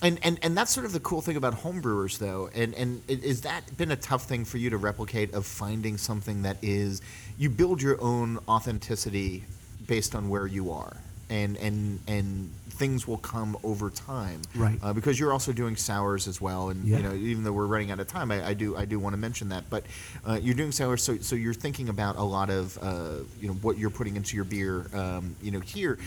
And, 0.01 0.19
and 0.23 0.39
and 0.43 0.57
that's 0.57 0.73
sort 0.73 0.87
of 0.87 0.93
the 0.93 1.01
cool 1.01 1.21
thing 1.21 1.37
about 1.37 1.55
homebrewers, 1.55 2.19
though. 2.19 2.49
And 2.55 2.73
and 2.75 3.03
is 3.09 3.41
that 3.41 3.77
been 3.77 3.91
a 3.91 3.97
tough 3.97 4.25
thing 4.27 4.45
for 4.45 4.59
you 4.59 4.71
to 4.71 4.77
replicate 4.77 5.35
of 5.35 5.45
finding 5.45 5.99
something 5.99 6.43
that 6.43 6.57
is 6.63 7.03
you 7.37 7.51
build 7.51 7.83
your 7.83 8.01
own 8.01 8.39
authenticity 8.49 9.45
based 9.87 10.15
on 10.15 10.29
where 10.29 10.47
you 10.47 10.71
are? 10.71 10.97
and 11.31 11.59
and 11.59 12.01
and 12.09 12.51
things 12.71 13.07
will 13.07 13.19
come 13.19 13.55
over 13.63 13.91
time. 13.91 14.41
Right. 14.55 14.79
Uh, 14.83 14.95
because 14.95 15.21
you're 15.21 15.33
also 15.33 15.53
doing 15.53 15.77
sours 15.77 16.27
as 16.27 16.41
well, 16.41 16.71
and 16.71 16.87
Yeah. 16.87 16.97
you 16.97 17.03
know 17.03 17.13
even 17.15 17.45
though 17.45 17.53
we're 17.53 17.67
running 17.67 17.91
out 17.91 18.01
of 18.01 18.07
time, 18.09 18.31
I, 18.31 18.47
I 18.47 18.55
do 18.55 18.77
I 18.77 18.87
do 18.87 18.99
want 18.99 19.13
to 19.13 19.19
mention 19.19 19.51
that. 19.51 19.69
But 19.69 19.85
uh, 20.27 20.39
you're 20.41 20.55
doing 20.55 20.73
sours, 20.73 21.03
so 21.03 21.19
so 21.19 21.37
you're 21.37 21.53
thinking 21.53 21.91
about 21.91 22.17
a 22.17 22.23
lot 22.23 22.49
of 22.49 22.79
uh, 22.81 23.25
you 23.43 23.49
know 23.49 23.55
what 23.55 23.77
you're 23.77 23.91
putting 23.91 24.17
into 24.17 24.37
your 24.37 24.47
beer. 24.47 24.87
Um, 24.95 25.37
you 25.43 25.51
know 25.51 25.61
here, 25.61 25.99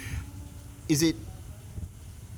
is 0.90 1.04
it 1.04 1.16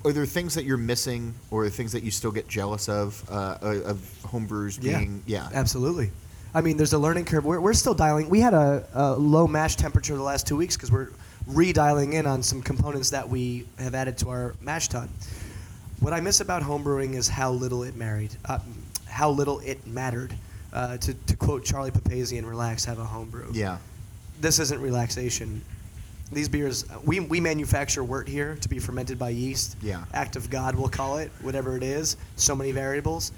are 0.06 0.12
there 0.12 0.26
things 0.26 0.56
that 0.56 0.66
you're 0.66 0.78
missing 0.78 1.34
or 1.52 1.70
things 1.70 1.92
that 1.94 2.04
you 2.04 2.12
still 2.12 2.32
get 2.32 2.48
jealous 2.48 2.90
of 2.90 3.24
uh, 3.30 3.58
of 3.62 3.98
homebrewers 4.24 4.82
being 4.82 5.24
yeah 5.26 5.50
absolutely. 5.54 6.12
I 6.56 6.62
mean, 6.62 6.78
there's 6.78 6.94
a 6.94 7.00
learning 7.00 7.26
curve. 7.26 7.46
We're, 7.46 7.60
we're 7.60 7.74
still 7.74 7.96
dialing. 7.96 8.30
We 8.30 8.40
had 8.40 8.54
a, 8.54 8.86
a 8.94 9.14
low 9.14 9.48
mash 9.48 9.76
temperature 9.76 10.16
the 10.16 10.22
last 10.22 10.46
two 10.46 10.56
weeks 10.56 10.76
because 10.76 10.92
we're 10.92 11.10
redialing 11.50 12.14
in 12.14 12.28
on 12.28 12.44
some 12.44 12.62
components 12.62 13.10
that 13.10 13.28
we 13.28 13.66
have 13.80 13.96
added 13.96 14.20
to 14.20 14.30
our 14.30 14.54
mash 14.62 14.88
tun. 14.88 15.10
What 16.00 16.14
I 16.14 16.20
miss 16.20 16.42
about 16.42 16.62
homebrewing 16.62 17.16
is 17.16 17.28
how 17.28 17.52
little 17.52 17.82
it 17.82 17.96
married, 17.96 18.36
uh, 18.46 18.60
how 19.08 19.32
little 19.32 19.60
it 19.62 19.88
mattered. 19.88 20.36
Uh, 20.72 20.98
to, 20.98 21.14
to 21.14 21.36
quote 21.36 21.64
Charlie 21.64 21.92
Papazian, 21.92 22.48
"Relax, 22.48 22.86
have 22.86 22.98
a 22.98 23.06
homebrew." 23.06 23.48
yeah 23.52 23.78
this 24.44 24.60
isn't 24.60 24.82
relaxation. 24.82 25.62
These 26.34 26.50
beers, 26.50 26.86
we, 27.06 27.20
we 27.20 27.40
manufacture 27.40 28.04
wort 28.04 28.28
here 28.28 28.58
to 28.62 28.70
be 28.70 28.80
fermented 28.80 29.20
by 29.20 29.30
yeast. 29.30 29.78
Yeah. 29.82 30.04
Act 30.14 30.36
of 30.36 30.50
God, 30.50 30.76
we'll 30.76 30.90
call 30.90 31.18
it, 31.18 31.32
whatever 31.42 31.78
it 31.78 31.84
is. 31.84 32.18
So 32.36 32.56
many 32.56 32.72
variables. 32.72 33.32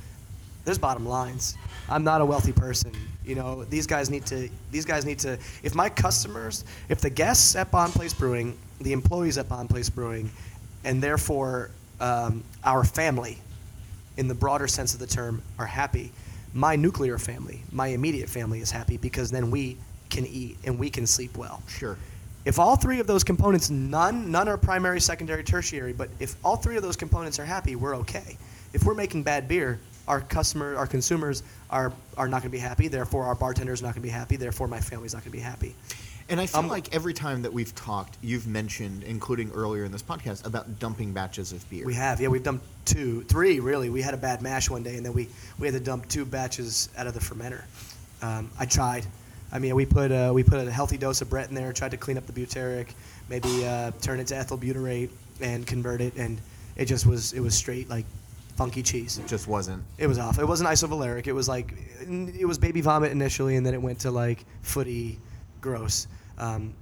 There's 0.64 0.78
bottom 0.78 1.06
lines. 1.06 1.58
I'm 1.90 2.04
not 2.04 2.22
a 2.22 2.26
wealthy 2.26 2.52
person. 2.52 2.92
You 3.24 3.36
know, 3.36 3.64
these 3.66 3.86
guys 3.86 4.10
need 4.10 4.26
to. 4.28 4.50
These 4.72 4.86
guys 4.86 5.06
need 5.06 5.20
to. 5.20 5.38
If 5.62 5.76
my 5.76 5.90
customers, 5.90 6.66
if 6.90 7.02
the 7.02 7.10
guests 7.10 7.56
at 7.56 7.70
Bonn 7.70 7.92
Place 7.92 8.14
Brewing, 8.14 8.58
the 8.82 8.94
employees 8.94 9.38
at 9.38 9.48
Bonn 9.48 9.68
Place 9.68 9.90
Brewing, 9.90 10.32
and 10.84 11.04
therefore 11.04 11.70
um, 12.00 12.44
our 12.64 12.84
family, 12.84 13.38
in 14.18 14.28
the 14.28 14.34
broader 14.34 14.68
sense 14.68 14.94
of 14.94 15.00
the 15.00 15.08
term, 15.08 15.44
are 15.60 15.68
happy, 15.68 16.12
my 16.54 16.76
nuclear 16.76 17.20
family, 17.20 17.62
my 17.72 17.88
immediate 17.88 18.30
family 18.30 18.62
is 18.62 18.72
happy 18.72 18.98
because 18.98 19.30
then 19.30 19.52
we 19.52 19.78
can 20.10 20.26
eat 20.26 20.58
and 20.64 20.80
we 20.80 20.90
can 20.90 21.06
sleep 21.06 21.38
well. 21.38 21.62
sure 21.68 21.98
If 22.46 22.60
all 22.60 22.76
three 22.76 23.00
of 23.00 23.08
those 23.08 23.24
components, 23.24 23.70
none, 23.72 24.32
none 24.32 24.48
are 24.48 24.58
primary, 24.58 25.02
secondary, 25.02 25.44
tertiary, 25.44 25.94
but 25.94 26.10
if 26.20 26.36
all 26.46 26.56
three 26.56 26.78
of 26.78 26.84
those 26.84 26.96
components 26.96 27.40
are 27.40 27.46
happy, 27.46 27.76
we're 27.76 27.96
okay. 27.98 28.38
If 28.74 28.84
we're 28.84 28.94
making 28.94 29.24
bad 29.24 29.48
beer, 29.48 29.80
our 30.08 30.22
customer, 30.22 30.76
our 30.76 30.86
consumers 30.86 31.42
are, 31.72 31.92
are 32.18 32.28
not 32.28 32.42
going 32.42 32.52
to 32.52 32.58
be 32.58 32.60
happy. 32.60 32.88
Therefore, 32.88 33.24
our 33.24 33.36
bartender's 33.36 33.82
are 33.82 33.86
not 33.86 33.96
going 33.96 34.02
to 34.04 34.08
be 34.08 34.10
happy. 34.10 34.36
Therefore, 34.36 34.68
my 34.68 34.80
family's 34.80 35.14
not 35.14 35.24
going 35.24 35.32
to 35.32 35.38
be 35.38 35.44
happy. 35.44 35.74
And 36.30 36.40
I 36.40 36.46
feel 36.46 36.60
Um, 36.62 36.68
like 36.68 36.94
every 36.94 37.14
time 37.14 37.42
that 37.44 37.54
we've 37.54 37.74
talked, 37.76 38.18
you've 38.22 38.48
mentioned, 38.48 39.04
including 39.04 39.52
earlier 39.52 39.84
in 39.84 39.92
this 39.92 40.04
podcast, 40.04 40.46
about 40.46 40.80
dumping 40.80 41.14
batches 41.14 41.52
of 41.52 41.68
beer. 41.70 41.86
We 41.86 41.94
have, 41.96 42.22
yeah, 42.22 42.28
we've 42.28 42.44
dumped 42.44 42.66
two, 42.86 43.24
three 43.24 43.60
really. 43.60 43.90
We 43.90 44.02
had 44.02 44.14
a 44.14 44.18
bad 44.18 44.42
mash 44.42 44.70
one 44.70 44.84
day, 44.84 44.98
and 44.98 45.06
then 45.06 45.14
we, 45.14 45.30
we 45.58 45.68
had 45.68 45.74
to 45.74 45.80
dump 45.80 46.08
two 46.10 46.26
batches 46.26 46.90
out 46.98 47.08
of 47.08 47.14
the 47.14 47.20
fermenter. 47.20 47.64
Um, 48.22 48.52
I 48.60 48.66
tried. 48.66 49.06
I 49.52 49.60
mean, 49.60 49.76
we 49.76 49.86
put 49.86 50.12
a, 50.12 50.32
we 50.34 50.44
put 50.44 50.66
a 50.68 50.72
healthy 50.72 50.98
dose 50.98 51.22
of 51.22 51.30
Brett 51.30 51.50
in 51.50 51.56
there, 51.56 51.72
tried 51.72 51.92
to 51.92 51.98
clean 51.98 52.18
up 52.18 52.26
the 52.26 52.34
butyric, 52.34 52.90
maybe 53.30 53.66
uh, 53.66 53.92
turn 54.02 54.20
it 54.20 54.28
to 54.28 54.36
ethyl 54.36 54.58
butyrate 54.58 55.10
and 55.42 55.66
convert 55.66 56.02
it, 56.02 56.16
and 56.16 56.40
it 56.76 56.86
just 56.86 57.06
was 57.06 57.34
it 57.34 57.40
was 57.40 57.56
straight 57.56 57.90
like 57.90 58.06
funky 58.56 58.82
cheese. 58.82 59.18
It 59.18 59.28
just 59.28 59.48
wasn't. 59.48 59.84
It 59.98 60.08
was 60.08 60.18
off. 60.18 60.40
It 60.40 60.46
wasn't 60.46 60.70
isovaleric. 60.70 61.28
It 61.28 61.34
was 61.34 61.48
like 61.48 61.74
it 62.02 62.46
was 62.46 62.58
baby 62.58 62.82
vomit 62.82 63.12
initially, 63.12 63.56
and 63.56 63.66
then 63.66 63.74
it 63.74 63.82
went 63.82 64.00
to 64.00 64.12
like 64.12 64.46
footy, 64.62 65.20
gross. 65.62 66.08
Um, 66.38 66.74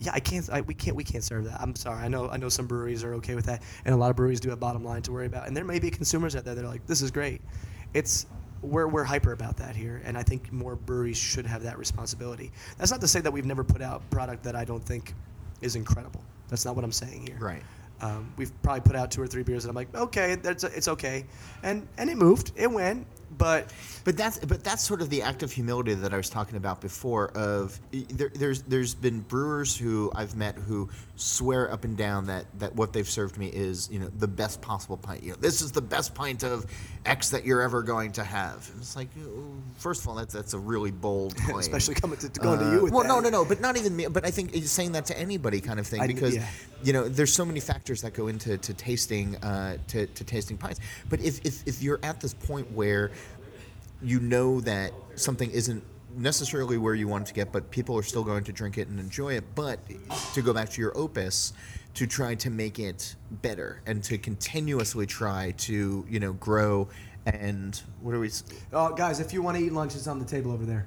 yeah, 0.00 0.12
I 0.14 0.20
can't. 0.20 0.48
I, 0.50 0.62
we 0.62 0.74
can't. 0.74 0.96
We 0.96 1.04
can't 1.04 1.22
serve 1.22 1.44
that. 1.44 1.60
I'm 1.60 1.76
sorry. 1.76 2.02
I 2.02 2.08
know. 2.08 2.28
I 2.30 2.36
know 2.38 2.48
some 2.48 2.66
breweries 2.66 3.04
are 3.04 3.14
okay 3.14 3.34
with 3.34 3.46
that, 3.46 3.62
and 3.84 3.94
a 3.94 3.98
lot 3.98 4.10
of 4.10 4.16
breweries 4.16 4.40
do 4.40 4.48
have 4.50 4.58
bottom 4.60 4.84
line 4.84 5.02
to 5.02 5.12
worry 5.12 5.26
about. 5.26 5.46
And 5.46 5.56
there 5.56 5.64
may 5.64 5.78
be 5.78 5.90
consumers 5.90 6.34
out 6.36 6.44
there 6.44 6.54
that 6.54 6.64
are 6.64 6.68
like, 6.68 6.86
"This 6.86 7.02
is 7.02 7.10
great." 7.10 7.42
It's 7.92 8.26
we're 8.62 8.88
we're 8.88 9.04
hyper 9.04 9.32
about 9.32 9.56
that 9.58 9.74
here, 9.74 10.02
and 10.04 10.16
I 10.18 10.22
think 10.22 10.52
more 10.52 10.76
breweries 10.76 11.16
should 11.16 11.46
have 11.46 11.62
that 11.62 11.78
responsibility. 11.78 12.52
That's 12.78 12.90
not 12.90 13.00
to 13.00 13.08
say 13.08 13.20
that 13.20 13.32
we've 13.32 13.46
never 13.46 13.64
put 13.64 13.82
out 13.82 14.08
product 14.10 14.42
that 14.44 14.54
I 14.54 14.64
don't 14.64 14.84
think 14.84 15.14
is 15.60 15.76
incredible. 15.76 16.22
That's 16.48 16.64
not 16.64 16.74
what 16.74 16.84
I'm 16.84 16.92
saying 16.92 17.26
here. 17.26 17.38
Right. 17.38 17.62
Um, 18.02 18.32
we've 18.36 18.52
probably 18.62 18.80
put 18.80 18.96
out 18.96 19.10
two 19.10 19.22
or 19.22 19.26
three 19.26 19.42
beers, 19.42 19.64
and 19.64 19.70
I'm 19.70 19.76
like, 19.76 19.94
okay, 19.94 20.36
that's 20.36 20.64
it's 20.64 20.88
okay, 20.88 21.24
and 21.62 21.86
and 21.98 22.10
it 22.10 22.16
moved, 22.16 22.52
it 22.56 22.70
went, 22.70 23.06
but 23.40 23.72
But 24.04 24.16
that's 24.16 24.38
but 24.38 24.62
that's 24.64 24.82
sort 24.82 25.02
of 25.02 25.10
the 25.10 25.22
act 25.22 25.42
of 25.42 25.50
humility 25.52 25.94
that 25.94 26.14
I 26.14 26.16
was 26.16 26.30
talking 26.30 26.56
about 26.56 26.80
before. 26.80 27.28
Of 27.36 27.78
there, 27.90 28.30
there's 28.34 28.62
there's 28.62 28.94
been 28.94 29.20
brewers 29.20 29.76
who 29.76 30.10
I've 30.14 30.36
met 30.36 30.54
who 30.56 30.88
swear 31.16 31.70
up 31.70 31.84
and 31.84 31.96
down 31.96 32.26
that 32.26 32.46
that 32.60 32.74
what 32.74 32.92
they've 32.94 33.08
served 33.08 33.36
me 33.36 33.48
is 33.48 33.90
you 33.90 33.98
know 33.98 34.08
the 34.18 34.28
best 34.28 34.62
possible 34.62 34.96
pint. 34.96 35.22
You 35.22 35.30
know, 35.32 35.36
this 35.40 35.60
is 35.60 35.72
the 35.72 35.82
best 35.82 36.14
pint 36.14 36.44
of 36.44 36.64
X 37.04 37.30
that 37.30 37.44
you're 37.44 37.60
ever 37.62 37.82
going 37.82 38.12
to 38.12 38.24
have. 38.24 38.68
And 38.72 38.80
it's 38.80 38.96
like, 38.96 39.08
oh, 39.22 39.44
first 39.76 40.02
of 40.02 40.08
all, 40.08 40.14
that's 40.14 40.32
that's 40.32 40.54
a 40.54 40.58
really 40.58 40.90
bold 40.92 41.36
claim. 41.44 41.58
especially 41.58 41.94
coming 41.96 42.18
to, 42.18 42.28
to 42.30 42.40
going 42.40 42.58
to 42.58 42.66
Uh, 42.68 42.72
you 42.72 42.82
with 42.84 42.92
well, 42.92 43.02
that. 43.02 43.08
no, 43.08 43.20
no, 43.20 43.28
no, 43.28 43.44
but 43.44 43.60
not 43.60 43.76
even 43.76 43.94
me. 43.96 44.06
But 44.06 44.24
I 44.24 44.30
think 44.30 44.54
saying 44.64 44.92
that 44.92 45.06
to 45.06 45.18
anybody 45.18 45.60
kind 45.60 45.78
of 45.80 45.86
thing 45.86 46.00
I- 46.00 46.06
because 46.06 46.36
yeah. 46.36 46.46
You 46.82 46.92
know 46.92 47.08
there's 47.08 47.32
so 47.32 47.44
many 47.44 47.60
factors 47.60 48.02
that 48.02 48.14
go 48.14 48.28
into 48.28 48.58
to 48.58 48.74
tasting 48.74 49.36
uh, 49.36 49.76
to, 49.88 50.06
to 50.06 50.24
tasting 50.24 50.56
pints. 50.56 50.80
But 51.08 51.20
if, 51.20 51.44
if 51.44 51.66
if 51.66 51.82
you're 51.82 52.00
at 52.02 52.20
this 52.20 52.34
point 52.34 52.70
where 52.72 53.10
you 54.02 54.20
know 54.20 54.60
that 54.62 54.92
something 55.16 55.50
isn't 55.50 55.82
necessarily 56.16 56.78
where 56.78 56.94
you 56.94 57.06
want 57.06 57.26
to 57.26 57.34
get, 57.34 57.52
but 57.52 57.70
people 57.70 57.96
are 57.96 58.02
still 58.02 58.24
going 58.24 58.44
to 58.44 58.52
drink 58.52 58.78
it 58.78 58.88
and 58.88 58.98
enjoy 58.98 59.34
it. 59.34 59.44
But 59.54 59.78
to 60.34 60.42
go 60.42 60.52
back 60.52 60.70
to 60.70 60.80
your 60.80 60.96
opus, 60.96 61.52
to 61.94 62.06
try 62.06 62.34
to 62.36 62.50
make 62.50 62.78
it 62.78 63.14
better 63.30 63.82
and 63.86 64.02
to 64.04 64.18
continuously 64.18 65.06
try 65.06 65.52
to 65.58 66.04
you 66.08 66.20
know 66.20 66.32
grow 66.34 66.88
and 67.26 67.80
what 68.00 68.14
are 68.14 68.20
we? 68.20 68.30
Oh, 68.72 68.94
guys, 68.94 69.20
if 69.20 69.32
you 69.32 69.42
want 69.42 69.58
to 69.58 69.62
eat 69.62 69.72
lunch, 69.72 69.94
it's 69.94 70.06
on 70.06 70.18
the 70.18 70.24
table 70.24 70.52
over 70.52 70.64
there. 70.64 70.86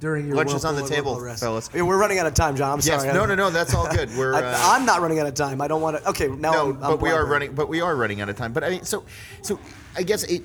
During 0.00 0.26
your 0.26 0.36
Lunch 0.36 0.54
is 0.54 0.64
on 0.64 0.76
the 0.76 0.86
table, 0.88 1.14
fellas. 1.36 1.70
We're 1.74 1.98
running 1.98 2.18
out 2.18 2.26
of 2.26 2.32
time, 2.32 2.56
John. 2.56 2.72
I'm 2.72 2.76
Yes, 2.78 3.02
sorry. 3.02 3.12
no, 3.12 3.26
no, 3.26 3.34
no. 3.34 3.50
That's 3.50 3.74
all 3.74 3.86
good. 3.86 4.08
We're 4.16 4.34
I, 4.42 4.42
uh, 4.42 4.58
I'm 4.58 4.86
not 4.86 5.02
running 5.02 5.18
out 5.18 5.26
of 5.26 5.34
time. 5.34 5.60
I 5.60 5.68
don't 5.68 5.82
want 5.82 5.98
to. 5.98 6.08
Okay, 6.08 6.28
now 6.28 6.52
no, 6.52 6.60
I'm, 6.70 6.82
I'm 6.82 6.90
but 6.92 7.02
we 7.02 7.10
are 7.10 7.26
running. 7.26 7.52
But 7.54 7.68
we 7.68 7.82
are 7.82 7.94
running 7.94 8.22
out 8.22 8.30
of 8.30 8.36
time. 8.36 8.54
But 8.54 8.64
I 8.64 8.70
mean, 8.70 8.84
so, 8.84 9.04
so 9.42 9.60
I 9.94 10.02
guess 10.02 10.22
it 10.24 10.42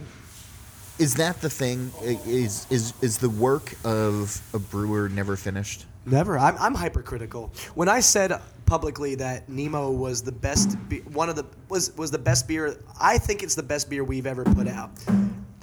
is 0.99 1.15
that 1.15 1.39
the 1.39 1.49
thing. 1.49 1.89
Is 2.03 2.67
is 2.69 2.93
is 3.01 3.17
the 3.17 3.29
work 3.29 3.73
of 3.85 4.41
a 4.53 4.59
brewer 4.59 5.07
never 5.07 5.37
finished? 5.37 5.85
Never. 6.05 6.37
I'm, 6.37 6.57
I'm 6.59 6.75
hypercritical. 6.75 7.53
When 7.75 7.87
I 7.87 8.01
said 8.01 8.33
publicly 8.65 9.15
that 9.15 9.47
Nemo 9.47 9.89
was 9.89 10.21
the 10.21 10.31
best, 10.33 10.77
be- 10.89 10.99
one 10.99 11.29
of 11.29 11.37
the 11.37 11.45
was 11.69 11.95
was 11.95 12.11
the 12.11 12.19
best 12.19 12.45
beer. 12.45 12.77
I 12.99 13.17
think 13.17 13.41
it's 13.41 13.55
the 13.55 13.63
best 13.63 13.89
beer 13.89 14.03
we've 14.03 14.27
ever 14.27 14.43
put 14.43 14.67
out. 14.67 14.91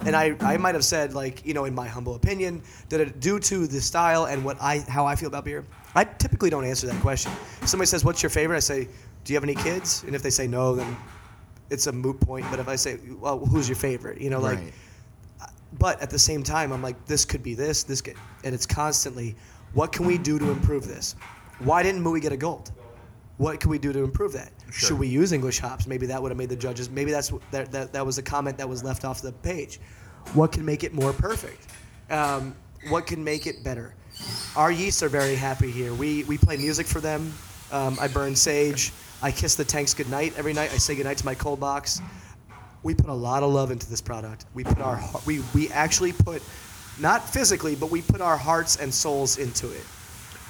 And 0.04 0.16
I, 0.16 0.34
I 0.40 0.56
might 0.56 0.74
have 0.74 0.84
said 0.84 1.14
like 1.14 1.44
you 1.46 1.54
know 1.54 1.64
in 1.64 1.74
my 1.74 1.86
humble 1.88 2.14
opinion 2.14 2.62
that 2.88 3.00
it, 3.00 3.20
due 3.20 3.38
to 3.40 3.66
the 3.66 3.80
style 3.80 4.24
and 4.26 4.44
what 4.44 4.56
I 4.60 4.78
how 4.88 5.06
I 5.06 5.14
feel 5.16 5.28
about 5.28 5.44
beer, 5.44 5.64
I 5.94 6.04
typically 6.04 6.50
don't 6.50 6.64
answer 6.64 6.86
that 6.88 7.00
question. 7.00 7.32
If 7.60 7.68
somebody 7.68 7.86
says 7.86 8.04
what's 8.04 8.22
your 8.22 8.30
favorite, 8.30 8.56
I 8.56 8.60
say, 8.60 8.88
do 9.24 9.32
you 9.32 9.36
have 9.36 9.44
any 9.44 9.54
kids? 9.54 10.02
And 10.04 10.14
if 10.14 10.22
they 10.22 10.30
say 10.30 10.46
no, 10.46 10.74
then 10.74 10.96
it's 11.70 11.86
a 11.86 11.92
moot 11.92 12.20
point. 12.20 12.46
But 12.50 12.58
if 12.60 12.68
I 12.68 12.76
say, 12.76 12.98
well, 13.20 13.38
who's 13.38 13.68
your 13.68 13.76
favorite? 13.76 14.20
You 14.20 14.30
know, 14.30 14.40
like 14.40 14.58
Right. 14.58 14.72
but 15.78 16.00
at 16.02 16.10
the 16.10 16.18
same 16.18 16.42
time, 16.42 16.72
I'm 16.72 16.82
like, 16.82 17.06
this 17.06 17.24
could 17.24 17.42
be 17.42 17.54
this, 17.54 17.82
this 17.82 18.00
could, 18.02 18.16
and 18.44 18.54
it's 18.54 18.66
constantly, 18.66 19.34
what 19.72 19.92
can 19.92 20.04
we 20.04 20.18
do 20.18 20.38
to 20.38 20.50
improve 20.50 20.86
this? 20.86 21.14
Why 21.60 21.82
didn't 21.82 22.02
Mui 22.02 22.20
get 22.20 22.32
a 22.32 22.36
gold? 22.36 22.72
What 23.38 23.60
can 23.60 23.70
we 23.70 23.78
do 23.78 23.92
to 23.92 24.04
improve 24.04 24.32
that? 24.34 24.52
Sure. 24.70 24.88
Should 24.88 24.98
we 24.98 25.08
use 25.08 25.32
English 25.32 25.58
hops? 25.58 25.86
Maybe 25.86 26.06
that 26.06 26.22
would 26.22 26.30
have 26.30 26.38
made 26.38 26.48
the 26.48 26.56
judges. 26.56 26.90
Maybe 26.90 27.10
that's 27.10 27.32
that, 27.50 27.72
that 27.72 27.92
that 27.92 28.04
was 28.04 28.18
a 28.18 28.22
comment 28.22 28.58
that 28.58 28.68
was 28.68 28.84
left 28.84 29.04
off 29.04 29.22
the 29.22 29.32
page. 29.32 29.80
What 30.34 30.52
can 30.52 30.64
make 30.64 30.84
it 30.84 30.92
more 30.94 31.12
perfect? 31.12 31.66
Um, 32.10 32.54
what 32.88 33.06
can 33.06 33.22
make 33.24 33.46
it 33.46 33.64
better? 33.64 33.94
Our 34.56 34.70
yeasts 34.70 35.02
are 35.02 35.08
very 35.08 35.34
happy 35.34 35.70
here. 35.70 35.94
We 35.94 36.24
we 36.24 36.38
play 36.38 36.56
music 36.56 36.86
for 36.86 37.00
them. 37.00 37.32
Um, 37.72 37.96
I 38.00 38.08
burn 38.08 38.36
sage. 38.36 38.92
I 39.22 39.30
kiss 39.30 39.54
the 39.54 39.64
tanks 39.64 39.94
goodnight 39.94 40.34
every 40.36 40.52
night. 40.52 40.72
I 40.72 40.78
say 40.78 40.94
goodnight 40.94 41.18
to 41.18 41.24
my 41.24 41.34
cold 41.34 41.60
box 41.60 42.00
we 42.82 42.94
put 42.94 43.08
a 43.08 43.14
lot 43.14 43.42
of 43.42 43.52
love 43.52 43.70
into 43.70 43.88
this 43.88 44.00
product. 44.00 44.46
We 44.54 44.64
put 44.64 44.80
our 44.80 44.96
heart- 44.96 45.26
we 45.26 45.42
we 45.54 45.70
actually 45.70 46.12
put 46.12 46.42
not 46.98 47.28
physically, 47.28 47.74
but 47.74 47.90
we 47.90 48.02
put 48.02 48.20
our 48.20 48.36
hearts 48.36 48.76
and 48.76 48.92
souls 48.92 49.38
into 49.38 49.70
it. 49.70 49.84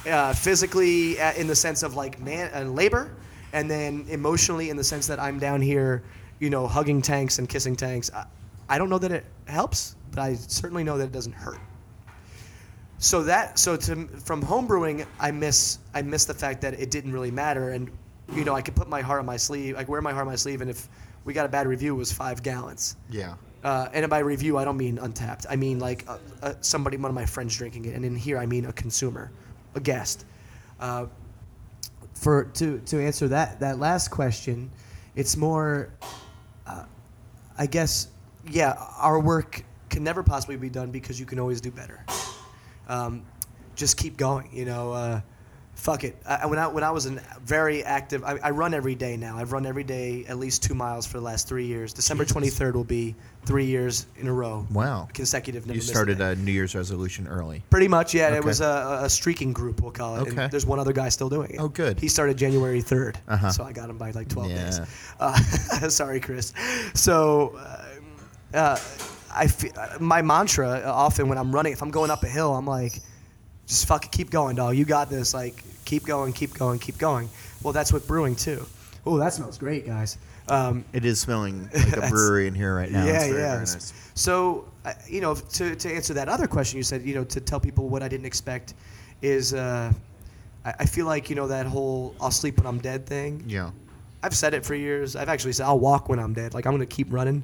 Uh, 0.08 0.32
physically, 0.34 1.20
uh, 1.20 1.32
in 1.34 1.46
the 1.46 1.54
sense 1.54 1.82
of 1.82 1.94
like 1.94 2.20
man 2.20 2.50
and 2.52 2.74
labor, 2.74 3.14
and 3.52 3.70
then 3.70 4.04
emotionally 4.08 4.70
in 4.70 4.76
the 4.76 4.84
sense 4.84 5.06
that 5.06 5.20
I'm 5.20 5.38
down 5.38 5.62
here, 5.62 6.02
you 6.40 6.50
know, 6.50 6.66
hugging 6.66 7.00
tanks 7.00 7.38
and 7.38 7.48
kissing 7.48 7.76
tanks. 7.76 8.10
I, 8.12 8.24
I 8.68 8.78
don't 8.78 8.90
know 8.90 8.98
that 8.98 9.12
it 9.12 9.24
helps, 9.46 9.94
but 10.10 10.18
I 10.18 10.34
certainly 10.34 10.82
know 10.82 10.98
that 10.98 11.04
it 11.04 11.12
doesn't 11.12 11.34
hurt. 11.34 11.60
So 12.98 13.24
that 13.24 13.58
so 13.58 13.76
to 13.76 14.06
from 14.24 14.42
homebrewing, 14.42 15.06
I 15.18 15.30
miss 15.32 15.78
I 15.92 16.02
miss 16.02 16.24
the 16.24 16.34
fact 16.34 16.60
that 16.62 16.74
it 16.74 16.90
didn't 16.90 17.12
really 17.12 17.32
matter, 17.32 17.70
and 17.70 17.90
you 18.32 18.44
know 18.44 18.54
I 18.54 18.62
could 18.62 18.76
put 18.76 18.88
my 18.88 19.00
heart 19.00 19.18
on 19.18 19.26
my 19.26 19.36
sleeve, 19.36 19.76
I 19.76 19.80
could 19.80 19.88
wear 19.88 20.00
my 20.00 20.12
heart 20.12 20.22
on 20.22 20.28
my 20.28 20.36
sleeve, 20.36 20.60
and 20.60 20.70
if 20.70 20.88
we 21.24 21.32
got 21.32 21.44
a 21.44 21.48
bad 21.48 21.66
review, 21.66 21.94
it 21.94 21.98
was 21.98 22.12
five 22.12 22.42
gallons. 22.42 22.96
Yeah. 23.10 23.34
Uh, 23.64 23.88
and 23.92 24.08
by 24.08 24.18
review, 24.18 24.56
I 24.56 24.64
don't 24.64 24.76
mean 24.76 24.98
Untappd. 24.98 25.46
I 25.50 25.56
mean 25.56 25.78
like 25.80 26.04
uh, 26.08 26.18
uh, 26.42 26.54
somebody, 26.60 26.96
one 26.96 27.10
of 27.10 27.14
my 27.14 27.26
friends 27.26 27.56
drinking 27.56 27.86
it, 27.86 27.94
and 27.94 28.04
in 28.04 28.14
here 28.14 28.38
I 28.38 28.46
mean 28.46 28.66
a 28.66 28.72
consumer, 28.72 29.32
a 29.74 29.80
guest. 29.80 30.24
Uh, 30.80 31.06
for 32.14 32.44
to 32.44 32.78
to 32.80 33.02
answer 33.02 33.28
that 33.28 33.60
that 33.60 33.78
last 33.78 34.08
question, 34.08 34.70
it's 35.16 35.36
more, 35.36 35.92
uh, 36.66 36.84
I 37.58 37.66
guess, 37.66 38.08
yeah, 38.48 38.74
our 38.98 39.18
work 39.18 39.64
can 39.90 40.04
never 40.04 40.22
possibly 40.22 40.56
be 40.56 40.70
done 40.70 40.90
because 40.90 41.18
you 41.18 41.26
can 41.26 41.38
always 41.38 41.60
do 41.60 41.70
better. 41.70 42.04
Um, 42.88 43.24
just 43.74 43.96
keep 43.96 44.16
going, 44.16 44.48
you 44.52 44.64
know. 44.64 44.92
Uh, 44.92 45.20
fuck 45.74 46.04
it. 46.04 46.16
I, 46.26 46.46
when 46.46 46.58
I 46.58 46.66
when 46.68 46.84
I 46.84 46.90
was 46.90 47.06
a 47.06 47.10
very 47.42 47.82
active, 47.82 48.24
I, 48.24 48.38
I, 48.42 48.50
run 48.50 48.74
every 48.74 48.94
day 48.94 49.16
now. 49.16 49.36
I've 49.36 49.52
run 49.52 49.66
every 49.66 49.84
day 49.84 50.24
at 50.28 50.38
least 50.38 50.62
two 50.62 50.74
miles 50.74 51.06
for 51.06 51.18
the 51.18 51.24
last 51.24 51.48
three 51.48 51.66
years. 51.66 51.92
December 51.92 52.24
twenty 52.24 52.48
third 52.50 52.76
will 52.76 52.84
be 52.84 53.14
three 53.44 53.64
years 53.64 54.06
in 54.16 54.28
a 54.28 54.32
row. 54.32 54.66
Wow, 54.70 55.08
consecutive. 55.12 55.66
you 55.66 55.80
started 55.80 56.20
a, 56.20 56.30
a, 56.30 56.36
New 56.36 56.52
Year's 56.52 56.74
resolution 56.74 57.26
early. 57.26 57.62
Pretty 57.70 57.88
much, 57.88 58.14
yeah. 58.14 58.28
Okay. 58.28 58.36
It 58.36 58.44
was 58.44 58.60
a, 58.60 59.00
a, 59.02 59.10
streaking 59.10 59.52
group, 59.52 59.80
we'll 59.80 59.90
call 59.90 60.16
it. 60.16 60.20
Okay. 60.20 60.44
And 60.44 60.52
there's 60.52 60.66
one 60.66 60.78
other 60.78 60.92
guy 60.92 61.08
still 61.08 61.28
doing 61.28 61.50
it. 61.50 61.60
Oh, 61.60 61.68
good. 61.68 61.98
He 61.98 62.08
started 62.08 62.36
January 62.36 62.82
3rd 62.82 63.16
uh-huh. 63.26 63.50
so 63.50 63.64
I 63.64 63.72
got 63.72 63.90
him 63.90 63.98
by 63.98 64.12
like 64.12 64.28
twelve 64.28 64.50
yeah. 64.50 64.64
days. 64.64 64.80
Uh, 65.18 65.38
sorry, 65.88 66.20
Chris. 66.20 66.52
So. 66.94 67.56
Uh, 67.56 67.88
uh, 68.54 68.78
I 69.34 69.46
feel, 69.46 69.72
my 69.98 70.20
mantra 70.20 70.82
often 70.84 71.26
when 71.28 71.38
I'm 71.38 71.54
running, 71.54 71.72
if 71.72 71.82
I'm 71.82 71.90
going 71.90 72.10
up 72.10 72.22
a 72.22 72.28
hill, 72.28 72.54
I'm 72.54 72.66
like, 72.66 73.00
just 73.66 73.86
fucking 73.86 74.10
keep 74.10 74.30
going, 74.30 74.56
dog. 74.56 74.76
You 74.76 74.84
got 74.84 75.10
this. 75.10 75.34
Like, 75.34 75.62
keep 75.84 76.04
going, 76.04 76.32
keep 76.32 76.54
going, 76.54 76.78
keep 76.78 76.98
going. 76.98 77.28
Well, 77.62 77.72
that's 77.72 77.92
with 77.92 78.06
brewing 78.06 78.36
too. 78.36 78.66
Oh, 79.04 79.18
that 79.18 79.32
smells 79.32 79.58
great, 79.58 79.86
guys. 79.86 80.18
Um, 80.48 80.84
it 80.92 81.04
is 81.04 81.20
smelling 81.20 81.68
like 81.74 81.96
a 81.96 82.08
brewery 82.08 82.46
in 82.46 82.54
here 82.54 82.74
right 82.74 82.90
now. 82.90 83.04
Yeah, 83.04 83.20
very, 83.20 83.40
yeah. 83.40 83.54
Very 83.54 83.58
nice. 83.60 83.92
So, 84.14 84.68
uh, 84.84 84.92
you 85.08 85.20
know, 85.20 85.34
to, 85.34 85.74
to 85.74 85.92
answer 85.92 86.14
that 86.14 86.28
other 86.28 86.46
question, 86.46 86.76
you 86.76 86.82
said, 86.82 87.02
you 87.02 87.14
know, 87.14 87.24
to 87.24 87.40
tell 87.40 87.60
people 87.60 87.88
what 87.88 88.02
I 88.02 88.08
didn't 88.08 88.26
expect 88.26 88.74
is, 89.22 89.54
uh, 89.54 89.92
I, 90.64 90.74
I 90.80 90.86
feel 90.86 91.06
like, 91.06 91.30
you 91.30 91.36
know, 91.36 91.48
that 91.48 91.66
whole 91.66 92.14
I'll 92.20 92.30
sleep 92.30 92.58
when 92.58 92.66
I'm 92.66 92.78
dead 92.78 93.06
thing. 93.06 93.44
Yeah. 93.46 93.70
I've 94.22 94.36
said 94.36 94.54
it 94.54 94.64
for 94.64 94.74
years. 94.74 95.16
I've 95.16 95.28
actually 95.28 95.52
said 95.52 95.66
I'll 95.66 95.80
walk 95.80 96.08
when 96.08 96.18
I'm 96.18 96.32
dead. 96.32 96.54
Like, 96.54 96.66
I'm 96.66 96.72
going 96.72 96.86
to 96.86 96.94
keep 96.94 97.12
running. 97.12 97.42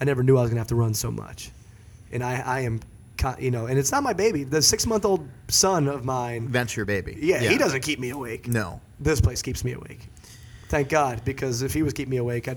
I 0.00 0.04
never 0.04 0.22
knew 0.22 0.36
I 0.36 0.42
was 0.42 0.50
going 0.50 0.56
to 0.56 0.60
have 0.60 0.68
to 0.68 0.76
run 0.76 0.94
so 0.94 1.10
much. 1.10 1.50
And 2.12 2.22
I, 2.22 2.40
I 2.40 2.60
am 2.60 2.80
you 3.38 3.50
know, 3.50 3.66
and 3.66 3.78
it's 3.78 3.92
not 3.92 4.02
my 4.02 4.12
baby. 4.12 4.44
The 4.44 4.62
six 4.62 4.86
month 4.86 5.04
old 5.04 5.28
son 5.48 5.88
of 5.88 6.04
mine. 6.04 6.50
That's 6.50 6.76
your 6.76 6.86
baby. 6.86 7.16
Yeah, 7.20 7.42
yeah, 7.42 7.50
he 7.50 7.58
doesn't 7.58 7.82
keep 7.82 7.98
me 7.98 8.10
awake. 8.10 8.48
No. 8.48 8.80
This 9.00 9.20
place 9.20 9.42
keeps 9.42 9.64
me 9.64 9.72
awake. 9.72 10.08
Thank 10.68 10.88
God, 10.88 11.22
because 11.24 11.60
if 11.60 11.74
he 11.74 11.82
was 11.82 11.92
keeping 11.92 12.12
me 12.12 12.16
awake, 12.16 12.48
I'd, 12.48 12.56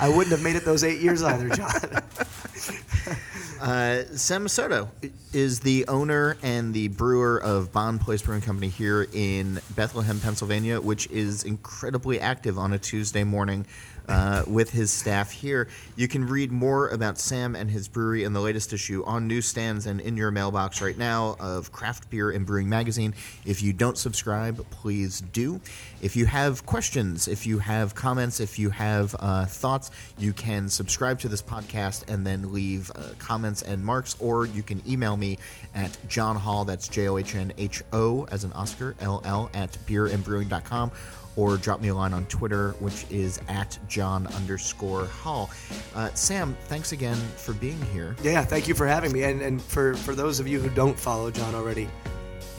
I 0.00 0.08
wouldn't 0.08 0.30
have 0.30 0.42
made 0.42 0.56
it 0.56 0.64
those 0.64 0.84
eight 0.84 1.02
years 1.02 1.22
either, 1.22 1.50
John. 1.50 1.68
uh, 3.60 4.04
Sam 4.16 4.46
Masotto 4.46 4.88
is 5.34 5.60
the 5.60 5.86
owner 5.86 6.38
and 6.42 6.72
the 6.72 6.88
brewer 6.88 7.42
of 7.42 7.70
Bonn 7.70 7.98
Place 7.98 8.22
Brewing 8.22 8.40
Company 8.40 8.68
here 8.68 9.06
in 9.12 9.60
Bethlehem, 9.76 10.18
Pennsylvania, 10.18 10.80
which 10.80 11.08
is 11.08 11.44
incredibly 11.44 12.18
active 12.18 12.58
on 12.58 12.72
a 12.72 12.78
Tuesday 12.78 13.22
morning 13.22 13.66
uh, 14.08 14.44
with 14.46 14.70
his 14.70 14.90
staff 14.90 15.30
here. 15.30 15.68
You 15.96 16.08
can 16.08 16.26
read 16.26 16.52
more 16.52 16.88
about 16.88 17.18
Sam 17.18 17.54
and 17.54 17.70
his 17.70 17.88
brewery 17.88 18.24
in 18.24 18.32
the 18.32 18.40
latest 18.40 18.72
issue 18.72 19.04
on 19.04 19.28
newsstands 19.28 19.86
and 19.86 20.00
in 20.00 20.16
your 20.16 20.30
mailbox 20.30 20.80
right 20.80 20.96
now 20.96 21.36
of 21.38 21.72
Craft 21.72 22.10
Beer 22.10 22.30
and 22.30 22.46
Brewing 22.46 22.68
Magazine. 22.68 23.14
If 23.44 23.62
you 23.62 23.72
don't 23.72 23.98
subscribe, 23.98 24.64
please 24.70 25.20
do. 25.20 25.60
If 26.00 26.16
you 26.16 26.26
have 26.26 26.66
questions, 26.66 27.28
if 27.28 27.46
you 27.46 27.58
have 27.58 27.94
comments, 27.94 28.40
if 28.40 28.58
you 28.58 28.70
have 28.70 29.14
uh, 29.18 29.46
thoughts, 29.46 29.90
you 30.18 30.32
can 30.32 30.68
subscribe 30.68 31.20
to 31.20 31.28
this 31.28 31.42
podcast 31.42 32.12
and 32.12 32.26
then 32.26 32.52
leave 32.52 32.90
uh, 32.94 33.10
comments 33.18 33.62
and 33.62 33.84
marks, 33.84 34.16
or 34.18 34.46
you 34.46 34.62
can 34.62 34.82
email 34.88 35.16
me 35.16 35.38
at 35.74 35.96
John 36.08 36.36
Holl, 36.36 36.64
that's 36.64 36.88
J 36.88 37.08
O 37.08 37.18
H 37.18 37.34
N 37.34 37.52
H 37.56 37.82
O 37.92 38.26
as 38.30 38.44
an 38.44 38.52
Oscar, 38.52 38.94
L 39.00 39.22
L, 39.24 39.50
at 39.54 39.72
beerandbrewing.com 39.86 40.90
or 41.36 41.56
drop 41.56 41.80
me 41.80 41.88
a 41.88 41.94
line 41.94 42.12
on 42.12 42.24
Twitter, 42.26 42.72
which 42.80 43.06
is 43.10 43.40
at 43.48 43.78
John 43.88 44.26
underscore 44.28 45.06
Holl. 45.06 45.50
Uh, 45.94 46.10
Sam, 46.14 46.56
thanks 46.64 46.92
again 46.92 47.16
for 47.36 47.54
being 47.54 47.80
here. 47.92 48.16
Yeah, 48.22 48.44
thank 48.44 48.68
you 48.68 48.74
for 48.74 48.86
having 48.86 49.12
me. 49.12 49.24
And, 49.24 49.40
and 49.40 49.62
for, 49.62 49.94
for 49.94 50.14
those 50.14 50.40
of 50.40 50.48
you 50.48 50.60
who 50.60 50.70
don't 50.70 50.98
follow 50.98 51.30
John 51.30 51.54
already, 51.54 51.88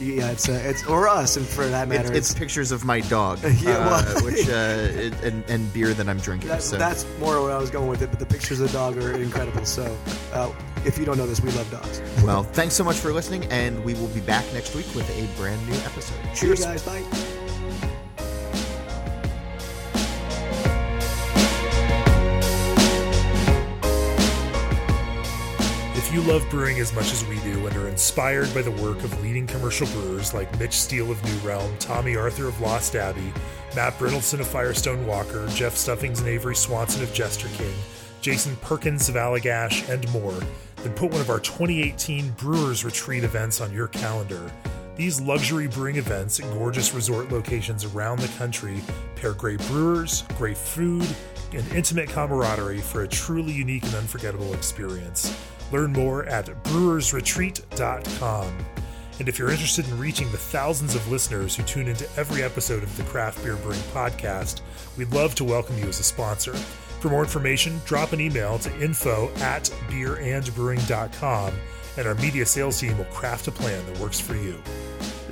yeah, 0.00 0.30
it's 0.30 0.48
uh, 0.48 0.60
it's 0.64 0.84
or 0.86 1.06
us, 1.06 1.36
and 1.36 1.46
for 1.46 1.66
that 1.66 1.86
matter, 1.86 2.08
it's, 2.08 2.30
it's 2.30 2.34
pictures 2.34 2.72
of 2.72 2.84
my 2.84 3.00
dog, 3.00 3.38
yeah, 3.60 3.78
well, 3.78 3.94
uh, 3.94 4.20
which 4.22 4.48
uh, 4.48 4.90
it, 4.90 5.14
and, 5.22 5.48
and 5.48 5.72
beer 5.72 5.94
that 5.94 6.08
I'm 6.08 6.18
drinking. 6.18 6.48
That, 6.48 6.62
so. 6.62 6.76
That's 6.76 7.06
more 7.18 7.40
where 7.40 7.52
I 7.52 7.58
was 7.58 7.70
going 7.70 7.88
with 7.88 8.02
it. 8.02 8.10
But 8.10 8.18
the 8.18 8.26
pictures 8.26 8.60
of 8.60 8.72
the 8.72 8.76
dog 8.76 8.98
are 8.98 9.12
incredible. 9.12 9.64
So, 9.64 9.96
uh, 10.32 10.52
if 10.84 10.98
you 10.98 11.04
don't 11.04 11.16
know 11.16 11.26
this, 11.26 11.40
we 11.40 11.52
love 11.52 11.70
dogs. 11.70 12.02
Well, 12.24 12.42
thanks 12.42 12.74
so 12.74 12.82
much 12.82 12.96
for 12.96 13.12
listening, 13.12 13.44
and 13.46 13.84
we 13.84 13.94
will 13.94 14.08
be 14.08 14.20
back 14.20 14.44
next 14.52 14.74
week 14.74 14.92
with 14.96 15.08
a 15.16 15.40
brand 15.40 15.64
new 15.68 15.76
episode. 15.76 16.18
Cheers, 16.34 16.64
guys. 16.64 16.82
Bye. 16.82 17.04
You 26.14 26.22
love 26.22 26.48
brewing 26.48 26.78
as 26.78 26.94
much 26.94 27.10
as 27.10 27.24
we 27.26 27.40
do 27.40 27.66
and 27.66 27.76
are 27.76 27.88
inspired 27.88 28.54
by 28.54 28.62
the 28.62 28.70
work 28.70 29.02
of 29.02 29.20
leading 29.20 29.48
commercial 29.48 29.88
brewers 29.88 30.32
like 30.32 30.60
Mitch 30.60 30.74
Steele 30.74 31.10
of 31.10 31.20
New 31.24 31.36
Realm, 31.38 31.76
Tomme 31.78 32.16
Arthur 32.16 32.46
of 32.46 32.60
Lost 32.60 32.94
Abbey, 32.94 33.32
Matt 33.74 33.98
Brynildson 33.98 34.38
of 34.38 34.46
Firestone 34.46 35.04
Walker, 35.08 35.48
Jeff 35.48 35.74
Stuffings 35.74 36.20
and 36.20 36.28
Avery 36.28 36.54
Swanson 36.54 37.02
of 37.02 37.12
Jester 37.12 37.48
King, 37.56 37.74
Jason 38.20 38.54
Perkins 38.58 39.08
of 39.08 39.16
Allagash, 39.16 39.88
and 39.88 40.08
more, 40.12 40.38
then 40.84 40.92
put 40.92 41.10
one 41.10 41.20
of 41.20 41.30
our 41.30 41.40
2018 41.40 42.30
Brewers 42.38 42.84
Retreat 42.84 43.24
events 43.24 43.60
on 43.60 43.72
your 43.72 43.88
calendar. 43.88 44.52
These 44.94 45.20
luxury 45.20 45.66
brewing 45.66 45.96
events 45.96 46.38
at 46.38 46.48
gorgeous 46.54 46.94
resort 46.94 47.32
locations 47.32 47.84
around 47.86 48.20
the 48.20 48.28
country 48.38 48.80
pair 49.16 49.32
great 49.32 49.58
brewers, 49.66 50.22
great 50.38 50.56
food, 50.56 51.08
and 51.52 51.72
intimate 51.72 52.08
camaraderie 52.08 52.78
for 52.78 53.02
a 53.02 53.08
truly 53.08 53.52
unique 53.52 53.82
and 53.82 53.96
unforgettable 53.96 54.54
experience. 54.54 55.36
Learn 55.72 55.92
more 55.92 56.24
at 56.26 56.46
brewersretreat.com. 56.64 58.58
And 59.20 59.28
if 59.28 59.38
you're 59.38 59.50
interested 59.50 59.86
in 59.88 59.98
reaching 59.98 60.30
the 60.32 60.38
thousands 60.38 60.96
of 60.96 61.08
listeners 61.08 61.54
who 61.54 61.62
tune 61.62 61.86
into 61.86 62.08
every 62.16 62.42
episode 62.42 62.82
of 62.82 62.96
the 62.96 63.04
Craft 63.04 63.44
Beer 63.44 63.56
Brewing 63.56 63.78
Podcast, 63.92 64.60
we'd 64.98 65.12
love 65.12 65.36
to 65.36 65.44
welcome 65.44 65.78
you 65.78 65.86
as 65.86 66.00
a 66.00 66.04
sponsor. 66.04 66.54
For 66.54 67.10
more 67.10 67.22
information, 67.22 67.80
drop 67.84 68.12
an 68.12 68.20
email 68.20 68.58
to 68.58 68.82
info 68.82 69.30
at 69.36 69.64
beerandbrewing.com, 69.88 71.54
and 71.96 72.08
our 72.08 72.14
media 72.16 72.44
sales 72.44 72.80
team 72.80 72.98
will 72.98 73.04
craft 73.06 73.46
a 73.46 73.52
plan 73.52 73.86
that 73.86 73.98
works 73.98 74.18
for 74.18 74.34
you. 74.34 74.60